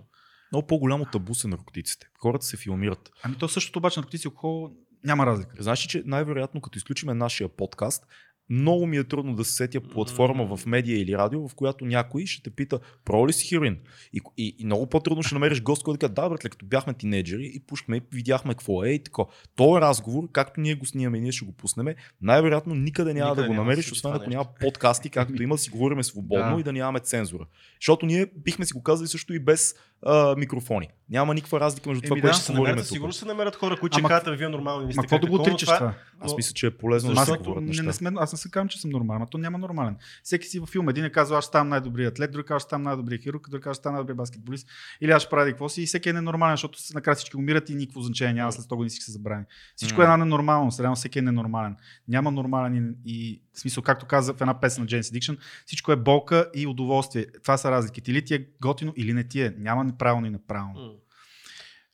Много 0.55 0.67
по-голямо 0.67 1.05
табу 1.05 1.35
са 1.35 1.47
наркотиците. 1.47 2.07
Хората 2.21 2.45
се 2.45 2.57
филмират. 2.57 3.11
Ами 3.23 3.35
то 3.35 3.47
същото 3.47 3.79
обаче 3.79 3.99
наркотици 3.99 4.27
и 4.27 4.29
алкохол 4.29 4.69
няма 5.03 5.25
разлика. 5.25 5.55
Знаеш 5.59 5.85
ли, 5.85 5.89
че 5.89 6.03
най-вероятно, 6.05 6.61
като 6.61 6.77
изключиме 6.77 7.13
нашия 7.13 7.49
подкаст, 7.49 8.07
много 8.49 8.87
ми 8.87 8.97
е 8.97 9.03
трудно 9.03 9.35
да 9.35 9.45
се 9.45 9.53
сетя 9.53 9.81
платформа 9.81 10.57
в 10.57 10.65
медия 10.65 11.01
или 11.01 11.17
радио, 11.17 11.47
в 11.47 11.55
която 11.55 11.85
някой 11.85 12.25
ще 12.25 12.43
те 12.43 12.49
пита, 12.49 12.79
про 13.05 13.27
ли 13.27 13.33
си 13.33 13.47
хероин? 13.47 13.77
И, 14.13 14.21
и, 14.37 14.55
и 14.59 14.65
много 14.65 14.87
по-трудно 14.87 15.23
ще 15.23 15.35
намериш 15.35 15.61
гост, 15.61 15.83
който 15.83 15.97
да 15.97 16.07
каже, 16.07 16.13
да, 16.13 16.29
братле, 16.29 16.49
като 16.49 16.65
бяхме 16.65 16.93
тинейджери 16.93 17.51
и 17.53 17.59
пушкаме, 17.59 18.01
видяхме 18.11 18.53
какво 18.53 18.83
е 18.83 18.89
и 18.89 19.03
така. 19.03 19.21
Този 19.55 19.81
разговор, 19.81 20.31
както 20.31 20.61
ние 20.61 20.75
го 20.75 20.85
снимаме, 20.85 21.19
ние 21.19 21.31
ще 21.31 21.45
го 21.45 21.51
пуснем, 21.51 21.87
най-вероятно 22.21 22.75
никъде 22.75 23.13
няма 23.13 23.29
Никъде 23.29 23.41
да 23.41 23.47
го 23.47 23.53
няма 23.53 23.63
намериш, 23.63 23.91
освен 23.91 24.11
това 24.11 24.21
ако 24.21 24.29
няма 24.29 24.45
подкасти, 24.59 25.09
както 25.09 25.43
има, 25.43 25.55
да 25.55 25.59
си 25.59 25.69
говориме 25.69 26.03
свободно 26.03 26.55
Да. 26.55 26.59
и 26.59 26.63
да 26.63 26.73
нямаме 26.73 26.99
цензура. 26.99 27.45
Защото 27.81 28.05
ние 28.05 28.27
бихме 28.35 28.65
си 28.65 28.73
го 28.73 28.83
казали 28.83 29.07
също 29.07 29.33
и 29.33 29.39
без 29.39 29.75
а, 30.05 30.35
микрофони. 30.35 30.87
Няма 31.09 31.33
никаква 31.33 31.59
разлика 31.59 31.89
между 31.89 32.01
това, 32.01 32.13
Еми 32.13 32.21
което 32.21 32.33
да, 32.33 32.37
ще 32.37 32.45
Се 32.45 32.53
говорим 32.53 32.79
сигурно 32.79 33.11
ще 33.11 33.19
се 33.19 33.25
намерят 33.25 33.55
хора, 33.55 33.77
които 33.79 33.97
ще 33.97 34.07
«А, 34.09 34.31
вие 34.31 34.49
нормални 34.49 34.87
ли 34.87 34.93
сте. 34.93 35.01
Какво 35.01 35.19
да 35.19 35.27
го 35.27 35.35
отричаш 35.35 35.67
това- 35.67 35.77
това? 35.77 35.93
Аз 36.19 36.35
мисля, 36.35 36.53
че 36.53 36.67
е 36.67 36.71
полезно 36.71 37.13
да 37.13 37.25
се 37.25 37.31
не, 37.31 37.37
говорят 37.37 37.61
не, 37.61 37.67
неща. 37.67 37.83
не 37.83 37.93
сме, 37.93 38.11
аз 38.15 38.33
не 38.35 38.39
съм 38.39 38.51
казвам, 38.51 38.67
че 38.67 38.81
съм 38.81 38.89
нормален. 38.89 39.27
То 39.31 39.37
няма 39.37 39.57
нормален. 39.57 39.97
Всеки 40.23 40.47
си 40.47 40.59
във 40.59 40.69
филм. 40.69 40.89
Един 40.89 41.05
е 41.05 41.11
казал, 41.11 41.37
аз 41.37 41.45
ставам 41.45 41.69
най-добрият 41.69 42.13
атлет, 42.13 42.31
друг 42.31 42.47
казва, 42.47 42.59
ще 42.59 42.67
ставам 42.67 42.83
най-добрият 42.83 43.23
хирург, 43.23 43.49
друг 43.49 43.63
казва, 43.63 43.73
ще 43.73 43.79
ставам 43.79 43.93
най-добрият 43.95 44.17
баскетболист. 44.17 44.67
Или 45.01 45.11
аз 45.11 45.21
ще 45.21 45.29
правя 45.29 45.49
какво 45.49 45.69
си. 45.69 45.81
И 45.81 45.85
всеки 45.85 46.09
е 46.09 46.13
ненормален, 46.13 46.53
защото 46.53 46.79
накрая 46.93 47.15
всички 47.15 47.37
умират 47.37 47.69
и 47.69 47.75
никакво 47.75 48.01
значение 48.01 48.33
няма 48.33 48.51
след 48.51 48.65
100 48.65 48.75
години 48.75 48.89
всички 48.89 49.05
се 49.05 49.11
забравени. 49.11 49.45
Всичко 49.75 49.97
М. 49.97 50.03
е 50.03 50.05
една 50.05 50.17
ненормалност. 50.17 50.79
Реално 50.79 50.95
всеки 50.95 51.19
е 51.19 51.21
ненормален. 51.21 51.75
Няма 52.07 52.31
нормален 52.31 52.95
и, 53.05 53.13
и 53.13 53.41
в 53.53 53.59
смисъл, 53.59 53.83
както 53.83 54.05
каза 54.05 54.33
в 54.33 54.41
една 54.41 54.59
песен 54.59 54.83
на 54.83 54.87
James 54.87 55.01
Addiction, 55.01 55.37
всичко 55.65 55.91
е 55.91 55.95
болка 55.95 56.49
и 56.55 56.67
удоволствие. 56.67 57.25
Това 57.43 57.57
са 57.57 57.71
разликите. 57.71 58.11
Или 58.11 58.25
ти 58.25 58.35
е 58.35 58.47
готино, 58.61 58.93
или 58.95 59.13
не 59.13 59.23
ти 59.23 59.41
е. 59.41 59.53
Няма 59.57 59.83
неправилно 59.83 60.27
и 60.27 60.29
неправилно. 60.29 60.73
М. 60.73 60.91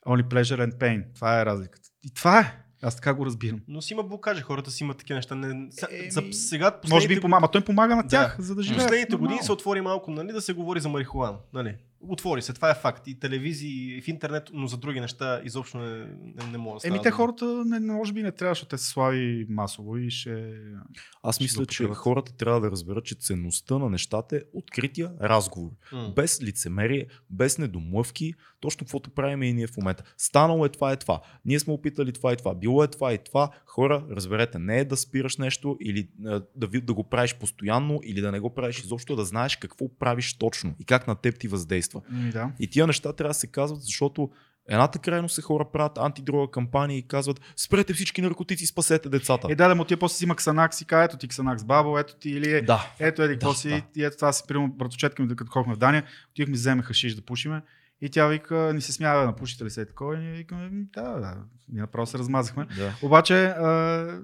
Only 0.08 0.24
pleasure 0.24 0.70
and 0.70 0.78
pain. 0.78 1.06
Това 1.16 1.42
е 1.42 1.46
разликата. 1.46 1.90
И 2.04 2.14
това 2.14 2.40
е. 2.40 2.71
Аз 2.82 2.96
така 2.96 3.14
го 3.14 3.26
разбирам. 3.26 3.60
Но 3.68 3.82
си 3.82 3.94
има 3.94 4.04
блокажи, 4.04 4.42
хората 4.42 4.72
си 4.72 4.84
имат 4.84 4.98
такива 4.98 5.16
неща. 5.16 5.36
Не, 5.36 5.48
Еми, 5.48 5.70
за 6.12 6.24
сега, 6.32 6.80
Може 6.90 7.08
би 7.08 7.22
помага. 7.22 7.48
Той 7.48 7.62
помага 7.62 7.96
на 7.96 8.04
Да. 8.04 8.08
тях, 8.10 8.36
за 8.40 8.56
да 8.56 8.64
живеят. 8.64 8.84
Последните 8.84 9.16
години 9.16 9.40
се 9.44 9.52
отвори 9.52 9.82
малко, 9.82 10.12
нали, 10.12 10.32
да 10.34 10.42
се 10.42 10.54
говори 10.54 10.80
за 10.80 10.90
марихуана. 10.90 11.38
Нали. 11.54 11.76
Отвори 12.08 12.42
се, 12.42 12.54
това 12.54 12.70
е 12.70 12.76
факт. 12.76 13.08
И 13.08 13.20
телевизии, 13.20 13.98
и 13.98 14.02
в 14.02 14.08
интернет, 14.08 14.50
но 14.54 14.68
за 14.68 14.78
други 14.78 15.00
неща 15.00 15.42
изобщо 15.44 15.78
не, 15.78 15.98
не, 16.22 16.52
не 16.52 16.58
мога 16.58 16.76
да 16.76 16.80
става 16.80 16.96
Еми 16.96 17.04
те 17.04 17.12
хората 17.12 17.46
не, 17.66 17.80
може 17.80 18.14
би 18.14 18.24
не 18.24 18.32
трябва, 18.32 18.52
защото 18.52 18.70
те 18.70 18.78
са 18.78 18.86
слаби 18.86 19.46
масово 19.50 19.98
и 19.98 20.12
ще... 20.12 20.54
Аз 21.24 21.36
ще 21.36 21.44
мисля, 21.44 21.66
че 21.66 21.88
хората 21.88 22.34
трябва 22.34 22.62
да 22.62 22.72
разберат, 22.72 23.06
че 23.06 23.16
ценността 23.16 23.78
на 23.78 23.90
нещата 23.90 24.36
е 24.36 24.42
открития 24.54 25.12
разговор. 25.22 25.72
М. 25.92 26.14
Без 26.16 26.42
лицемерие, 26.44 27.06
без 27.30 27.58
недомлъвки, 27.58 28.34
точно 28.60 28.86
каквото 28.86 29.10
правим 29.10 29.44
и 29.44 29.54
ние 29.54 29.68
в 29.68 29.78
момента. 29.78 30.04
Станало 30.18 30.66
е 30.66 30.70
това 30.70 30.92
е 30.92 30.98
това. 30.98 31.22
Ние 31.46 31.60
сме 31.60 31.74
опитали 31.74 32.14
това 32.14 32.34
и 32.34 32.38
това. 32.38 32.56
Било 32.56 32.84
е 32.84 32.88
това 32.88 33.14
и 33.14 33.18
това. 33.18 33.50
Хора, 33.72 34.06
разберете, 34.12 34.60
не 34.60 34.80
е 34.80 34.86
да 34.86 34.98
спираш 34.98 35.38
нещо 35.38 35.78
или 35.82 36.10
да, 36.56 36.68
да 36.68 36.94
го 36.94 37.04
правиш 37.04 37.36
постоянно 37.36 38.00
или 38.04 38.22
да 38.22 38.32
не 38.32 38.40
го 38.40 38.54
правиш 38.54 38.80
изобщо, 38.80 39.16
да 39.16 39.26
знаеш 39.26 39.56
какво 39.56 39.98
правиш 40.00 40.34
точно 40.34 40.76
и 40.80 40.86
как 40.86 41.08
на 41.08 41.16
теб 41.16 41.40
ти 41.40 41.48
въздейства. 41.48 42.02
Да. 42.10 42.52
И 42.60 42.70
тия 42.70 42.88
неща 42.88 43.14
трябва 43.14 43.30
да 43.30 43.34
се 43.34 43.48
казват, 43.48 43.82
защото 43.82 44.30
едната 44.70 45.00
крайност 45.00 45.36
се 45.36 45.42
хора 45.42 45.66
правят 45.74 45.98
антидрога 45.98 46.52
кампании 46.52 46.98
и 46.98 47.08
казват 47.08 47.42
спрете 47.56 47.94
всички 47.94 48.22
наркотици, 48.22 48.66
спасете 48.66 49.10
децата. 49.10 49.48
Е, 49.52 49.56
да, 49.56 49.68
да 49.68 49.76
му 49.76 49.86
ти 49.86 49.96
после 49.96 50.18
си 50.18 50.24
има 50.24 50.36
ксанакс 50.36 50.82
и 50.82 50.86
казва, 50.86 51.06
ето 51.06 51.18
ти 51.18 51.28
ксанакс 51.28 51.64
бабо, 51.64 52.00
ето 52.00 52.16
ти 52.16 52.30
или 52.30 52.52
е, 52.52 52.62
да. 52.62 52.92
ето 53.00 53.22
еди 53.22 53.36
Да, 53.36 53.54
си, 53.54 53.84
да. 53.98 54.06
ето 54.06 54.18
това 54.18 54.34
си, 54.34 54.44
примерно, 54.48 54.74
братовчетка 54.74 55.24
ми, 55.24 55.36
като 55.36 55.52
ходихме 55.52 55.76
в 55.76 55.78
Дания, 55.78 56.04
отидохме, 56.32 56.54
вземе 56.54 56.84
хашиш 56.84 57.16
да 57.16 57.22
пушиме. 57.22 57.62
И 58.02 58.10
тя 58.10 58.28
вика, 58.28 58.72
ни 58.74 58.82
се 58.82 58.92
смява 58.94 59.26
на 59.26 59.36
пушите 59.36 59.66
ли 59.66 59.70
се 59.70 59.82
е 59.82 59.86
такова. 59.86 60.16
И 60.16 60.20
ние 60.20 60.34
викаме, 60.34 60.70
«М, 60.70 60.84
да, 60.94 61.20
да. 61.20 61.38
Ние 61.70 61.82
направо 61.82 62.08
се 62.08 62.18
размазахме. 62.18 62.66
да. 62.78 62.96
Обаче, 63.02 63.46
а, 63.46 64.22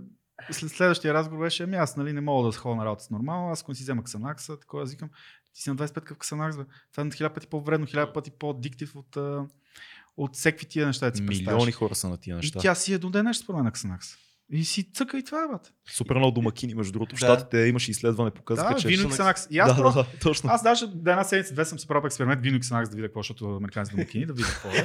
след 0.51 0.71
следващия 0.71 1.13
разговор 1.13 1.43
беше, 1.43 1.63
ами 1.63 1.75
аз 1.75 1.97
нали, 1.97 2.13
не 2.13 2.21
мога 2.21 2.51
да 2.51 2.57
ходя 2.57 2.75
на 2.75 2.85
работа 2.85 3.03
с 3.03 3.09
нормално, 3.09 3.51
аз 3.51 3.61
ако 3.61 3.71
не 3.71 3.75
си 3.75 3.83
взема 3.83 4.03
ксанакса, 4.03 4.59
такова 4.59 4.83
аз 4.83 4.91
викам, 4.91 5.09
ти 5.53 5.61
си 5.61 5.69
на 5.69 5.75
25 5.75 6.01
къв 6.01 6.17
ксанакс, 6.17 6.57
бе. 6.57 6.63
Това 6.91 7.07
е 7.07 7.11
хиляда 7.11 7.33
пъти 7.33 7.47
по-вредно, 7.47 7.85
хиляда 7.85 8.13
пъти 8.13 8.31
по-диктив 8.31 8.95
от, 8.95 9.17
от 10.17 10.35
всеки 10.35 10.65
тия 10.65 10.87
неща, 10.87 11.09
да 11.11 11.17
си 11.17 11.23
Милиони 11.23 11.71
хора 11.71 11.95
са 11.95 12.09
на 12.09 12.17
тия 12.17 12.33
И 12.33 12.35
неща. 12.35 12.59
тя 12.59 12.75
си 12.75 12.93
е 12.93 12.97
до 12.97 13.09
ден 13.09 13.33
според 13.33 13.55
мен 13.55 13.65
на 13.65 13.71
ксанакс. 13.71 14.07
И 14.51 14.65
си 14.65 14.91
цъка 14.93 15.17
и 15.17 15.23
това 15.23 15.47
бат. 15.47 15.73
Супер 15.89 16.15
много 16.15 16.31
домакини, 16.31 16.75
между 16.75 16.93
другото. 16.93 17.15
В 17.15 17.19
Да. 17.19 17.25
Щатите 17.25 17.57
имаше 17.57 17.91
изследване, 17.91 18.31
показаха, 18.31 18.73
Да, 18.73 18.79
че... 18.79 18.87
вино 18.87 19.09
Xanax. 19.09 19.47
И 19.49 19.59
аз 19.59 19.75
да, 19.75 19.83
да, 19.83 19.91
да, 19.91 20.05
точно. 20.21 20.49
аз 20.49 20.63
даже 20.63 20.87
да 20.87 21.11
една 21.11 21.23
седмица, 21.23 21.53
две 21.53 21.65
съм 21.65 21.79
си 21.79 21.87
правил 21.87 22.07
експеримент, 22.07 22.41
вино 22.41 22.59
ксанакс 22.59 22.89
да 22.89 22.95
видя 22.95 23.07
какво, 23.07 23.19
защото 23.19 23.55
американците 23.55 23.95
домакини, 23.95 24.25
да 24.25 24.33
видя 24.33 24.47
какво 24.47 24.69
е. 24.69 24.73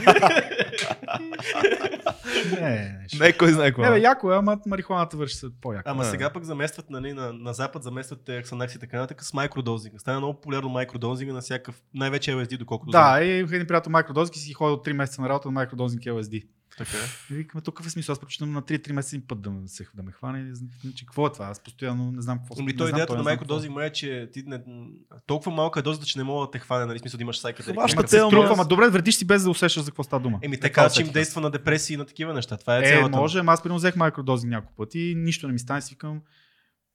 не, 2.61 2.61
не, 2.61 3.07
Не, 3.21 3.33
кой 3.33 3.53
знае 3.53 3.69
какво. 3.69 3.83
не, 3.83 3.91
бе, 3.91 4.01
яко 4.01 4.33
е, 4.33 4.37
ама 4.37 4.59
марихуаната 4.67 5.17
върши 5.17 5.37
се 5.37 5.47
по-яко. 5.61 5.91
Ама 5.91 6.03
Да. 6.03 6.11
сега 6.11 6.33
пък 6.33 6.45
заместват, 6.45 6.91
нали, 6.91 7.13
на, 7.13 7.33
на 7.33 7.55
Запад 7.55 7.83
заместват 7.83 8.25
те 8.25 8.43
Xanax 8.43 8.77
и 8.77 8.79
така 8.79 8.97
нататък 8.97 9.25
с 9.25 9.35
микродозинга. 9.35 9.99
Стана 9.99 10.19
много 10.19 10.35
популярно 10.35 10.79
микродозинга 10.79 11.35
на 11.35 11.41
всякакъв, 11.41 11.83
най-вече 11.95 12.31
LSD, 12.31 12.59
доколкото 12.59 12.91
знам. 12.91 13.15
Да, 13.15 13.25
и 13.25 13.31
един 13.39 13.67
приятел 13.67 13.91
майкродозинг 13.91 14.37
си 14.37 14.53
ходил 14.53 14.77
3 14.77 14.93
месеца 14.93 15.23
на 15.23 15.29
работа 15.29 15.49
на 15.49 15.53
майкродозинг 15.53 16.03
LSD. 16.03 16.47
Така. 16.79 16.97
е. 16.97 17.33
И 17.33 17.37
викаме, 17.37 17.63
тук 17.63 17.75
какъв 17.75 17.87
е 17.87 17.91
смисъл? 17.91 18.13
Аз 18.13 18.19
предпочитам 18.19 18.53
на 18.53 18.63
3-3 18.63 18.93
месеца 18.93 19.23
път 19.29 19.41
да 19.41 19.51
ме, 19.51 19.69
се, 19.69 19.87
да 19.95 20.03
ме 20.03 20.13
хване. 20.13 20.55
Значи, 20.83 21.07
какво 21.07 21.27
е 21.27 21.33
това? 21.33 21.47
Аз 21.47 21.61
постоянно 21.61 22.13
не 22.13 22.23
знам 22.23 22.39
какво 22.39 22.55
Ами 22.59 22.67
не 22.67 22.73
то 22.73 22.85
знам, 22.85 22.89
идеята 22.89 23.07
той 23.07 23.17
на 23.17 23.21
не 23.21 23.23
знам 23.23 23.33
какво. 23.33 23.45
микродозинга 23.45 23.85
е, 23.85 23.91
че 23.91 24.31
ти 24.33 24.43
не, 24.47 24.61
толкова 25.27 25.53
малка 25.53 25.81
е 25.81 25.83
дозата, 25.83 26.07
че 26.07 26.19
не 26.19 26.25
мога 26.25 26.47
да 26.47 26.51
те 26.51 26.59
хване, 26.59 26.87
нали, 26.87 26.99
в 26.99 27.01
смисъл 27.01 27.19
да 27.19 27.23
имаш 27.23 27.39
сайка. 27.39 27.63
Хваща 27.63 27.99
ама 27.99 28.09
струва, 28.09 28.45
аз- 28.45 28.51
ама 28.51 28.65
добре, 28.65 28.89
вредиш 28.89 29.15
си 29.15 29.25
без 29.25 29.43
да 29.43 29.51
усещаш 29.51 29.83
за 29.83 29.91
какво 29.91 30.03
става 30.03 30.23
дума. 30.23 30.39
Еми, 30.43 30.61
Така 30.61 30.89
че 30.89 31.03
им 31.03 31.09
действа 31.09 31.41
на 31.41 31.51
депресии 31.51 31.95
и 31.95 31.97
на 31.97 32.05
такива 32.05 32.35
неща. 32.35 32.57
Това 32.57 32.79
е 32.79 32.83
Е, 32.83 32.89
цялата. 32.89 33.17
може, 33.17 33.43
аз 33.47 33.63
примерно 33.63 33.79
взех 33.79 33.97
майкродозинг 33.97 34.51
няколко 34.51 34.77
пъти 34.77 34.99
и 35.01 35.15
нищо 35.15 35.47
не 35.47 35.53
ми 35.53 35.59
стане, 35.59 35.83
си 35.83 35.95
викам, 35.95 36.21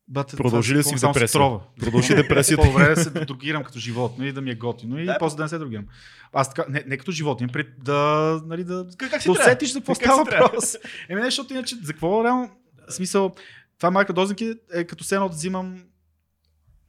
Бате, 0.10 0.38
Продължи 0.38 0.74
да 0.74 0.84
си 0.84 0.96
в 0.96 1.02
депресия. 1.02 1.42
Продължи 1.80 2.16
депресията. 2.16 2.64
По-добре 2.64 2.96
да 2.96 3.04
се 3.04 3.10
другирам 3.10 3.64
като 3.64 3.80
животно 3.80 4.26
и 4.26 4.32
да 4.32 4.42
ми 4.42 4.52
е 4.52 4.56
готино 4.56 5.00
и 5.00 5.06
Да, 5.06 5.18
после 5.20 5.38
да 5.38 5.44
не 5.44 5.50
се 5.50 5.58
другирам. 5.58 5.86
Аз 6.34 6.54
така, 6.54 6.66
не, 6.70 6.84
не 6.88 6.98
като 6.98 7.12
животно, 7.12 7.48
пред 7.54 7.68
да, 7.84 8.42
нали, 8.46 8.64
да, 8.64 8.88
Как, 8.98 9.10
как 9.10 9.22
си 9.22 9.28
да 9.28 9.32
усетиш 9.32 9.72
за 9.72 9.80
какво 9.80 9.94
Как 9.94 10.04
става 10.04 10.24
въпрос. 10.24 10.78
Еми 11.10 11.22
не, 11.22 11.28
защото 11.28 11.54
иначе, 11.54 11.76
за 11.84 11.94
какво 11.94 12.24
реално, 12.24 12.50
смисъл, 12.90 13.36
това 13.78 13.92
майкродозинг 13.92 14.42
е, 14.42 14.54
е 14.74 14.84
като 14.84 15.04
се 15.04 15.16
едно 15.16 15.30
да 15.30 15.36
взимам 15.36 15.84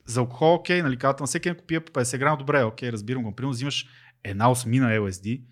за 0.06 0.20
алкохол, 0.20 0.54
окей, 0.54 0.82
нали, 0.82 0.96
казват, 0.96 1.20
на 1.20 1.26
всеки 1.26 1.48
ако 1.48 1.64
пие 1.64 1.80
по 1.80 1.92
50 1.92 2.18
грама, 2.18 2.36
добре, 2.36 2.64
окей, 2.64 2.92
разбирам 2.92 3.22
го. 3.22 3.36
Примерно 3.36 3.52
взимаш 3.52 3.86
една 4.24 4.50
осмина 4.50 4.86
LSD, 4.88 5.42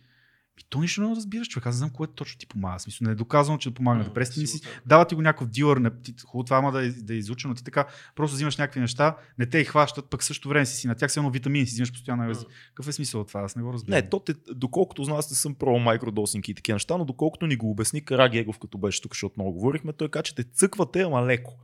и 0.61 0.65
то 0.69 0.81
нищо 0.81 1.03
не 1.03 1.17
разбираш, 1.17 1.49
човек. 1.49 1.67
Аз 1.67 1.75
не 1.75 1.79
знам 1.79 1.91
кое 1.91 2.07
точно 2.07 2.39
ти 2.39 2.47
помага. 2.47 2.79
Смисъл, 2.79 3.05
не 3.07 3.13
е 3.13 3.15
доказано, 3.15 3.59
че 3.59 3.71
да 3.71 3.75
помага 3.75 3.95
на 3.95 3.99
М, 3.99 4.05
депресията. 4.05 4.41
Ни 4.41 4.47
си, 4.47 4.59
сигурно. 4.59 4.81
дава 4.87 5.05
ти 5.07 5.15
го 5.15 5.23
някакъв 5.23 5.49
дилър, 5.49 5.77
не, 5.77 5.91
ти, 5.93 6.15
хубаво 6.25 6.45
това 6.45 6.57
ама 6.57 6.73
да, 6.73 6.87
е- 6.87 6.91
да 6.91 7.15
е 7.15 7.17
изучено, 7.17 7.55
ти 7.55 7.65
така 7.65 7.85
просто 8.15 8.35
взимаш 8.35 8.57
някакви 8.57 8.81
неща, 8.81 9.17
не 9.39 9.47
те 9.47 9.59
и 9.59 9.65
хващат, 9.65 10.11
пък 10.11 10.21
в 10.21 10.25
същото 10.25 10.49
време 10.49 10.67
си 10.67 10.77
си 10.77 10.87
на 10.87 10.95
тях, 10.95 11.13
само 11.13 11.31
витамини 11.31 11.67
си 11.67 11.73
взимаш 11.73 11.93
постоянно. 11.93 12.23
LSD. 12.25 12.45
Какъв 12.69 12.89
е 12.89 12.93
смисъл 12.93 13.21
от 13.21 13.29
това? 13.29 13.41
Аз 13.41 13.57
не 13.57 13.63
го 13.63 13.73
разбирам. 13.73 13.97
Не, 13.97 14.09
то 14.09 14.19
те, 14.19 14.35
доколкото 14.49 15.05
знам, 15.05 15.17
аз 15.19 15.31
не 15.31 15.37
съм 15.37 15.55
про 15.55 15.79
майкродосинг 15.79 16.49
и 16.49 16.55
такива 16.55 16.75
неща, 16.75 16.97
но 16.97 17.05
доколкото 17.05 17.47
ни 17.47 17.57
го 17.57 17.71
обясни 17.71 18.01
Караги 18.01 18.39
Егов, 18.39 18.59
като 18.59 18.79
беше 18.79 19.03
тук, 19.03 19.13
защото 19.13 19.35
много 19.37 19.53
говорихме, 19.53 19.93
той 19.93 20.09
каза, 20.09 20.23
че 20.23 20.35
те 20.35 20.45
цъквате, 20.45 21.01
ама 21.01 21.23
леко. 21.23 21.55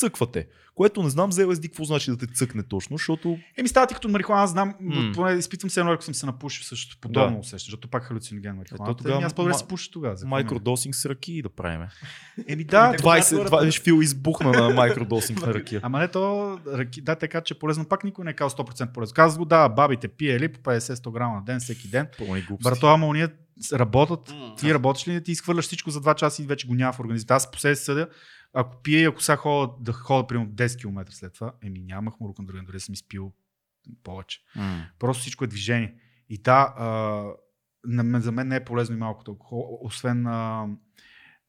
Цъквате. 0.00 0.46
Което 0.74 1.02
не 1.02 1.10
знам 1.10 1.32
за 1.32 1.42
LSD 1.42 1.62
какво 1.62 1.84
значи 1.84 2.10
да 2.10 2.16
те 2.16 2.26
цъкне 2.26 2.62
точно, 2.62 2.96
защото 2.96 3.38
Еми 3.56 3.68
става 3.68 3.86
ти 3.86 3.94
като 3.94 4.08
марихуана, 4.08 4.42
аз 4.42 4.50
знам, 4.50 4.74
М. 4.80 5.12
поне 5.14 5.32
изпитвам 5.32 5.70
се 5.70 5.80
едно, 5.80 5.92
ако 5.92 6.02
съм 6.02 6.14
се 6.14 6.26
напушил 6.26 6.64
също. 6.64 6.96
Подобно 7.00 7.30
Да. 7.30 7.38
усеща, 7.38 7.56
защото 7.58 7.88
пак 7.88 8.02
халюциноген 8.02 8.56
марихуана. 8.56 8.84
Ето 8.86 8.94
тогава 8.94 9.22
аз 9.24 9.34
по-добре 9.34 9.52
ма- 9.52 9.56
си 9.56 9.64
пуша 9.66 9.90
тогава. 9.90 10.16
майкродосинг 10.24 10.94
с 10.94 11.06
ръки 11.06 11.42
да 11.42 11.48
правиме. 11.48 11.88
Еми 12.48 12.64
да, 12.64 12.90
Те 12.90 12.96
го 12.96 13.02
20, 13.02 13.30
правят 13.30 13.64
20 13.64 13.82
фил 13.82 13.94
избухна 13.94 14.50
на 14.52 14.70
майкродосинг 14.70 15.40
на 15.40 15.54
ръки. 15.54 15.78
Ама 15.82 15.98
не 15.98 16.08
то, 16.08 16.58
ръки, 16.68 17.00
да, 17.00 17.14
така 17.14 17.40
че 17.40 17.54
е 17.54 17.58
полезно. 17.58 17.84
Пак 17.84 18.04
никой 18.04 18.24
не 18.24 18.30
е 18.30 18.34
казал 18.34 18.56
100% 18.56 18.86
полезно. 18.86 19.14
Казва 19.14 19.38
го, 19.38 19.44
да, 19.44 19.68
бабите 19.68 20.08
пиели 20.08 20.48
по 20.48 20.60
50-100 20.60 21.10
грама 21.10 21.34
на 21.34 21.42
ден, 21.44 21.60
всеки 21.60 21.88
ден. 21.88 22.06
Брато, 22.62 22.86
ама 22.86 23.06
уния 23.06 23.30
работят, 23.72 24.30
М. 24.30 24.54
ти 24.56 24.74
работиш 24.74 25.08
ли, 25.08 25.22
ти 25.22 25.32
изхвърляш 25.32 25.64
всичко 25.64 25.90
за 25.90 26.00
2 26.00 26.14
часа 26.14 26.42
и 26.42 26.46
вече 26.46 26.66
го 26.66 26.74
няма 26.74 26.92
в 26.92 27.00
организацията. 27.00 27.34
Аз 27.34 27.50
по 27.50 27.58
себе 27.58 27.76
си 27.76 27.84
съдя, 27.84 28.08
ако 28.52 28.82
пия 28.82 29.00
и 29.02 29.04
ако 29.04 29.22
сега 29.22 29.36
ходя 29.36 29.72
да 29.80 29.92
ходя 29.92 30.26
примерно 30.26 30.50
10 30.50 30.80
км 30.80 31.12
след 31.12 31.32
това, 31.32 31.52
еми 31.62 31.80
нямах 31.80 32.14
другия, 32.40 32.64
дори 32.64 32.80
съм 32.80 32.92
изпил 32.92 33.32
повече. 34.02 34.40
М. 34.56 34.86
Просто 34.98 35.20
всичко 35.20 35.44
е 35.44 35.46
движение. 35.46 35.94
И 36.28 36.38
да, 36.38 36.74
а, 36.78 36.86
на, 37.84 38.20
за 38.20 38.32
мен 38.32 38.48
не 38.48 38.56
е 38.56 38.64
полезно 38.64 38.96
и 38.96 38.98
малкото 38.98 39.30
алкохол, 39.30 39.78
освен 39.82 40.26
а, 40.26 40.68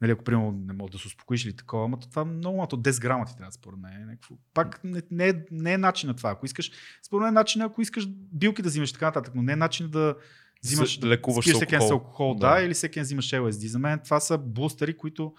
нали, 0.01 0.11
ако 0.11 0.23
примерно 0.23 0.51
не 0.51 0.73
можеш 0.73 0.91
да 0.91 0.99
се 0.99 1.07
успокоиш 1.07 1.45
или 1.45 1.55
такова, 1.55 1.85
ама 1.85 1.99
то 1.99 2.09
това 2.09 2.25
много 2.25 2.57
малко, 2.57 2.77
10 2.77 3.01
грама 3.01 3.25
ти 3.25 3.37
трябва 3.37 3.51
според 3.51 3.79
мен. 3.79 4.05
Някакво. 4.07 4.35
Пак 4.53 4.83
не, 4.83 5.01
не, 5.11 5.29
е, 5.29 5.33
не 5.51 5.73
е 5.73 5.77
начин 5.77 6.07
на 6.07 6.15
това. 6.15 6.31
Ако 6.31 6.45
искаш, 6.45 6.71
според 7.03 7.21
мен 7.21 7.29
е 7.29 7.39
начин, 7.39 7.61
ако 7.61 7.81
искаш 7.81 8.07
билки 8.33 8.61
да 8.61 8.69
взимаш 8.69 8.93
така 8.93 9.05
нататък, 9.05 9.35
но 9.35 9.41
не 9.41 9.51
е 9.51 9.55
начин 9.55 9.89
да 9.89 10.15
взимаш, 10.63 10.97
да 10.97 11.07
лекуваш 11.07 11.45
спиеш 11.45 11.57
с 11.57 11.59
ден 11.59 11.69
с 11.69 11.73
алкохол. 11.83 11.97
алкохол, 11.97 12.35
да. 12.35 12.55
Да. 12.55 12.61
или 12.61 12.73
всеки 12.73 12.93
ден 12.93 13.03
взимаш 13.03 13.29
LSD. 13.29 13.67
За 13.67 13.79
мен 13.79 13.99
това 14.03 14.19
са 14.19 14.37
бустери, 14.37 14.97
които 14.97 15.33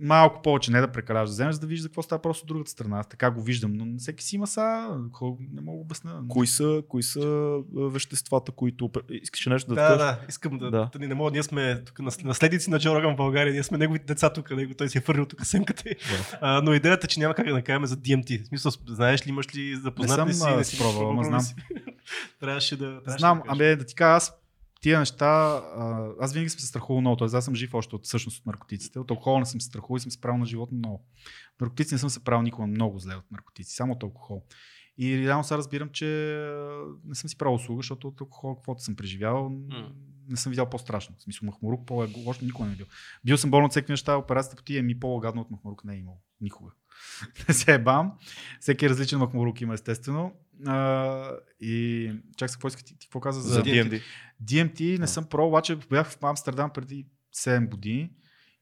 малко 0.00 0.42
повече, 0.42 0.70
не 0.70 0.80
да 0.80 0.92
прекаляваш 0.92 1.28
да 1.28 1.32
вземеш, 1.32 1.54
за 1.54 1.60
да 1.60 1.66
виждаш 1.66 1.82
за 1.82 1.88
какво 1.88 2.02
става 2.02 2.22
просто 2.22 2.42
от 2.42 2.48
другата 2.48 2.70
страна. 2.70 2.98
Аз 2.98 3.08
така 3.08 3.30
го 3.30 3.42
виждам, 3.42 3.72
но 3.72 3.98
всеки 3.98 4.24
си 4.24 4.36
има 4.36 4.46
са, 4.46 4.88
не 5.52 5.60
мога 5.60 5.76
да 5.76 5.80
обясня. 5.80 6.22
Кои 6.28 6.46
са, 6.46 6.82
кои 6.88 7.02
са 7.02 7.58
веществата, 7.74 8.52
които... 8.52 8.90
Искаш 9.10 9.46
нещо 9.46 9.68
да, 9.68 9.74
Да, 9.74 9.80
кажеш? 9.80 9.98
да, 9.98 10.20
искам 10.28 10.58
да. 10.58 10.70
Да. 10.70 10.90
да. 10.98 11.06
Не 11.08 11.14
мога, 11.14 11.30
ние 11.30 11.42
сме 11.42 11.84
тук 11.84 11.98
нас- 11.98 12.22
наследници 12.24 12.70
на 12.70 12.78
Джо 12.78 12.94
Роган 12.94 13.14
в 13.14 13.16
България, 13.16 13.52
ние 13.52 13.62
сме 13.62 13.78
неговите 13.78 14.04
деца 14.04 14.32
тук, 14.32 14.50
него 14.50 14.74
той 14.74 14.88
си 14.88 14.98
е 14.98 15.00
фърлил 15.00 15.26
тук 15.26 15.46
семката. 15.46 15.90
й. 15.90 15.94
А, 16.40 16.60
но 16.62 16.74
идеята 16.74 17.06
е, 17.06 17.08
че 17.08 17.20
няма 17.20 17.34
как 17.34 17.46
да 17.46 17.52
накараме 17.52 17.86
за 17.86 17.96
DMT. 17.96 18.44
В 18.44 18.46
смисъл, 18.46 18.72
знаеш 18.88 19.26
ли, 19.26 19.30
имаш 19.30 19.56
ли 19.56 19.76
запознат 19.76 20.16
съм, 20.16 20.28
ли 20.28 20.34
си, 20.34 20.44
не 20.44 20.52
ама 20.52 20.62
пробвал 20.78 21.24
знам. 21.24 21.40
трябваше 22.40 22.76
да. 22.76 22.84
трябваше 23.02 23.18
Знам, 23.18 23.42
да 23.46 23.52
абе 23.52 23.76
да 23.76 23.84
ти 23.84 23.94
кажа, 23.94 24.16
аз 24.16 24.32
тия 24.84 24.98
неща, 24.98 25.62
аз 26.20 26.32
винаги 26.32 26.48
съм 26.50 26.60
се 26.60 26.66
страхувал 26.66 27.00
много, 27.00 27.16
т.е. 27.16 27.36
аз 27.36 27.44
съм 27.44 27.54
жив 27.54 27.74
още 27.74 27.96
от 27.96 28.04
всъщност 28.04 28.38
от 28.38 28.46
наркотиците. 28.46 28.98
От 28.98 29.10
алкохола 29.10 29.38
не 29.38 29.46
съм 29.46 29.60
се 29.60 29.66
страхувал 29.66 29.96
и 29.96 30.00
съм 30.00 30.10
се 30.10 30.20
правил 30.20 30.38
на 30.38 30.46
живота 30.46 30.74
много. 30.74 31.06
Наркотици 31.60 31.94
не 31.94 31.98
съм 31.98 32.10
се 32.10 32.24
правил 32.24 32.42
никога 32.42 32.66
много 32.66 32.98
зле 32.98 33.14
от 33.14 33.30
наркотици, 33.30 33.74
само 33.74 33.92
от 33.92 34.02
алкохол. 34.02 34.42
И 34.98 35.18
реално 35.18 35.44
сега 35.44 35.58
разбирам, 35.58 35.88
че 35.88 36.06
не 37.04 37.14
съм 37.14 37.30
си 37.30 37.38
правил 37.38 37.54
услуга, 37.54 37.78
защото 37.78 38.08
от 38.08 38.20
алкохол, 38.20 38.54
каквото 38.54 38.82
съм 38.82 38.96
преживял, 38.96 39.48
М. 39.48 39.92
не 40.28 40.36
съм 40.36 40.50
видял 40.50 40.70
по-страшно. 40.70 41.16
В 41.18 41.22
смисъл 41.22 41.46
махмурук, 41.46 41.86
по 41.86 42.06
още 42.26 42.44
никога 42.44 42.66
не 42.68 42.72
е 42.72 42.76
бил. 42.76 42.86
Бил 43.24 43.36
съм 43.36 43.50
болен 43.50 43.64
от 43.64 43.70
всеки 43.70 43.92
неща, 43.92 44.16
операцията 44.16 44.56
по 44.56 44.62
тия 44.62 44.82
ми 44.82 45.00
по-гадно 45.00 45.40
от 45.40 45.50
махмурук 45.50 45.84
не 45.84 45.94
е 45.94 45.98
имал. 45.98 46.20
Никога. 46.40 46.70
Не 47.48 47.54
се 47.54 47.74
е 47.74 47.78
бам. 47.78 48.12
Всеки 48.60 48.88
различен 48.88 49.18
махмурук 49.18 49.60
има 49.60 49.74
естествено. 49.74 50.32
А, 50.66 51.30
и 51.60 52.12
чак 52.36 52.50
се, 52.50 52.54
какво 52.54 52.68
искаш 52.68 52.82
ти, 52.84 52.98
ти 52.98 53.06
какво 53.06 53.20
каза 53.20 53.40
за, 53.40 53.54
За 53.54 53.62
DMD. 53.62 54.02
DMT 54.44 54.98
не 54.98 55.06
съм 55.06 55.24
пробвал, 55.24 55.48
обаче 55.48 55.76
бях 55.76 56.10
в 56.10 56.24
Амстердам 56.24 56.70
преди 56.70 57.06
7 57.36 57.68
години 57.68 58.10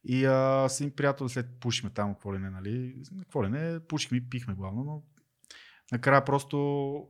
и 0.05 0.25
а, 0.25 0.69
с 0.69 0.81
един 0.81 0.97
приятел 0.97 1.29
след 1.29 1.47
пушихме 1.61 1.91
там, 1.91 2.15
какво 2.15 2.35
ли 2.35 2.39
не, 2.39 2.51
нали? 2.51 3.03
Какво 3.19 3.45
ли 3.45 3.49
не, 3.49 3.81
пушихме 3.81 4.19
и 4.19 4.29
пихме 4.31 4.55
главно, 4.55 4.85
но 4.85 5.03
накрая 5.93 6.25
просто 6.25 7.07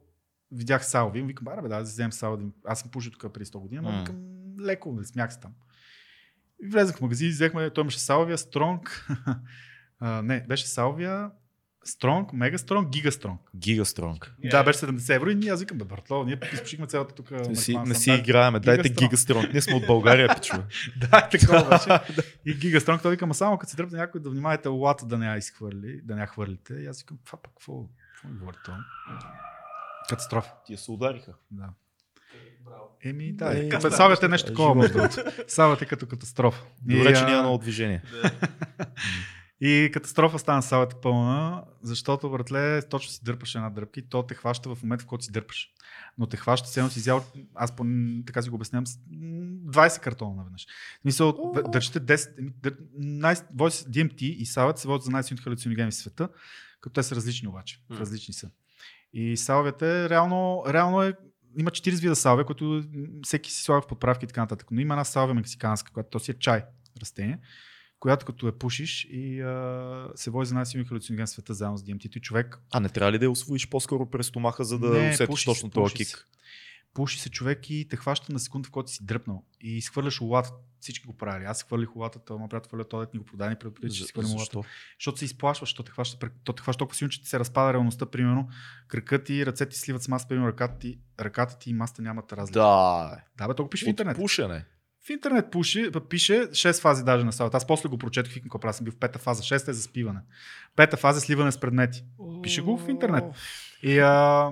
видях 0.53 0.87
салви, 0.87 1.23
викам, 1.23 1.49
аре 1.49 1.63
бе, 1.63 1.69
да, 1.69 1.77
да 1.77 1.83
вземем 1.83 2.13
салви. 2.13 2.47
Аз 2.65 2.81
съм 2.81 2.91
пушил 2.91 3.13
тук 3.13 3.33
преди 3.33 3.47
100 3.47 3.59
години, 3.59 3.81
но 3.83 3.99
викам, 3.99 4.17
леко, 4.61 4.93
нали, 4.93 5.07
смях 5.07 5.33
се 5.33 5.41
там. 5.41 5.53
И 6.63 6.69
влезах 6.69 6.97
в 6.97 7.01
магазин, 7.01 7.31
взехме, 7.31 7.71
той 7.71 7.83
имаше 7.83 7.99
салвия, 7.99 8.39
Стронг, 8.39 9.09
а, 10.03 10.23
не, 10.23 10.45
беше 10.49 10.67
салвия, 10.67 11.31
Стронг, 11.85 12.33
Мега 12.33 12.59
Стронг, 12.59 12.89
Гига 12.89 13.13
Стронг. 13.13 13.41
Гигастронг. 13.57 14.35
Е. 14.45 14.49
Да, 14.49 14.65
беше 14.65 14.79
70 14.79 15.15
евро 15.15 15.31
и 15.31 15.35
ние 15.35 15.51
аз 15.51 15.61
викам, 15.61 15.79
бе, 15.79 15.85
братло, 15.85 16.25
ние 16.25 16.39
изпушихме 16.53 16.87
цялата 16.87 17.15
тук. 17.15 17.31
Не 17.31 17.57
си, 17.57 17.79
не 17.79 17.95
си 17.95 18.11
играеме, 18.11 18.61
дайте 18.61 18.89
Гигастронг. 18.89 19.11
Гигастронг. 19.11 19.53
Ние 19.53 19.63
сме 19.63 19.75
от 19.75 19.87
България, 19.87 20.35
пичове. 20.35 20.63
Да, 20.97 21.29
такова 21.29 21.69
беше. 21.71 22.17
И 22.47 22.55
Гигастронг, 22.55 23.03
той 23.03 23.11
вика, 23.11 23.27
ма 23.27 23.35
само 23.35 23.59
като 23.59 23.71
се 23.71 23.77
дръпне 23.77 23.99
някой 23.99 24.21
да 24.21 24.31
внимавате 24.31 24.69
лата 24.69 25.07
да 25.07 25.19
не 25.19 25.27
я 25.27 25.37
изхвърли, 25.37 26.01
да 26.05 26.15
не 26.15 26.21
я 26.21 26.27
хвърлите. 26.27 26.75
И 26.75 26.87
аз 26.87 27.01
викам, 27.01 27.19
това 27.25 27.39
пък 27.43 27.53
какво? 27.53 27.85
Какво 28.15 28.29
ми 28.29 28.39
говори 28.39 28.57
това? 28.65 28.79
Катастрофа. 30.09 30.53
Тия 30.67 30.79
се 30.79 30.91
удариха. 30.91 31.33
Да. 31.51 31.69
Еми, 33.05 33.33
да. 33.33 33.59
Е, 33.59 33.67
Е. 33.67 33.91
Савят 33.91 34.23
е 34.23 34.29
нещо 34.29 34.49
такова, 34.49 34.75
между 34.75 34.93
другото. 34.99 35.17
Савят 35.49 35.83
е 35.83 35.87
като 35.87 36.07
катастрофа. 36.07 36.65
Добре, 36.83 37.15
че 37.15 37.25
няма 37.25 37.43
много 37.43 37.59
движение. 37.59 38.03
И 39.65 39.91
катастрофа 39.93 40.39
стана 40.39 40.63
салата 40.63 41.01
пълна, 41.01 41.65
защото, 41.83 42.31
братле, 42.31 42.83
точно 42.83 43.13
си 43.13 43.21
дърпаш 43.25 43.55
една 43.55 43.71
дърпка 43.71 44.01
и 44.01 44.09
то 44.09 44.23
те 44.23 44.35
хваща 44.35 44.75
в 44.75 44.83
момента, 44.83 45.05
в 45.05 45.07
който 45.07 45.25
си 45.25 45.33
дърпаш. 45.33 45.71
Но 46.19 46.27
те 46.27 46.37
хваща, 46.37 46.69
все 46.69 46.81
едно 46.81 46.91
си 46.91 46.99
взял, 46.99 47.25
аз 47.55 47.77
по, 47.77 47.87
така 48.27 48.43
си 48.43 48.49
го 48.49 48.57
обяснявам, 48.57 48.87
с, 48.87 48.97
м, 48.97 49.03
20 49.73 50.01
картона 50.01 50.35
наведнъж. 50.35 50.67
О. 51.39 51.53
д- 51.53 51.63
държите 51.63 52.01
10, 52.01 52.39
еми, 52.39 52.51
дър, 52.63 52.77
най, 52.99 53.35
DMT 53.35 54.23
и 54.23 54.47
Салът 54.47 54.79
се 54.79 54.89
водят 54.89 55.03
за 55.05 55.11
най-силните 55.11 55.43
халюциногени 55.43 55.91
в 55.91 55.95
света, 55.95 56.29
като 56.81 56.95
те 56.95 57.03
са 57.03 57.17
различни 57.17 57.49
обаче. 57.49 57.81
М. 57.91 57.99
Различни 57.99 58.35
са. 58.35 58.51
И 59.13 59.37
салвията 59.37 60.09
реално, 60.11 60.63
реално 60.69 61.03
е, 61.03 61.15
има 61.59 61.71
40 61.71 62.01
вида 62.01 62.17
салвия, 62.17 62.45
които 62.45 62.85
всеки 63.23 63.53
си 63.53 63.63
слага 63.63 63.83
в 63.83 63.87
подправки 63.87 64.25
и 64.25 64.29
така 64.29 64.41
нататък. 64.41 64.69
Но 64.71 64.81
има 64.81 64.95
една 64.95 65.05
салвия 65.05 65.35
мексиканска, 65.35 65.93
която 65.93 66.11
то 66.11 66.19
си 66.19 66.31
е 66.31 66.35
чай 66.35 66.65
растение, 67.01 67.39
която 68.03 68.27
като 68.27 68.47
я 68.47 68.53
пушиш 68.53 69.07
и 69.11 69.41
а, 69.41 70.09
се 70.15 70.31
води 70.31 70.49
за 70.49 70.55
най-силния 70.55 70.89
халюциноген 70.89 71.27
в 71.27 71.31
света 71.31 71.55
заедно 71.55 71.79
с 71.79 71.83
DMT. 71.83 72.17
И 72.17 72.21
човек 72.21 72.59
А 72.73 72.81
не 72.81 72.89
трябва 72.89 73.13
ли 73.13 73.19
да 73.19 73.25
я 73.25 73.31
освоиш 73.31 73.69
по-скоро 73.69 74.07
през 74.07 74.27
стомаха, 74.27 74.65
за 74.65 74.79
да 74.79 74.89
Не, 74.89 75.11
усетиш 75.11 75.45
точно 75.45 75.71
този 75.71 75.95
пуши 75.95 76.05
се. 76.05 76.15
кик? 76.15 76.29
пуши 76.95 77.21
се 77.21 77.31
човек 77.31 77.71
и 77.71 77.89
те 77.91 77.97
хваща 77.97 78.33
на 78.33 78.39
секунда, 78.39 78.69
в 78.69 78.71
който 78.71 78.91
си 78.91 79.05
дръпнал. 79.05 79.45
И 79.61 79.77
изхвърляш 79.77 80.21
улата. 80.21 80.53
Всички 80.81 81.07
го 81.07 81.17
правили. 81.17 81.45
Аз 81.45 81.63
хвърлих 81.63 81.97
улата, 81.97 82.19
той 82.19 82.39
ма 82.39 82.49
приятел 82.49 82.69
хвърля, 82.69 82.85
той 82.85 83.07
ни 83.15 83.19
го 83.19 83.25
продаде, 83.25 83.55
предупреди, 83.55 83.95
че 83.95 84.05
си 84.05 84.13
хвърлим. 84.13 84.39
Защо? 84.39 84.65
Защото 84.99 85.19
се 85.19 85.25
изплашваш, 85.25 85.69
защото 85.69 85.87
те 85.87 85.93
хваща, 85.93 86.31
то 86.45 86.53
те 86.53 86.63
хваща 86.63 86.79
толкова 86.79 86.97
силно, 86.97 87.11
че 87.11 87.23
ти 87.23 87.29
се 87.29 87.39
разпада 87.39 87.73
реалността, 87.73 88.07
примерно. 88.07 88.49
Кракът 88.89 89.25
ти, 89.25 89.47
ръцете 89.47 89.73
ти 89.73 89.79
сливат 89.79 90.03
с 90.03 90.09
маста, 90.09 90.29
примерно 90.29 90.49
ръката 90.49 90.79
ти, 90.79 90.99
ръката 91.21 91.59
ти 91.59 91.71
и 91.71 91.73
маста 91.73 92.03
нямат 92.03 92.33
разлика. 92.33 92.61
Да, 92.61 93.17
да 93.39 93.49
бе, 93.49 93.55
толкова 93.55 93.71
пише 93.71 93.85
в 93.85 93.89
интернет. 93.89 94.17
пушене. 94.17 94.65
В 95.03 95.11
интернет 95.11 95.51
пуши, 95.51 95.91
пише 96.01 96.33
6 96.35 96.81
фази 96.81 97.05
даже 97.05 97.25
на 97.25 97.33
салата. 97.33 97.57
Аз 97.57 97.67
после 97.67 97.89
го 97.89 97.99
прочетох, 97.99 98.33
викам, 98.33 98.43
какво 98.43 98.59
правя, 98.61 98.73
съм 98.75 98.85
бил 98.85 98.93
в 98.93 98.97
пета 98.97 99.19
фаза. 99.19 99.43
Шеста 99.43 99.71
е 99.71 99.75
за 99.75 99.83
спиване. 99.83 100.21
Пета 100.77 100.97
фаза 100.97 101.19
е 101.19 101.21
сливане 101.21 101.53
с 101.53 101.61
предмети. 101.61 102.05
Пише 102.43 102.61
го 102.63 102.79
в 102.79 102.89
интернет. 102.89 103.25
И, 103.83 103.99
а, 103.99 104.51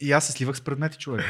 и 0.00 0.12
аз 0.12 0.26
се 0.26 0.32
сливах 0.32 0.56
с 0.56 0.60
предмети, 0.60 0.98
човек. 0.98 1.24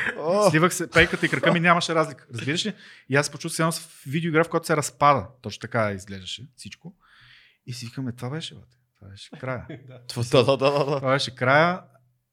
Сливах 0.50 0.74
се, 0.74 0.90
пейката 0.90 1.26
и 1.26 1.28
крака 1.28 1.52
ми 1.52 1.60
нямаше 1.60 1.94
разлика. 1.94 2.26
Разбираш 2.34 2.66
ли? 2.66 2.74
И 3.08 3.16
аз 3.16 3.26
се 3.26 3.32
почувствах 3.32 3.56
се 3.56 3.62
едно 3.62 3.72
в 3.72 4.02
видеоигра, 4.06 4.44
в 4.44 4.48
която 4.48 4.66
се 4.66 4.76
разпада. 4.76 5.26
Точно 5.42 5.60
така 5.60 5.92
изглеждаше 5.92 6.46
всичко. 6.56 6.94
И 7.66 7.72
си 7.72 7.86
викаме, 7.86 8.12
това 8.12 8.30
беше, 8.30 8.54
бе. 8.54 8.60
Това 8.96 9.10
беше 9.10 9.30
края. 9.30 9.66
Това- 10.08 10.22
Да, 10.32 10.44
да, 10.44 10.56
да, 10.56 10.84
да. 10.84 10.96
Това 10.96 11.12
беше 11.12 11.34
края. 11.34 11.80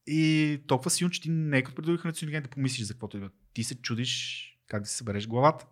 И 0.08 0.62
толкова 0.68 0.90
силно, 0.92 1.12
че 1.12 1.22
ти 1.22 1.30
не 1.30 1.58
е 1.58 1.62
като 1.62 1.76
преди 1.76 1.98
халюциноген 1.98 2.44
да 2.44 2.50
помислиш 2.50 2.88
за 2.88 2.94
каквото 2.94 3.18
и 3.18 3.20
да. 3.20 3.30
Ти 3.54 3.64
се 3.64 3.82
чудиш 3.82 4.44
как 4.68 4.82
да 4.84 4.90
си 4.90 4.96
събереш 4.98 5.28
главата. 5.28 5.66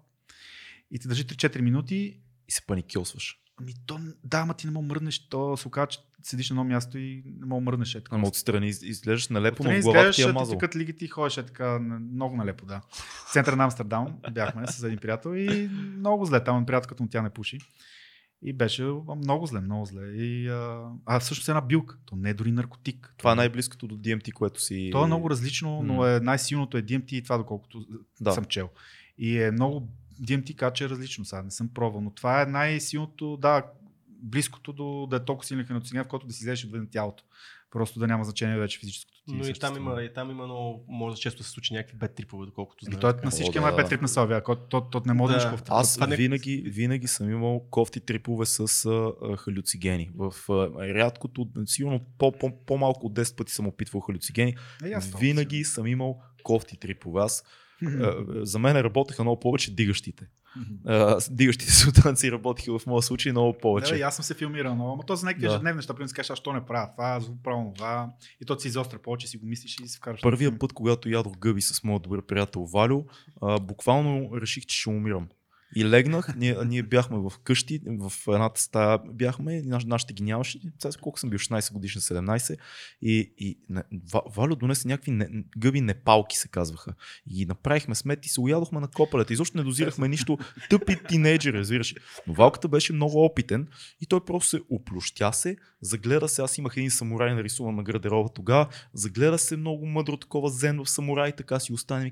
И 0.91 0.99
те 0.99 1.07
държи 1.07 1.25
3-4 1.25 1.61
минути. 1.61 1.95
И 2.47 2.51
се 2.51 2.61
паникьосваш. 2.61 3.39
Ами 3.57 3.73
то, 3.85 3.99
да, 4.23 4.37
ама 4.37 4.53
ти 4.53 4.67
не 4.67 4.73
мога 4.73 4.87
мръднеш. 4.87 5.19
То 5.19 5.57
се 5.57 5.67
оказа, 5.67 5.87
че 5.87 5.99
седиш 6.23 6.49
на 6.49 6.53
едно 6.53 6.63
място 6.63 6.97
и 6.97 7.23
не 7.25 7.45
мога 7.45 7.61
мръднеш. 7.61 7.95
Е, 7.95 8.03
така. 8.03 8.15
Ама 8.15 8.27
отстрани 8.27 8.67
из- 8.67 8.81
изглеждаш 8.81 9.27
налепо, 9.27 9.63
но 9.63 9.69
Отстрани 9.69 9.81
главата 9.83 10.11
ти 10.11 10.21
е 10.21 10.25
ти 10.25 10.31
мазал. 10.31 10.57
текат 10.57 10.75
лигите 10.75 11.05
и 11.05 11.07
ходиш 11.07 11.37
е 11.37 11.45
така 11.45 11.79
много 11.79 12.35
налепо, 12.35 12.65
да. 12.65 12.81
В 13.27 13.33
центъра 13.33 13.55
на 13.55 13.63
Амстердам 13.63 14.07
бяхме 14.31 14.67
с 14.67 14.83
един 14.83 14.97
приятел 14.99 15.29
и 15.29 15.67
много 15.97 16.25
зле. 16.25 16.43
Там 16.43 16.65
приятел, 16.65 16.87
като 16.87 17.03
му 17.03 17.09
тя 17.09 17.21
не 17.21 17.29
пуши. 17.29 17.57
И 18.41 18.53
беше 18.53 18.83
много 19.17 19.45
зле, 19.45 19.59
много 19.59 19.85
зле. 19.85 20.07
И, 20.07 20.47
а, 20.47 20.83
а 21.05 21.19
всъщност 21.19 21.47
е 21.47 21.51
една 21.51 21.61
билка. 21.61 21.97
То 22.05 22.15
не 22.15 22.29
е 22.29 22.33
дори 22.33 22.51
наркотик. 22.51 23.13
Това 23.17 23.31
е 23.31 23.35
най-близкото 23.35 23.87
до 23.87 23.95
DMT, 23.97 24.31
което 24.31 24.61
си... 24.61 24.89
То 24.91 25.03
е 25.03 25.07
много 25.07 25.29
различно, 25.29 25.81
но 25.83 26.05
е 26.05 26.19
най-силното 26.19 26.77
е 26.77 26.83
DMT 26.83 27.13
и 27.13 27.23
това, 27.23 27.37
доколкото 27.37 27.85
Да. 28.21 28.31
съм 28.31 28.45
чел. 28.45 28.69
И 29.17 29.39
е 29.39 29.51
много 29.51 29.89
DMT 30.21 30.55
каче 30.55 30.85
е 30.85 30.89
различно, 30.89 31.25
сега 31.25 31.41
не 31.43 31.51
съм 31.51 31.69
пробвал, 31.73 32.01
но 32.01 32.11
това 32.11 32.41
е 32.41 32.45
най-силното, 32.45 33.37
да, 33.37 33.63
близкото 34.09 34.73
до 34.73 35.07
да 35.09 35.15
е 35.15 35.25
толкова 35.25 35.47
силен 35.47 35.65
халюциноген, 35.65 36.03
в 36.03 36.07
който 36.07 36.27
да 36.27 36.33
си 36.33 36.43
излезеш 36.43 36.65
отвън 36.65 36.87
тялото. 36.91 37.23
Просто 37.71 37.99
да 37.99 38.07
няма 38.07 38.23
значение 38.23 38.57
вече 38.57 38.79
физическото 38.79 39.23
ти 39.27 39.33
Но 39.33 39.47
и 39.47 39.53
там 39.53 39.77
има, 39.77 40.03
и 40.03 40.13
там 40.13 40.31
има 40.31 40.45
много, 40.45 40.85
може 40.87 41.21
често 41.21 41.43
се 41.43 41.49
случи 41.49 41.73
някакви 41.73 41.97
бед 41.97 42.15
трипове, 42.15 42.45
доколкото 42.45 42.85
Еми, 42.85 42.91
знам. 42.93 43.01
той 43.01 43.13
така. 43.13 43.25
на 43.25 43.31
всички 43.31 43.57
има 43.57 43.71
да. 43.71 43.75
пет 43.75 43.89
трип 43.89 44.01
на 44.01 44.07
Салвия, 44.07 44.43
който 44.43 44.61
то, 44.61 44.81
то, 44.81 45.01
не 45.05 45.13
може 45.13 45.33
да, 45.33 45.39
Да. 45.39 45.49
да. 45.51 45.57
да 45.57 45.63
Аз 45.67 45.93
Това 45.93 46.07
не- 46.07 46.15
винаги, 46.15 46.63
винаги 46.65 47.07
съм 47.07 47.29
имал 47.29 47.59
кофти 47.59 47.99
трипове 47.99 48.45
с 48.45 48.59
а, 48.85 48.91
а, 49.23 49.37
халюцигени. 49.37 50.09
В 50.15 50.33
а, 50.49 50.53
рядкото, 50.93 51.47
сигурно 51.65 51.99
по, 52.17 52.31
по, 52.31 52.65
по-малко 52.65 53.05
от 53.07 53.13
10 53.13 53.35
пъти 53.37 53.53
съм 53.53 53.67
опитвал 53.67 54.01
халюцигени. 54.01 54.55
Е, 54.83 54.93
Винаги 55.19 55.63
съм 55.63 55.87
имал 55.87 56.21
кофти 56.43 56.77
трипове. 56.77 57.21
Аз, 57.21 57.43
а, 57.83 58.13
за 58.37 58.59
мен 58.59 58.75
работеха 58.75 59.23
много 59.23 59.39
повече 59.39 59.75
дигащите. 59.75 60.27
С- 61.19 61.27
дигащите 61.31 61.71
субстанции 61.73 62.31
работиха 62.31 62.79
в 62.79 62.85
моя 62.85 63.01
случай 63.01 63.31
много 63.31 63.51
Да, 63.51 63.57
повече. 63.57 63.95
и 63.95 64.01
аз 64.01 64.15
съм 64.15 64.23
се 64.25 64.33
филмирал, 64.33 64.75
но, 64.75 64.95
но 64.95 65.03
то 65.03 65.15
за 65.15 65.25
някакви 65.25 65.41
Да. 65.41 65.53
ежедневни 65.53 65.75
неща, 65.75 65.93
примерно 65.93 66.09
си 66.09 66.15
кажеш, 66.15 66.29
аз 66.29 66.39
що 66.39 66.53
не 66.53 66.65
правя 66.65 66.89
това, 66.91 67.05
аз 67.05 67.29
го 67.29 67.37
правя 67.43 67.71
това, 67.75 68.09
и 68.41 68.45
то 68.45 68.59
се 68.59 68.67
изостря 68.67 68.99
повече, 68.99 69.27
си 69.27 69.37
го 69.37 69.45
мислиш 69.45 69.77
и 69.79 69.87
си 69.87 69.97
вкараш. 69.97 70.21
Първия 70.21 70.59
път, 70.59 70.73
когато 70.73 71.09
ядох 71.09 71.37
гъби 71.37 71.61
с 71.61 71.83
моят 71.83 72.03
добър 72.03 72.21
приятел 72.21 72.61
Валю, 72.63 73.03
а, 73.41 73.59
буквално 73.59 74.29
реших, 74.41 74.65
че 74.65 74.77
ще 74.77 74.89
умирам. 74.89 75.27
И 75.75 75.85
легнах, 75.85 76.35
ние, 76.35 76.57
ние 76.65 76.83
бяхме 76.83 77.17
в 77.17 77.31
къщи, 77.43 77.79
в 77.87 78.13
едната 78.27 78.61
стая 78.61 78.99
бяхме, 79.13 79.61
наш, 79.61 79.85
нашите 79.85 80.13
ги 80.13 80.23
нямаше, 80.23 80.59
сега 80.79 80.93
колко 81.01 81.19
съм 81.19 81.29
бил, 81.29 81.39
16 81.39 81.73
годишен, 81.73 82.01
17, 82.01 82.57
и, 83.01 83.33
и 83.37 83.59
не, 83.69 83.83
Ва- 84.13 84.21
Валю 84.35 84.55
донесе 84.55 84.87
някакви 84.87 85.11
не, 85.11 85.29
гъби 85.57 85.81
непалки, 85.81 86.37
се 86.37 86.47
казваха. 86.47 86.93
И 87.27 87.45
направихме 87.45 87.95
смет 87.95 88.25
и 88.25 88.29
се 88.29 88.41
уядохме 88.41 88.79
на 88.79 88.87
копалета. 88.87 89.33
Изобщо 89.33 89.57
не 89.57 89.63
дозирахме 89.63 90.07
нищо. 90.07 90.37
Тъпи 90.69 90.97
тинейджери, 91.09 91.57
разбираш. 91.57 91.95
Но 92.27 92.33
Валката 92.33 92.67
беше 92.67 92.93
много 92.93 93.25
опитен 93.25 93.67
и 94.01 94.05
той 94.05 94.25
просто 94.25 94.49
се 94.49 94.61
оплющя 94.69 95.33
се, 95.33 95.57
загледа 95.81 96.29
се, 96.29 96.41
аз 96.41 96.57
имах 96.57 96.77
един 96.77 96.91
самурай 96.91 97.35
нарисуван 97.35 97.75
на 97.75 97.83
гардероба 97.83 98.29
тогава, 98.29 98.67
загледа 98.93 99.37
се 99.37 99.57
много 99.57 99.85
мъдро 99.85 100.17
такова 100.17 100.49
зен 100.49 100.83
в 100.83 100.89
самурай, 100.89 101.31
така 101.31 101.59
си 101.59 101.73
остане 101.73 102.05
и 102.07 102.11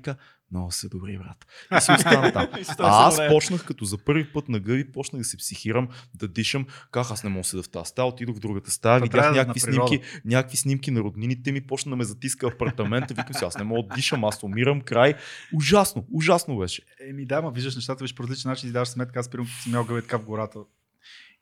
много 0.54 0.72
се 0.72 0.88
добри, 0.88 1.18
брат. 1.18 1.46
И 1.78 1.80
си 1.80 1.92
остана 1.92 2.32
там. 2.32 2.48
И 2.60 2.64
си 2.64 2.72
А 2.78 3.06
аз 3.06 3.20
почнах 3.28 3.64
като 3.64 3.84
за 3.84 3.98
първи 3.98 4.32
път 4.32 4.48
на 4.48 4.60
гъби, 4.60 4.92
почнах 4.92 5.20
да 5.20 5.24
се 5.24 5.36
психирам, 5.36 5.88
да 6.14 6.28
дишам. 6.28 6.66
Как 6.90 7.10
аз 7.10 7.24
не 7.24 7.30
мога 7.30 7.40
да 7.40 7.48
седа 7.48 7.62
в 7.62 7.68
тази 7.68 7.88
стая, 7.88 8.08
отидох 8.08 8.36
в 8.36 8.40
другата 8.40 8.70
стая, 8.70 9.00
Та 9.00 9.04
видях 9.04 9.34
някакви 9.34 9.60
снимки, 9.60 10.00
някакви 10.24 10.56
снимки 10.56 10.90
на 10.90 11.00
роднините 11.00 11.52
ми, 11.52 11.60
почна 11.60 11.90
да 11.90 11.96
ме 11.96 12.04
затиска 12.04 12.46
апартамента, 12.46 13.14
викам 13.14 13.34
си, 13.34 13.44
аз 13.44 13.58
не 13.58 13.64
мога 13.64 13.88
да 13.88 13.94
дишам, 13.94 14.24
аз 14.24 14.42
умирам, 14.42 14.80
край. 14.80 15.14
Ужасно, 15.54 16.06
ужасно 16.12 16.58
беше. 16.58 16.82
Еми 17.08 17.26
да, 17.26 17.42
ма 17.42 17.50
виждаш 17.50 17.74
нещата 17.74 18.04
виж 18.04 18.14
по 18.14 18.22
различен 18.22 18.50
начин, 18.50 18.68
си 18.68 18.72
даваш 18.72 18.88
сметка, 18.88 19.20
аз 19.20 19.28
примерно 19.28 19.50
съм 19.62 19.72
мял 19.72 19.84
гъбе 19.84 20.02
така 20.02 20.18
в 20.18 20.24
гората 20.24 20.58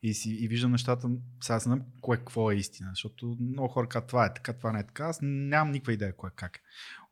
и, 0.02 0.14
си, 0.14 0.30
и 0.30 0.48
виждам 0.48 0.70
нещата, 0.70 1.10
сега 1.40 1.58
знам 1.58 1.82
кое 2.00 2.16
какво 2.16 2.50
е 2.50 2.54
истина, 2.54 2.90
защото 2.90 3.36
много 3.40 3.68
хора 3.68 3.88
казват 3.88 4.08
това 4.08 4.26
е 4.26 4.34
така, 4.34 4.52
това 4.52 4.72
не 4.72 4.80
е 4.80 4.86
така, 4.86 5.04
аз 5.04 5.18
нямам 5.22 5.72
никаква 5.72 5.92
идея 5.92 6.16
кое 6.16 6.30
как 6.36 6.56
е. 6.56 6.60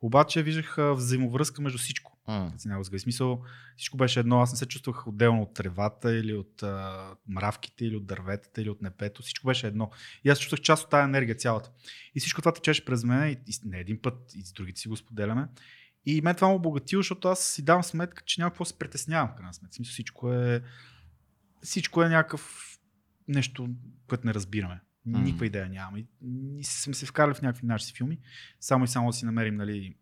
Обаче 0.01 0.43
виждах 0.43 0.75
взаимовръзка 0.79 1.61
между 1.61 1.77
всичко. 1.77 2.17
В 2.95 2.99
смисъл, 2.99 3.43
всичко 3.77 3.97
беше 3.97 4.19
едно, 4.19 4.41
аз 4.41 4.51
не 4.51 4.57
се 4.57 4.65
чувствах 4.65 5.07
отделно 5.07 5.41
от 5.41 5.53
тревата 5.53 6.15
или 6.15 6.33
от 6.33 6.63
а, 6.63 7.15
мравките, 7.27 7.85
или 7.85 7.95
от 7.95 8.05
дърветата, 8.05 8.61
или 8.61 8.69
от 8.69 8.81
небето, 8.81 9.21
всичко 9.21 9.47
беше 9.47 9.67
едно. 9.67 9.91
И 10.23 10.29
аз 10.29 10.39
чувствах 10.39 10.61
част 10.61 10.83
от 10.83 10.89
тази 10.89 11.03
енергия 11.03 11.35
цялата. 11.35 11.71
И 12.15 12.19
всичко 12.19 12.41
това 12.41 12.53
течеше 12.53 12.85
през 12.85 13.03
мен 13.03 13.29
и, 13.29 13.31
и 13.31 13.53
не 13.65 13.79
един 13.79 14.01
път, 14.01 14.33
и 14.35 14.45
с 14.45 14.53
другите 14.53 14.81
си 14.81 14.87
го 14.87 14.97
споделяме. 14.97 15.47
И 16.05 16.21
мен 16.21 16.35
това 16.35 16.47
ме 16.47 16.53
обогатило, 16.53 16.99
защото 16.99 17.27
аз 17.27 17.39
си 17.39 17.65
давам 17.65 17.83
сметка, 17.83 18.23
че 18.25 18.41
няма 18.41 18.51
какво 18.51 18.65
се 18.65 18.79
притеснявам 18.79 19.29
в 19.29 19.35
крайна 19.35 19.53
сметка. 19.53 19.75
Смисъл, 19.75 19.91
всичко 19.91 20.33
е, 20.33 20.61
всичко 21.61 22.03
е 22.03 22.09
някакъв 22.09 22.71
нещо, 23.27 23.69
което 24.07 24.27
не 24.27 24.33
разбираме. 24.33 24.81
Никаква 25.05 25.45
идея 25.45 25.69
нямаме. 25.69 25.99
И, 25.99 26.07
и 26.59 26.63
сме 26.63 26.93
се 26.93 27.05
вкарали 27.05 27.33
в 27.33 27.41
някакви 27.41 27.67
наши 27.67 27.93
филми, 27.93 28.19
само 28.59 28.85
и 28.85 28.87
само 28.87 29.09
да 29.09 29.13
си 29.13 29.25
намерим 29.25 29.55
нали, 29.55 29.95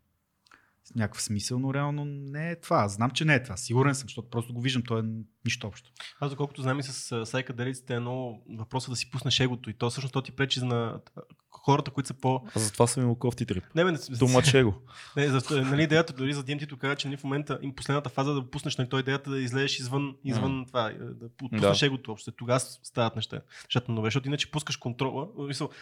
с 0.83 0.95
някакъв 0.95 1.21
смисъл, 1.21 1.59
но 1.59 1.73
реално 1.73 2.05
не 2.05 2.51
е 2.51 2.59
това. 2.59 2.87
Знам, 2.87 3.11
че 3.11 3.25
не 3.25 3.35
е 3.35 3.43
това. 3.43 3.57
Сигурен 3.57 3.95
съм, 3.95 4.07
защото 4.07 4.29
просто 4.29 4.53
го 4.53 4.61
виждам, 4.61 4.83
то 4.87 4.99
е 4.99 5.03
нищо 5.45 5.67
общо. 5.67 5.91
Аз 6.19 6.29
доколкото 6.31 6.61
знам 6.61 6.79
и 6.79 6.83
с 6.83 7.11
а, 7.11 7.25
сайкаделиците 7.25 7.93
е 7.93 7.97
едно 7.97 8.41
въпроса 8.57 8.91
да 8.91 8.95
си 8.95 9.11
пуснеш 9.11 9.39
егото 9.39 9.69
и 9.69 9.73
то 9.73 9.89
всъщност 9.89 10.13
то 10.13 10.21
ти 10.21 10.31
пречи 10.31 10.61
на 10.65 10.99
а, 11.17 11.21
хората, 11.51 11.91
които 11.91 12.07
са 12.07 12.13
по... 12.13 12.41
Аз 12.55 12.63
затова 12.63 12.87
съм 12.87 13.03
имал 13.03 13.15
кофти 13.15 13.45
трип. 13.45 13.63
Не, 13.75 13.83
бе, 13.85 13.91
не, 13.91 13.97
Тумаче 14.19 14.63
го. 14.63 14.73
не, 15.17 15.27
за, 15.27 15.61
нали, 15.61 15.83
идеята 15.83 16.13
дори 16.13 16.33
за 16.33 16.43
DMT 16.43 16.77
каза, 16.77 16.95
че 16.95 17.07
нали, 17.07 17.17
в 17.17 17.23
момента 17.23 17.59
им 17.61 17.75
последната 17.75 18.09
фаза 18.09 18.33
да 18.33 18.49
пуснеш, 18.51 18.77
нали, 18.77 18.89
той 18.89 18.99
идеята 18.99 19.29
да 19.29 19.39
излезеш 19.39 19.79
извън, 19.79 20.15
извън 20.23 20.65
това, 20.67 20.87
е, 20.87 20.93
да 20.93 21.29
пу- 21.29 21.49
пуснеш 21.51 21.79
Да. 21.79 21.85
егото 21.85 22.11
общо. 22.11 22.31
Тогава 22.31 22.59
стават 22.59 23.15
неща. 23.15 23.41
Защото, 23.63 23.91
но, 23.91 24.03
защото 24.03 24.27
иначе 24.27 24.51
пускаш 24.51 24.77
контрола, 24.77 25.27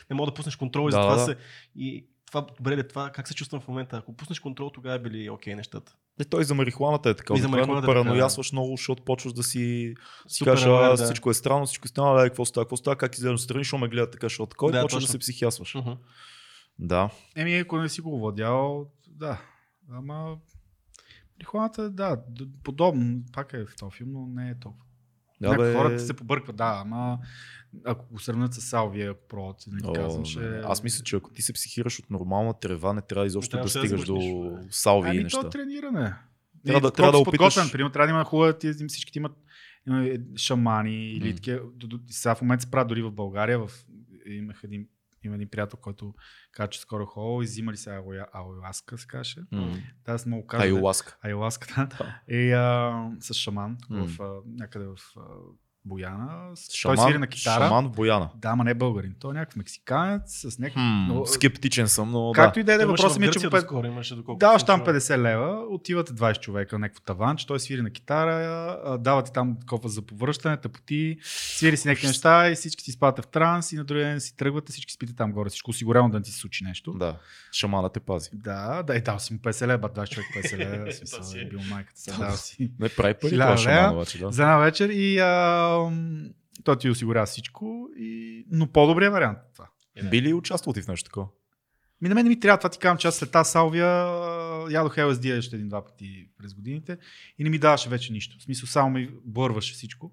не 0.10 0.16
мога 0.16 0.32
да 0.32 0.34
пуснеш 0.36 0.56
контрола 0.56 0.90
и 0.90 0.92
Да, 0.92 0.98
затова 0.98 1.16
да. 1.16 1.26
се... 1.26 1.36
И 1.76 2.08
това, 2.28 2.42
добре, 2.58 2.78
ли, 2.78 2.88
това, 2.88 3.10
как 3.10 3.28
се 3.28 3.34
чувствам 3.34 3.62
в 3.62 3.68
момента? 3.68 3.98
Ако 3.98 4.14
пуснеш 4.14 4.40
контрол, 4.40 4.70
тогава 4.70 4.96
е 4.96 5.00
били 5.00 5.30
окей 5.30 5.56
нещата. 5.56 5.96
Не, 6.20 6.26
той 6.26 6.44
за 6.44 6.56
марихуаната 6.56 7.10
е 7.10 7.14
така. 7.14 7.34
И 7.34 7.40
за 7.40 7.48
марихуаната 7.48 7.86
е 7.86 7.94
така, 7.94 8.04
параноясваш 8.04 8.52
много, 8.52 8.72
защото 8.78 9.04
почваш 9.04 9.34
да 9.34 9.44
си, 9.44 9.96
си 10.28 10.44
кажеш, 10.44 10.66
да. 10.66 10.98
всичко 10.98 11.30
е 11.30 11.34
странно, 11.34 11.66
всичко 11.66 11.86
е 11.86 11.88
странно, 11.88 12.18
какво 12.18 12.46
става, 12.46 12.66
какво 12.66 12.78
става, 12.78 12.96
как 12.96 13.16
изглеждам 13.16 13.38
страни, 13.38 13.64
що 13.64 13.78
ме 13.78 13.88
гледа 13.88 14.12
така, 14.12 14.26
защото 14.26 14.50
такова, 14.50 14.72
Да, 14.72 14.80
и 14.80 14.82
почваш 14.82 15.04
да 15.04 15.12
се 15.12 15.20
психиасваш. 15.20 15.76
Мгм. 15.76 15.92
Да. 16.80 17.10
Еми, 17.36 17.58
ако 17.58 17.78
не 17.78 17.90
си 17.90 18.02
го 18.02 18.16
овладял, 18.16 18.88
да. 19.08 19.42
Ама 19.92 20.38
Рихуаната, 21.40 21.90
да, 21.90 22.18
подобно, 22.64 23.22
пак 23.34 23.54
е 23.54 23.66
в 23.66 23.76
този 23.76 23.98
филм, 23.98 24.10
но 24.12 24.28
не 24.28 24.50
е 24.50 24.60
толкова. 24.60 24.84
Да, 25.42 25.58
бе, 25.58 25.74
хората 25.74 26.00
се 26.00 26.14
побъркват, 26.14 26.56
да, 26.56 26.82
ама 26.82 27.20
ако 27.86 28.06
го 28.08 28.20
сравнят 28.20 28.54
с 28.54 28.62
Салвия, 28.62 29.12
ако 29.12 29.28
пробват, 29.28 29.58
нали, 29.68 29.82
О, 29.86 29.94
казвам, 29.94 30.26
ще... 30.26 30.60
Аз 30.60 30.84
мисля, 30.84 31.04
че 31.04 31.16
ако 31.16 31.32
ти 31.32 31.42
се 31.42 31.54
психираш 31.54 32.00
от 32.00 32.10
нормална 32.10 32.54
трева, 32.54 32.94
не 32.94 33.02
трябва 33.02 33.26
изобщо 33.26 33.52
трябва 33.52 33.64
да 33.64 33.74
да 33.74 33.80
стигаш 33.80 34.06
до 34.06 34.16
размъсниш. 34.16 34.74
салви 34.74 35.08
и 35.08 35.12
Ами 35.12 35.24
неща. 35.24 35.42
то 35.42 35.48
е 35.48 35.50
трениране. 35.50 36.14
Трябва 36.66 36.82
да- 36.82 36.92
трябва 36.92 37.12
да 37.12 37.18
опиташ- 37.20 37.72
Примерно, 37.72 37.92
трябва 37.92 38.08
да 38.08 38.12
има 38.12 38.24
хубава, 38.24 38.54
ти, 38.54 38.74
всички 38.88 39.18
имат 39.18 39.32
има 39.88 40.06
е, 40.06 40.18
шамани 40.38 41.12
или 41.12 41.36
такива. 41.36 41.60
Сега 42.10 42.36
в 42.36 42.42
момента 42.42 42.62
се 42.62 42.72
правят 42.72 42.88
дори 42.88 43.02
в 43.02 43.12
България. 43.12 43.60
В, 43.60 43.72
имах 44.26 44.60
един, 44.64 44.88
има 45.24 45.36
един 45.36 45.50
приятел, 45.50 45.80
който 45.80 46.14
каза, 46.52 46.70
че 46.70 46.80
скоро 46.80 47.04
е 47.04 47.06
ходил 47.06 47.44
и 47.44 47.48
взимали 47.48 47.78
сега 47.78 48.02
Ауеласка, 48.34 48.98
се 48.98 49.08
каже. 49.08 49.36
Да, 50.06 50.18
казах. 50.44 50.66
Айласка. 50.66 51.18
Айласката. 51.22 51.88
Да. 51.98 52.22
И 52.30 52.52
а, 52.52 52.94
с 53.20 53.34
шаман 53.34 53.78
М. 53.90 54.08
в, 54.08 54.22
а, 54.22 54.34
някъде 54.48 54.86
в 54.86 54.96
а, 55.18 55.22
Бояна. 55.88 56.28
Шаман, 56.74 56.96
Той 56.96 57.04
свири 57.06 57.18
на 57.18 57.28
китара. 57.28 57.64
шаман 57.66 57.86
в 57.86 57.92
Бояна. 57.92 58.30
Да, 58.36 58.50
ама 58.50 58.64
не 58.64 58.72
е 58.72 58.74
българин. 58.74 59.16
Той 59.20 59.32
е 59.32 59.34
някакъв 59.34 59.56
мексиканец 59.56 60.22
с 60.50 60.60
някакъв... 60.60 60.82
Хм, 60.82 61.14
но- 61.14 61.26
скептичен 61.26 61.88
съм, 61.88 62.12
но 62.12 62.32
Както 62.36 62.54
да. 62.56 62.74
и 62.74 62.78
да 62.78 62.84
е, 62.84 62.86
въпросът 62.86 63.20
ми 63.20 63.26
е, 63.26 63.32
че 63.32 63.40
по 63.40 63.50
доскоро 63.50 63.88
имаше, 63.88 64.16
доколкото 64.16 64.40
Даваш 64.46 64.62
съм 64.62 64.66
там 64.68 64.80
чувал. 64.80 64.96
50 64.96 65.18
лева, 65.18 65.66
отивате 65.70 66.14
20 66.14 66.40
човека 66.40 66.76
на 66.76 66.80
някакво 66.80 67.02
таванче, 67.02 67.48
той 67.48 67.60
свири 67.60 67.82
на 67.82 67.90
китара, 67.90 68.32
а, 68.86 68.98
давате 68.98 69.32
там 69.32 69.58
кофа 69.68 69.88
за 69.88 70.02
повръщане, 70.02 70.58
тъпоти, 70.58 71.18
свири 71.24 71.78
си 71.78 71.88
някакви 71.88 72.08
неща 72.08 72.52
и 72.52 72.56
всички 72.56 72.84
си 72.84 72.92
спадате 72.92 73.22
в 73.22 73.28
транс 73.28 73.72
и 73.72 73.76
на 73.76 73.84
другия 73.84 74.08
ден 74.08 74.20
си 74.22 74.38
тръгвате, 74.38 74.72
всички 74.72 74.94
спите 74.94 75.16
там 75.16 75.32
горе, 75.32 75.50
всичко 75.50 75.72
осигурявано 75.72 76.12
да 76.12 76.18
не 76.18 76.24
ти 76.24 76.32
се 76.32 76.40
случи 76.40 76.64
нещо. 76.64 76.94
Да, 76.94 77.16
шамана 77.52 77.90
те 77.90 78.00
пази. 78.00 78.30
Да, 78.34 78.84
да, 78.84 78.96
и 78.96 79.02
дал 79.02 79.20
си 79.20 79.34
му 79.34 79.40
50 79.40 79.68
лева, 79.68 79.90
20 79.90 80.10
човек 80.10 80.28
50 80.36 80.58
лева, 80.58 80.92
си 81.24 81.38
е. 81.38 81.42
е 81.42 81.46
бил 81.46 81.60
майката 81.70 82.00
си, 82.02 82.12
дал 82.20 82.32
си. 82.32 82.72
Не 82.80 82.90
прави 82.90 83.14
пари 83.14 83.32
това 83.32 83.58
шаман, 83.58 83.96
обаче, 83.96 84.18
да. 84.18 84.32
За 84.32 84.42
една 84.44 84.58
вечер 84.58 84.90
и 84.90 85.20
а, 85.20 85.77
той 86.64 86.78
ти 86.78 86.90
осигурява 86.90 87.26
всичко, 87.26 87.90
и... 87.98 88.46
но 88.52 88.72
по-добрият 88.72 89.14
вариант 89.14 89.38
е 89.38 89.54
това. 89.54 89.70
Би 90.10 90.22
ли 90.22 90.34
участвал 90.34 90.74
ти 90.74 90.82
в 90.82 90.88
нещо 90.88 91.06
такова? 91.06 91.28
Ми 92.02 92.10
на 92.10 92.16
мен 92.16 92.24
не 92.24 92.30
ми 92.30 92.40
трябва, 92.40 92.58
това 92.58 92.70
ти 92.70 92.80
казвам, 92.80 92.98
че 92.98 93.08
аз 93.08 93.16
след 93.16 93.32
тази 93.32 93.52
салвия 93.52 93.88
ядох 94.72 94.96
LSD 94.96 95.38
още 95.38 95.56
един-два 95.56 95.86
пъти 95.86 96.30
през 96.38 96.54
годините 96.54 96.98
и 97.38 97.44
не 97.44 97.50
ми 97.50 97.60
даваше 97.60 97.90
вече 97.90 98.14
нищо. 98.14 98.38
В 98.40 98.44
смисъл 98.44 98.68
само 98.68 98.90
ми 98.90 99.10
бърваше 99.26 99.74
всичко 99.74 100.12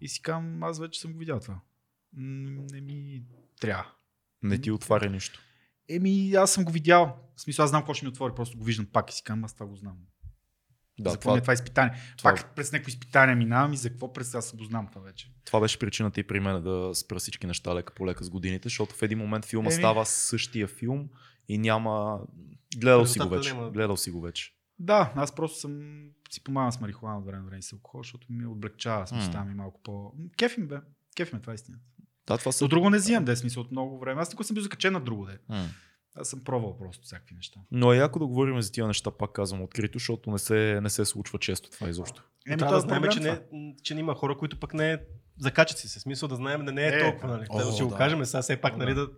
и 0.00 0.08
си 0.08 0.22
казвам, 0.22 0.62
аз 0.62 0.80
вече 0.80 1.00
съм 1.00 1.12
го 1.12 1.18
видял 1.18 1.40
това. 1.40 1.60
Не 2.12 2.80
ми 2.80 3.22
трябва. 3.60 3.92
Не 4.42 4.60
ти 4.60 4.70
отваря 4.70 5.10
нищо. 5.10 5.40
Еми, 5.88 6.32
аз 6.34 6.52
съм 6.52 6.64
го 6.64 6.72
видял. 6.72 7.18
В 7.36 7.40
смисъл, 7.40 7.64
аз 7.64 7.70
знам 7.70 7.82
какво 7.82 7.94
ще 7.94 8.04
ми 8.04 8.08
отвори, 8.08 8.32
просто 8.36 8.58
го 8.58 8.64
виждам 8.64 8.86
пак 8.86 9.10
и 9.10 9.14
си 9.14 9.22
казвам, 9.24 9.44
аз 9.44 9.54
това 9.54 9.66
го 9.66 9.76
знам. 9.76 9.96
Да, 10.98 11.10
за 11.10 11.16
какво 11.16 11.32
ми 11.32 11.38
е 11.38 11.40
това 11.40 11.52
изпитание? 11.52 11.92
това- 12.18 12.30
Пак 12.30 12.54
през 12.54 12.72
някои 12.72 12.90
изпитания 12.90 13.36
минавам 13.36 13.72
и 13.72 13.76
за 13.76 13.90
какво 13.90 14.12
през 14.12 14.34
аз 14.34 14.56
го 14.56 14.64
знам 14.64 14.86
това 14.88 15.00
вече. 15.00 15.30
Това 15.44 15.60
беше 15.60 15.78
причината 15.78 16.20
и 16.20 16.24
при 16.24 16.40
мен 16.40 16.62
да 16.62 16.90
спра 16.94 17.18
всички 17.18 17.46
неща 17.46 17.74
лека 17.74 17.94
по 17.94 18.06
лека 18.06 18.24
с 18.24 18.30
годините, 18.30 18.66
защото 18.66 18.94
в 18.94 19.02
един 19.02 19.18
момент 19.18 19.44
филма 19.44 19.66
Еми. 19.66 19.74
става 19.74 20.06
същия 20.06 20.68
филм 20.68 21.08
и 21.48 21.58
няма... 21.58 22.20
Гледал 22.76 23.06
си 23.06 23.18
го 23.18 23.24
Резултата 23.24 23.36
вече. 23.38 23.54
няма. 23.54 23.70
Гледал 23.70 23.96
си 23.96 24.10
го 24.10 24.20
вече. 24.20 24.52
Да, 24.78 25.12
аз 25.16 25.34
просто 25.34 25.58
съм 25.58 26.00
си 26.30 26.44
помагам 26.44 26.72
с 26.72 26.80
марихуана 26.80 27.18
от 27.18 27.26
време 27.26 27.38
на 27.38 27.44
време 27.44 27.62
с 27.62 27.72
алкохол, 27.72 28.00
защото 28.00 28.26
ми 28.30 28.46
облегчава, 28.46 29.06
М. 29.12 29.22
става 29.22 29.44
ми 29.44 29.54
малко 29.54 29.80
по... 29.82 30.12
Кефи 30.36 30.60
ми 30.60 30.66
бе, 30.66 30.76
кефи 31.16 31.34
ме, 31.34 31.40
това 31.40 31.52
е 31.52 31.54
истина. 31.54 31.78
Да, 32.26 32.38
това 32.38 32.52
са... 32.52 32.64
От 32.64 32.70
друго 32.70 32.90
не 32.90 32.96
взимам, 32.96 33.24
да 33.24 33.32
е 33.32 33.36
смисъл 33.36 33.60
от 33.60 33.70
много 33.70 33.98
време. 33.98 34.20
Аз 34.20 34.28
никога 34.30 34.44
съм 34.44 34.54
бил 34.54 34.62
закачен 34.62 34.92
на 34.92 35.00
друго, 35.00 35.26
де. 35.26 35.38
М. 35.48 35.66
Аз 36.16 36.28
съм 36.28 36.44
пробвал 36.44 36.78
просто 36.78 37.06
всякакви 37.06 37.34
неща. 37.34 37.60
Но 37.70 37.92
е 37.92 37.96
яко 37.96 38.18
да 38.18 38.26
говорим 38.26 38.62
за 38.62 38.72
тия 38.72 38.86
неща, 38.86 39.10
пак 39.10 39.32
казвам 39.32 39.62
открито, 39.62 39.98
защото 39.98 40.30
не 40.30 40.38
се, 40.38 40.80
не 40.82 40.90
се 40.90 41.04
случва 41.04 41.38
често 41.38 41.70
това 41.70 41.88
изобщо. 41.88 42.24
Еми, 42.48 42.56
Трябва 42.58 42.74
да 42.74 42.78
е 42.78 42.80
знаем, 42.80 43.02
че, 43.12 43.20
това. 43.20 43.38
не, 43.52 43.74
че 43.82 43.94
не 43.94 44.00
има 44.00 44.14
хора, 44.14 44.36
които 44.38 44.60
пък 44.60 44.74
не 44.74 44.98
закачат 45.38 45.78
си 45.78 45.88
се. 45.88 46.00
Смисъл 46.00 46.28
да 46.28 46.36
знаем 46.36 46.64
да 46.64 46.72
не 46.72 46.84
е, 46.84 46.88
Е, 46.88 47.00
толкова. 47.00 47.28
Нали. 47.28 47.46
о, 47.50 47.58
да, 47.58 47.72
ще 47.72 47.84
го 47.84 47.90
да. 47.90 47.96
кажем 47.96 48.24
сега 48.24 48.42
все 48.42 48.56
пак, 48.56 48.76
нали, 48.76 48.94
да. 48.94 49.06
да, 49.06 49.12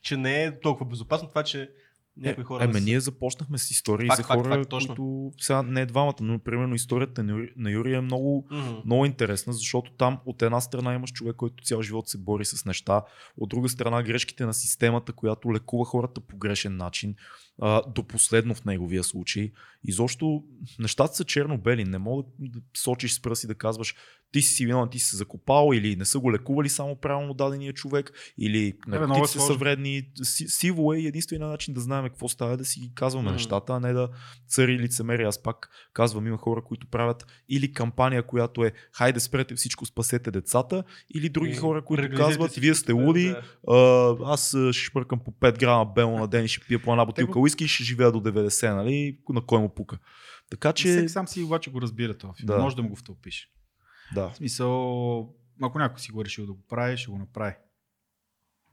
че 0.00 0.16
не 0.16 0.44
е 0.44 0.60
толкова 0.60 0.90
безопасно 0.90 1.28
това, 1.28 1.42
че 1.42 1.70
някои 2.18 2.44
хора... 2.44 2.64
Е, 2.64 2.66
не 2.66 2.72
ме 2.72 2.78
са- 2.78 2.84
ние 2.84 3.00
започнахме 3.00 3.58
с 3.58 3.70
истории 3.70 4.06
Факт, 4.08 4.16
за 4.16 4.22
факт, 4.22 4.40
хора, 4.42 4.54
факт, 4.54 4.70
точно. 4.70 4.94
които 4.94 5.44
сега 5.44 5.62
не 5.62 5.80
е 5.80 5.86
двамата, 5.86 6.14
но 6.20 6.38
примерно 6.38 6.74
историята 6.74 7.22
на 7.22 7.32
Юри, 7.32 7.52
на 7.56 7.70
Юри 7.70 7.94
е 7.94 8.00
много, 8.00 8.46
Мгм. 8.50 8.74
много 8.84 9.06
интересна, 9.06 9.52
защото 9.52 9.90
там 9.92 10.18
от 10.26 10.42
една 10.42 10.60
страна 10.60 10.94
имаш 10.94 11.12
човек, 11.12 11.36
който 11.36 11.64
цял 11.64 11.82
живот 11.82 12.08
се 12.08 12.18
бори 12.18 12.44
с 12.44 12.64
неща, 12.64 13.02
от 13.36 13.48
друга 13.48 13.68
страна 13.68 14.02
грешките 14.02 14.46
на 14.46 14.54
системата, 14.54 15.12
която 15.12 15.52
лекува 15.54 15.84
хората 15.84 16.20
по 16.20 16.36
грешен 16.36 16.76
начин, 16.76 17.14
а, 17.60 17.82
до 17.88 18.02
последно 18.02 18.54
в 18.54 18.64
неговия 18.64 19.04
случай. 19.04 19.52
Изобщо 19.84 20.42
нещата 20.78 21.14
са 21.14 21.24
черно-бели, 21.24 21.84
не 21.84 21.98
мога 21.98 22.22
да 22.38 22.60
сочиш 22.76 23.12
с 23.12 23.22
пръст 23.22 23.44
и 23.44 23.46
да 23.46 23.54
казваш 23.54 23.94
ти 24.32 24.42
си 24.42 24.66
виновен, 24.66 24.88
ти 24.88 24.98
си 24.98 25.06
се 25.06 25.16
закопал 25.16 25.70
или 25.74 25.96
не 25.96 26.04
са 26.04 26.18
го 26.18 26.32
лекували 26.32 26.68
само 26.68 26.96
правилно 26.96 27.34
дадения 27.34 27.72
човек 27.72 28.12
или 28.38 28.74
много 28.86 29.04
е 29.04 29.06
наркотиците 29.06 29.38
са 29.40 29.54
вредни. 29.54 30.02
Си- 30.22 30.48
Сиво 30.48 30.92
е 30.92 30.98
и 30.98 31.06
единственият 31.06 31.50
начин 31.50 31.74
да 31.74 31.80
знаем 31.80 32.04
какво 32.04 32.28
става 32.28 32.56
да 32.56 32.64
си 32.64 32.80
ги 32.80 32.92
казваме 32.94 33.24
Мгм. 33.24 33.32
нещата, 33.32 33.72
а 33.72 33.80
не 33.80 33.92
да 33.92 34.08
цари 34.48 34.78
лицемерие. 34.78 35.26
Аз 35.26 35.42
пак 35.42 35.68
казвам, 35.92 36.26
има 36.26 36.36
хора, 36.38 36.62
които 36.62 36.86
правят 36.86 37.26
или 37.48 37.72
кампания, 37.72 38.22
която 38.22 38.64
е 38.64 38.72
хайде 38.92 39.20
спрете 39.20 39.54
всичко, 39.54 39.86
спасете 39.86 40.30
децата, 40.30 40.84
или 41.14 41.28
други 41.28 41.50
И 41.50 41.56
хора, 41.56 41.84
които 41.84 42.02
реализирайте 42.02 42.30
казват, 42.30 42.54
вие 42.54 42.74
сте 42.74 42.92
луди, 42.92 43.34
да. 43.68 44.16
аз 44.24 44.48
ще 44.48 44.82
шпъркам 44.82 45.18
по 45.18 45.30
5 45.30 45.58
грама 45.60 45.86
бело 45.86 46.18
на 46.18 46.28
ден 46.28 46.44
и 46.44 46.48
ще 46.48 46.66
пия 46.66 46.82
по 46.82 46.92
една 46.92 47.04
бутилка 47.04 47.40
уиски 47.48 47.64
и 47.64 47.68
ще 47.68 47.84
живея 47.84 48.12
до 48.12 48.20
90, 48.20 48.74
нали? 48.74 49.18
На 49.28 49.40
кой 49.40 49.60
му 49.60 49.68
пука. 49.74 49.98
Така 50.50 50.72
Че... 50.72 50.88
Всеки 50.90 51.08
сам 51.08 51.28
си 51.28 51.42
обаче 51.42 51.70
го 51.70 51.80
разбира 51.82 52.18
това. 52.18 52.34
Да. 52.42 52.56
Да. 52.56 52.62
Може 52.62 52.76
да 52.76 52.82
му 52.82 52.88
го 52.88 52.96
втълпиш. 52.96 53.50
да. 54.14 54.28
В 54.28 54.36
смисъл, 54.36 55.20
ако 55.62 55.78
някой 55.78 56.00
си 56.00 56.12
го 56.12 56.20
е 56.20 56.24
решил 56.24 56.46
да 56.46 56.52
го 56.52 56.62
прави, 56.68 56.96
ще 56.96 57.10
го 57.10 57.18
направи. 57.18 57.54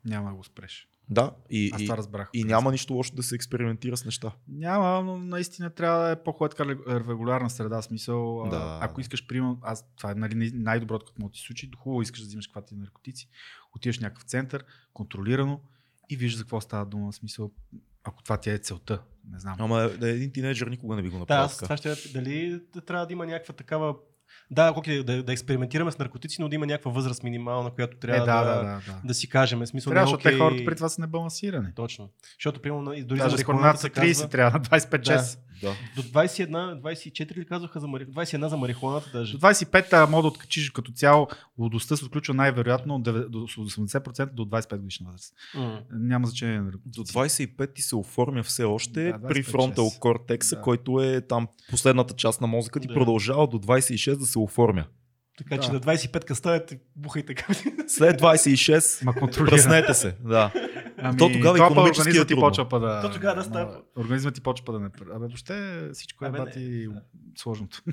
Няма 0.05 0.29
да 0.29 0.35
го 0.35 0.43
спреш. 0.43 0.87
Да, 1.09 1.31
и, 1.49 1.71
Аз 1.73 1.81
това 1.83 1.97
разбрах. 1.97 2.29
и 2.33 2.43
няма 2.43 2.71
нищо 2.71 2.93
лошо 2.93 3.15
да 3.15 3.23
се 3.23 3.35
експериментира 3.35 3.97
с 3.97 4.05
неща. 4.05 4.31
Няма, 4.47 5.03
но 5.03 5.17
наистина 5.17 5.69
трябва 5.69 6.05
да 6.05 6.11
е 6.11 6.23
по-хубава 6.23 6.49
така 6.49 6.65
регулярна 7.09 7.49
среда. 7.49 7.81
Смисъл, 7.81 8.47
Да. 8.49 8.79
ако 8.81 9.01
искаш, 9.01 9.27
примерно, 9.27 9.59
аз, 9.61 9.85
това 9.97 10.11
е 10.11 10.15
нали, 10.15 10.51
най-доброто, 10.53 11.05
като 11.05 11.21
му 11.21 11.29
ти 11.29 11.39
случи, 11.39 11.71
хубаво 11.77 12.01
искаш 12.01 12.19
да 12.21 12.25
взимаш 12.27 12.47
каквато 12.47 12.67
ти 12.67 12.75
наркотици, 12.75 13.29
отиваш 13.75 13.97
в 13.97 14.01
някакъв 14.01 14.23
център, 14.23 14.65
контролирано 14.93 15.61
и 16.09 16.15
виждаш 16.15 16.37
за 16.37 16.43
какво 16.43 16.61
става 16.61 16.85
дума. 16.85 17.13
Смисъл, 17.13 17.51
ако 18.05 18.23
това 18.23 18.37
ти 18.37 18.49
е 18.49 18.57
целта, 18.57 19.01
не 19.31 19.39
знам. 19.39 19.55
Ама 19.59 19.89
да, 19.89 20.09
един 20.09 20.31
тинейджър 20.31 20.67
никога 20.67 20.95
не 20.95 21.01
би 21.01 21.09
го 21.09 21.15
Да, 21.15 21.19
направил 21.19 21.45
аз 21.45 21.57
така. 21.57 21.77
това 21.77 21.95
ще 21.95 22.09
дали 22.13 22.61
да 22.73 22.81
трябва 22.81 23.07
да 23.07 23.13
има 23.13 23.25
някаква 23.25 23.53
такава 23.53 23.95
да, 24.51 24.73
окей, 24.75 25.03
да, 25.03 25.23
да 25.23 25.31
експериментираме 25.31 25.91
с 25.91 25.97
наркотици, 25.97 26.41
но 26.41 26.49
да 26.49 26.55
има 26.55 26.65
някаква 26.65 26.91
възраст 26.91 27.23
минимална, 27.23 27.71
която 27.71 27.97
е, 27.97 27.99
трябва 27.99 28.25
да, 28.25 28.43
да, 28.43 28.45
да, 28.45 28.55
да, 28.55 28.63
да, 28.63 28.81
да. 28.87 29.01
да 29.03 29.13
си 29.13 29.29
кажем. 29.29 29.65
Смисъл, 29.65 29.91
Трябва, 29.91 30.03
е 30.03 30.05
защото 30.05 30.23
те 30.23 30.29
окей- 30.29 30.37
хората 30.39 30.65
при 30.65 30.75
това 30.75 30.89
са 30.89 31.01
небалансирани. 31.01 31.67
Точно. 31.75 32.09
Защото, 32.39 32.61
примерно, 32.61 32.83
дори 32.83 33.19
Даже 33.19 33.19
за 33.19 33.29
марихуаната 33.31 33.67
нас 33.67 33.75
се 33.75 33.87
са 33.87 33.89
30 33.91 33.93
казва, 33.93 34.29
трябва, 34.29 34.59
на 34.59 34.65
25 34.65 34.91
Да. 34.91 35.01
часа. 35.03 35.37
Да. 35.61 35.73
до 35.95 36.01
21, 36.03 36.81
24 36.81 37.37
ли 37.37 37.45
казваха 37.45 37.79
за 37.79 37.87
мари... 37.87 38.07
21 38.07 38.47
за 38.47 38.57
марихуаната 38.57 39.09
даже. 39.13 39.31
До 39.31 39.39
25-та 39.39 40.05
мога 40.05 40.21
да 40.21 40.27
откачиш 40.27 40.69
като 40.69 40.91
цяло, 40.91 41.27
лудостта 41.59 41.95
се 41.95 42.05
отключва 42.05 42.33
най-вероятно 42.33 42.95
от 42.95 43.03
9 43.03 43.27
до 43.27 43.39
80% 43.39 44.25
до 44.25 44.45
25 44.45 44.77
годишна 44.77 45.05
възраст. 45.05 45.33
М. 45.55 45.79
Няма 45.91 46.27
значение. 46.27 46.61
До 46.85 47.01
25 47.01 47.73
ти 47.73 47.81
се 47.81 47.95
оформя 47.95 48.43
все 48.43 48.63
още 48.63 49.03
Да, 49.03 49.27
при 49.27 49.43
25 49.43 49.45
фронтал 49.45 49.91
кортекса, 49.99 50.55
Да. 50.55 50.61
който 50.61 51.01
е 51.01 51.21
там 51.21 51.47
последната 51.69 52.13
част 52.13 52.41
на 52.41 52.47
мозъка 52.47 52.79
ти 52.79 52.87
Да. 52.87 52.93
продължава 52.93 53.47
до 53.47 53.59
26 53.59 54.15
да 54.15 54.25
се 54.25 54.34
оформя. 54.43 54.85
Така 55.37 55.55
Да. 55.55 55.61
че 55.61 55.71
на 55.71 55.79
25 55.79 56.33
ставате, 56.33 56.79
бухайте 56.95 57.35
така. 57.35 57.53
След 57.87 58.21
26 58.21 59.05
Ма 59.05 59.13
пръснете 59.47 59.93
се. 59.93 60.15
Да. 60.19 60.51
Ами, 60.97 61.17
То 61.17 61.29
тогава 61.29 61.57
това 61.57 61.67
икономически 61.67 62.01
организмът 62.01 62.31
е 62.31 62.33
ти 62.33 62.39
почва 62.39 62.69
па 62.69 62.79
да... 62.79 63.01
То 63.01 63.11
тогава 63.11 63.35
да 63.35 63.43
става. 63.43 63.73
Ама, 63.73 64.05
Организмът 64.05 64.35
ти 64.35 64.41
почва 64.41 64.65
па 64.65 64.71
да 64.71 64.79
не... 64.79 64.85
Абе, 64.85 65.25
въобще 65.25 65.89
всичко 65.93 66.25
е 66.25 66.27
Абе, 66.27 66.37
бати 66.37 66.87
да. 66.87 67.01
сложното. 67.35 67.81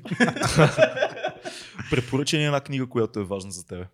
Препоръча 1.90 2.36
ни 2.36 2.44
една 2.44 2.60
книга, 2.60 2.88
която 2.88 3.20
е 3.20 3.24
важна 3.24 3.50
за 3.50 3.66
тебе. 3.66 3.86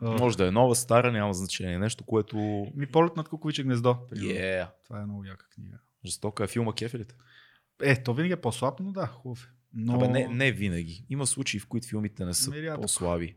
Може 0.00 0.36
да 0.36 0.46
е 0.46 0.50
нова, 0.50 0.74
стара, 0.74 1.12
няма 1.12 1.34
значение. 1.34 1.78
Нещо, 1.78 2.04
което... 2.04 2.36
Ми 2.74 2.86
полет 2.86 3.16
над 3.16 3.28
кукувиче 3.28 3.62
гнездо. 3.62 3.96
Yeah. 4.12 4.68
Това 4.84 5.00
е 5.00 5.04
много 5.04 5.24
яка 5.24 5.48
книга. 5.48 5.78
Жестока 6.06 6.44
е 6.44 6.46
филма 6.46 6.72
Кефелите. 6.72 7.14
Е, 7.82 8.02
то 8.02 8.14
винаги 8.14 8.32
е 8.32 8.36
по-слаб, 8.36 8.74
но 8.80 8.92
да, 8.92 9.06
хубав 9.06 9.44
е. 9.44 9.48
Но... 9.74 9.94
Абе, 9.94 10.08
не, 10.08 10.28
не 10.28 10.52
винаги. 10.52 11.04
Има 11.10 11.26
случаи, 11.26 11.60
в 11.60 11.66
които 11.66 11.88
филмите 11.88 12.24
не 12.24 12.34
са 12.34 12.62
рядко. 12.62 12.82
по-слаби. 12.82 13.34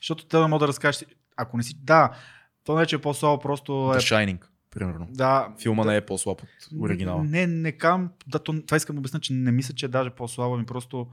Защото 0.00 0.26
те 0.26 0.36
да 0.36 0.48
мога 0.48 0.60
да 0.60 0.68
разкажеш, 0.68 1.04
ако 1.36 1.56
не 1.56 1.62
си... 1.62 1.74
Да, 1.82 2.16
то 2.64 2.78
не 2.78 2.86
че 2.86 2.96
е 2.96 2.98
по-слабо, 2.98 3.42
просто 3.42 3.72
е... 3.72 3.98
The 3.98 3.98
Shining, 3.98 4.44
примерно. 4.70 5.08
Да, 5.10 5.54
Филма 5.62 5.84
да, 5.84 5.90
не 5.90 5.96
е 5.96 6.06
по-слаб 6.06 6.42
от 6.42 6.80
оригинала. 6.80 7.24
Не, 7.24 7.46
не 7.46 7.72
кам, 7.72 8.10
да, 8.26 8.38
то, 8.38 8.62
това 8.62 8.76
искам 8.76 8.96
да 8.96 9.00
обясня, 9.00 9.20
че 9.20 9.32
не 9.32 9.52
мисля, 9.52 9.74
че 9.74 9.86
е 9.86 9.88
даже 9.88 10.10
по-слабо, 10.10 10.56
ми 10.56 10.66
просто 10.66 11.06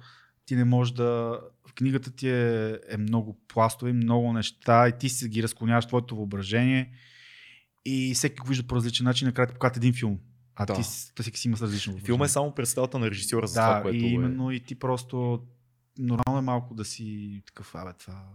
ти 0.46 0.56
не 0.56 0.64
можеш 0.64 0.94
да... 0.94 1.40
Книгата 1.76 2.12
ти 2.12 2.30
е, 2.30 2.80
е 2.90 2.98
много 2.98 3.40
пластови, 3.48 3.94
много 3.94 4.34
неща 4.34 4.88
и 4.88 4.98
ти 5.00 5.10
си 5.10 5.30
ги 5.30 5.44
разклоняваш 5.44 5.86
твоето 5.86 6.16
въображение 6.16 6.92
и 7.86 8.14
всеки 8.14 8.40
го 8.40 8.48
вижда 8.48 8.68
по 8.68 8.76
различен 8.76 9.04
начин, 9.04 9.26
накрая 9.26 9.72
ти 9.72 9.80
един 9.80 9.94
филм. 9.94 10.20
А 10.56 10.66
Да. 10.66 10.74
ти, 10.74 10.84
си- 10.84 11.14
ти 11.16 11.40
си 11.40 11.48
има 11.48 11.58
различно 11.58 11.98
Филма 11.98 12.26
е 12.26 12.30
само 12.30 12.56
представата 12.56 13.00
на 13.00 13.10
режисьора 13.12 13.48
за 13.48 13.54
да, 13.54 13.68
това, 13.68 13.82
което 13.82 13.98
и 13.98 14.08
е. 14.08 14.10
именно 14.10 14.52
и 14.52 14.60
ти 14.60 14.76
просто 14.76 15.44
нормално 15.98 16.38
е 16.40 16.42
малко 16.42 16.74
да 16.74 16.86
си 16.86 17.42
такъв, 17.46 17.76
абе 17.76 17.94
това 17.94 18.28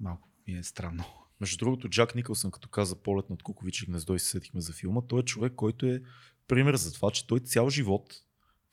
малко 0.00 0.28
ми 0.48 0.54
е 0.54 0.62
странно. 0.62 1.04
Между 1.40 1.56
другото, 1.58 1.88
Джак 1.88 2.14
Никълсън, 2.14 2.50
като 2.50 2.68
каза 2.68 2.96
полет 2.96 3.30
над 3.30 3.42
Куковичи 3.42 3.86
гнездо 3.86 4.14
и 4.14 4.18
се 4.18 4.26
сетихме 4.28 4.60
за 4.60 4.72
филма, 4.72 5.00
той 5.08 5.20
е 5.20 5.24
човек, 5.24 5.52
който 5.56 5.86
е 5.86 6.02
пример 6.48 6.76
за 6.76 6.92
това, 6.92 7.10
че 7.10 7.26
той 7.26 7.40
цял 7.40 7.70
живот, 7.70 8.14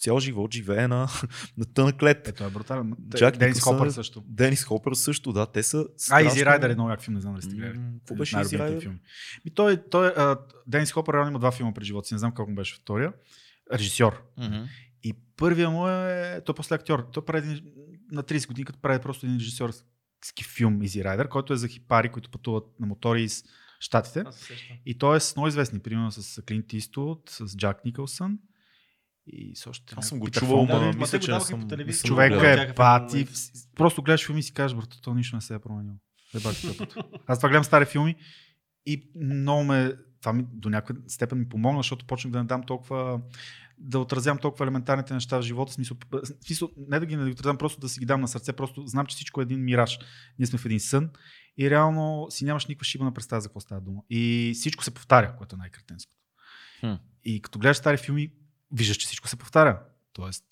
цял 0.01 0.19
живот 0.19 0.53
живее 0.53 0.87
на, 0.87 1.07
на 1.57 1.65
тънък 1.73 2.03
лед. 2.03 2.27
Ето 2.27 2.43
е 2.43 2.49
брутален. 2.49 2.93
Джак 3.15 3.37
Денис 3.37 3.55
Никълсън 3.55 3.77
Хопър 3.77 3.87
е- 3.87 3.91
също. 3.91 4.23
Денис 4.27 4.63
Хопър 4.63 4.93
също, 4.93 5.33
да, 5.33 5.45
те 5.45 5.63
са 5.63 5.77
А, 5.77 5.87
страшно... 5.97 6.27
Изи 6.27 6.45
Райдер 6.45 6.69
е 6.69 6.73
много 6.73 6.89
як 6.89 7.01
филм, 7.01 7.15
не 7.15 7.21
знам 7.21 7.33
дали 7.33 7.41
сте 7.43 7.55
гледали. 7.55 7.79
Какво 7.97 8.13
Един 8.13 8.17
беше 8.17 8.39
Изи 8.39 8.59
Райдер? 8.59 8.81
филми. 8.81 8.99
Ми 9.45 9.53
той, 9.53 9.83
той, 9.89 10.07
а, 10.07 10.37
Денис 10.67 10.91
Хопър 10.91 11.13
реално 11.13 11.29
има 11.29 11.39
два 11.39 11.51
филма 11.51 11.73
при 11.73 11.85
живота 11.85 12.07
си, 12.07 12.13
не 12.13 12.17
знам 12.17 12.31
колко 12.33 12.51
му 12.51 12.55
беше 12.55 12.75
втория. 12.75 13.13
Режисьор. 13.73 14.23
Мгм. 14.37 14.63
И 15.03 15.13
първия 15.37 15.69
му 15.69 15.87
е, 15.87 16.41
той 16.45 16.55
после 16.55 16.75
актьор. 16.75 17.09
Той 17.13 17.25
прави 17.25 17.49
един, 17.49 17.63
на 18.11 18.23
30 18.23 18.47
години, 18.47 18.65
като 18.65 18.81
прави 18.81 18.99
просто 18.99 19.25
един 19.25 19.37
режисьорски 19.37 20.43
филм 20.55 20.79
Easy 20.79 21.03
Rider, 21.05 21.27
който 21.27 21.53
е 21.53 21.57
за 21.57 21.67
хипари, 21.67 22.09
които 22.09 22.31
пътуват 22.31 22.63
на 22.79 22.87
мотори 22.87 23.23
из 23.23 23.43
Штатите. 23.79 24.23
И 24.85 24.97
той 24.97 25.17
е 25.17 25.19
с 25.19 25.35
много 25.35 25.47
известни, 25.47 25.79
примерно 25.79 26.11
с 26.11 26.41
Клинт 26.41 26.73
Иствуд, 26.73 27.29
с 27.29 27.57
Джак 27.57 27.85
Никълсън 27.85 28.39
и 29.27 29.55
с 29.55 29.67
още. 29.67 29.93
Аз 29.97 30.07
съм 30.07 30.19
го 30.19 30.25
Питър 30.25 30.39
чувал, 30.39 30.57
Фонда. 30.57 30.79
ма 30.79 30.93
мисля, 30.93 31.19
че 31.19 31.31
не 31.31 31.39
съм... 31.39 31.67
по 31.67 31.75
не 31.75 31.93
съм 31.93 32.07
Човек 32.07 32.31
гледал. 32.31 32.55
Тяха 32.55 32.71
е 32.71 32.75
пати. 32.75 33.15
момента. 33.15 33.39
Просто 33.75 34.01
гледаш 34.03 34.25
филми 34.25 34.39
и 34.39 34.43
си 34.43 34.53
кажеш, 34.53 34.77
брато, 34.77 35.01
то 35.01 35.13
нищо 35.13 35.35
не 35.35 35.41
се 35.41 35.55
е 35.55 35.59
променило. 35.59 35.95
Е. 35.95 36.37
Аз 37.27 37.39
това 37.39 37.49
гледам 37.49 37.63
стари 37.63 37.85
филми 37.85 38.15
и 38.85 39.11
много 39.15 39.63
ме, 39.63 39.93
това 40.21 40.33
ми 40.33 40.45
до 40.53 40.69
някаква 40.69 41.03
степен 41.07 41.39
ми 41.39 41.49
помогна, 41.49 41.79
защото 41.79 42.05
почнах 42.05 42.31
да 42.31 42.39
не 42.39 42.45
дам 42.45 42.63
толкова 42.63 43.21
да 43.77 43.99
отразявам 43.99 44.37
толкова 44.37 44.65
елементарните 44.65 45.13
неща 45.13 45.37
в 45.37 45.41
живота, 45.41 45.73
смисъл, 45.73 45.97
смисъл 46.45 46.69
не 46.87 46.99
да 46.99 47.05
ги 47.05 47.15
не 47.15 47.31
отразявам, 47.31 47.57
просто 47.57 47.79
да 47.79 47.89
си 47.89 47.99
ги 47.99 48.05
дам 48.05 48.21
на 48.21 48.27
сърце, 48.27 48.53
просто 48.53 48.87
знам, 48.87 49.05
че 49.05 49.15
всичко 49.15 49.41
е 49.41 49.43
един 49.43 49.63
мираж. 49.63 49.99
Ние 50.39 50.45
сме 50.45 50.59
в 50.59 50.65
един 50.65 50.79
сън 50.79 51.09
и 51.57 51.69
реално 51.69 52.27
си 52.29 52.45
нямаш 52.45 52.65
никаква 52.65 52.85
шибана 52.85 53.13
представа 53.13 53.41
за 53.41 53.47
какво 53.49 53.59
става 53.59 53.81
дума. 53.81 54.01
И 54.09 54.51
всичко 54.55 54.83
се 54.83 54.91
повтаря, 54.91 55.35
което 55.37 55.55
е 55.55 55.57
най-кретенското. 55.57 56.21
Хм. 56.79 56.93
И 57.23 57.41
като 57.41 57.59
гледаш 57.59 57.77
стари 57.77 57.97
филми, 57.97 58.31
виждаш, 58.71 58.97
че 58.97 59.05
всичко 59.05 59.27
се 59.27 59.35
повтаря. 59.35 59.79
Тоест, 60.13 60.45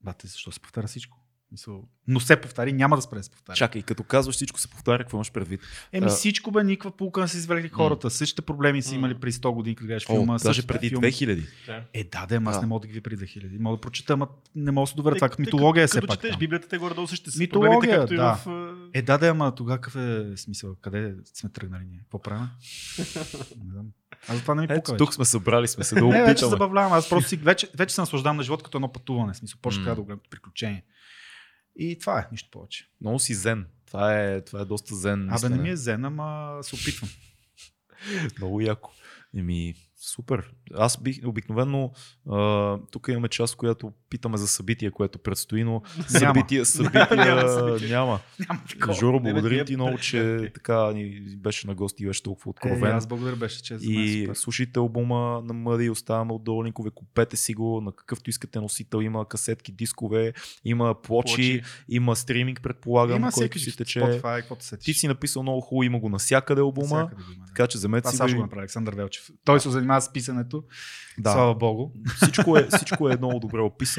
бате, 0.00 0.26
защо 0.26 0.52
се 0.52 0.60
повтаря 0.60 0.86
всичко? 0.86 1.18
Мисъл, 1.56 1.84
но 2.08 2.20
се 2.20 2.36
повтари, 2.36 2.72
няма 2.72 2.96
да 2.96 3.02
спре 3.02 3.16
да 3.16 3.22
се 3.22 3.30
повтаря. 3.30 3.56
Чакай, 3.56 3.82
като 3.82 4.02
казваш 4.02 4.34
всичко 4.34 4.60
се 4.60 4.68
повтаря, 4.68 4.98
какво 4.98 5.16
имаш 5.16 5.32
предвид? 5.32 5.60
Еми 5.92 6.06
А- 6.06 6.08
всичко 6.08 6.50
бе, 6.50 6.64
никаква 6.64 6.90
пулка 6.90 7.20
не 7.20 7.28
са 7.28 7.38
извлекли 7.38 7.68
хората. 7.68 8.10
Същите 8.10 8.42
проблеми 8.42 8.82
са 8.82 8.94
имали 8.94 9.14
преди 9.14 9.32
100 9.32 9.50
години, 9.54 9.76
като 9.76 9.86
гледаш 9.86 10.04
О, 10.08 10.12
филма. 10.12 10.32
даже 10.32 10.44
същите 10.44 10.66
преди 10.66 10.88
филми. 10.88 11.06
2000. 11.12 11.46
Да. 11.66 11.82
Е, 11.94 12.04
да, 12.04 12.26
да, 12.26 12.50
аз 12.50 12.56
А. 12.56 12.60
не 12.60 12.66
мога 12.66 12.80
да 12.80 12.86
ги 12.86 12.92
видя 12.92 13.02
преди 13.02 13.26
2000. 13.26 13.58
Мога 13.58 13.76
да 13.76 13.80
прочета, 13.80 14.12
ама 14.12 14.28
не 14.54 14.70
мога 14.70 14.82
да 14.82 14.90
се 14.90 14.96
доверя. 14.96 15.14
Това 15.14 15.28
митология 15.38 15.82
е 15.84 15.86
все 15.86 16.00
пак. 16.00 16.10
четеш. 16.20 16.36
Библията, 16.36 16.68
те 16.68 16.78
горе-долу 16.78 17.06
същите 17.06 17.30
са 17.30 17.38
Митология, 17.38 17.72
проблемите, 17.80 17.98
както 17.98 18.14
и 18.14 18.16
да. 18.16 18.34
в... 18.34 18.46
а, 18.46 18.74
Е, 18.94 19.02
да, 19.02 19.18
да, 19.18 19.28
ама 19.28 19.54
тогава 19.54 19.80
какъв 19.80 19.96
е 19.96 20.36
смисъл? 20.36 20.74
Къде 20.80 21.14
сме 21.34 21.50
тръгнали 21.50 21.84
ние? 21.84 21.98
Какво 21.98 22.18
правим? 22.18 22.48
не 23.64 23.72
знам. 23.72 23.86
Аз 24.28 24.36
за 24.36 24.42
това 24.42 24.54
не 24.54 24.60
ми 24.62 24.68
пука 24.68 24.78
Ето, 24.78 24.96
тук 24.96 25.14
сме 25.14 25.24
събрали 25.24 25.68
сме 25.68 25.84
се 25.84 25.94
да 25.94 26.04
Не, 26.06 26.24
вече 26.24 26.46
забавлявам. 26.46 26.92
Аз 26.92 27.08
просто 27.08 27.28
си, 27.28 27.36
вече, 27.36 27.68
вече 27.76 27.94
се 27.94 28.00
наслаждавам 28.00 28.36
на 28.36 28.42
живота 28.42 28.64
като 28.64 28.78
едно 28.78 28.92
пътуване. 28.92 29.32
В 29.32 29.36
Смисъл, 29.36 29.58
почва 29.62 29.84
да 29.84 29.94
го 29.94 30.04
гледам 30.04 30.20
приключение. 30.30 30.84
И 31.78 31.98
това 31.98 32.18
е, 32.18 32.28
нищо 32.32 32.50
повече. 32.50 32.88
Много 33.00 33.18
си 33.18 33.34
зен. 33.34 33.66
Това 33.86 34.22
е, 34.22 34.40
това 34.40 34.60
е 34.60 34.64
доста 34.64 34.94
зен. 34.94 35.30
Абе, 35.30 35.48
не 35.48 35.58
ми 35.58 35.70
е 35.70 35.76
зен, 35.76 36.04
ама 36.04 36.58
се 36.62 36.74
опитвам. 36.74 37.10
Много 38.38 38.60
яко. 38.60 38.92
Еми, 39.36 39.74
супер. 39.96 40.52
Аз 40.74 41.02
бих 41.02 41.20
обикновено, 41.24 41.92
тук 42.90 43.08
имаме 43.08 43.28
част, 43.28 43.56
която 43.56 43.92
питаме 44.10 44.36
за 44.36 44.48
събитие, 44.48 44.90
което 44.90 45.18
предстои, 45.18 45.64
но 45.64 45.82
събития, 46.08 46.66
събития 46.66 47.08
Няма 47.16 47.48
събитие. 47.48 47.88
няма. 47.88 48.20
Жоро, 48.92 49.20
тия 49.42 49.64
ти 49.64 49.76
много, 49.76 49.98
че 49.98 50.50
така 50.54 50.92
ни 50.92 51.10
беше 51.36 51.66
на 51.66 51.74
гости 51.74 52.02
и 52.02 52.06
беше 52.06 52.22
толкова 52.22 52.48
Е, 52.48 52.50
откровен. 52.50 52.84
аз 52.86 53.06
благодаря, 53.06 53.36
беше, 53.36 53.62
че 53.62 53.78
за 53.78 53.86
мен 53.86 53.98
е 53.98 54.02
И 54.02 54.28
слушайте 54.34 54.78
албума 54.78 55.42
на 55.44 55.54
Мъди, 55.54 55.90
оставаме 55.90 56.32
отдолу 56.32 56.64
линкове, 56.64 56.90
купете 56.90 57.36
си 57.36 57.54
го 57.54 57.80
на 57.80 57.92
какъвто 57.92 58.30
искате 58.30 58.60
носител, 58.60 58.98
има 58.98 59.28
касетки, 59.28 59.72
дискове, 59.72 60.32
има 60.64 60.94
плочи, 60.96 61.62
има 61.88 62.16
стриминг, 62.16 62.62
предполагам, 62.62 63.16
Има 63.16 63.32
който 63.32 63.58
си 63.60 63.76
тече. 63.76 64.20
Ти 64.78 64.94
си 64.94 65.08
написал 65.08 65.42
много 65.42 65.60
хубаво, 65.60 65.82
има 65.82 65.98
го 65.98 66.08
навсякъде 66.08 66.60
албума, 66.60 67.10
така 67.46 67.66
че 67.66 67.78
Това 68.10 68.26
си 68.26 68.28
ще 68.28 68.34
го. 68.34 68.36
го 68.36 68.42
и- 68.42 68.42
направи 68.42 68.60
Александър 68.60 68.94
Велчев. 68.94 69.24
Той 69.44 69.60
се 69.60 69.70
занимава 69.70 70.00
с 70.00 70.12
писането. 70.12 70.64
Да. 71.18 71.32
Слава 71.32 71.54
Богу. 71.54 71.90
Всичко 72.16 72.58
е, 72.58 72.68
всичко 72.68 73.08
е 73.08 73.16
много 73.18 73.40
добре 73.40 73.60
описано. 73.60 73.95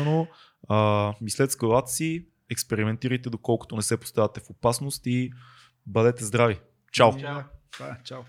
А, 0.69 1.14
мислете 1.22 1.53
с 1.53 1.57
главата 1.57 1.91
си, 1.91 2.28
експериментирайте 2.52 3.30
доколкото 3.30 3.76
не 3.76 3.82
се 3.82 3.98
поставяте 3.98 4.40
в 4.40 4.49
опасност 4.49 5.06
и 5.06 5.32
бъдете 5.86 6.24
здрави. 6.26 6.60
Чао! 6.91 7.10
Е. 7.82 8.03
Чао. 8.03 8.22